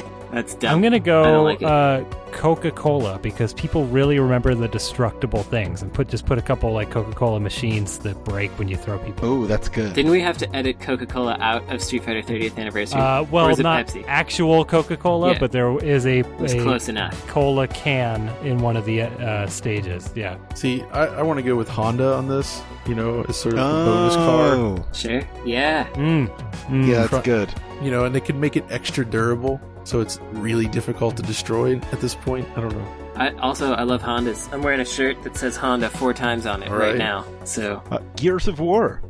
That's 0.35 0.53
dumb. 0.55 0.75
I'm 0.75 0.81
gonna 0.81 0.99
go 0.99 1.43
like 1.43 1.63
uh, 1.63 2.03
Coca-Cola 2.33 3.19
because 3.19 3.53
people 3.53 3.85
really 3.85 4.19
remember 4.19 4.53
the 4.53 4.67
destructible 4.67 5.43
things, 5.43 5.81
and 5.81 5.93
put 5.93 6.09
just 6.09 6.25
put 6.25 6.37
a 6.37 6.41
couple 6.41 6.73
like 6.73 6.91
Coca-Cola 6.91 7.39
machines 7.39 7.99
that 7.99 8.21
break 8.25 8.51
when 8.59 8.67
you 8.67 8.75
throw 8.75 8.97
people. 8.99 9.29
Oh, 9.29 9.45
that's 9.45 9.69
good. 9.69 9.93
Didn't 9.93 10.11
we 10.11 10.19
have 10.19 10.37
to 10.39 10.53
edit 10.53 10.81
Coca 10.81 11.05
Cola 11.05 11.37
out 11.39 11.63
of 11.73 11.81
Street 11.81 12.03
Fighter 12.03 12.21
30th 12.21 12.57
anniversary? 12.57 12.99
Uh, 12.99 13.21
or 13.21 13.23
well, 13.31 13.47
is 13.47 13.59
it 13.59 13.63
not 13.63 13.87
Pepsi? 13.87 14.03
actual 14.07 14.65
Coca-Cola, 14.65 15.31
Yeah. 15.31 15.39
but 15.39 15.53
there 15.53 15.81
is 15.81 16.05
a, 16.05 16.19
a 16.19 16.61
close 16.61 16.89
enough. 16.89 17.25
cola 17.27 17.65
can 17.69 18.27
in 18.43 18.59
one 18.59 18.75
of 18.75 18.83
the 18.83 19.03
uh, 19.03 19.47
stages. 19.47 20.11
Yeah, 20.15 20.35
See, 20.53 20.83
I, 20.91 21.05
I 21.05 21.21
want 21.21 21.37
to 21.37 21.43
go 21.43 21.55
with 21.55 21.69
Honda 21.69 22.13
on 22.13 22.27
this, 22.27 22.61
you 22.87 22.95
know, 22.95 23.23
as 23.29 23.37
sort 23.37 23.53
of 23.57 23.59
the 23.61 23.85
bonus 23.89 24.15
car. 24.15 24.55
Oh. 24.55 24.85
Sure. 24.91 25.21
Yeah. 25.45 25.85
mm. 25.93 26.27
Mm. 26.67 26.87
Yeah, 26.87 26.95
that's 26.97 27.09
Front- 27.09 27.23
good. 27.25 27.53
You 27.81 27.89
know, 27.91 28.03
and 28.03 28.13
they 28.13 28.19
could 28.21 28.35
make 28.35 28.57
it 28.57 28.65
extra 28.69 29.05
durable, 29.05 29.61
so 29.85 30.01
it's 30.01 30.19
really 30.33 30.67
difficult 30.67 31.15
to 31.17 31.23
destroy 31.23 31.77
at 31.77 32.01
this 32.01 32.13
point. 32.15 32.45
I 32.57 32.61
don't 32.61 32.75
know. 32.75 32.87
I 33.15 33.29
also 33.35 33.71
I 33.73 33.83
love 33.83 34.01
Hondas. 34.01 34.51
I'm 34.51 34.61
wearing 34.61 34.81
a 34.81 34.85
shirt 34.85 35.23
that 35.23 35.37
says 35.37 35.55
Honda 35.55 35.89
four 35.89 36.13
times 36.13 36.45
on 36.45 36.61
it 36.63 36.69
All 36.69 36.75
right. 36.77 36.89
right. 36.89 36.97
now. 36.97 37.25
So 37.45 37.81
Uh, 37.89 37.99
Gears 38.17 38.49
of 38.49 38.59
War. 38.59 39.01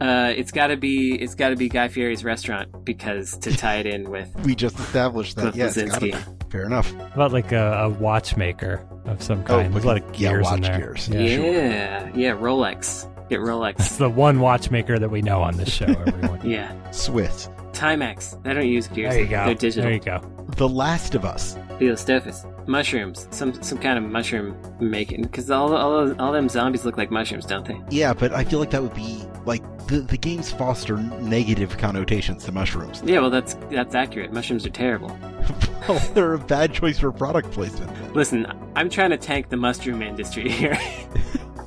uh, 0.00 0.32
it's 0.36 0.50
got 0.50 0.66
to 0.68 0.76
be 0.76 1.14
it's 1.14 1.36
got 1.36 1.50
to 1.50 1.56
be 1.56 1.68
Guy 1.68 1.86
Fieri's 1.86 2.24
restaurant 2.24 2.84
because 2.84 3.38
to 3.38 3.56
tie 3.56 3.76
it 3.76 3.86
in 3.86 4.10
with 4.10 4.28
We 4.44 4.56
just 4.56 4.76
established 4.80 5.36
that. 5.36 5.54
Yes, 5.54 5.76
gotta 5.76 5.88
Bleszinski. 5.90 6.00
be. 6.40 6.48
Fair 6.50 6.64
enough. 6.64 6.92
How 6.92 7.06
about 7.14 7.32
like 7.32 7.52
a, 7.52 7.84
a 7.84 7.88
watchmaker 7.88 8.84
of 9.06 9.22
some 9.22 9.40
Oh, 9.42 9.44
kind. 9.44 9.72
There's 9.72 9.84
a 9.84 9.86
lot 9.86 9.96
of 10.02 10.04
yeah, 10.18 10.30
gears 10.30 10.46
in 10.48 10.52
watch 10.54 10.62
there. 10.62 10.78
gears. 10.78 11.08
Yeah. 11.08 11.20
Yeah, 11.20 12.10
yeah, 12.14 12.30
Rolex. 12.32 13.08
Get 13.32 13.40
Rolex. 13.40 13.76
It's 13.78 13.96
the 13.96 14.10
one 14.10 14.40
watchmaker 14.40 14.98
that 14.98 15.08
we 15.08 15.22
know 15.22 15.40
on 15.40 15.56
this 15.56 15.70
show. 15.70 15.86
Everyone. 16.06 16.46
yeah, 16.46 16.90
Swiss. 16.90 17.48
Timex. 17.72 18.42
They 18.42 18.52
don't 18.52 18.68
use 18.68 18.88
gears. 18.88 19.14
there 19.14 19.22
you 19.22 19.26
go. 19.26 19.46
They're 19.46 19.54
digital. 19.54 19.84
There 19.84 19.94
you 19.94 20.00
go. 20.00 20.20
The 20.58 20.68
Last 20.68 21.14
of 21.14 21.24
Us. 21.24 21.54
Theostofus. 21.78 22.46
Mushrooms. 22.68 23.26
Some 23.30 23.54
some 23.62 23.78
kind 23.78 23.96
of 23.96 24.04
mushroom 24.04 24.54
making. 24.80 25.22
Because 25.22 25.50
all 25.50 25.74
all 25.74 26.20
all 26.20 26.30
them 26.30 26.50
zombies 26.50 26.84
look 26.84 26.98
like 26.98 27.10
mushrooms, 27.10 27.46
don't 27.46 27.64
they? 27.64 27.80
Yeah, 27.88 28.12
but 28.12 28.34
I 28.34 28.44
feel 28.44 28.58
like 28.58 28.68
that 28.68 28.82
would 28.82 28.92
be 28.92 29.24
like 29.46 29.62
the 29.86 30.00
the 30.00 30.18
games 30.18 30.52
foster 30.52 30.98
negative 30.98 31.78
connotations 31.78 32.44
to 32.44 32.52
mushrooms. 32.52 33.02
Yeah, 33.02 33.20
well 33.20 33.30
that's 33.30 33.54
that's 33.70 33.94
accurate. 33.94 34.30
Mushrooms 34.34 34.66
are 34.66 34.70
terrible. 34.70 35.08
well, 35.88 35.98
they're 36.12 36.34
a 36.34 36.38
bad 36.38 36.74
choice 36.74 36.98
for 36.98 37.10
product 37.10 37.50
placement. 37.50 38.14
Listen, 38.14 38.46
I'm 38.76 38.90
trying 38.90 39.08
to 39.08 39.16
tank 39.16 39.48
the 39.48 39.56
mushroom 39.56 40.02
industry 40.02 40.50
here. 40.50 40.78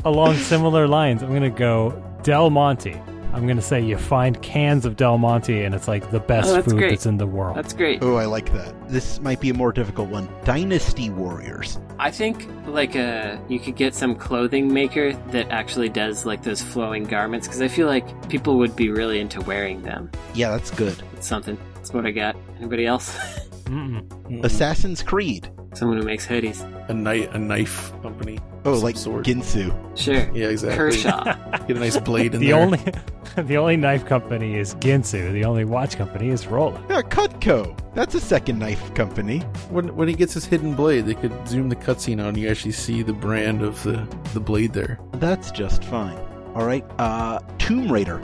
Along 0.05 0.35
similar 0.37 0.89
lines, 0.89 1.23
I'm 1.23 1.33
gonna 1.33 1.51
go 1.51 1.91
Del 2.23 2.51
Monte. 2.51 2.95
I'm 3.33 3.47
gonna 3.47 3.63
say 3.63 3.81
you 3.81 3.97
find 3.97 4.41
cans 4.43 4.85
of 4.85 4.97
Del 4.97 5.19
Monte, 5.19 5.63
and 5.63 5.75
it's 5.75 5.87
like 5.87 6.11
the 6.11 6.19
best 6.21 6.49
Oh, 6.49 6.55
that's 6.55 6.67
food 6.67 6.79
great. 6.79 6.91
that's 6.91 7.07
in 7.07 7.17
the 7.19 7.27
world. 7.27 7.57
that's 7.57 7.73
great. 7.75 8.03
Oh, 8.03 8.17
I 8.17 8.25
like 8.25 8.53
that. 8.55 8.75
This 8.89 9.21
might 9.21 9.41
be 9.41 9.51
a 9.51 9.55
more 9.55 9.73
difficult 9.73 10.09
one. 10.09 10.29
Dynasty 10.45 11.11
Warriors. 11.11 11.79
I 11.99 12.11
think 12.11 12.49
like 12.67 12.97
uh 12.97 13.37
you 13.49 13.61
could 13.61 13.77
get 13.77 13.95
some 13.95 14.15
clothing 14.17 14.73
maker 14.73 15.13
that 15.33 15.49
actually 15.51 15.91
does 15.91 16.25
like 16.27 16.43
those 16.43 16.63
flowing 16.63 17.05
garments 17.05 17.47
because 17.47 17.61
I 17.63 17.69
feel 17.69 17.87
like 17.87 18.29
people 18.29 18.57
would 18.59 18.75
be 18.75 18.91
really 18.91 19.21
into 19.21 19.41
wearing 19.43 19.83
them. 19.83 20.11
Yeah, 20.35 20.51
that's 20.51 20.71
good. 20.71 21.01
It's 21.13 21.27
something. 21.29 21.59
That's 21.75 21.93
what 21.93 22.07
I 22.07 22.11
got. 22.11 22.37
Anybody 22.59 22.87
else? 22.87 23.15
Mm-mm. 23.67 24.03
Mm. 24.29 24.45
Assassin's 24.45 25.03
Creed. 25.03 25.49
Someone 25.73 25.99
who 25.99 26.05
makes 26.05 26.27
hoodies. 26.27 26.61
a 26.89 26.95
knife, 26.95 27.33
a 27.33 27.39
knife 27.39 27.93
company. 28.03 28.39
Oh, 28.65 28.73
like 28.79 28.97
sort. 28.97 29.25
Ginsu. 29.25 29.73
Sure. 29.97 30.29
Yeah, 30.35 30.49
exactly. 30.49 30.77
Kershaw. 30.77 31.25
Get 31.67 31.77
a 31.77 31.81
nice 31.81 31.97
blade 31.99 32.35
in 32.35 32.41
the 32.41 32.49
there. 32.49 32.61
only 32.61 32.79
the 33.37 33.57
only 33.57 33.77
knife 33.77 34.05
company 34.05 34.57
is 34.59 34.75
Ginsu. 34.77 35.33
The 35.33 35.45
only 35.45 35.65
watch 35.65 35.97
company 35.97 36.29
is 36.29 36.45
Rolex. 36.47 36.91
Yeah, 36.91 37.03
Cutco. 37.03 37.79
That's 37.95 38.15
a 38.15 38.21
second 38.21 38.59
knife 38.59 38.93
company. 38.95 39.39
when 39.71 39.95
when 39.97 40.09
he 40.09 40.15
gets 40.15 40.35
his 40.35 40.45
hidden 40.45 40.75
blade, 40.75 41.07
they 41.07 41.15
could 41.15 41.33
zoom 41.49 41.69
the 41.69 41.77
cutscene 41.77 42.23
on. 42.23 42.37
You 42.37 42.49
actually 42.51 42.73
see 42.73 43.03
the 43.03 43.13
brand 43.15 43.63
of 43.63 43.83
the 43.85 44.07
the 44.35 44.41
blade 44.41 44.73
there. 44.73 44.99
That's 45.15 45.51
just 45.53 45.85
fine. 45.85 46.19
All 46.55 46.67
right. 46.67 46.85
Uh, 46.99 47.39
Tomb 47.59 47.91
Raider. 47.91 48.21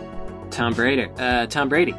Tom 0.50 0.74
Brady. 0.74 1.06
Uh, 1.18 1.46
Tom 1.46 1.68
Brady. 1.68 1.92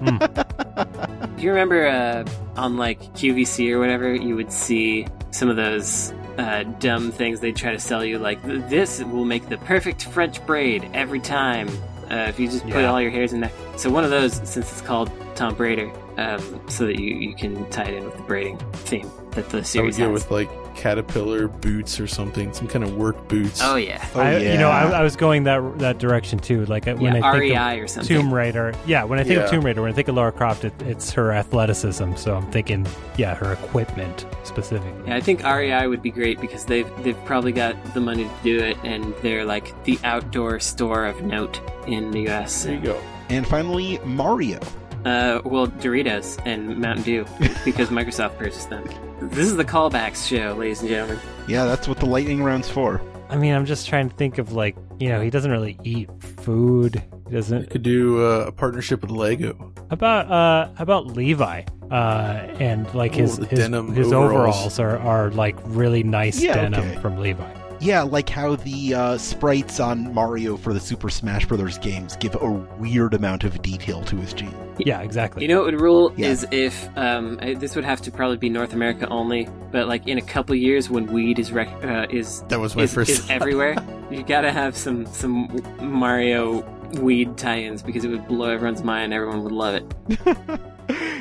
Mm. 0.00 1.06
Do 1.40 1.46
you 1.46 1.52
remember 1.52 1.86
uh, 1.86 2.24
on 2.60 2.76
like 2.76 3.00
QVC 3.14 3.70
or 3.72 3.78
whatever, 3.78 4.14
you 4.14 4.36
would 4.36 4.52
see 4.52 5.06
some 5.30 5.48
of 5.48 5.56
those 5.56 6.12
uh, 6.36 6.64
dumb 6.80 7.10
things 7.12 7.40
they'd 7.40 7.56
try 7.56 7.72
to 7.72 7.78
sell 7.78 8.04
you, 8.04 8.18
like 8.18 8.42
this 8.68 9.02
will 9.02 9.24
make 9.24 9.48
the 9.48 9.56
perfect 9.56 10.04
French 10.04 10.44
braid 10.44 10.86
every 10.92 11.18
time 11.20 11.68
uh, 12.10 12.26
if 12.28 12.38
you 12.38 12.46
just 12.46 12.64
put 12.64 12.74
Yeah. 12.82 12.90
all 12.90 13.00
your 13.00 13.10
hairs 13.10 13.32
in 13.32 13.40
there. 13.40 13.52
So 13.78 13.88
one 13.90 14.04
of 14.04 14.10
those, 14.10 14.34
since 14.34 14.58
it's 14.70 14.82
called 14.82 15.10
Tom 15.34 15.56
Braider, 15.56 15.90
um, 16.18 16.60
so 16.68 16.84
that 16.84 16.98
you, 17.00 17.14
you 17.16 17.34
can 17.34 17.68
tie 17.70 17.84
it 17.84 17.94
in 17.94 18.04
with 18.04 18.16
the 18.18 18.22
braiding 18.24 18.58
theme 18.74 19.10
that 19.30 19.48
the 19.48 19.64
series 19.64 19.96
go 19.96 20.10
has. 20.12 20.22
with 20.24 20.30
like 20.30 20.50
caterpillar 20.74 21.48
boots 21.48 22.00
or 22.00 22.06
something, 22.06 22.52
some 22.52 22.66
kind 22.68 22.84
of 22.84 22.94
work 22.96 23.28
boots. 23.28 23.60
oh 23.62 23.76
yeah, 23.76 24.04
Oh, 24.14 24.20
I, 24.20 24.38
yeah. 24.38 24.52
You 24.52 24.58
know, 24.58 24.70
I, 24.70 24.90
I 24.90 25.02
was 25.02 25.16
going 25.16 25.44
that 25.44 25.78
that 25.78 25.98
direction 25.98 26.38
too. 26.38 26.64
Like 26.66 26.86
uh, 26.88 26.94
when 26.94 27.14
yeah, 27.14 27.26
I 27.26 27.38
think 27.38 27.54
REI 27.54 27.78
of 27.78 27.84
or 27.84 27.88
something. 27.88 28.16
Tomb 28.16 28.32
Raider, 28.32 28.74
yeah. 28.86 29.04
When 29.04 29.18
I 29.18 29.24
think 29.24 29.40
of 29.40 29.50
Tomb 29.50 29.64
Raider, 29.64 29.82
when 29.82 29.90
I 29.90 29.94
think 29.94 30.08
of 30.08 30.14
Lara 30.14 30.32
Croft, 30.32 30.64
it, 30.64 30.72
it's 30.82 31.10
her 31.12 31.32
athleticism. 31.32 32.14
So 32.16 32.34
I'm 32.34 32.50
thinking, 32.50 32.86
yeah, 33.16 33.34
her 33.34 33.52
equipment 33.52 34.26
specifically. 34.44 34.92
Yeah, 35.06 35.16
I 35.16 35.20
think 35.20 35.42
REI 35.44 35.86
would 35.86 36.02
be 36.02 36.10
great 36.10 36.40
because 36.40 36.64
they've 36.64 36.88
they've 37.02 37.22
probably 37.24 37.52
got 37.52 37.76
the 37.94 38.00
money 38.00 38.24
to 38.24 38.30
do 38.42 38.58
it, 38.58 38.76
and 38.84 39.14
they're 39.22 39.44
like 39.44 39.72
the 39.84 39.98
outdoor 40.04 40.60
store 40.60 41.06
of 41.06 41.22
note 41.22 41.60
in 41.86 42.10
the 42.10 42.20
U.S. 42.22 42.64
There 42.64 42.74
you 42.74 42.80
go. 42.80 43.00
And 43.28 43.46
finally, 43.46 43.98
Mario. 44.04 44.58
Uh, 45.04 45.40
well, 45.44 45.66
Doritos 45.68 46.38
and 46.46 46.78
Mountain 46.78 47.04
Dew 47.04 47.26
because 47.64 47.88
Microsoft 47.88 48.36
purchased 48.38 48.68
them. 48.70 48.84
This 49.22 49.46
is 49.46 49.56
the 49.56 49.64
callbacks 49.64 50.26
show, 50.28 50.54
ladies 50.54 50.80
and 50.80 50.88
gentlemen. 50.88 51.18
Yeah, 51.48 51.64
that's 51.64 51.88
what 51.88 51.98
the 51.98 52.06
lightning 52.06 52.42
round's 52.42 52.68
for. 52.68 53.00
I 53.28 53.36
mean, 53.36 53.54
I'm 53.54 53.64
just 53.66 53.88
trying 53.88 54.10
to 54.10 54.16
think 54.16 54.38
of 54.38 54.52
like, 54.52 54.76
you 54.98 55.08
know, 55.08 55.20
he 55.20 55.30
doesn't 55.30 55.50
really 55.50 55.78
eat 55.84 56.08
food. 56.22 57.02
He 57.28 57.34
doesn't. 57.34 57.70
could 57.70 57.82
do 57.82 58.24
uh, 58.24 58.46
a 58.48 58.52
partnership 58.52 59.02
with 59.02 59.10
Lego. 59.10 59.54
How 59.76 59.94
about 59.94 60.30
uh, 60.30 60.74
how 60.74 60.82
about 60.82 61.06
Levi? 61.06 61.62
Uh, 61.90 62.46
and 62.60 62.92
like 62.94 63.14
his 63.14 63.38
Oh, 63.38 63.42
the 63.42 63.48
his, 63.48 63.58
denim 63.58 63.92
his 63.94 64.12
overalls. 64.12 64.56
overalls 64.56 64.78
are, 64.80 64.98
are 64.98 65.30
like 65.30 65.56
really 65.64 66.02
nice 66.02 66.40
Yeah, 66.40 66.54
denim 66.54 66.80
okay. 66.90 67.00
from 67.00 67.18
Levi. 67.18 67.52
Yeah, 67.80 68.02
like 68.02 68.28
how 68.28 68.56
the 68.56 68.94
uh, 68.94 69.18
sprites 69.18 69.80
on 69.80 70.12
Mario 70.12 70.56
for 70.58 70.74
the 70.74 70.80
Super 70.80 71.08
Smash 71.08 71.46
Bros. 71.46 71.78
games 71.78 72.14
give 72.16 72.34
a 72.40 72.50
weird 72.78 73.14
amount 73.14 73.44
of 73.44 73.62
detail 73.62 74.02
to 74.04 74.16
his 74.16 74.34
gene. 74.34 74.54
Yeah, 74.78 75.00
exactly. 75.00 75.42
You 75.42 75.48
know 75.48 75.62
what 75.62 75.72
would 75.72 75.80
rule 75.80 76.12
Yeah. 76.16 76.28
is 76.28 76.46
if 76.50 76.88
um, 76.98 77.36
this 77.58 77.74
would 77.76 77.84
have 77.84 78.00
to 78.02 78.10
probably 78.10 78.36
be 78.36 78.48
North 78.50 78.74
America 78.74 79.08
only, 79.08 79.48
but 79.72 79.88
like 79.88 80.06
in 80.06 80.18
a 80.18 80.22
couple 80.22 80.54
years 80.54 80.90
when 80.90 81.06
weed 81.06 81.38
is 81.38 81.52
rec- 81.52 81.82
uh, 81.84 82.06
is 82.10 82.42
That 82.48 82.60
was 82.60 82.76
my 82.76 82.82
is, 82.82 82.92
first. 82.94 83.10
is 83.10 83.30
everywhere, 83.30 83.76
you 84.10 84.22
gotta 84.22 84.52
have 84.52 84.76
some 84.76 85.06
some 85.06 85.48
Mario 85.80 86.60
weed 87.00 87.36
tie-ins 87.38 87.82
because 87.82 88.04
it 88.04 88.08
would 88.08 88.26
blow 88.28 88.50
everyone's 88.50 88.82
mind. 88.82 89.14
Everyone 89.14 89.42
would 89.44 89.52
love 89.52 89.74
it. 89.74 90.60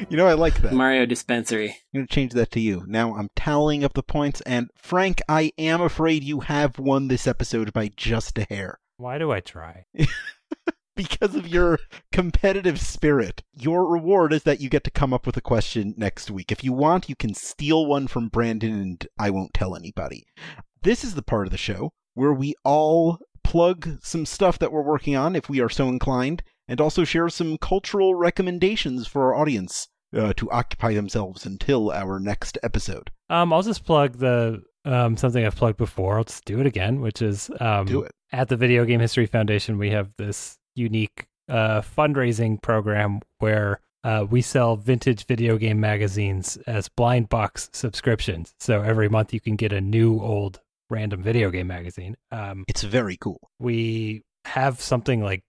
you 0.10 0.18
know, 0.18 0.28
I 0.28 0.34
like 0.34 0.62
that. 0.62 0.74
Mario 0.74 1.06
dispensary. 1.06 1.70
I'm 1.70 2.00
going 2.00 2.08
to 2.08 2.14
change 2.14 2.34
that 2.34 2.52
to 2.52 2.60
you. 2.60 2.84
Now 2.88 3.16
I'm 3.16 3.30
tallying 3.36 3.84
up 3.84 3.94
the 3.94 4.04
points, 4.04 4.42
and 4.42 4.70
Frank, 4.76 5.22
I 5.28 5.52
am 5.58 5.82
afraid 5.82 6.24
you 6.24 6.42
have 6.42 6.80
won 6.80 7.08
this 7.08 7.28
episode 7.28 7.74
by 7.74 7.92
just 7.96 8.38
a 8.38 8.44
hair. 8.50 8.80
Why 8.98 9.18
do 9.18 9.32
I 9.32 9.40
try? 9.40 9.86
Because 10.96 11.34
of 11.34 11.48
your 11.48 11.80
competitive 12.12 12.78
spirit. 12.78 13.42
Your 13.54 13.90
reward 13.90 14.34
is 14.34 14.44
that 14.44 14.60
you 14.60 14.68
get 14.68 14.84
to 14.84 14.92
come 14.92 15.14
up 15.14 15.26
with 15.26 15.38
a 15.38 15.42
question 15.42 15.94
next 15.96 16.30
week. 16.30 16.52
If 16.52 16.62
you 16.62 16.74
want, 16.74 17.08
you 17.08 17.16
can 17.16 17.34
steal 17.34 17.86
one 17.86 18.08
from 18.08 18.28
Brandon, 18.28 18.74
and 18.74 19.08
I 19.18 19.30
won't 19.30 19.54
tell 19.54 19.78
anybody. 19.78 20.26
This 20.84 21.06
is 21.06 21.16
the 21.16 21.22
part 21.22 21.48
of 21.48 21.52
the 21.52 21.58
show 21.58 21.94
where 22.16 22.34
we 22.34 22.54
all 22.66 23.20
plug 23.46 24.00
some 24.02 24.26
stuff 24.26 24.60
that 24.60 24.74
we're 24.74 24.82
working 24.82 25.16
on, 25.16 25.38
if 25.38 25.48
we 25.48 25.62
are 25.62 25.70
so 25.70 25.88
inclined, 25.88 26.44
and 26.70 26.80
also 26.80 27.04
share 27.04 27.28
some 27.28 27.58
cultural 27.58 28.16
recommendations 28.16 29.06
for 29.08 29.24
our 29.34 29.36
audience 29.42 29.90
uh, 30.16 30.32
to 30.38 30.50
occupy 30.52 30.94
themselves 30.94 31.46
until 31.46 31.92
our 31.92 32.20
next 32.20 32.58
episode. 32.64 33.12
Um, 33.30 33.52
I'll 33.52 33.62
just 33.64 33.84
plug 33.86 34.18
the 34.20 34.64
um 34.86 35.18
something 35.18 35.46
I've 35.46 35.56
plugged 35.58 35.78
before. 35.78 36.18
I'll 36.18 36.24
just 36.24 36.46
do 36.46 36.62
it 36.62 36.66
again, 36.66 37.02
which 37.02 37.22
is 37.22 37.52
um 37.60 37.86
Do 37.86 38.04
it. 38.04 38.12
at 38.32 38.48
the 38.48 38.56
Video 38.56 38.86
Game 38.86 39.02
History 39.02 39.26
Foundation. 39.26 39.78
We 39.78 39.90
have 39.90 40.10
this 40.18 40.58
unique 40.76 41.28
uh 41.50 41.82
fundraising 41.82 42.62
program 42.62 43.20
where 43.40 43.82
uh, 44.06 44.26
we 44.30 44.42
sell 44.42 44.78
vintage 44.78 45.26
video 45.26 45.58
game 45.58 45.78
magazines 45.82 46.56
as 46.66 46.88
blind 46.88 47.28
box 47.28 47.70
subscriptions. 47.74 48.54
So 48.60 48.82
every 48.82 49.10
month 49.10 49.34
you 49.34 49.42
can 49.42 49.58
get 49.58 49.74
a 49.74 49.82
new 49.82 50.22
old 50.22 50.62
random 50.90 51.22
video 51.22 51.52
game 51.52 51.68
magazine. 51.68 52.16
Um, 52.32 52.64
It's 52.70 52.84
very 52.84 53.18
cool. 53.18 53.50
we 53.60 54.24
have 54.46 54.80
something 54.80 55.22
like 55.22 55.44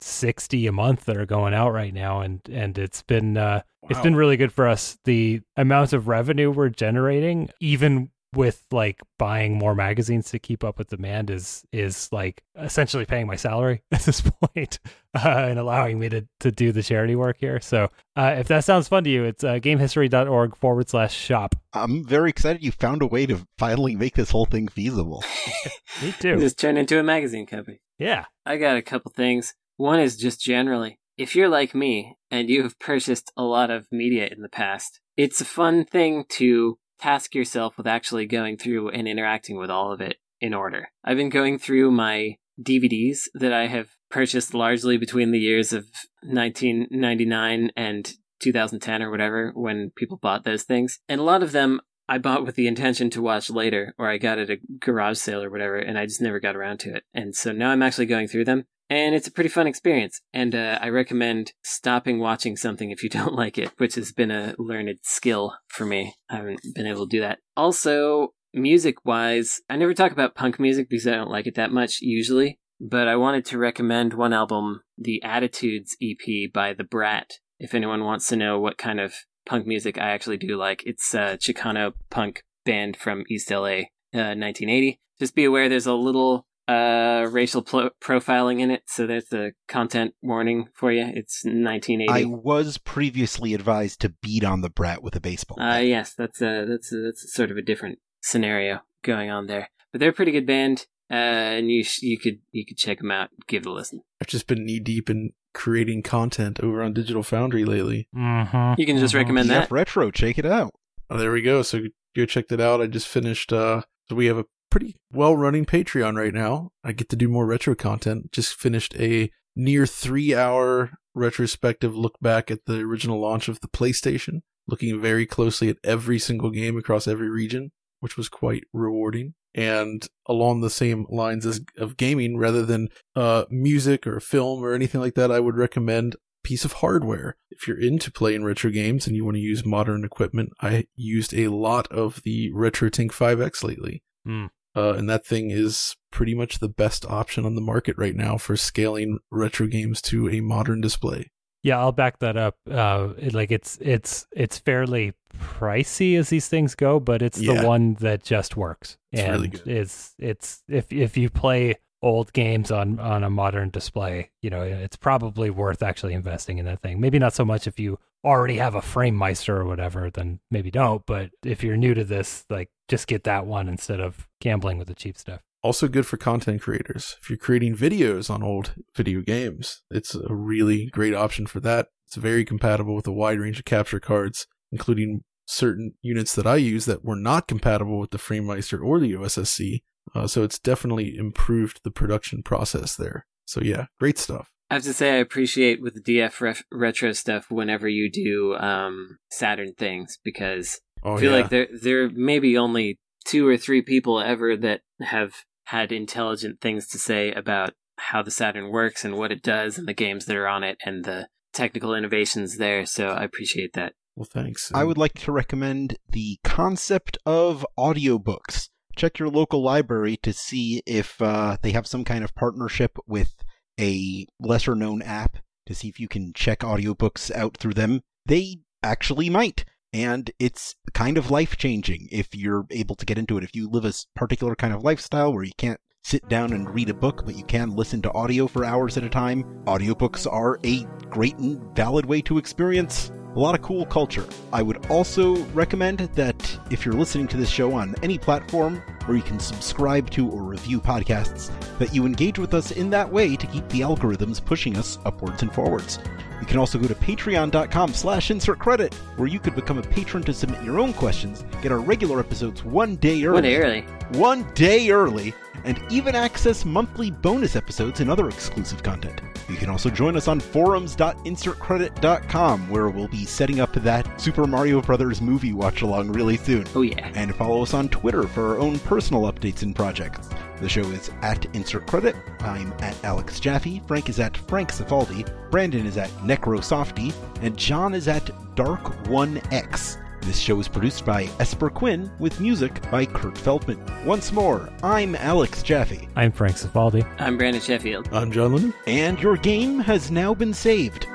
460 0.00 0.66
a 0.66 0.72
month 0.72 1.04
that 1.04 1.16
are 1.16 1.26
going 1.26 1.54
out 1.54 1.72
right 1.72 1.94
now 1.94 2.20
and 2.20 2.40
and 2.50 2.78
it's 2.78 3.02
been 3.02 3.36
uh 3.36 3.62
it's 3.90 4.00
been 4.00 4.16
really 4.16 4.36
good 4.36 4.52
for 4.52 4.66
us 4.66 4.98
the 5.04 5.40
amount 5.56 5.92
of 5.92 6.08
revenue 6.08 6.50
we're 6.50 6.68
generating 6.68 7.48
even 7.60 8.10
with 8.34 8.64
like 8.72 9.00
buying 9.18 9.56
more 9.56 9.74
magazines 9.74 10.30
to 10.30 10.38
keep 10.38 10.64
up 10.64 10.76
with 10.78 10.88
demand 10.88 11.30
is 11.30 11.64
is 11.72 12.08
like 12.12 12.42
essentially 12.58 13.04
paying 13.04 13.26
my 13.26 13.36
salary 13.36 13.82
at 13.92 14.02
this 14.02 14.20
point 14.20 14.78
uh, 15.14 15.46
and 15.48 15.58
allowing 15.58 15.98
me 15.98 16.08
to 16.08 16.26
to 16.40 16.50
do 16.50 16.72
the 16.72 16.82
charity 16.82 17.14
work 17.14 17.36
here 17.38 17.60
so 17.60 17.88
uh, 18.16 18.34
if 18.38 18.48
that 18.48 18.64
sounds 18.64 18.88
fun 18.88 19.04
to 19.04 19.10
you 19.10 19.24
it's 19.24 19.44
uh, 19.44 19.54
gamehistory.org 19.54 20.56
forward 20.56 20.88
slash 20.88 21.14
shop 21.14 21.54
I'm 21.72 22.04
very 22.04 22.30
excited 22.30 22.62
you 22.62 22.72
found 22.72 23.02
a 23.02 23.06
way 23.06 23.26
to 23.26 23.46
finally 23.58 23.96
make 23.96 24.14
this 24.14 24.30
whole 24.30 24.46
thing 24.46 24.68
feasible. 24.68 25.24
me 26.02 26.12
too 26.18 26.38
Just 26.38 26.58
turned 26.58 26.78
into 26.78 26.98
a 26.98 27.02
magazine 27.02 27.46
company. 27.46 27.80
yeah 27.98 28.24
I 28.44 28.56
got 28.56 28.76
a 28.76 28.82
couple 28.82 29.12
things. 29.14 29.54
One 29.76 30.00
is 30.00 30.16
just 30.16 30.40
generally, 30.40 30.98
if 31.16 31.34
you're 31.34 31.48
like 31.48 31.74
me 31.74 32.16
and 32.30 32.48
you 32.48 32.62
have 32.62 32.78
purchased 32.78 33.32
a 33.36 33.42
lot 33.42 33.70
of 33.70 33.86
media 33.90 34.28
in 34.30 34.42
the 34.42 34.48
past, 34.48 35.00
it's 35.16 35.40
a 35.40 35.44
fun 35.44 35.84
thing 35.84 36.24
to 36.30 36.78
task 37.00 37.34
yourself 37.34 37.76
with 37.76 37.86
actually 37.86 38.26
going 38.26 38.56
through 38.56 38.90
and 38.90 39.08
interacting 39.08 39.56
with 39.56 39.70
all 39.70 39.92
of 39.92 40.00
it 40.00 40.16
in 40.40 40.54
order. 40.54 40.88
I've 41.04 41.16
been 41.16 41.28
going 41.28 41.58
through 41.58 41.90
my 41.90 42.36
DVDs 42.62 43.22
that 43.34 43.52
I 43.52 43.66
have 43.66 43.88
purchased 44.10 44.54
largely 44.54 44.96
between 44.96 45.32
the 45.32 45.40
years 45.40 45.72
of 45.72 45.86
1999 46.22 47.70
and 47.76 48.12
2010 48.40 49.02
or 49.02 49.10
whatever 49.10 49.52
when 49.54 49.90
people 49.96 50.18
bought 50.18 50.44
those 50.44 50.62
things. 50.62 51.00
And 51.08 51.20
a 51.20 51.24
lot 51.24 51.42
of 51.42 51.52
them 51.52 51.80
I 52.08 52.18
bought 52.18 52.44
with 52.44 52.54
the 52.54 52.66
intention 52.66 53.08
to 53.10 53.22
watch 53.22 53.48
later, 53.48 53.94
or 53.98 54.08
I 54.08 54.18
got 54.18 54.38
at 54.38 54.50
a 54.50 54.58
garage 54.78 55.18
sale 55.18 55.42
or 55.42 55.50
whatever, 55.50 55.78
and 55.78 55.98
I 55.98 56.04
just 56.04 56.20
never 56.20 56.38
got 56.38 56.54
around 56.54 56.78
to 56.80 56.94
it. 56.94 57.04
And 57.14 57.34
so 57.34 57.50
now 57.50 57.70
I'm 57.70 57.82
actually 57.82 58.06
going 58.06 58.28
through 58.28 58.44
them, 58.44 58.66
and 58.90 59.14
it's 59.14 59.28
a 59.28 59.32
pretty 59.32 59.50
fun 59.50 59.66
experience. 59.66 60.20
And 60.32 60.54
uh, 60.54 60.78
I 60.80 60.88
recommend 60.88 61.52
stopping 61.62 62.18
watching 62.18 62.56
something 62.56 62.90
if 62.90 63.02
you 63.02 63.08
don't 63.10 63.34
like 63.34 63.58
it, 63.58 63.72
which 63.78 63.94
has 63.94 64.12
been 64.12 64.30
a 64.30 64.54
learned 64.58 64.98
skill 65.02 65.54
for 65.68 65.86
me. 65.86 66.14
I 66.30 66.36
haven't 66.36 66.60
been 66.74 66.86
able 66.86 67.06
to 67.06 67.16
do 67.16 67.20
that. 67.20 67.38
Also, 67.56 68.34
music 68.52 69.04
wise, 69.04 69.60
I 69.68 69.76
never 69.76 69.94
talk 69.94 70.12
about 70.12 70.34
punk 70.34 70.60
music 70.60 70.88
because 70.88 71.06
I 71.06 71.12
don't 71.12 71.30
like 71.30 71.46
it 71.46 71.54
that 71.56 71.72
much 71.72 71.98
usually, 72.00 72.58
but 72.80 73.08
I 73.08 73.16
wanted 73.16 73.44
to 73.46 73.58
recommend 73.58 74.14
one 74.14 74.32
album, 74.32 74.82
the 74.96 75.22
Attitudes 75.22 75.96
EP 76.02 76.52
by 76.52 76.72
The 76.72 76.84
Brat, 76.84 77.38
if 77.58 77.74
anyone 77.74 78.04
wants 78.04 78.28
to 78.28 78.36
know 78.36 78.60
what 78.60 78.78
kind 78.78 79.00
of 79.00 79.14
punk 79.46 79.66
music 79.66 79.98
I 79.98 80.10
actually 80.10 80.36
do 80.36 80.56
like. 80.56 80.82
It's 80.86 81.14
a 81.14 81.36
Chicano 81.38 81.92
punk 82.10 82.42
band 82.64 82.96
from 82.96 83.24
East 83.28 83.50
LA, 83.50 83.88
uh, 84.14 84.34
1980. 84.34 85.00
Just 85.18 85.34
be 85.34 85.44
aware 85.44 85.68
there's 85.68 85.86
a 85.86 85.94
little 85.94 86.46
uh, 86.68 87.28
racial 87.30 87.62
pl- 87.62 87.90
profiling 88.02 88.60
in 88.60 88.70
it, 88.70 88.82
so 88.86 89.06
there's 89.06 89.32
a 89.32 89.52
content 89.68 90.14
warning 90.22 90.68
for 90.74 90.90
you. 90.92 91.02
It's 91.02 91.42
1980. 91.44 92.08
I 92.08 92.24
was 92.24 92.78
previously 92.78 93.54
advised 93.54 94.00
to 94.00 94.08
beat 94.22 94.44
on 94.44 94.60
the 94.62 94.70
brat 94.70 95.02
with 95.02 95.14
a 95.16 95.20
baseball. 95.20 95.60
Uh, 95.60 95.78
yes, 95.78 96.14
that's 96.16 96.40
a 96.40 96.64
that's 96.68 96.92
a, 96.92 96.96
that's 97.02 97.32
sort 97.34 97.50
of 97.50 97.56
a 97.56 97.62
different 97.62 97.98
scenario 98.22 98.80
going 99.02 99.30
on 99.30 99.46
there, 99.46 99.68
but 99.92 100.00
they're 100.00 100.10
a 100.10 100.14
pretty 100.14 100.32
good 100.32 100.46
band, 100.46 100.86
uh, 101.10 101.14
and 101.14 101.70
you 101.70 101.84
sh- 101.84 102.02
you 102.02 102.18
could 102.18 102.38
you 102.50 102.64
could 102.66 102.78
check 102.78 102.98
them 102.98 103.10
out, 103.10 103.28
give 103.46 103.62
it 103.62 103.68
a 103.68 103.72
listen. 103.72 104.00
I've 104.20 104.28
just 104.28 104.46
been 104.46 104.64
knee 104.64 104.80
deep 104.80 105.10
in 105.10 105.32
creating 105.52 106.02
content 106.02 106.60
over 106.60 106.82
on 106.82 106.92
Digital 106.92 107.22
Foundry 107.22 107.64
lately. 107.64 108.08
mm-hmm. 108.14 108.74
You 108.80 108.86
can 108.86 108.98
just 108.98 109.14
recommend 109.14 109.50
that. 109.50 109.68
DF 109.68 109.72
Retro, 109.72 110.10
check 110.10 110.38
it 110.38 110.46
out. 110.46 110.72
Oh, 111.10 111.18
there 111.18 111.30
we 111.32 111.42
go. 111.42 111.62
So 111.62 111.80
go 112.16 112.24
check 112.26 112.48
that 112.48 112.60
out. 112.60 112.80
I 112.80 112.86
just 112.86 113.06
finished. 113.06 113.52
uh 113.52 113.82
So 114.08 114.16
we 114.16 114.26
have 114.26 114.38
a 114.38 114.46
pretty 114.74 114.96
well 115.12 115.36
running 115.36 115.64
Patreon 115.64 116.16
right 116.16 116.34
now. 116.34 116.72
I 116.82 116.90
get 116.90 117.08
to 117.10 117.16
do 117.16 117.28
more 117.28 117.46
retro 117.46 117.76
content. 117.76 118.32
Just 118.32 118.56
finished 118.56 118.92
a 118.96 119.30
near 119.54 119.86
three 119.86 120.34
hour 120.34 120.98
retrospective 121.14 121.94
look 121.94 122.18
back 122.20 122.50
at 122.50 122.64
the 122.66 122.80
original 122.80 123.20
launch 123.20 123.46
of 123.46 123.60
the 123.60 123.68
PlayStation, 123.68 124.40
looking 124.66 125.00
very 125.00 125.26
closely 125.26 125.68
at 125.68 125.76
every 125.84 126.18
single 126.18 126.50
game 126.50 126.76
across 126.76 127.06
every 127.06 127.30
region, 127.30 127.70
which 128.00 128.16
was 128.16 128.28
quite 128.28 128.64
rewarding. 128.72 129.34
And 129.54 130.04
along 130.26 130.62
the 130.62 130.70
same 130.70 131.06
lines 131.08 131.46
as 131.46 131.60
of 131.78 131.96
gaming, 131.96 132.36
rather 132.36 132.66
than 132.66 132.88
uh, 133.14 133.44
music 133.50 134.08
or 134.08 134.18
film 134.18 134.64
or 134.64 134.74
anything 134.74 135.00
like 135.00 135.14
that, 135.14 135.30
I 135.30 135.38
would 135.38 135.56
recommend 135.56 136.16
piece 136.42 136.64
of 136.64 136.72
hardware. 136.72 137.36
If 137.48 137.68
you're 137.68 137.80
into 137.80 138.10
playing 138.10 138.42
retro 138.42 138.72
games 138.72 139.06
and 139.06 139.14
you 139.14 139.24
want 139.24 139.36
to 139.36 139.40
use 139.40 139.64
modern 139.64 140.04
equipment, 140.04 140.50
I 140.60 140.88
used 140.96 141.32
a 141.32 141.46
lot 141.46 141.86
of 141.92 142.22
the 142.24 142.50
RetroTink 142.50 143.12
5X 143.12 143.62
lately. 143.62 144.02
Hmm. 144.26 144.46
Uh, 144.76 144.94
and 144.94 145.08
that 145.08 145.24
thing 145.24 145.50
is 145.50 145.96
pretty 146.10 146.34
much 146.34 146.58
the 146.58 146.68
best 146.68 147.04
option 147.06 147.44
on 147.46 147.54
the 147.54 147.60
market 147.60 147.96
right 147.96 148.16
now 148.16 148.36
for 148.36 148.56
scaling 148.56 149.18
retro 149.30 149.66
games 149.66 150.02
to 150.02 150.28
a 150.28 150.40
modern 150.40 150.80
display. 150.80 151.30
Yeah, 151.62 151.78
I'll 151.78 151.92
back 151.92 152.18
that 152.18 152.36
up. 152.36 152.56
Uh, 152.70 153.14
like 153.32 153.50
it's 153.50 153.78
it's 153.80 154.26
it's 154.36 154.58
fairly 154.58 155.14
pricey 155.38 156.18
as 156.18 156.28
these 156.28 156.46
things 156.48 156.74
go, 156.74 157.00
but 157.00 157.22
it's 157.22 157.40
Yeah. 157.40 157.62
the 157.62 157.66
one 157.66 157.94
that 158.00 158.22
just 158.22 158.56
works. 158.56 158.98
It's 159.12 159.22
and 159.22 159.32
really 159.32 159.48
good. 159.48 159.66
It's 159.66 160.14
it's 160.18 160.62
if 160.68 160.92
if 160.92 161.16
you 161.16 161.30
play 161.30 161.76
old 162.04 162.32
games 162.34 162.70
on 162.70 163.00
on 163.00 163.24
a 163.24 163.30
modern 163.30 163.70
display, 163.70 164.30
you 164.42 164.50
know, 164.50 164.62
it's 164.62 164.96
probably 164.96 165.48
worth 165.48 165.82
actually 165.82 166.12
investing 166.12 166.58
in 166.58 166.66
that 166.66 166.82
thing. 166.82 167.00
Maybe 167.00 167.18
not 167.18 167.32
so 167.32 167.44
much 167.44 167.66
if 167.66 167.80
you 167.80 167.98
already 168.22 168.58
have 168.58 168.74
a 168.74 168.80
FrameMeister 168.80 169.48
or 169.48 169.64
whatever, 169.64 170.10
then 170.10 170.38
maybe 170.50 170.70
don't. 170.70 171.04
But 171.06 171.30
if 171.42 171.64
you're 171.64 171.78
new 171.78 171.94
to 171.94 172.04
this, 172.04 172.44
like 172.50 172.70
just 172.88 173.06
get 173.06 173.24
that 173.24 173.46
one 173.46 173.68
instead 173.68 174.00
of 174.00 174.28
gambling 174.40 174.78
with 174.78 174.88
the 174.88 174.94
cheap 174.94 175.16
stuff. 175.16 175.40
Also 175.62 175.88
good 175.88 176.06
for 176.06 176.18
content 176.18 176.60
creators. 176.60 177.16
If 177.22 177.30
you're 177.30 177.38
creating 177.38 177.74
videos 177.74 178.28
on 178.28 178.42
old 178.42 178.74
video 178.94 179.22
games, 179.22 179.82
it's 179.90 180.14
a 180.14 180.34
really 180.34 180.90
great 180.90 181.14
option 181.14 181.46
for 181.46 181.60
that. 181.60 181.88
It's 182.06 182.16
very 182.16 182.44
compatible 182.44 182.94
with 182.94 183.06
a 183.06 183.12
wide 183.12 183.40
range 183.40 183.58
of 183.58 183.64
capture 183.64 183.98
cards, 183.98 184.46
including 184.70 185.22
certain 185.46 185.94
units 186.02 186.34
that 186.34 186.46
I 186.46 186.56
use 186.56 186.84
that 186.84 187.02
were 187.02 187.16
not 187.16 187.48
compatible 187.48 187.98
with 187.98 188.10
the 188.10 188.18
FrameMeister 188.18 188.82
or 188.82 189.00
the 189.00 189.14
OSSC. 189.14 189.80
Uh, 190.14 190.26
so 190.26 190.42
it's 190.42 190.58
definitely 190.58 191.16
improved 191.16 191.80
the 191.84 191.90
production 191.90 192.42
process 192.42 192.96
there. 192.96 193.26
So 193.46 193.60
yeah, 193.60 193.86
great 193.98 194.18
stuff. 194.18 194.50
I 194.70 194.74
have 194.74 194.84
to 194.84 194.94
say, 194.94 195.12
I 195.12 195.16
appreciate 195.16 195.82
with 195.82 195.94
the 195.94 196.00
DF 196.18 196.40
ref- 196.40 196.64
retro 196.72 197.12
stuff 197.12 197.50
whenever 197.50 197.86
you 197.88 198.10
do 198.10 198.54
um, 198.56 199.18
Saturn 199.30 199.74
things 199.76 200.18
because 200.24 200.80
Oh 201.02 201.16
I 201.16 201.20
feel 201.20 201.32
yeah. 201.32 201.36
like 201.38 201.50
there 201.50 201.68
there 201.82 202.08
may 202.10 202.38
be 202.38 202.56
only 202.56 202.98
two 203.26 203.46
or 203.46 203.56
three 203.58 203.82
people 203.82 204.20
ever 204.20 204.56
that 204.56 204.80
have 205.02 205.32
had 205.66 205.92
intelligent 205.92 206.60
things 206.60 206.86
to 206.88 206.98
say 206.98 207.32
about 207.32 207.72
how 207.98 208.22
the 208.22 208.30
Saturn 208.30 208.70
works 208.70 209.04
and 209.04 209.16
what 209.16 209.30
it 209.32 209.42
does 209.42 209.78
and 209.78 209.86
the 209.86 209.94
games 209.94 210.24
that 210.26 210.36
are 210.36 210.48
on 210.48 210.62
it 210.64 210.78
and 210.84 211.04
the 211.04 211.28
technical 211.52 211.94
innovations 211.94 212.56
there. 212.56 212.84
So 212.86 213.08
I 213.08 213.22
appreciate 213.24 213.74
that. 213.74 213.92
well, 214.16 214.28
thanks. 214.30 214.72
I 214.74 214.84
would 214.84 214.98
like 214.98 215.14
to 215.20 215.32
recommend 215.32 215.96
the 216.08 216.38
concept 216.42 217.18
of 217.26 217.66
audiobooks. 217.78 218.70
Check 218.94 219.18
your 219.18 219.28
local 219.28 219.62
library 219.62 220.16
to 220.18 220.32
see 220.32 220.82
if 220.86 221.20
uh, 221.20 221.56
they 221.62 221.72
have 221.72 221.86
some 221.86 222.04
kind 222.04 222.24
of 222.24 222.34
partnership 222.34 222.98
with 223.06 223.34
a 223.80 224.26
lesser 224.40 224.74
known 224.74 225.02
app 225.02 225.38
to 225.66 225.74
see 225.74 225.88
if 225.88 225.98
you 225.98 226.08
can 226.08 226.32
check 226.32 226.60
audiobooks 226.60 227.34
out 227.34 227.56
through 227.56 227.74
them. 227.74 228.02
They 228.26 228.58
actually 228.82 229.30
might. 229.30 229.64
And 229.92 230.32
it's 230.40 230.74
kind 230.92 231.16
of 231.16 231.30
life 231.30 231.56
changing 231.56 232.08
if 232.10 232.34
you're 232.34 232.66
able 232.70 232.96
to 232.96 233.06
get 233.06 233.16
into 233.16 233.38
it. 233.38 233.44
If 233.44 233.54
you 233.54 233.70
live 233.70 233.84
a 233.84 233.92
particular 234.16 234.56
kind 234.56 234.74
of 234.74 234.82
lifestyle 234.82 235.32
where 235.32 235.44
you 235.44 235.52
can't 235.56 235.78
sit 236.04 236.28
down 236.28 236.52
and 236.52 236.72
read 236.72 236.90
a 236.90 236.94
book, 236.94 237.24
but 237.24 237.34
you 237.34 237.44
can 237.44 237.74
listen 237.74 238.02
to 238.02 238.12
audio 238.12 238.46
for 238.46 238.64
hours 238.64 238.98
at 238.98 239.04
a 239.04 239.08
time, 239.08 239.42
audiobooks 239.64 240.30
are 240.30 240.60
a 240.62 240.84
great 241.08 241.36
and 241.38 241.60
valid 241.74 242.04
way 242.04 242.20
to 242.20 242.36
experience 242.36 243.10
a 243.34 243.38
lot 243.38 243.54
of 243.54 243.62
cool 243.62 243.86
culture. 243.86 244.26
I 244.52 244.62
would 244.62 244.86
also 244.90 245.36
recommend 245.46 245.98
that 245.98 246.58
if 246.70 246.84
you're 246.84 246.94
listening 246.94 247.26
to 247.28 247.36
this 247.38 247.48
show 247.48 247.72
on 247.72 247.94
any 248.02 248.18
platform 248.18 248.82
where 249.06 249.16
you 249.16 249.22
can 249.22 249.40
subscribe 249.40 250.10
to 250.10 250.30
or 250.30 250.42
review 250.42 250.78
podcasts, 250.78 251.50
that 251.78 251.94
you 251.94 252.04
engage 252.04 252.38
with 252.38 252.52
us 252.52 252.70
in 252.70 252.90
that 252.90 253.10
way 253.10 253.34
to 253.34 253.46
keep 253.46 253.66
the 253.70 253.80
algorithms 253.80 254.44
pushing 254.44 254.76
us 254.76 254.98
upwards 255.06 255.42
and 255.42 255.52
forwards. 255.52 255.98
You 256.38 256.46
can 256.46 256.58
also 256.58 256.78
go 256.78 256.86
to 256.86 256.94
patreon.com 256.94 257.94
slash 257.94 258.30
insert 258.30 258.58
credit, 258.58 258.92
where 259.16 259.28
you 259.28 259.40
could 259.40 259.54
become 259.54 259.78
a 259.78 259.82
patron 259.82 260.22
to 260.24 260.34
submit 260.34 260.62
your 260.62 260.78
own 260.78 260.92
questions, 260.92 261.44
get 261.62 261.72
our 261.72 261.80
regular 261.80 262.20
episodes 262.20 262.62
one 262.62 262.96
day 262.96 263.24
early. 263.24 263.34
One 263.34 263.42
day 263.42 263.56
early. 263.56 263.80
One 264.12 264.52
day 264.52 264.90
early, 264.90 265.34
and 265.64 265.82
even 265.90 266.14
access 266.14 266.64
monthly 266.64 267.10
bonus 267.10 267.56
episodes 267.56 268.00
and 268.00 268.10
other 268.10 268.28
exclusive 268.28 268.82
content. 268.82 269.20
You 269.48 269.56
can 269.56 269.68
also 269.68 269.90
join 269.90 270.16
us 270.16 270.28
on 270.28 270.40
forums.insertcredit.com, 270.40 272.70
where 272.70 272.88
we'll 272.88 273.08
be 273.08 273.24
setting 273.24 273.58
up 273.60 273.72
that 273.72 274.20
Super 274.20 274.46
Mario 274.46 274.80
Brothers 274.80 275.20
movie 275.20 275.52
watch 275.52 275.82
along 275.82 276.12
really 276.12 276.36
soon. 276.36 276.66
Oh, 276.74 276.82
yeah. 276.82 277.10
And 277.14 277.34
follow 277.34 277.62
us 277.62 277.74
on 277.74 277.88
Twitter 277.88 278.28
for 278.28 278.54
our 278.54 278.58
own 278.58 278.78
personal 278.80 279.30
updates 279.30 279.62
and 279.62 279.76
projects. 279.76 280.28
The 280.60 280.68
show 280.68 280.82
is 280.82 281.10
at 281.22 281.46
Insert 281.54 281.86
Credit. 281.86 282.16
I'm 282.40 282.72
at 282.80 283.02
Alex 283.04 283.38
Jaffe. 283.40 283.82
Frank 283.86 284.08
is 284.08 284.20
at 284.20 284.36
Frank 284.36 284.72
Cifaldi. 284.72 285.28
Brandon 285.50 285.86
is 285.86 285.98
at 285.98 286.10
Necrosofty. 286.18 287.12
And 287.42 287.56
John 287.56 287.94
is 287.94 288.06
at 288.08 288.26
Dark1X. 288.54 290.03
This 290.24 290.38
show 290.38 290.58
is 290.58 290.68
produced 290.68 291.04
by 291.04 291.28
Esper 291.38 291.68
Quinn 291.68 292.10
with 292.18 292.40
music 292.40 292.80
by 292.90 293.04
Kurt 293.04 293.36
Feldman. 293.36 293.78
Once 294.06 294.32
more, 294.32 294.70
I'm 294.82 295.14
Alex 295.16 295.62
Jaffe. 295.62 296.08
I'm 296.16 296.32
Frank 296.32 296.56
Cifaldi. 296.56 297.06
I'm 297.18 297.36
Brandon 297.36 297.60
Sheffield. 297.60 298.08
I'm 298.10 298.32
John 298.32 298.52
Linneman. 298.52 298.72
And 298.86 299.20
your 299.20 299.36
game 299.36 299.80
has 299.80 300.10
now 300.10 300.32
been 300.32 300.54
saved. 300.54 301.06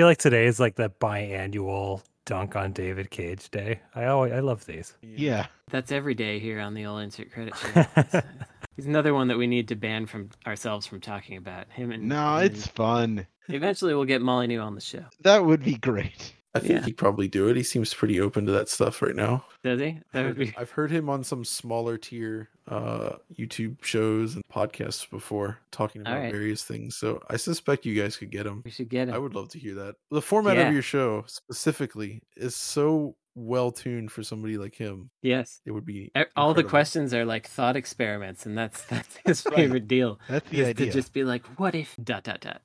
Feel 0.00 0.06
like 0.06 0.16
today 0.16 0.46
is 0.46 0.58
like 0.58 0.76
the 0.76 0.88
biannual 0.88 2.00
dunk 2.24 2.56
on 2.56 2.72
David 2.72 3.10
Cage 3.10 3.50
day. 3.50 3.80
I 3.94 4.06
always 4.06 4.32
I 4.32 4.40
love 4.40 4.64
these. 4.64 4.94
Yeah. 5.02 5.44
That's 5.70 5.92
every 5.92 6.14
day 6.14 6.38
here 6.38 6.58
on 6.58 6.72
the 6.72 6.86
old 6.86 7.02
insert 7.02 7.30
credit 7.30 7.52
show. 7.54 8.22
He's 8.76 8.86
another 8.86 9.12
one 9.12 9.28
that 9.28 9.36
we 9.36 9.46
need 9.46 9.68
to 9.68 9.74
ban 9.76 10.06
from 10.06 10.30
ourselves 10.46 10.86
from 10.86 11.02
talking 11.02 11.36
about. 11.36 11.70
Him 11.70 11.92
and 11.92 12.08
No, 12.08 12.38
him 12.38 12.46
it's 12.46 12.66
fun. 12.66 13.26
eventually 13.50 13.92
we'll 13.94 14.06
get 14.06 14.22
Molyneux 14.22 14.60
on 14.62 14.74
the 14.74 14.80
show. 14.80 15.04
That 15.20 15.44
would 15.44 15.62
be 15.62 15.74
great. 15.74 16.32
I 16.54 16.58
think 16.58 16.72
Yeah. 16.72 16.84
he'd 16.84 16.96
probably 16.96 17.28
do 17.28 17.46
it. 17.48 17.56
He 17.56 17.62
seems 17.62 17.94
pretty 17.94 18.20
open 18.20 18.44
to 18.46 18.52
that 18.52 18.68
stuff 18.68 19.02
right 19.02 19.14
now. 19.14 19.44
Does 19.62 19.80
he? 19.80 20.00
That 20.12 20.24
would 20.26 20.36
be 20.36 20.52
I've 20.56 20.70
heard 20.72 20.90
him 20.90 21.08
on 21.08 21.22
some 21.22 21.44
smaller 21.44 21.96
tier 21.96 22.48
uh, 22.66 23.16
YouTube 23.38 23.84
shows 23.84 24.34
and 24.34 24.42
podcasts 24.52 25.08
before 25.08 25.58
talking 25.70 26.00
about 26.02 26.16
Alright. 26.16 26.32
various 26.32 26.64
things. 26.64 26.96
So 26.96 27.22
I 27.30 27.36
suspect 27.36 27.86
you 27.86 28.00
guys 28.00 28.16
could 28.16 28.30
get 28.30 28.46
him. 28.46 28.62
we 28.64 28.70
should 28.72 28.88
get 28.88 29.08
him. 29.08 29.14
I 29.14 29.18
would 29.18 29.34
love 29.34 29.48
to 29.50 29.58
hear 29.58 29.74
that. 29.76 29.94
The 30.10 30.22
format 30.22 30.56
Yeah. 30.56 30.66
of 30.68 30.72
your 30.72 30.82
show 30.82 31.24
specifically 31.26 32.22
is 32.36 32.56
so 32.56 33.14
well 33.36 33.70
tuned 33.70 34.10
for 34.10 34.22
somebody 34.24 34.58
like 34.58 34.74
him. 34.74 35.10
Yes. 35.22 35.60
It 35.64 35.70
would 35.70 35.86
be 35.86 36.10
All 36.36 36.52
the 36.52 36.64
questions 36.64 37.14
are 37.14 37.24
like 37.24 37.46
thought 37.46 37.76
experiments, 37.76 38.44
and 38.44 38.58
that's 38.58 38.84
that's 38.86 39.16
his 39.24 39.46
Right. 39.46 39.54
favorite 39.56 39.86
deal. 39.88 40.18
That's 40.28 40.48
the 40.50 40.64
idea. 40.64 40.86
to 40.86 40.92
just 40.92 41.12
be 41.12 41.22
like, 41.24 41.46
what 41.58 41.74
if 41.76 41.94
dot 42.02 42.24
dot 42.24 42.40
dot. 42.40 42.60